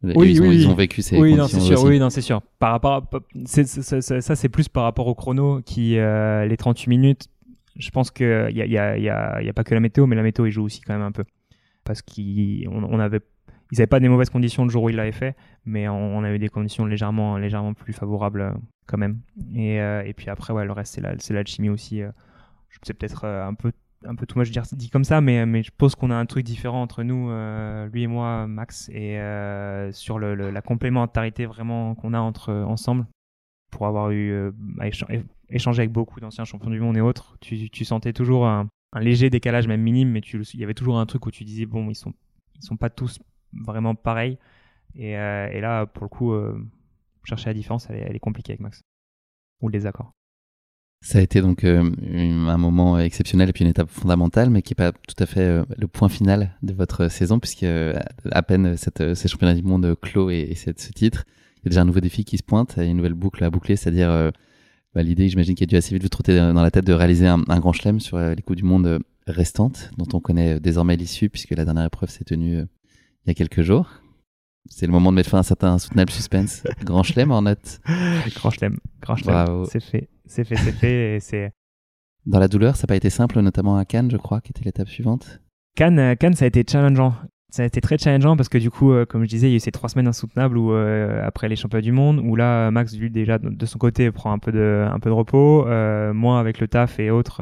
Oui, 0.04 0.32
ils, 0.32 0.42
ont, 0.42 0.48
oui, 0.48 0.56
ils 0.58 0.68
ont 0.68 0.76
vécu 0.76 1.02
ces 1.02 1.18
oui, 1.18 1.36
conditions 1.36 1.58
non, 1.58 1.66
c'est 1.66 1.76
sûr. 1.76 1.84
Oui, 1.84 2.00
non, 2.00 2.10
c'est 2.10 2.22
sûr. 2.22 2.42
Par 2.60 2.72
rapport, 2.72 2.94
à, 2.94 3.10
ça, 3.46 4.36
c'est 4.36 4.50
plus 4.50 4.70
par 4.70 4.84
rapport 4.84 5.08
au 5.08 5.16
chrono 5.16 5.62
qui 5.62 5.98
euh, 5.98 6.46
les 6.46 6.58
38 6.58 6.88
minutes. 6.90 7.28
Je 7.76 7.90
pense 7.90 8.12
que 8.12 8.48
il 8.50 8.58
y 8.58 8.62
a, 8.62 8.66
y, 8.66 8.78
a, 8.78 8.98
y, 8.98 9.10
a, 9.10 9.42
y 9.42 9.50
a, 9.50 9.54
pas 9.54 9.64
que 9.64 9.74
la 9.74 9.80
météo, 9.80 10.06
mais 10.06 10.16
la 10.16 10.24
météo 10.24 10.46
il 10.46 10.52
joue 10.52 10.64
aussi 10.64 10.82
quand 10.82 10.94
même 10.94 11.04
un 11.04 11.12
peu 11.12 11.24
parce 11.84 12.02
on 12.70 13.00
avait 13.00 13.22
ils 13.72 13.80
n'avaient 13.80 13.88
pas 13.88 14.00
des 14.00 14.10
mauvaises 14.10 14.30
conditions 14.30 14.64
le 14.64 14.70
jour 14.70 14.84
où 14.84 14.90
ils 14.90 14.96
l'avaient 14.96 15.12
fait, 15.12 15.36
mais 15.66 15.90
on, 15.90 16.24
avait 16.24 16.40
des 16.40 16.48
conditions 16.48 16.86
légèrement, 16.86 17.38
légèrement 17.38 17.74
plus 17.74 17.92
favorables 17.92 18.42
euh, 18.42 18.52
quand 18.86 18.98
même. 18.98 19.20
Et, 19.54 19.82
euh, 19.82 20.04
et 20.06 20.14
puis 20.14 20.30
après, 20.30 20.54
ouais, 20.54 20.64
le 20.64 20.72
reste, 20.72 21.02
c'est 21.20 21.34
l'alchimie 21.34 21.70
aussi. 21.70 22.02
c'est 22.82 22.94
peut-être 22.94 23.26
un 23.26 23.54
peu 23.56 23.74
un 24.06 24.16
peu 24.16 24.26
tout 24.26 24.38
moi 24.38 24.44
je 24.44 24.52
dire 24.52 24.64
dit 24.74 24.90
comme 24.90 25.04
ça 25.04 25.22
mais 25.22 25.64
je 25.64 25.72
pense 25.76 25.96
qu'on 25.96 26.12
a 26.12 26.16
un 26.16 26.26
truc 26.26 26.46
différent 26.46 26.82
entre 26.82 27.04
nous 27.04 27.30
euh, 27.30 27.88
lui 27.88 28.04
et 28.04 28.08
moi 28.08 28.48
Max 28.48 28.90
et 28.90 29.18
euh, 29.20 29.92
sur 29.92 30.20
le, 30.20 30.36
la 30.36 30.62
complémentarité 30.62 31.46
vraiment 31.46 31.96
qu'on 31.96 32.14
a 32.14 32.20
entre 32.20 32.54
ensemble. 32.54 33.08
Pour 33.72 33.86
avoir 33.86 34.12
eu 34.12 34.32
euh, 34.32 34.52
échangé 35.50 35.82
avec 35.82 35.92
beaucoup 35.92 36.20
d'anciens 36.20 36.46
champions 36.46 36.70
du 36.70 36.80
monde 36.80 36.96
et 36.98 37.02
autres 37.02 37.38
tu, 37.42 37.86
sentais 37.86 38.14
toujours 38.14 38.48
un, 38.48 38.70
léger 39.00 39.30
décalage 39.30 39.68
même 39.68 39.82
minime 39.82 40.10
mais 40.10 40.20
il 40.20 40.60
y 40.60 40.64
avait 40.64 40.74
toujours 40.74 41.00
un 41.00 41.06
truc 41.06 41.26
où 41.26 41.32
tu 41.32 41.44
disais 41.44 41.66
bon 41.66 41.90
ils 41.90 41.96
sont 41.96 42.14
ils 42.56 42.66
sont 42.66 42.78
pas 42.78 42.90
tous 42.90 43.20
vraiment 43.54 43.96
pareils. 43.96 44.38
Et, 44.96 45.14
là 45.14 45.86
pour 45.86 46.04
le 46.04 46.10
coup 46.10 46.34
chercher 47.24 47.50
la 47.50 47.54
différence 47.54 47.90
elle 47.90 48.16
est, 48.16 48.20
compliquée 48.20 48.54
avec 48.54 48.62
Max. 48.62 48.84
Ou 49.62 49.70
les 49.70 49.86
accords 49.86 50.14
ça 51.02 51.20
a 51.20 51.22
été 51.22 51.42
donc 51.42 51.64
euh, 51.64 51.90
un 52.48 52.58
moment 52.58 53.00
exceptionnel 53.00 53.50
et 53.50 53.54
puis 53.54 53.64
une 53.64 53.70
étape 53.70 53.90
fondamentale, 53.90 54.50
mais 54.50 54.62
qui 54.62 54.72
n'est 54.72 54.76
pas 54.76 54.92
tout 54.92 55.16
à 55.20 55.26
fait 55.26 55.42
euh, 55.42 55.64
le 55.78 55.88
point 55.88 56.10
final 56.10 56.58
de 56.64 56.74
votre 56.74 57.10
saison, 57.10 57.40
puisque 57.40 57.64
euh, 57.64 57.94
à 58.32 58.42
peine 58.44 58.78
cette, 58.78 59.14
ces 59.14 59.28
championnats 59.28 59.54
du 59.54 59.64
monde 59.64 59.96
clos 60.02 60.30
et, 60.30 60.48
et 60.50 60.56
ce 60.56 60.72
titre, 60.72 61.26
il 61.58 61.66
y 61.66 61.68
a 61.68 61.70
déjà 61.70 61.82
un 61.82 61.86
nouveau 61.86 62.00
défi 62.00 62.26
qui 62.26 62.38
se 62.38 62.44
pointe, 62.44 62.78
a 62.78 62.84
une 62.84 62.98
nouvelle 62.98 63.14
boucle 63.14 63.44
à 63.44 63.50
boucler, 63.50 63.76
c'est-à-dire 63.76 64.32
bah, 64.94 65.04
l'idée, 65.04 65.30
j'imagine, 65.30 65.56
qui 65.56 65.64
a 65.64 65.68
dû 65.68 65.76
assez 65.76 65.94
vite 65.94 66.04
vous 66.04 66.10
trotter 66.10 66.36
dans 66.38 66.62
la 66.62 66.72
tête 66.72 66.86
de 66.86 66.94
réaliser 66.94 67.28
un, 67.28 67.60
grand 67.60 67.74
chelem 67.74 68.00
sur 68.00 68.18
les 68.20 68.42
Coupes 68.42 68.56
du 68.56 68.64
Monde 68.64 69.00
restantes, 69.28 69.92
dont 69.98 70.08
on 70.14 70.20
connaît 70.20 70.60
désormais 70.60 70.96
l'issue, 70.96 71.30
puisque 71.30 71.52
la 71.52 71.66
dernière 71.66 71.86
épreuve 71.86 72.10
s'est 72.10 72.24
tenue 72.24 72.60
il 72.60 73.28
y 73.28 73.32
a 73.32 73.34
quelques 73.34 73.62
jours. 73.62 74.02
C'est 74.70 74.86
le 74.86 74.92
moment 74.92 75.12
de 75.12 75.16
mettre 75.16 75.30
fin 75.30 75.38
à 75.38 75.40
un 75.42 75.44
certain 75.44 75.74
insoutenable 75.74 76.12
suspense. 76.12 76.64
Grand 76.84 77.04
chelem 77.04 77.32
en 77.32 77.42
note. 77.42 77.80
Grand 78.36 78.50
chelem. 78.50 78.78
Grand 79.02 79.16
chelem. 79.16 79.66
C'est 79.70 79.84
fait. 79.84 80.10
C'est 80.26 80.44
fait, 80.44 80.56
c'est 80.56 80.72
fait. 80.72 81.16
Et 81.16 81.20
c'est... 81.20 81.52
Dans 82.26 82.40
la 82.40 82.50
douleur, 82.50 82.76
ça 82.76 82.84
n'a 82.84 82.88
pas 82.88 82.96
été 82.98 83.10
simple, 83.10 83.40
notamment 83.40 83.78
à 83.78 83.86
Cannes, 83.86 84.12
je 84.12 84.18
crois, 84.18 84.42
qui 84.42 84.52
était 84.52 84.66
l'étape 84.66 84.90
suivante. 84.90 85.42
Cannes, 85.76 86.00
euh, 86.00 86.16
Cannes, 86.16 86.34
ça 86.34 86.44
a 86.44 86.48
été 86.50 86.66
challengeant. 86.70 87.14
Ça 87.50 87.64
a 87.64 87.66
été 87.66 87.80
très 87.80 87.98
challengeant 87.98 88.36
parce 88.36 88.50
que 88.50 88.58
du 88.58 88.70
coup, 88.70 88.92
euh, 88.92 89.06
comme 89.06 89.24
je 89.24 89.30
disais, 89.30 89.48
il 89.48 89.52
y 89.52 89.54
a 89.54 89.56
eu 89.58 89.62
ces 89.62 89.72
trois 89.72 89.88
semaines 89.88 90.08
insoutenables 90.08 90.58
où, 90.58 90.74
euh, 90.74 91.26
après 91.26 91.48
les 91.48 91.56
championnats 91.56 91.82
du 91.82 91.94
monde, 91.94 92.20
où 92.20 92.36
là, 92.36 92.70
Max, 92.72 92.98
lui, 92.98 93.10
déjà 93.10 93.38
de 93.38 93.66
son 93.66 93.78
côté, 93.78 94.12
prend 94.12 94.34
un 94.34 94.40
peu 94.40 94.52
de, 94.52 94.86
un 94.92 95.00
peu 95.00 95.10
de 95.10 95.16
repos. 95.16 95.66
moi, 96.14 96.40
avec 96.40 96.60
le 96.60 96.68
taf 96.68 97.00
et 97.00 97.10
autres, 97.12 97.42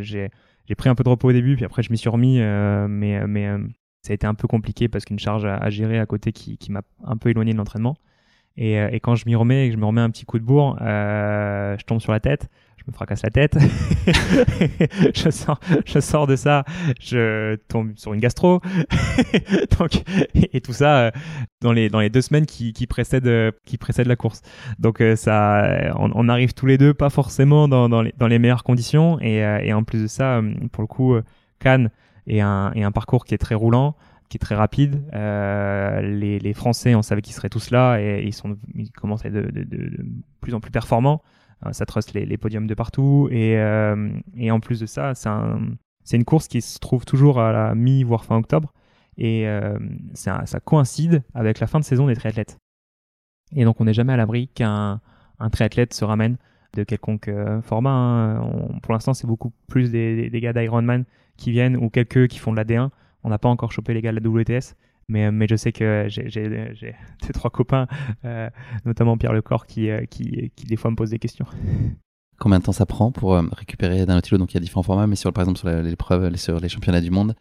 j'ai, 0.00 0.30
j'ai 0.66 0.74
pris 0.74 0.88
un 0.88 0.94
peu 0.94 1.04
de 1.04 1.10
repos 1.10 1.28
au 1.28 1.32
début, 1.32 1.56
puis 1.56 1.66
après, 1.66 1.82
je 1.82 1.90
m'y 1.90 1.98
suis 1.98 2.08
remis. 2.08 2.38
mais 2.38 3.26
mais 3.26 3.50
ça 4.04 4.12
a 4.12 4.14
été 4.14 4.26
un 4.26 4.34
peu 4.34 4.46
compliqué 4.46 4.88
parce 4.88 5.04
qu'une 5.04 5.18
charge 5.18 5.44
à, 5.44 5.70
gérer 5.70 5.98
à 5.98 6.06
côté 6.06 6.32
qui, 6.32 6.58
m'a 6.70 6.82
un 7.04 7.16
peu 7.16 7.30
éloigné 7.30 7.52
de 7.52 7.58
l'entraînement. 7.58 7.96
Et, 8.56 8.74
et, 8.74 9.00
quand 9.00 9.16
je 9.16 9.24
m'y 9.26 9.34
remets 9.34 9.66
et 9.66 9.68
que 9.70 9.74
je 9.74 9.80
me 9.80 9.86
remets 9.86 10.00
un 10.00 10.10
petit 10.10 10.24
coup 10.26 10.38
de 10.38 10.44
bourre, 10.44 10.76
je 10.80 11.84
tombe 11.84 12.00
sur 12.00 12.12
la 12.12 12.20
tête 12.20 12.48
je 12.84 12.90
me 12.90 12.94
fracasse 12.94 13.22
la 13.22 13.30
tête, 13.30 13.56
je, 15.14 15.30
sors, 15.30 15.58
je 15.86 16.00
sors 16.00 16.26
de 16.26 16.36
ça, 16.36 16.64
je 17.00 17.56
tombe 17.68 17.92
sur 17.96 18.12
une 18.12 18.20
gastro, 18.20 18.60
donc, 19.78 20.02
et, 20.34 20.60
tout 20.60 20.74
ça 20.74 20.98
euh, 20.98 21.10
dans, 21.62 21.72
les, 21.72 21.88
deux 22.10 22.20
semaines 22.20 22.44
qui, 22.46 22.72
précèdent, 22.86 23.26
euh, 23.26 23.52
la 24.04 24.16
course. 24.16 24.42
Donc 24.78 25.00
euh, 25.00 25.16
ça, 25.16 25.92
on, 25.96 26.28
arrive 26.28 26.52
tous 26.52 26.66
les 26.66 26.76
deux 26.76 26.92
pas 26.92 27.10
forcément 27.10 27.68
dans, 27.68 28.02
les, 28.02 28.38
meilleures 28.38 28.64
conditions, 28.64 29.18
et, 29.20 29.72
en 29.72 29.84
plus 29.84 30.02
de 30.02 30.06
ça, 30.06 30.42
pour 30.72 30.82
le 30.82 30.88
coup, 30.88 31.16
Cannes 31.58 31.90
est 32.26 32.40
un, 32.40 32.92
parcours 32.92 33.24
qui 33.24 33.34
est 33.34 33.38
très 33.38 33.54
roulant 33.54 33.96
qui 34.30 34.38
est 34.38 34.40
très 34.40 34.54
rapide. 34.54 35.04
les, 35.12 36.38
les, 36.38 36.54
Français, 36.54 36.94
on 36.94 37.02
savait 37.02 37.20
qu'ils 37.20 37.34
seraient 37.34 37.50
tous 37.50 37.70
là 37.70 37.98
et 37.98 38.24
ils, 38.24 38.32
sont, 38.32 38.56
ils 38.74 38.90
commencent 38.90 39.24
à 39.24 39.28
être 39.28 39.34
de, 39.34 40.04
plus 40.40 40.54
en 40.54 40.60
plus 40.60 40.70
performants. 40.70 41.22
Euh, 41.66 41.72
ça 41.72 41.86
truste 41.86 42.12
les, 42.14 42.36
podiums 42.36 42.66
de 42.66 42.74
partout. 42.74 43.28
Et, 43.30 43.58
euh, 43.58 44.10
et 44.36 44.50
en 44.50 44.60
plus 44.60 44.80
de 44.80 44.86
ça, 44.86 45.14
c'est 45.14 45.28
un, 45.28 45.60
une 46.12 46.24
course 46.24 46.48
qui 46.48 46.60
se 46.60 46.78
trouve 46.78 47.04
toujours 47.04 47.40
à 47.40 47.52
la 47.52 47.74
mi, 47.74 48.02
voire 48.02 48.24
fin 48.24 48.36
octobre. 48.36 48.72
Et 49.16 49.48
euh, 49.48 49.78
ça, 50.14 50.44
coïncide 50.64 51.22
avec 51.34 51.60
la 51.60 51.66
fin 51.66 51.78
de 51.78 51.84
saison 51.84 52.06
des 52.06 52.16
triathlètes. 52.16 52.58
Et 53.54 53.64
donc 53.64 53.80
on 53.80 53.84
n'est 53.84 53.94
jamais 53.94 54.12
à 54.12 54.16
l'abri 54.16 54.48
qu'un 54.48 55.00
un 55.38 55.50
triathlète 55.50 55.94
se 55.94 56.04
ramène 56.04 56.36
de 56.74 56.84
quelconque 56.84 57.30
format. 57.62 57.90
Hein. 57.90 58.78
pour 58.82 58.92
l'instant, 58.92 59.14
c'est 59.14 59.26
beaucoup 59.26 59.52
plus 59.68 59.90
des, 59.90 60.30
gars 60.34 60.52
d'Ironman 60.52 61.04
qui 61.36 61.50
viennent 61.50 61.76
ou 61.76 61.90
quelques 61.90 62.28
qui 62.28 62.38
font 62.38 62.52
de 62.52 62.56
la 62.56 62.64
D1. 62.64 62.90
On 63.22 63.30
n'a 63.30 63.38
pas 63.38 63.48
encore 63.48 63.72
chopé 63.72 63.94
les 63.94 64.02
gars 64.02 64.12
de 64.12 64.20
la 64.20 64.28
WTS. 64.28 64.74
Mais, 65.08 65.30
mais 65.30 65.46
je 65.48 65.56
sais 65.56 65.72
que 65.72 66.06
j'ai 66.08 66.24
deux, 67.26 67.32
trois 67.32 67.50
copains, 67.50 67.86
euh, 68.24 68.48
notamment 68.84 69.16
Pierre 69.18 69.32
Lecor, 69.32 69.66
qui, 69.66 69.90
euh, 69.90 70.04
qui, 70.06 70.52
qui 70.56 70.66
des 70.66 70.76
fois 70.76 70.90
me 70.90 70.96
posent 70.96 71.10
des 71.10 71.18
questions. 71.18 71.46
Combien 72.38 72.58
de 72.58 72.64
temps 72.64 72.72
ça 72.72 72.86
prend 72.86 73.12
pour 73.12 73.34
euh, 73.34 73.42
récupérer 73.52 74.06
d'un 74.06 74.20
kilo 74.20 74.38
Donc 74.38 74.52
il 74.52 74.54
y 74.54 74.58
a 74.58 74.60
différents 74.60 74.82
formats, 74.82 75.06
mais 75.06 75.16
sur, 75.16 75.32
par 75.32 75.42
exemple 75.42 75.58
sur 75.58 75.68
l'épreuve, 75.68 76.34
sur 76.36 76.58
les 76.58 76.68
championnats 76.68 77.00
du 77.00 77.10
monde, 77.10 77.34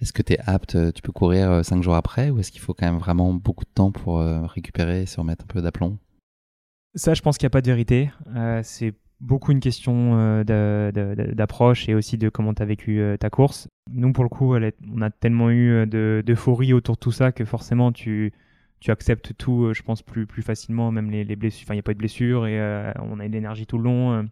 est-ce 0.00 0.12
que 0.12 0.22
tu 0.22 0.32
es 0.32 0.38
apte, 0.46 0.76
tu 0.92 1.02
peux 1.02 1.12
courir 1.12 1.64
cinq 1.64 1.82
jours 1.82 1.94
après, 1.94 2.30
ou 2.30 2.40
est-ce 2.40 2.50
qu'il 2.50 2.60
faut 2.60 2.74
quand 2.74 2.86
même 2.86 2.98
vraiment 2.98 3.32
beaucoup 3.34 3.64
de 3.64 3.70
temps 3.72 3.92
pour 3.92 4.18
récupérer 4.18 5.02
et 5.02 5.06
se 5.06 5.20
remettre 5.20 5.44
un 5.44 5.46
peu 5.46 5.62
d'aplomb? 5.62 5.98
Ça, 6.94 7.14
je 7.14 7.22
pense 7.22 7.38
qu'il 7.38 7.46
n'y 7.46 7.48
a 7.48 7.50
pas 7.50 7.60
de 7.60 7.66
vérité. 7.66 8.10
c'est 8.62 8.94
beaucoup 9.24 9.52
une 9.52 9.60
question 9.60 10.18
euh, 10.18 10.44
d'approche 11.34 11.88
et 11.88 11.94
aussi 11.94 12.18
de 12.18 12.28
comment 12.28 12.54
tu 12.54 12.62
as 12.62 12.66
vécu 12.66 13.00
euh, 13.00 13.16
ta 13.16 13.30
course. 13.30 13.68
Nous, 13.90 14.12
pour 14.12 14.24
le 14.24 14.28
coup, 14.28 14.54
on 14.54 15.02
a 15.02 15.10
tellement 15.10 15.50
eu 15.50 15.70
euh, 15.70 16.22
d'euphorie 16.22 16.72
autour 16.72 16.96
de 16.96 17.00
tout 17.00 17.12
ça 17.12 17.32
que 17.32 17.44
forcément, 17.44 17.92
tu, 17.92 18.32
acceptes 18.88 19.32
tout, 19.38 19.72
je 19.72 19.82
pense, 19.82 20.02
plus, 20.02 20.26
facilement, 20.42 20.90
même 20.90 21.10
les, 21.10 21.24
les 21.24 21.36
blessures. 21.36 21.64
Enfin, 21.66 21.74
il 21.74 21.76
n'y 21.76 21.80
a 21.80 21.82
pas 21.82 21.92
eu 21.92 21.94
de 21.94 22.00
blessures 22.00 22.46
et 22.46 22.60
on 23.00 23.18
a 23.18 23.24
eu 23.24 23.28
de 23.28 23.32
l'énergie 23.32 23.66
tout 23.66 23.78
le 23.78 23.84
long. 23.84 24.28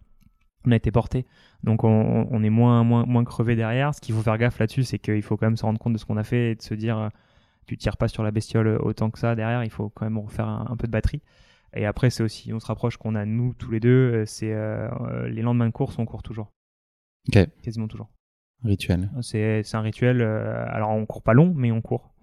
on 0.66 0.72
a 0.72 0.76
été 0.76 0.90
porté. 0.90 1.24
Donc, 1.64 1.84
on, 1.84 2.42
est 2.42 2.50
moins 2.50 3.24
crevé 3.24 3.56
derrière. 3.56 3.94
Ce 3.94 4.00
qu'il 4.02 4.14
faut 4.14 4.20
faire 4.20 4.36
gaffe 4.36 4.58
là-dessus, 4.58 4.84
c'est 4.84 4.98
qu'il 4.98 5.22
faut 5.22 5.38
quand 5.38 5.46
même 5.46 5.56
se 5.56 5.64
rendre 5.64 5.78
compte 5.78 5.94
de 5.94 5.98
ce 5.98 6.04
qu'on 6.04 6.18
a 6.18 6.24
fait 6.24 6.50
et 6.50 6.54
de 6.54 6.60
se 6.60 6.74
dire, 6.74 7.08
tu 7.66 7.78
tires 7.78 7.96
pas 7.96 8.08
sur 8.08 8.22
la 8.22 8.30
bestiole 8.30 8.68
autant 8.82 9.10
que 9.10 9.18
ça 9.18 9.34
derrière. 9.34 9.64
Il 9.64 9.70
faut 9.70 9.88
quand 9.88 10.04
même 10.04 10.18
refaire 10.18 10.48
un 10.48 10.76
peu 10.76 10.86
de 10.86 10.92
batterie. 10.92 11.22
Et 11.74 11.86
après, 11.86 12.10
c'est 12.10 12.22
aussi 12.22 12.50
une 12.50 12.56
autre 12.56 12.70
approche 12.70 12.96
qu'on 12.96 13.14
a 13.14 13.24
nous 13.24 13.54
tous 13.54 13.70
les 13.70 13.80
deux, 13.80 14.12
euh, 14.12 14.26
c'est 14.26 14.52
euh, 14.52 14.88
euh, 15.00 15.28
les 15.28 15.42
lendemains 15.42 15.66
de 15.66 15.72
course, 15.72 15.98
on 15.98 16.04
court 16.04 16.22
toujours. 16.22 16.52
Ok. 17.28 17.46
Quasiment 17.62 17.88
toujours. 17.88 18.10
Rituel. 18.64 19.10
C'est 19.22 19.64
un 19.74 19.80
rituel. 19.80 20.22
alors, 20.22 20.90
on 20.90 21.04
court 21.04 21.22
pas 21.22 21.34
long, 21.34 21.52
mais 21.56 21.72
on 21.72 21.80
court. 21.80 22.14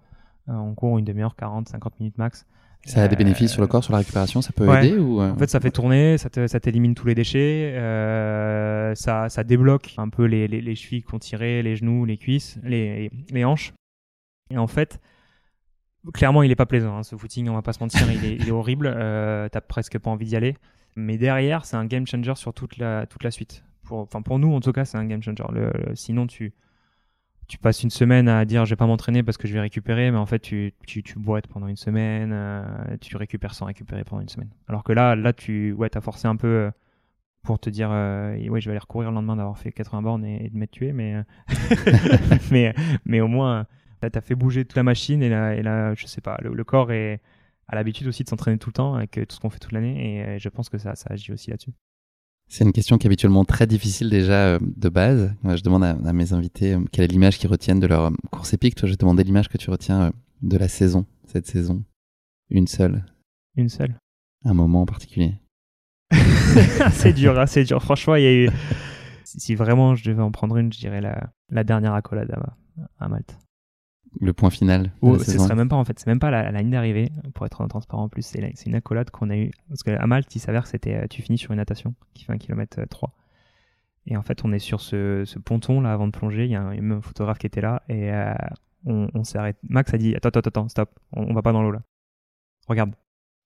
on 0.46 0.74
court 0.74 0.98
une 0.98 1.04
demi-heure, 1.04 1.36
40, 1.36 1.68
50 1.68 2.00
minutes 2.00 2.16
max. 2.16 2.46
Ça 2.86 3.02
a 3.02 3.08
des 3.08 3.16
bénéfices 3.16 3.52
sur 3.52 3.60
le 3.60 3.66
corps, 3.66 3.84
sur 3.84 3.92
la 3.92 3.98
récupération 3.98 4.40
Ça 4.40 4.54
peut 4.54 4.66
aider 4.78 4.96
ou 4.96 5.20
En 5.20 5.36
fait, 5.36 5.50
ça 5.50 5.60
fait 5.60 5.70
tourner, 5.70 6.16
ça 6.16 6.30
t'élimine 6.30 6.94
tous 6.94 7.06
les 7.06 7.14
déchets, 7.14 7.74
ça, 8.94 9.28
ça 9.28 9.44
débloque 9.44 9.94
un 9.98 10.08
peu 10.08 10.24
les, 10.24 10.48
les, 10.48 10.62
les 10.62 10.74
chevilles 10.74 11.02
qu'on 11.02 11.18
tirait, 11.18 11.62
les 11.62 11.76
genoux, 11.76 12.06
les 12.06 12.16
cuisses, 12.16 12.58
les, 12.62 13.10
les 13.30 13.44
hanches. 13.44 13.74
Et 14.48 14.56
en 14.56 14.66
fait, 14.66 14.98
Clairement, 16.14 16.42
il 16.42 16.50
est 16.50 16.56
pas 16.56 16.66
plaisant, 16.66 16.96
hein, 16.96 17.02
ce 17.02 17.16
footing, 17.16 17.48
on 17.48 17.54
va 17.54 17.62
pas 17.62 17.74
se 17.74 17.80
mentir, 17.80 18.10
il, 18.10 18.48
est, 18.48 18.50
horrible, 18.50 18.90
euh, 18.92 19.48
t'as 19.50 19.60
presque 19.60 19.98
pas 19.98 20.10
envie 20.10 20.26
d'y 20.26 20.36
aller. 20.36 20.56
Mais 20.96 21.18
derrière, 21.18 21.64
c'est 21.64 21.76
un 21.76 21.84
game 21.84 22.06
changer 22.06 22.34
sur 22.36 22.54
toute 22.54 22.78
la, 22.78 23.06
toute 23.06 23.22
la 23.22 23.30
suite. 23.30 23.64
Pour, 23.84 24.08
pour 24.08 24.38
nous, 24.38 24.52
en 24.52 24.60
tout 24.60 24.72
cas, 24.72 24.84
c'est 24.84 24.98
un 24.98 25.04
game 25.04 25.22
changer. 25.22 25.44
Sinon, 25.94 26.26
tu, 26.26 26.54
tu 27.50 27.58
passes 27.58 27.82
une 27.82 27.90
semaine 27.90 28.28
à 28.28 28.44
dire 28.44 28.64
je 28.64 28.70
vais 28.70 28.76
pas 28.76 28.86
m'entraîner 28.86 29.24
parce 29.24 29.36
que 29.36 29.48
je 29.48 29.52
vais 29.52 29.60
récupérer, 29.60 30.10
mais 30.12 30.18
en 30.18 30.24
fait, 30.24 30.38
tu, 30.38 30.72
tu, 30.86 31.02
tu 31.02 31.18
boites 31.18 31.48
pendant 31.48 31.66
une 31.66 31.76
semaine, 31.76 32.30
euh, 32.32 32.62
tu 33.00 33.16
récupères 33.16 33.54
sans 33.54 33.66
récupérer 33.66 34.04
pendant 34.04 34.22
une 34.22 34.28
semaine. 34.28 34.50
Alors 34.68 34.84
que 34.84 34.92
là, 34.92 35.16
là 35.16 35.32
tu 35.32 35.72
ouais, 35.72 35.94
as 35.96 36.00
forcé 36.00 36.28
un 36.28 36.36
peu 36.36 36.46
euh, 36.46 36.70
pour 37.42 37.58
te 37.58 37.68
dire 37.68 37.90
euh, 37.90 38.36
ouais, 38.48 38.60
je 38.60 38.66
vais 38.66 38.70
aller 38.70 38.78
recourir 38.78 39.10
le 39.10 39.16
lendemain 39.16 39.34
d'avoir 39.34 39.58
fait 39.58 39.72
80 39.72 40.02
bornes 40.02 40.24
et, 40.24 40.48
de 40.48 40.56
m'être 40.56 40.70
tué, 40.70 40.92
mais, 40.92 41.16
mais, 42.52 42.72
mais 43.04 43.20
au 43.20 43.26
moins 43.26 43.66
tu 44.08 44.18
as 44.18 44.20
fait 44.20 44.34
bouger 44.34 44.64
toute 44.64 44.76
la 44.76 44.82
machine 44.82 45.22
et 45.22 45.28
là, 45.28 45.54
et 45.54 45.62
là 45.62 45.94
je 45.94 46.06
sais 46.06 46.20
pas, 46.20 46.38
le, 46.42 46.64
corps 46.64 46.92
est, 46.92 47.20
a 47.68 47.74
l'habitude 47.74 48.06
aussi 48.06 48.24
de 48.24 48.28
s'entraîner 48.28 48.58
tout 48.58 48.70
le 48.70 48.74
temps 48.74 48.94
avec 48.94 49.12
tout 49.12 49.36
ce 49.36 49.40
qu'on 49.40 49.50
fait 49.50 49.58
toute 49.58 49.72
l'année 49.72 50.16
et 50.16 50.24
euh, 50.24 50.38
je 50.38 50.48
pense 50.48 50.68
que 50.68 50.78
ça, 50.78 50.94
ça 50.94 51.08
agit 51.10 51.32
aussi 51.32 51.50
là-dessus. 51.50 51.72
C'est 52.48 52.64
une 52.64 52.72
question 52.72 52.98
qui 52.98 53.06
est 53.06 53.08
habituellement 53.08 53.44
très 53.44 53.66
difficile 53.66 54.10
déjà 54.10 54.54
euh, 54.54 54.58
de 54.60 54.88
base. 54.88 55.32
Je 55.44 55.62
demande 55.62 55.84
à, 55.84 56.12
mes 56.12 56.32
invités 56.32 56.74
euh, 56.74 56.80
quelle 56.90 57.04
est 57.04 57.08
l'image 57.08 57.38
qu'ils 57.38 57.50
retiennent 57.50 57.78
de 57.78 57.86
leur 57.86 58.10
course 58.30 58.54
épique. 58.54 58.74
Toi, 58.74 58.88
je 58.88 58.94
demander 58.96 59.22
l'image 59.22 59.48
que 59.48 59.56
tu 59.56 59.70
retiens 59.70 60.12
de 60.42 60.56
la 60.56 60.66
saison, 60.66 61.06
cette 61.26 61.46
saison. 61.46 61.84
Une 62.48 62.66
seule. 62.66 63.04
Une 63.56 63.68
seule. 63.68 63.96
Un 64.44 64.54
moment 64.54 64.82
en 64.82 64.86
particulier. 64.86 65.34
c'est 66.92 67.12
dur, 67.12 67.38
hein, 67.38 67.46
c'est 67.46 67.62
dur. 67.62 67.80
Franchement, 67.82 68.16
il 68.16 68.22
y 68.24 68.26
a 68.26 68.32
eu... 68.32 68.50
si 69.24 69.54
vraiment 69.54 69.94
je 69.94 70.02
devais 70.10 70.22
en 70.22 70.32
prendre 70.32 70.56
une, 70.56 70.72
je 70.72 70.80
dirais 70.80 71.00
la, 71.00 71.30
la 71.50 71.62
dernière 71.62 71.94
accolade 71.94 72.34
à 72.98 73.08
Malte 73.08 73.38
le 74.18 74.32
point 74.32 74.50
final 74.50 74.92
ce 75.02 75.38
serait 75.38 75.54
même 75.54 75.68
pas 75.68 75.76
en 75.76 75.84
fait, 75.84 75.98
c'est 75.98 76.06
même 76.06 76.18
pas 76.18 76.30
la, 76.30 76.50
ligne 76.50 76.70
d'arrivée 76.70 77.12
pour 77.34 77.46
être 77.46 77.66
transparent 77.68 78.04
en 78.04 78.08
plus, 78.08 78.22
c'est 78.22 78.66
une 78.66 78.74
accolade 78.74 79.10
qu'on 79.10 79.30
a 79.30 79.36
eu 79.36 79.50
parce 79.68 79.82
qu'à 79.82 80.04
Malte, 80.06 80.34
il 80.34 80.40
s'avère 80.40 80.64
que 80.64 80.68
c'était 80.68 80.94
euh, 80.94 81.06
tu 81.08 81.22
finis 81.22 81.38
sur 81.38 81.52
une 81.52 81.58
natation 81.58 81.94
qui 82.14 82.24
fait 82.24 82.32
un 82.32 82.38
kilomètre 82.38 82.82
3. 82.88 83.08
Euh, 83.08 83.12
et 84.06 84.16
en 84.16 84.22
fait, 84.22 84.44
on 84.44 84.52
est 84.52 84.58
sur 84.58 84.80
ce, 84.80 85.38
ponton 85.38 85.80
là 85.80 85.92
avant 85.92 86.06
de 86.06 86.12
plonger, 86.12 86.46
il 86.46 86.50
y 86.50 86.56
a 86.56 86.62
un, 86.62 86.74
même 86.74 86.92
un 86.92 87.00
photographe 87.00 87.38
qui 87.38 87.46
était 87.46 87.60
là 87.60 87.82
et 87.88 88.12
euh, 88.12 88.34
on, 88.84 89.24
s'est 89.24 89.38
arrêté. 89.38 89.58
Max 89.68 89.94
a 89.94 89.98
dit 89.98 90.16
attends 90.16 90.30
attends 90.30 90.40
attends, 90.40 90.68
stop, 90.68 90.98
on, 91.12 91.32
va 91.32 91.42
pas 91.42 91.52
dans 91.52 91.62
l'eau 91.62 91.70
là. 91.70 91.82
Regarde. 92.66 92.94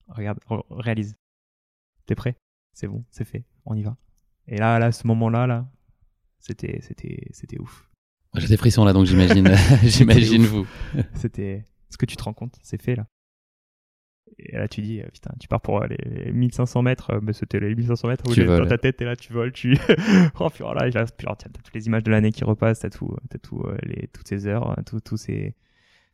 Regarde, 0.07 0.39
réalise. 0.69 1.15
T'es 2.05 2.15
prêt? 2.15 2.35
C'est 2.73 2.87
bon, 2.87 3.03
c'est 3.09 3.25
fait, 3.25 3.43
on 3.65 3.75
y 3.75 3.83
va. 3.83 3.95
Et 4.47 4.57
là 4.57 4.79
là 4.79 4.91
ce 4.91 5.07
moment-là 5.07 5.47
là, 5.47 5.65
c'était 6.39 6.79
c'était 6.81 7.27
c'était 7.31 7.59
ouf. 7.59 7.89
J'ai 8.37 8.47
des 8.47 8.57
frissons 8.57 8.85
là, 8.85 8.93
donc 8.93 9.05
j'imagine, 9.05 9.49
j'imagine 9.83 10.45
vous. 10.45 10.67
C'était 11.13 11.63
ce 11.89 11.97
que 11.97 12.05
tu 12.05 12.15
te 12.15 12.23
rends 12.23 12.33
compte, 12.33 12.55
c'est 12.61 12.81
fait 12.81 12.95
là. 12.95 13.05
Et 14.37 14.57
là, 14.57 14.67
tu 14.67 14.81
dis, 14.81 15.01
euh, 15.01 15.05
putain, 15.13 15.31
tu 15.39 15.47
pars 15.47 15.61
pour 15.61 15.81
euh, 15.81 15.87
les 15.87 16.31
1500 16.31 16.81
mètres, 16.81 17.07
mais 17.11 17.17
euh, 17.17 17.21
bah, 17.21 17.33
c'était 17.33 17.59
les 17.59 17.73
1500 17.73 18.07
mètres 18.07 18.23
où 18.27 18.35
dans 18.35 18.67
ta 18.67 18.77
tête, 18.77 19.01
et 19.01 19.05
là, 19.05 19.15
tu 19.15 19.31
voles, 19.31 19.51
tu. 19.51 19.77
oh, 20.39 20.49
puis 20.49 20.63
voilà, 20.63 20.89
t'as 20.91 21.05
toutes 21.05 21.73
les 21.73 21.87
images 21.87 22.03
de 22.03 22.11
l'année 22.11 22.31
qui 22.31 22.43
repassent, 22.43 22.79
t'as 22.79 22.89
tout, 22.89 23.15
as 23.33 23.37
tout, 23.37 23.63
les, 23.83 24.07
toutes 24.07 24.27
ces 24.27 24.47
heures, 24.47 24.75
tous 25.05 25.17
ces, 25.17 25.55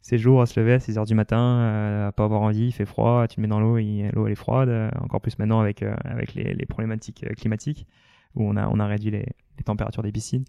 ces 0.01 0.17
jours 0.17 0.41
à 0.41 0.45
se 0.45 0.59
lever 0.59 0.73
à 0.73 0.79
6 0.79 0.97
heures 0.97 1.05
du 1.05 1.15
matin, 1.15 2.07
à 2.07 2.11
pas 2.11 2.25
avoir 2.25 2.41
envie, 2.41 2.67
il 2.67 2.71
fait 2.73 2.85
froid, 2.85 3.27
tu 3.27 3.37
te 3.37 3.41
mets 3.41 3.47
dans 3.47 3.59
l'eau, 3.59 3.77
l'eau 3.77 4.27
elle 4.27 4.31
est 4.31 4.35
froide, 4.35 4.91
encore 5.01 5.21
plus 5.21 5.39
maintenant 5.39 5.59
avec, 5.59 5.81
avec 5.81 6.35
les, 6.35 6.53
les, 6.53 6.65
problématiques 6.65 7.25
climatiques, 7.37 7.87
où 8.35 8.47
on 8.47 8.55
a, 8.55 8.67
on 8.67 8.79
a 8.79 8.85
réduit 8.85 9.11
les, 9.11 9.25
les 9.57 9.63
températures 9.63 10.03
des 10.03 10.11
piscines 10.11 10.45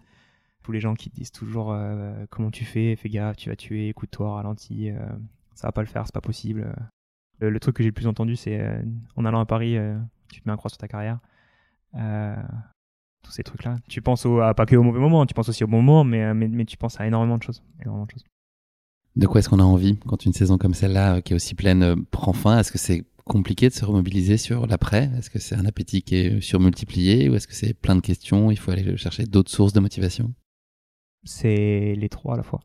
tous 0.62 0.72
les 0.72 0.80
gens 0.80 0.94
qui 0.94 1.10
disent 1.10 1.32
toujours 1.32 1.72
euh, 1.72 2.26
comment 2.30 2.50
tu 2.50 2.64
fais, 2.64 2.96
fais 2.96 3.08
gaffe, 3.08 3.36
tu 3.36 3.50
vas 3.50 3.56
tuer, 3.56 3.88
écoute-toi, 3.88 4.34
ralentis, 4.34 4.90
euh, 4.90 4.98
ça 5.54 5.68
va 5.68 5.72
pas 5.72 5.82
le 5.82 5.86
faire, 5.86 6.06
c'est 6.06 6.14
pas 6.14 6.20
possible. 6.20 6.74
Le, 7.40 7.58
truc 7.58 7.76
que 7.76 7.82
j'ai 7.82 7.88
le 7.88 7.94
plus 7.94 8.06
entendu, 8.06 8.36
c'est 8.36 8.60
euh, 8.60 8.80
en 9.16 9.24
allant 9.24 9.40
à 9.40 9.46
Paris, 9.46 9.76
tu 10.30 10.40
te 10.40 10.48
mets 10.48 10.52
un 10.52 10.56
croix 10.56 10.70
sur 10.70 10.78
ta 10.78 10.86
carrière. 10.88 11.18
tous 11.92 13.32
ces 13.32 13.42
trucs-là. 13.42 13.76
Tu 13.88 14.00
penses 14.00 14.26
à, 14.26 14.54
pas 14.54 14.66
que 14.66 14.76
au 14.76 14.82
mauvais 14.82 15.00
moment, 15.00 15.26
tu 15.26 15.34
penses 15.34 15.48
aussi 15.48 15.64
au 15.64 15.66
bon 15.66 15.82
moment, 15.82 16.04
mais, 16.04 16.32
mais, 16.34 16.48
mais 16.48 16.64
tu 16.64 16.76
penses 16.76 17.00
à 17.00 17.06
énormément 17.06 17.38
de 17.38 17.42
choses. 17.42 17.62
Énormément 17.80 18.06
de 18.06 18.12
choses. 18.12 18.24
De 19.16 19.26
quoi 19.26 19.40
est-ce 19.40 19.48
qu'on 19.48 19.58
a 19.58 19.64
envie 19.64 19.98
quand 20.06 20.24
une 20.24 20.32
saison 20.32 20.56
comme 20.56 20.72
celle-là, 20.72 21.20
qui 21.20 21.32
est 21.32 21.36
aussi 21.36 21.54
pleine, 21.54 22.04
prend 22.06 22.32
fin? 22.32 22.58
Est-ce 22.58 22.72
que 22.72 22.78
c'est 22.78 23.04
compliqué 23.24 23.68
de 23.68 23.74
se 23.74 23.84
remobiliser 23.84 24.36
sur 24.36 24.66
l'après? 24.66 25.10
Est-ce 25.18 25.28
que 25.28 25.38
c'est 25.38 25.56
un 25.56 25.66
appétit 25.66 26.02
qui 26.02 26.14
est 26.16 26.40
surmultiplié 26.40 27.28
ou 27.28 27.34
est-ce 27.34 27.48
que 27.48 27.54
c'est 27.54 27.74
plein 27.74 27.96
de 27.96 28.00
questions? 28.00 28.50
Il 28.52 28.58
faut 28.58 28.70
aller 28.70 28.96
chercher 28.96 29.24
d'autres 29.24 29.50
sources 29.50 29.72
de 29.72 29.80
motivation? 29.80 30.32
C'est 31.24 31.94
les 31.96 32.08
trois 32.08 32.34
à 32.34 32.36
la 32.36 32.42
fois. 32.42 32.60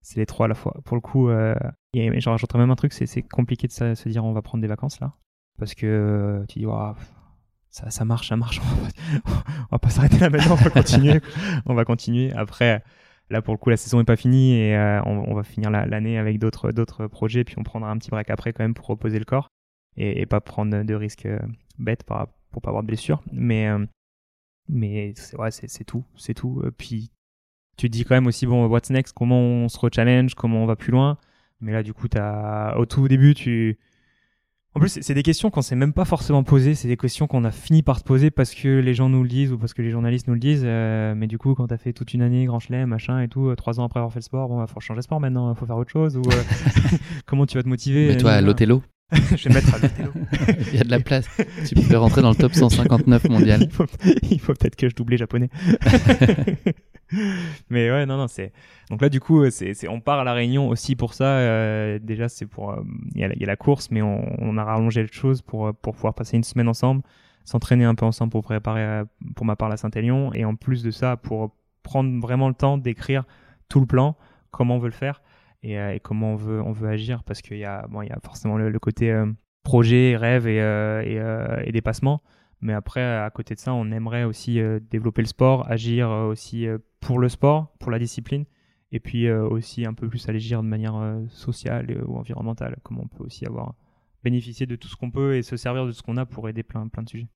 C'est 0.00 0.20
les 0.20 0.26
trois 0.26 0.46
à 0.46 0.48
la 0.48 0.54
fois. 0.54 0.80
Pour 0.84 0.96
le 0.96 1.00
coup, 1.00 1.28
euh, 1.28 1.54
j'en 1.94 2.30
rajouterais 2.30 2.58
même 2.58 2.70
un 2.70 2.76
truc, 2.76 2.92
c'est 2.92 3.22
compliqué 3.22 3.66
de 3.66 3.72
se, 3.72 4.08
dire 4.08 4.24
on 4.24 4.32
va 4.32 4.42
prendre 4.42 4.62
des 4.62 4.68
vacances 4.68 5.00
là. 5.00 5.12
Parce 5.58 5.74
que 5.74 5.86
euh, 5.86 6.44
tu 6.46 6.60
dis, 6.60 6.66
ça, 7.70 7.90
ça, 7.90 8.04
marche, 8.04 8.28
ça 8.28 8.36
marche, 8.36 8.60
on 9.26 9.30
va 9.72 9.78
pas, 9.78 9.90
s'arrêter 9.90 10.18
là 10.18 10.30
maintenant, 10.30 10.52
on 10.52 10.62
va 10.62 10.70
continuer. 10.70 11.20
on 11.66 11.74
va 11.74 11.84
continuer. 11.84 12.32
Après, 12.32 12.82
là 13.30 13.42
pour 13.42 13.52
le 13.52 13.58
coup, 13.58 13.70
la 13.70 13.76
saison 13.76 14.00
est 14.00 14.04
pas 14.04 14.16
finie 14.16 14.54
et 14.54 14.76
euh, 14.76 15.02
on, 15.04 15.34
va 15.34 15.42
finir 15.42 15.70
l'année 15.70 16.18
avec 16.18 16.38
d'autres 16.38 17.08
projets, 17.08 17.44
puis 17.44 17.56
on 17.58 17.62
prendra 17.62 17.90
un 17.90 17.98
petit 17.98 18.10
break 18.10 18.30
après 18.30 18.52
quand 18.52 18.64
même 18.64 18.74
pour 18.74 18.86
reposer 18.86 19.18
le 19.18 19.24
corps 19.24 19.48
et, 19.96 20.24
pas 20.26 20.40
prendre 20.40 20.82
de 20.82 20.94
risques 20.94 21.28
bêtes 21.78 22.04
pour, 22.04 22.62
pas 22.62 22.68
avoir 22.68 22.82
de 22.82 22.86
blessures. 22.86 23.22
Mais, 23.32 23.68
mais 24.68 25.14
c'est 25.16 25.36
ouais, 25.36 25.50
c'est 25.50 25.84
tout, 25.84 26.04
c'est 26.16 26.34
tout. 26.34 26.62
Puis 26.78 27.10
tu 27.76 27.88
te 27.88 27.92
dis 27.92 28.04
quand 28.04 28.14
même 28.14 28.26
aussi, 28.26 28.46
bon, 28.46 28.66
what's 28.66 28.90
next 28.90 29.14
Comment 29.14 29.40
on 29.40 29.68
se 29.68 29.78
re-challenge 29.78 30.34
Comment 30.34 30.62
on 30.62 30.66
va 30.66 30.76
plus 30.76 30.92
loin 30.92 31.18
Mais 31.60 31.72
là, 31.72 31.82
du 31.82 31.92
coup, 31.92 32.06
as, 32.16 32.76
au 32.78 32.86
tout 32.86 33.06
début, 33.08 33.34
tu. 33.34 33.78
En 34.74 34.78
plus, 34.80 34.98
c'est 35.00 35.14
des 35.14 35.22
questions 35.22 35.48
qu'on 35.48 35.62
s'est 35.62 35.74
même 35.74 35.94
pas 35.94 36.04
forcément 36.04 36.42
posées. 36.42 36.74
C'est 36.74 36.88
des 36.88 36.98
questions 36.98 37.26
qu'on 37.26 37.44
a 37.44 37.50
fini 37.50 37.82
par 37.82 37.98
se 37.98 38.04
poser 38.04 38.30
parce 38.30 38.54
que 38.54 38.78
les 38.78 38.92
gens 38.92 39.08
nous 39.08 39.22
le 39.22 39.28
disent 39.28 39.50
ou 39.52 39.56
parce 39.56 39.72
que 39.72 39.80
les 39.80 39.90
journalistes 39.90 40.28
nous 40.28 40.34
le 40.34 40.40
disent. 40.40 40.64
mais 40.64 41.26
du 41.26 41.38
coup, 41.38 41.54
quand 41.54 41.66
tu 41.66 41.74
as 41.74 41.78
fait 41.78 41.94
toute 41.94 42.12
une 42.12 42.20
année, 42.20 42.44
grand 42.44 42.60
chelem, 42.60 42.88
machin 42.88 43.20
et 43.20 43.28
tout, 43.28 43.54
trois 43.56 43.80
ans 43.80 43.84
après 43.84 44.00
avoir 44.00 44.12
fait 44.12 44.18
le 44.18 44.24
sport, 44.24 44.48
bon, 44.48 44.56
il 44.56 44.60
bah, 44.60 44.66
faut 44.66 44.80
changer 44.80 44.98
de 44.98 45.04
sport 45.04 45.18
maintenant, 45.18 45.50
il 45.50 45.56
faut 45.56 45.64
faire 45.64 45.78
autre 45.78 45.90
chose. 45.90 46.18
Ou 46.18 46.22
comment 47.26 47.46
tu 47.46 47.56
vas 47.56 47.62
te 47.62 47.68
motiver 47.68 48.08
Mais 48.08 48.16
toi, 48.18 48.40
l'Othello 48.42 48.82
je 49.12 49.48
vais 49.48 49.54
mettre 49.54 49.74
à 49.74 49.78
l'Othello. 49.78 50.10
Il 50.72 50.78
y 50.78 50.80
a 50.80 50.84
de 50.84 50.90
la 50.90 51.00
place. 51.00 51.26
Tu 51.66 51.74
peux 51.74 51.96
rentrer 51.96 52.22
dans 52.22 52.30
le 52.30 52.36
top 52.36 52.54
159 52.54 53.28
mondial. 53.28 53.62
il 53.62 54.40
faut, 54.40 54.52
peut-être 54.52 54.76
que 54.76 54.88
je 54.88 54.94
double 54.94 55.16
japonais. 55.16 55.48
Mais 57.70 57.90
ouais, 57.90 58.06
non, 58.06 58.16
non, 58.16 58.28
c'est. 58.28 58.52
Donc 58.90 59.00
là, 59.00 59.08
du 59.08 59.20
coup, 59.20 59.48
c'est, 59.50 59.88
on 59.88 60.00
part 60.00 60.20
à 60.20 60.24
la 60.24 60.32
Réunion 60.34 60.68
aussi 60.68 60.96
pour 60.96 61.14
ça. 61.14 61.38
Euh, 61.38 61.98
déjà, 62.00 62.28
c'est 62.28 62.46
pour. 62.46 62.70
Euh, 62.70 62.82
il 63.14 63.20
y, 63.20 63.24
a 63.24 63.46
la 63.46 63.56
course, 63.56 63.90
mais 63.90 64.02
on, 64.02 64.56
a 64.58 64.64
rallongé 64.64 65.02
les 65.02 65.12
choses 65.12 65.42
pour, 65.42 65.74
pour 65.74 65.94
pouvoir 65.94 66.14
passer 66.14 66.36
une 66.36 66.44
semaine 66.44 66.68
ensemble, 66.68 67.02
s'entraîner 67.44 67.84
un 67.84 67.94
peu 67.94 68.04
ensemble 68.04 68.30
pour 68.32 68.42
préparer, 68.42 68.82
euh, 68.82 69.04
pour 69.34 69.46
ma 69.46 69.56
part, 69.56 69.68
la 69.68 69.76
Saint-Élion. 69.76 70.32
Et 70.34 70.44
en 70.44 70.56
plus 70.56 70.82
de 70.82 70.90
ça, 70.90 71.16
pour 71.16 71.56
prendre 71.82 72.20
vraiment 72.20 72.48
le 72.48 72.54
temps 72.54 72.78
d'écrire 72.78 73.24
tout 73.68 73.80
le 73.80 73.86
plan, 73.86 74.16
comment 74.50 74.76
on 74.76 74.78
veut 74.78 74.88
le 74.88 74.92
faire. 74.92 75.22
Euh, 75.74 75.92
et, 75.92 76.00
comment 76.00 76.32
on 76.32 76.36
veut, 76.36 76.60
on 76.62 76.72
veut 76.72 76.88
agir 76.88 77.24
parce 77.24 77.42
qu'il 77.42 77.58
y, 77.58 77.64
a, 77.64 77.86
bon, 77.88 78.02
y 78.02 78.10
a 78.10 78.18
forcément 78.22 78.56
le, 78.56 78.78
côté 78.78 79.10
euh, 79.10 79.26
projet, 79.62 80.16
rêve 80.16 80.46
et, 80.46 80.60
euh, 80.60 81.62
et, 81.64 81.72
dépassement. 81.72 82.22
Mais 82.60 82.72
après, 82.72 83.02
à 83.02 83.28
côté 83.30 83.54
de 83.54 83.60
ça, 83.60 83.74
on 83.74 83.90
aimerait 83.90 84.24
aussi 84.24 84.60
développer 84.90 85.20
le 85.20 85.28
sport, 85.28 85.70
agir 85.70 86.08
aussi 86.08 86.66
pour 87.06 87.20
le 87.20 87.28
sport, 87.28 87.72
pour 87.78 87.92
la 87.92 88.00
discipline, 88.00 88.44
et 88.90 88.98
puis 88.98 89.30
aussi 89.30 89.86
un 89.86 89.94
peu 89.94 90.08
plus 90.08 90.28
agir 90.28 90.62
de 90.62 90.68
manière 90.68 91.00
sociale 91.28 92.02
ou 92.06 92.16
environnementale, 92.16 92.78
comment 92.82 93.02
on 93.04 93.08
peut 93.16 93.24
aussi 93.24 93.46
avoir 93.46 93.74
bénéficié 94.24 94.66
de 94.66 94.74
tout 94.74 94.88
ce 94.88 94.96
qu'on 94.96 95.12
peut 95.12 95.36
et 95.36 95.44
se 95.44 95.56
servir 95.56 95.86
de 95.86 95.92
ce 95.92 96.02
qu'on 96.02 96.16
a 96.16 96.26
pour 96.26 96.48
aider 96.48 96.64
plein, 96.64 96.88
plein 96.88 97.04
de 97.04 97.08
sujets. 97.08 97.28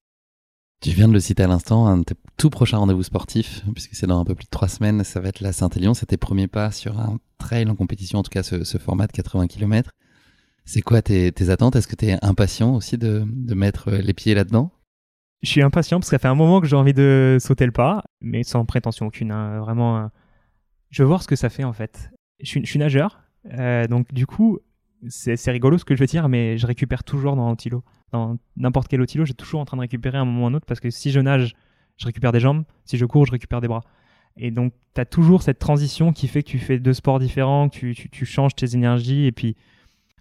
Tu 0.80 0.90
viens 0.90 1.06
de 1.06 1.12
le 1.12 1.20
citer 1.20 1.44
à 1.44 1.46
l'instant, 1.46 1.86
un 1.86 1.98
de 1.98 2.02
tes 2.02 2.14
tout 2.36 2.50
prochains 2.50 2.78
rendez-vous 2.78 3.04
sportifs, 3.04 3.62
puisque 3.74 3.94
c'est 3.94 4.08
dans 4.08 4.18
un 4.18 4.24
peu 4.24 4.34
plus 4.34 4.46
de 4.46 4.50
trois 4.50 4.66
semaines, 4.66 5.04
ça 5.04 5.20
va 5.20 5.28
être 5.28 5.40
la 5.40 5.52
Saint-Élion. 5.52 5.94
C'est 5.94 6.06
tes 6.06 6.16
premiers 6.16 6.48
pas 6.48 6.72
sur 6.72 6.98
un 6.98 7.18
trail 7.38 7.68
en 7.68 7.76
compétition, 7.76 8.18
en 8.18 8.22
tout 8.24 8.30
cas 8.30 8.42
ce, 8.42 8.78
format 8.78 9.06
de 9.06 9.12
80 9.12 9.46
km. 9.46 9.90
C'est 10.64 10.80
quoi 10.80 11.00
tes, 11.00 11.32
attentes? 11.48 11.76
Est-ce 11.76 11.86
que 11.86 11.94
tu 11.94 12.06
es 12.06 12.18
impatient 12.24 12.74
aussi 12.74 12.98
de, 12.98 13.24
mettre 13.54 13.90
les 13.90 14.14
pieds 14.14 14.34
là-dedans? 14.34 14.72
Je 15.42 15.48
suis 15.48 15.62
impatient 15.62 15.98
parce 15.98 16.08
que 16.08 16.16
ça 16.16 16.18
fait 16.18 16.28
un 16.28 16.34
moment 16.34 16.60
que 16.60 16.66
j'ai 16.66 16.76
envie 16.76 16.92
de 16.92 17.38
sauter 17.40 17.64
le 17.66 17.72
pas, 17.72 18.04
mais 18.20 18.42
sans 18.42 18.64
prétention 18.64 19.06
aucune. 19.06 19.32
Hein. 19.32 19.60
vraiment, 19.60 19.98
euh, 19.98 20.06
je 20.90 21.02
veux 21.02 21.08
voir 21.08 21.22
ce 21.22 21.28
que 21.28 21.36
ça 21.36 21.48
fait 21.48 21.64
en 21.64 21.72
fait. 21.72 22.10
Je 22.42 22.58
suis, 22.64 22.78
nageur, 22.78 23.22
euh, 23.58 23.86
donc 23.86 24.12
du 24.14 24.26
coup, 24.26 24.58
c'est 25.08 25.50
rigolo 25.50 25.78
ce 25.78 25.84
que 25.84 25.94
je 25.94 26.00
veux 26.00 26.06
dire, 26.06 26.28
mais 26.28 26.56
je 26.58 26.66
récupère 26.66 27.04
toujours 27.04 27.36
dans 27.36 27.46
l'antilo 27.46 27.82
dans 28.12 28.38
n'importe 28.56 28.88
quel 28.88 29.00
otilo, 29.00 29.24
j'ai 29.24 29.34
toujours 29.34 29.60
en 29.60 29.64
train 29.64 29.76
de 29.76 29.82
récupérer 29.82 30.18
un 30.18 30.24
moment 30.24 30.44
ou 30.44 30.46
un 30.46 30.54
autre 30.54 30.66
parce 30.66 30.80
que 30.80 30.90
si 30.90 31.10
je 31.10 31.20
nage, 31.20 31.54
je 31.96 32.06
récupère 32.06 32.32
des 32.32 32.40
jambes, 32.40 32.64
si 32.84 32.96
je 32.96 33.04
cours, 33.04 33.26
je 33.26 33.32
récupère 33.32 33.60
des 33.60 33.68
bras. 33.68 33.82
Et 34.36 34.50
donc, 34.50 34.72
tu 34.94 35.00
as 35.00 35.04
toujours 35.04 35.42
cette 35.42 35.58
transition 35.58 36.12
qui 36.12 36.28
fait 36.28 36.42
que 36.42 36.48
tu 36.48 36.58
fais 36.58 36.78
deux 36.78 36.94
sports 36.94 37.18
différents, 37.18 37.68
que 37.68 37.76
tu, 37.92 37.94
tu, 37.94 38.24
changes 38.24 38.54
tes 38.54 38.74
énergies, 38.74 39.26
et 39.26 39.32
puis 39.32 39.56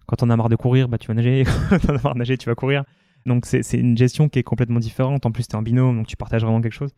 quand 0.07 0.23
on 0.23 0.29
a 0.29 0.35
marre 0.35 0.49
de 0.49 0.55
courir, 0.55 0.89
bah, 0.89 0.97
tu 0.97 1.07
vas 1.07 1.13
nager, 1.13 1.43
quand 1.69 1.79
on 1.89 1.95
a 1.95 2.01
marre 2.01 2.13
de 2.13 2.19
nager, 2.19 2.37
tu 2.37 2.49
vas 2.49 2.55
courir. 2.55 2.83
Donc, 3.29 3.45
c'est 3.45 3.77
une 3.77 3.97
gestion 3.97 4.27
qui 4.27 4.39
est 4.39 4.43
complètement 4.43 4.79
différente. 4.79 5.25
En 5.25 5.31
plus, 5.31 5.47
tu 5.47 5.53
es 5.53 5.55
en 5.55 5.61
binôme, 5.61 5.97
donc 5.97 6.07
tu 6.07 6.17
partages 6.17 6.41
vraiment 6.41 6.61
quelque 6.61 6.73
chose. 6.73 6.93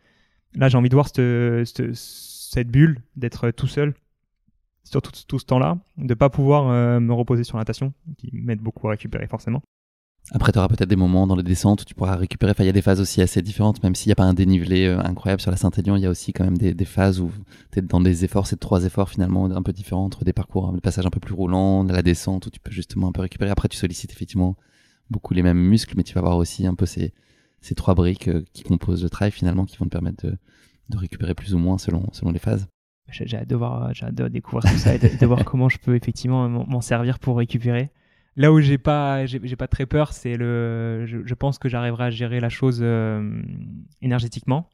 Là, 0.55 0.69
j'ai 0.69 0.77
envie 0.77 0.89
de 0.89 0.95
voir 0.95 1.07
cette, 1.09 2.67
bulle, 2.69 3.01
d'être 3.17 3.51
tout 3.51 3.67
seul 3.67 3.93
sur 4.83 5.01
tout, 5.01 5.39
ce 5.39 5.45
temps-là, 5.45 5.77
de 5.97 6.13
pas 6.13 6.29
pouvoir 6.29 6.69
euh, 6.69 6.99
me 6.99 7.13
reposer 7.13 7.43
sur 7.43 7.57
la 7.57 7.61
natation, 7.61 7.93
qui 8.17 8.29
m'aide 8.33 8.59
beaucoup 8.59 8.87
à 8.87 8.91
récupérer 8.91 9.27
forcément. 9.27 9.61
Après, 10.31 10.51
tu 10.51 10.59
auras 10.59 10.67
peut-être 10.69 10.89
des 10.89 10.95
moments 10.95 11.27
dans 11.27 11.35
les 11.35 11.43
descentes 11.43 11.81
où 11.81 11.85
tu 11.85 11.93
pourras 11.93 12.15
récupérer. 12.15 12.51
Enfin, 12.51 12.63
il 12.63 12.67
y 12.67 12.69
a 12.69 12.73
des 12.73 12.81
phases 12.81 13.01
aussi 13.01 13.21
assez 13.21 13.41
différentes, 13.41 13.83
même 13.83 13.95
s'il 13.95 14.07
n'y 14.07 14.13
a 14.13 14.15
pas 14.15 14.23
un 14.23 14.33
dénivelé 14.33 14.85
euh, 14.85 14.99
incroyable 14.99 15.41
sur 15.41 15.51
la 15.51 15.57
Saint-Élion, 15.57 15.97
il 15.97 16.03
y 16.03 16.05
a 16.05 16.09
aussi 16.09 16.31
quand 16.31 16.45
même 16.45 16.57
des, 16.57 16.85
phases 16.85 17.19
où 17.19 17.29
tu 17.71 17.79
es 17.79 17.81
dans 17.81 17.99
des 17.99 18.23
efforts, 18.23 18.47
c'est 18.47 18.59
trois 18.59 18.85
efforts 18.85 19.09
finalement 19.09 19.45
un 19.45 19.61
peu 19.61 19.73
différents 19.73 20.05
entre 20.05 20.23
des 20.23 20.33
parcours, 20.33 20.71
des 20.71 20.81
passages 20.81 21.05
un 21.05 21.09
peu 21.09 21.19
plus 21.19 21.33
roulants, 21.33 21.83
la 21.83 22.01
descente 22.01 22.45
où 22.45 22.49
tu 22.49 22.59
peux 22.59 22.71
justement 22.71 23.09
un 23.09 23.11
peu 23.11 23.21
récupérer. 23.21 23.51
Après, 23.51 23.67
tu 23.67 23.77
sollicites 23.77 24.11
effectivement 24.11 24.55
beaucoup 25.11 25.33
les 25.33 25.43
mêmes 25.43 25.59
muscles, 25.59 25.93
mais 25.97 26.03
tu 26.03 26.13
vas 26.13 26.19
avoir 26.19 26.37
aussi 26.37 26.65
un 26.65 26.73
peu 26.73 26.85
ces, 26.85 27.13
ces 27.59 27.75
trois 27.75 27.93
briques 27.93 28.27
euh, 28.27 28.43
qui 28.53 28.63
composent 28.63 29.03
le 29.03 29.09
trail 29.09 29.31
finalement 29.31 29.65
qui 29.65 29.77
vont 29.77 29.85
te 29.85 29.91
permettre 29.91 30.25
de, 30.25 30.37
de 30.89 30.97
récupérer 30.97 31.35
plus 31.35 31.53
ou 31.53 31.59
moins 31.59 31.77
selon, 31.77 32.07
selon 32.11 32.31
les 32.31 32.39
phases. 32.39 32.67
J'ai 33.09 33.37
hâte 33.37 33.47
de 33.47 33.55
voir, 33.55 33.93
j'ai 33.93 34.05
hâte 34.05 34.15
de 34.15 34.27
découvrir 34.29 34.71
tout 34.71 34.77
ça 34.77 34.95
et 34.95 34.97
de 34.97 35.25
voir 35.25 35.43
comment 35.43 35.67
je 35.67 35.77
peux 35.77 35.95
effectivement 35.95 36.47
m'en 36.47 36.81
servir 36.81 37.19
pour 37.19 37.37
récupérer. 37.37 37.91
Là 38.37 38.53
où 38.53 38.61
j'ai 38.61 38.77
pas, 38.77 39.25
j'ai 39.25 39.55
pas 39.57 39.67
très 39.67 39.85
peur, 39.85 40.13
c'est 40.13 40.37
le. 40.37 41.05
Je, 41.05 41.33
pense 41.33 41.57
que 41.57 41.67
j'arriverai 41.67 42.05
à 42.05 42.09
gérer 42.09 42.39
la 42.39 42.47
chose 42.47 42.79
euh, 42.81 43.41
énergétiquement. 44.01 44.69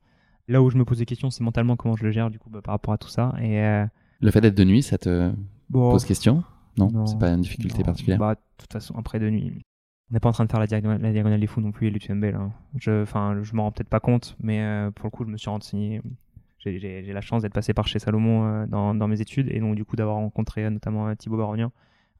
Là 0.47 0.61
où 0.61 0.69
je 0.69 0.77
me 0.77 0.85
pose 0.85 0.99
des 0.99 1.07
questions, 1.07 1.31
c'est 1.31 1.43
mentalement 1.43 1.75
comment 1.75 1.95
je 1.95 2.03
le 2.03 2.11
gère 2.11 2.29
du 2.29 2.37
coup 2.37 2.51
bah, 2.51 2.61
par 2.61 2.73
rapport 2.73 2.93
à 2.93 2.99
tout 2.99 3.09
ça. 3.09 3.33
Et 3.41 3.59
euh, 3.59 3.85
le 4.21 4.29
fait 4.29 4.41
d'être 4.41 4.55
de 4.55 4.63
nuit, 4.63 4.83
ça 4.83 4.99
te 4.99 5.31
pose 5.71 6.05
question? 6.05 6.43
Non, 6.77 7.07
c'est 7.07 7.17
pas 7.17 7.29
une 7.29 7.41
difficulté 7.41 7.83
particulière? 7.83 8.19
Bah, 8.19 8.35
de 8.35 8.39
toute 8.57 8.71
façon, 8.71 8.93
après 8.95 9.19
de 9.19 9.31
nuit, 9.31 9.65
on 10.09 10.13
n'est 10.13 10.19
pas 10.19 10.29
en 10.29 10.33
train 10.33 10.45
de 10.45 10.51
faire 10.51 10.59
la 10.59 10.67
diagonale, 10.67 11.01
la 11.01 11.11
diagonale 11.11 11.39
des 11.39 11.47
fous 11.47 11.61
non 11.61 11.71
plus 11.71 11.87
et 11.87 11.89
l'UTMB 11.89 12.23
là. 12.25 12.51
Je, 12.77 13.01
enfin, 13.01 13.37
je 13.41 13.53
m'en 13.53 13.63
rends 13.63 13.71
peut-être 13.71 13.89
pas 13.89 13.99
compte, 13.99 14.37
mais 14.41 14.61
euh, 14.61 14.91
pour 14.91 15.05
le 15.05 15.11
coup, 15.11 15.25
je 15.25 15.29
me 15.29 15.37
suis 15.37 15.49
renseigné. 15.49 16.01
J'ai 16.59 17.13
la 17.13 17.21
chance 17.21 17.43
d'être 17.43 17.53
passé 17.53 17.73
par 17.73 17.87
chez 17.87 17.99
Salomon 17.99 18.65
dans, 18.65 18.93
dans, 18.93 19.07
mes 19.07 19.21
études 19.21 19.49
et 19.51 19.59
donc 19.59 19.75
du 19.75 19.85
coup 19.85 19.95
d'avoir 19.95 20.17
rencontré 20.17 20.69
notamment 20.69 21.15
Thibaut 21.15 21.37
Barognan 21.37 21.71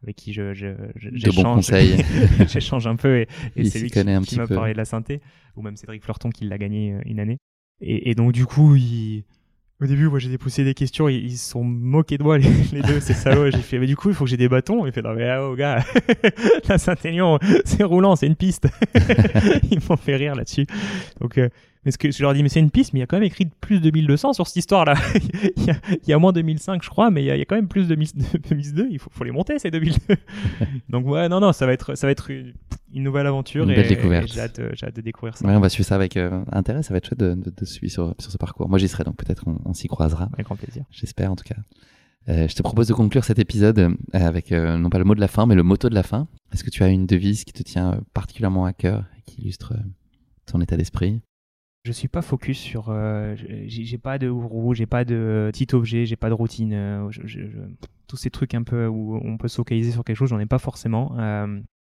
avec 0.04 0.16
qui 0.16 0.34
je, 0.34 0.54
je, 0.54 0.74
j'échange 2.48 2.88
un 2.88 2.96
peu 2.96 3.26
et, 3.56 3.66
c'est 3.66 3.80
lui 3.80 3.90
qui, 3.90 4.38
m'a 4.38 4.48
parlé 4.48 4.74
de 4.74 4.78
la 4.78 4.86
synthé 4.86 5.22
ou 5.56 5.62
même 5.62 5.76
Cédric 5.76 6.04
Fleurton 6.04 6.30
qui 6.30 6.46
l'a 6.46 6.58
gagné 6.58 6.94
euh, 6.94 7.02
une 7.06 7.20
année 7.20 7.40
et, 7.82 8.10
et 8.10 8.16
donc 8.16 8.32
du 8.32 8.46
coup 8.46 8.76
il, 8.76 9.26
au 9.80 9.86
début, 9.86 10.08
moi, 10.08 10.18
j'ai 10.18 10.30
dépoussé 10.30 10.64
des 10.64 10.74
questions, 10.74 11.08
ils, 11.08 11.38
se 11.38 11.52
sont 11.52 11.64
moqués 11.64 12.18
de 12.18 12.24
moi, 12.24 12.38
les, 12.72 12.82
deux, 12.82 13.00
c'est 13.00 13.14
salaud. 13.14 13.52
J'ai 13.52 13.60
fait, 13.60 13.78
mais 13.78 13.86
du 13.86 13.96
coup, 13.96 14.10
il 14.10 14.16
faut 14.16 14.24
que 14.24 14.30
j'ai 14.30 14.38
des 14.38 14.50
bâtons. 14.50 14.86
Il 14.88 14.92
fait, 14.92 15.04
non, 15.04 15.14
mais 15.14 15.32
oh, 15.38 15.56
gars, 15.56 15.84
la 16.68 16.78
Saint-Aignan, 16.78 17.38
c'est 17.64 17.84
roulant, 17.84 18.16
c'est 18.16 18.28
une 18.28 18.36
piste. 18.36 18.68
ils 19.72 19.80
m'ont 19.88 19.98
fait 19.98 20.16
rire 20.16 20.36
là-dessus. 20.36 20.66
Donc, 21.22 21.38
euh, 21.38 21.50
mais 21.88 21.92
ce 21.92 21.98
que 21.98 22.12
je 22.12 22.22
leur 22.22 22.34
dis, 22.34 22.44
mais 22.44 22.50
c'est 22.50 22.60
une 22.60 22.70
piste, 22.70 22.92
mais 22.92 23.00
il 23.00 23.02
y 23.02 23.04
a 23.04 23.08
quand 23.08 23.16
même 23.16 23.24
écrit 23.24 23.46
plus 23.62 23.80
de 23.80 23.90
1200 23.90 24.34
sur 24.34 24.46
cette 24.46 24.58
histoire-là. 24.58 24.96
il, 25.56 25.64
y 25.64 25.70
a, 25.70 25.76
il, 25.90 26.10
y 26.10 26.12
a, 26.12 26.20
moins 26.20 26.34
2005, 26.34 26.84
je 26.84 26.90
crois, 26.90 27.10
mais 27.12 27.24
il 27.24 27.28
y 27.28 27.32
a, 27.32 27.38
il 27.38 27.40
y 27.40 27.42
a 27.42 27.46
quand 27.46 27.56
même 27.56 27.70
plus 27.70 27.88
de 27.88 27.96
2002. 27.96 28.88
Il 28.92 29.00
faut, 29.00 29.10
faut 29.10 29.24
les 29.24 29.32
monter, 29.32 29.58
ces 29.58 29.72
2002. 29.72 30.18
Donc, 30.90 31.08
ouais, 31.08 31.30
non, 31.30 31.40
non, 31.40 31.54
ça 31.54 31.66
va 31.66 31.72
être, 31.72 31.96
ça 31.96 32.06
va 32.06 32.12
être 32.12 32.30
une, 32.30 32.54
nouvelle 32.94 33.26
aventure. 33.26 33.64
Une 33.64 33.74
belle 33.74 33.88
découverte. 33.88 34.28
J'ai 34.28 34.42
hâte, 34.42 34.60
hâte, 34.60 34.98
de 34.98 35.02
découvrir 35.02 35.38
ça. 35.38 35.48
Ouais, 35.48 35.56
on 35.56 35.62
va 35.62 35.70
suivre 35.70 35.88
ça 35.88 35.96
avec 35.96 36.18
euh, 36.18 36.44
intérêt. 36.52 36.84
Ça 36.84 36.94
va 36.94 36.98
être 36.98 37.08
chouette 37.08 37.22
de, 37.22 37.36
de, 37.36 37.54
de 37.56 37.66
suivre 37.66 37.94
sur, 37.94 38.14
sur 38.20 38.32
ce 38.34 38.38
parcours. 38.38 38.68
Moi, 38.68 38.80
j'y 38.80 38.90
serai, 38.90 39.06
donc 39.06 39.16
peut-être 39.16 39.44
on, 39.48 39.56
on 39.64 39.74
s'y 39.74 39.88
croisera. 39.88 40.28
Avec 40.34 40.48
grand 40.48 40.58
plaisir. 40.58 40.84
J'espère, 40.92 41.32
en 41.32 41.38
tout 41.38 41.46
cas. 41.46 41.56
Euh, 42.30 42.48
je 42.48 42.56
te 42.56 42.62
propose 42.62 42.88
de 42.88 42.94
conclure 42.94 43.24
cet 43.24 43.40
épisode 43.40 43.80
euh, 43.80 43.90
avec 44.12 44.52
euh, 44.52 44.78
non 44.78 44.90
pas 44.90 44.98
le 44.98 45.06
mot 45.06 45.16
de 45.16 45.22
la 45.22 45.30
fin, 45.30 45.46
mais 45.46 45.56
le 45.56 45.64
motto 45.64 45.88
de 45.88 45.96
la 45.96 46.04
fin. 46.04 46.28
Est-ce 46.52 46.64
que 46.64 46.70
tu 46.70 46.84
as 46.84 46.90
une 46.90 47.06
devise 47.06 47.46
qui 47.46 47.54
te 47.54 47.64
tient 47.64 48.02
particulièrement 48.14 48.66
à 48.66 48.74
cœur 48.74 49.06
et 49.18 49.22
qui 49.26 49.42
illustre 49.42 49.74
ton 50.46 50.60
état 50.60 50.76
d'esprit? 50.76 51.22
Je 51.88 51.94
suis 51.94 52.10
pas 52.10 52.22
focus 52.22 52.60
sur. 52.60 52.94
j'ai 53.36 53.98
pas 53.98 54.18
de 54.18 54.28
roue, 54.28 54.74
j'ai 54.74 54.86
pas 54.86 55.06
de 55.06 55.50
petit 55.54 55.74
objet, 55.74 56.06
j'ai 56.06 56.18
pas 56.18 56.30
de 56.30 56.34
routine. 56.34 57.10
tous 58.08 58.18
ces 58.18 58.30
trucs 58.30 58.54
un 58.54 58.64
peu 58.64 58.88
où 58.88 59.20
on 59.24 59.38
peut 59.38 59.48
se 59.48 59.56
focaliser 59.56 59.92
sur 59.92 60.04
quelque 60.04 60.18
chose, 60.18 60.30
j'en 60.30 60.40
ai 60.40 60.46
pas 60.46 60.60
forcément. 60.60 61.16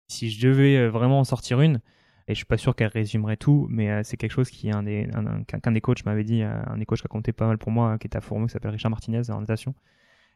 si 0.08 0.30
je 0.30 0.46
devais 0.46 0.88
vraiment 0.88 1.20
en 1.20 1.24
sortir 1.24 1.60
une, 1.60 1.80
et 2.28 2.34
je 2.34 2.34
suis 2.34 2.44
pas 2.44 2.58
sûr 2.58 2.76
qu'elle 2.76 2.88
résumerait 2.88 3.36
tout, 3.38 3.66
mais 3.70 4.04
c'est 4.04 4.16
quelque 4.16 4.32
chose 4.32 4.50
qui 4.50 4.70
un 4.70 4.82
des 4.82 5.08
qu'un 5.48 5.72
des 5.72 5.80
coachs 5.80 6.04
m'avait 6.04 6.24
dit, 6.24 6.42
un 6.42 6.76
des 6.76 6.84
coachs 6.84 7.00
qui 7.00 7.06
a 7.06 7.08
compté 7.08 7.32
pas 7.32 7.46
mal 7.46 7.56
pour 7.56 7.72
moi, 7.72 7.98
qui 7.98 8.06
est 8.06 8.16
à 8.16 8.20
Fourmeux, 8.20 8.46
qui 8.46 8.52
s'appelle 8.52 8.72
Richard 8.72 8.90
Martinez 8.90 9.30
en 9.30 9.40
natation, 9.40 9.74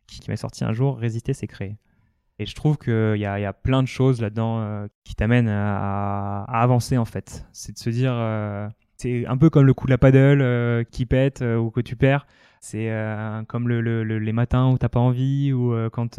qui, 0.06 0.20
qui 0.20 0.30
m'a 0.30 0.36
sorti 0.36 0.64
un 0.64 0.72
jour 0.72 0.96
Résister, 0.98 1.34
c'est 1.34 1.46
créer. 1.46 1.76
Et 2.38 2.46
je 2.46 2.54
trouve 2.54 2.78
qu'il 2.78 3.16
y 3.16 3.26
a, 3.26 3.40
y 3.40 3.44
a 3.44 3.52
plein 3.52 3.82
de 3.82 3.88
choses 3.88 4.20
là-dedans 4.20 4.60
euh, 4.60 4.86
qui 5.04 5.14
t'amènent 5.16 5.48
à, 5.48 6.44
avancer 6.44 6.96
en 6.96 7.04
fait. 7.04 7.44
C'est 7.52 7.72
de 7.72 7.78
se 7.78 7.90
dire, 7.90 8.12
euh, 8.14 8.68
c'est 8.98 9.26
un 9.26 9.36
peu 9.36 9.50
comme 9.50 9.64
le 9.64 9.74
coup 9.74 9.86
de 9.86 9.92
la 9.92 9.98
paddle 9.98 10.42
euh, 10.42 10.84
qui 10.84 11.06
pète 11.06 11.42
ou 11.42 11.70
que 11.70 11.80
tu 11.80 11.96
perds. 11.96 12.26
C'est 12.60 12.90
comme 13.46 13.68
le, 13.68 13.80
le, 13.80 14.02
les 14.02 14.32
matins 14.32 14.68
où 14.70 14.78
t'as 14.78 14.88
pas 14.88 15.00
envie 15.00 15.52
ou 15.52 15.74
quand 15.92 16.18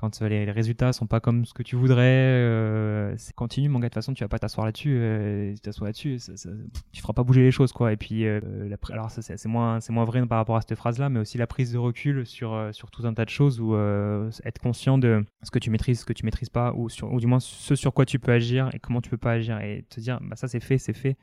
quand 0.00 0.22
les, 0.22 0.46
les, 0.46 0.50
résultats 0.50 0.94
sont 0.94 1.06
pas 1.06 1.20
comme 1.20 1.44
ce 1.44 1.52
que 1.52 1.62
tu 1.62 1.76
voudrais, 1.76 2.02
euh, 2.02 3.14
c'est 3.18 3.34
continue 3.34 3.68
mon 3.68 3.78
gars. 3.78 3.88
De 3.88 3.90
toute 3.90 3.96
façon, 3.96 4.14
tu 4.14 4.24
vas 4.24 4.28
pas 4.28 4.38
t'asseoir 4.38 4.64
là-dessus. 4.64 4.96
Euh, 4.98 5.52
tu 5.52 5.60
t'assois 5.60 5.88
là-dessus, 5.88 6.18
ça, 6.18 6.38
ça, 6.38 6.48
tu 6.90 7.02
feras 7.02 7.12
pas 7.12 7.22
bouger 7.22 7.42
les 7.42 7.50
choses, 7.50 7.72
quoi. 7.72 7.92
Et 7.92 7.98
puis, 7.98 8.26
euh, 8.26 8.40
la, 8.66 8.76
alors 8.94 9.10
c'est 9.10 9.44
moins, 9.46 9.80
c'est 9.80 9.92
moins 9.92 10.06
vrai 10.06 10.24
par 10.26 10.38
rapport 10.38 10.56
à 10.56 10.62
cette 10.62 10.74
phrase-là, 10.74 11.10
mais 11.10 11.20
aussi 11.20 11.36
la 11.36 11.46
prise 11.46 11.72
de 11.72 11.78
recul 11.78 12.24
sur 12.24 12.54
euh, 12.54 12.72
sur 12.72 12.90
tout 12.90 13.06
un 13.06 13.12
tas 13.12 13.26
de 13.26 13.30
choses 13.30 13.60
ou 13.60 13.74
euh, 13.74 14.30
être 14.46 14.58
conscient 14.58 14.96
de 14.96 15.22
ce 15.42 15.50
que 15.50 15.58
tu 15.58 15.68
maîtrises, 15.68 16.00
ce 16.00 16.06
que 16.06 16.14
tu 16.14 16.24
maîtrises 16.24 16.48
pas, 16.48 16.72
ou 16.74 16.88
sur, 16.88 17.12
ou 17.12 17.20
du 17.20 17.26
moins 17.26 17.40
ce 17.40 17.74
sur 17.74 17.92
quoi 17.92 18.06
tu 18.06 18.18
peux 18.18 18.32
agir 18.32 18.70
et 18.74 18.78
comment 18.78 19.02
tu 19.02 19.10
peux 19.10 19.18
pas 19.18 19.32
agir, 19.32 19.60
et 19.60 19.84
te 19.90 20.00
dire, 20.00 20.18
bah 20.22 20.36
ça 20.36 20.48
c'est 20.48 20.60
fait, 20.60 20.78
c'est 20.78 20.94
fait. 20.94 21.18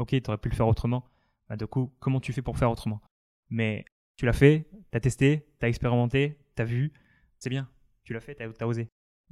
Ok, 0.00 0.10
tu 0.10 0.22
aurais 0.28 0.38
pu 0.38 0.48
le 0.48 0.54
faire 0.54 0.66
autrement. 0.66 1.04
Bah, 1.48 1.56
du 1.56 1.66
coup, 1.66 1.92
comment 2.00 2.20
tu 2.20 2.32
fais 2.32 2.42
pour 2.42 2.58
faire 2.58 2.70
autrement? 2.70 3.00
Mais 3.50 3.84
tu 4.16 4.26
l'as 4.26 4.32
fait, 4.32 4.66
t'as 4.90 5.00
testé, 5.00 5.46
t'as 5.58 5.68
expérimenté, 5.68 6.38
t'as 6.54 6.64
vu, 6.64 6.92
c'est 7.38 7.50
bien 7.50 7.68
tu 8.10 8.14
l'as 8.14 8.20
fait, 8.20 8.34
tu 8.34 8.42
as, 8.42 8.66
osé. 8.66 8.88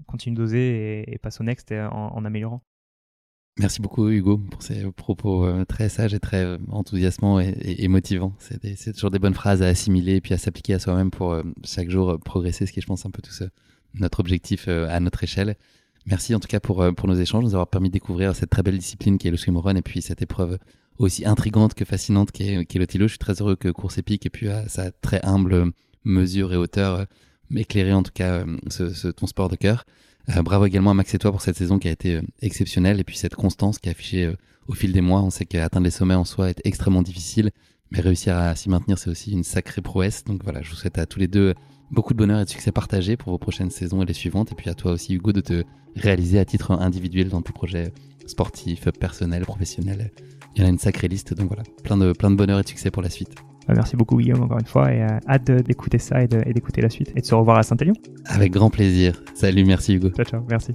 Continue 0.07 0.37
d'oser 0.37 1.05
et, 1.13 1.19
passe 1.19 1.41
au 1.41 1.45
next 1.45 1.73
en, 1.73 2.25
améliorant. 2.25 2.63
Merci 3.59 3.83
beaucoup 3.83 4.09
Hugo 4.09 4.39
pour 4.39 4.63
ces 4.63 4.89
propos 4.93 5.45
euh, 5.45 5.65
très 5.65 5.89
sages 5.89 6.15
et 6.15 6.21
très 6.21 6.45
euh, 6.45 6.59
enthousiasmants 6.69 7.41
et, 7.41 7.89
motivants. 7.89 8.37
C'est 8.39 8.93
toujours 8.93 9.11
des 9.11 9.19
bonnes 9.19 9.35
phrases 9.35 9.63
à 9.63 9.67
assimiler 9.67 10.17
et 10.17 10.21
puis 10.21 10.33
à 10.33 10.39
s'appliquer 10.39 10.75
à 10.75 10.79
soi-même 10.79 11.11
pour 11.11 11.33
euh, 11.33 11.43
chaque 11.65 11.91
jour 11.91 12.21
progresser, 12.21 12.67
ce 12.67 12.73
qui 12.73 12.79
est 12.79 12.83
je 12.83 12.87
pense 12.87 13.05
un 13.05 13.11
peu 13.11 13.21
tout 13.21 13.33
ça, 13.33 13.47
notre 13.95 14.21
objectif 14.21 14.69
à 14.69 15.01
notre 15.01 15.25
échelle. 15.25 15.57
Merci 16.09 16.35
en 16.35 16.41
tout 16.41 16.49
cas 16.49 16.59
pour, 16.59 16.85
pour 16.97 17.07
nos 17.07 17.15
échanges, 17.15 17.45
nous 17.45 17.55
avoir 17.55 17.69
permis 17.69 17.89
de 17.89 17.93
découvrir 17.93 18.35
cette 18.35 18.49
très 18.49 18.63
belle 18.63 18.79
discipline 18.79 19.19
qui 19.19 19.29
est 19.29 19.31
le 19.31 19.37
swimrun 19.37 19.77
et 19.77 19.83
puis 19.83 20.01
cette 20.01 20.23
épreuve 20.23 20.59
aussi 20.99 21.25
intrigante 21.25 21.75
que 21.75 21.85
fascinante 21.85 22.33
qui 22.33 22.45
est, 22.45 22.77
est 22.77 22.95
le. 22.95 23.07
Je 23.07 23.13
suis 23.13 23.19
très 23.19 23.41
heureux 23.41 23.57
que 23.57 23.69
Course 23.69 23.99
Épique 23.99 24.27
et 24.27 24.31
puis 24.31 24.49
à 24.49 24.69
sa 24.69 24.91
très 24.91 25.21
humble 25.23 25.73
mesure 26.05 26.53
et 26.53 26.57
hauteur 26.57 27.07
m'éclairer 27.51 27.93
en 27.93 28.03
tout 28.03 28.13
cas 28.13 28.45
euh, 28.45 28.57
ce, 28.69 29.09
ton 29.09 29.27
sport 29.27 29.49
de 29.49 29.57
cœur. 29.57 29.85
Euh, 30.37 30.43
bravo 30.43 30.67
également 30.67 30.91
à 30.91 30.95
Max 30.95 31.15
et 31.15 31.19
toi 31.19 31.31
pour 31.31 31.41
cette 31.41 31.57
saison 31.57 31.79
qui 31.79 31.89
a 31.89 31.91
été 31.91 32.17
euh, 32.17 32.23
exceptionnelle 32.43 33.01
et 33.01 33.05
puis 33.05 33.17
cette 33.17 33.35
constance 33.35 33.79
qui 33.79 33.89
a 33.89 33.93
affiché 33.93 34.33
au 34.67 34.75
fil 34.75 34.93
des 34.93 35.01
mois. 35.01 35.23
On 35.23 35.31
sait 35.31 35.47
qu'atteindre 35.47 35.85
les 35.85 35.91
sommets 35.91 36.15
en 36.15 36.25
soi 36.25 36.51
est 36.51 36.61
extrêmement 36.65 37.03
difficile, 37.03 37.51
mais 37.91 38.01
réussir 38.01 38.37
à 38.37 38.55
s'y 38.55 38.69
maintenir, 38.69 38.99
c'est 38.99 39.11
aussi 39.11 39.33
une 39.33 39.45
sacrée 39.45 39.83
prouesse. 39.83 40.25
Donc 40.25 40.43
voilà, 40.43 40.63
je 40.63 40.71
vous 40.71 40.77
souhaite 40.77 40.99
à 40.99 41.07
tous 41.07 41.19
les 41.19 41.29
deux 41.29 41.55
beaucoup 41.91 42.13
de 42.13 42.19
bonheur 42.19 42.41
et 42.41 42.45
de 42.45 42.51
succès 42.51 42.73
partagé 42.73 43.17
pour 43.17 43.33
vos 43.33 43.39
prochaines 43.39 43.71
saisons 43.71 44.03
et 44.03 44.07
les 44.07 44.15
suivantes. 44.15 44.53
Et 44.53 44.55
puis 44.55 44.71
à 44.71 44.75
toi 44.75 44.93
aussi, 44.93 45.15
Hugo, 45.15 45.33
de 45.33 45.41
te 45.41 45.65
réaliser 45.97 46.39
à 46.39 46.45
titre 46.45 46.73
individuel 46.73 47.29
dans 47.29 47.43
tes 47.43 47.53
projets 47.53 47.93
sportifs, 48.27 48.89
personnels, 48.99 49.43
professionnels. 49.43 50.11
Il 50.55 50.63
y 50.63 50.65
en 50.65 50.67
a 50.67 50.71
une 50.71 50.79
sacrée 50.79 51.09
liste. 51.09 51.35
Donc 51.35 51.49
voilà, 51.49 51.63
plein 51.85 51.97
de, 51.97 52.13
plein 52.13 52.31
de 52.31 52.37
bonheur 52.37 52.59
et 52.59 52.63
de 52.63 52.69
succès 52.69 52.91
pour 52.91 53.03
la 53.03 53.11
suite. 53.11 53.35
Bah, 53.67 53.75
merci 53.77 53.97
beaucoup 53.97 54.17
Guillaume 54.17 54.43
encore 54.43 54.59
une 54.59 54.67
fois 54.67 54.93
et 54.93 55.03
euh, 55.03 55.19
hâte 55.29 55.51
d'écouter 55.51 55.99
ça 55.99 56.23
et 56.23 56.27
d'écouter 56.27 56.81
la 56.81 56.89
suite 56.89 57.13
et 57.15 57.21
de 57.21 57.27
se 57.27 57.35
revoir 57.35 57.59
à 57.59 57.63
Saint-Élion. 57.63 57.95
Avec 58.25 58.53
grand 58.53 58.71
plaisir. 58.71 59.23
Salut, 59.35 59.65
merci 59.65 59.95
Hugo. 59.95 60.11
Ciao, 60.11 60.25
ciao, 60.25 60.43
merci. 60.49 60.75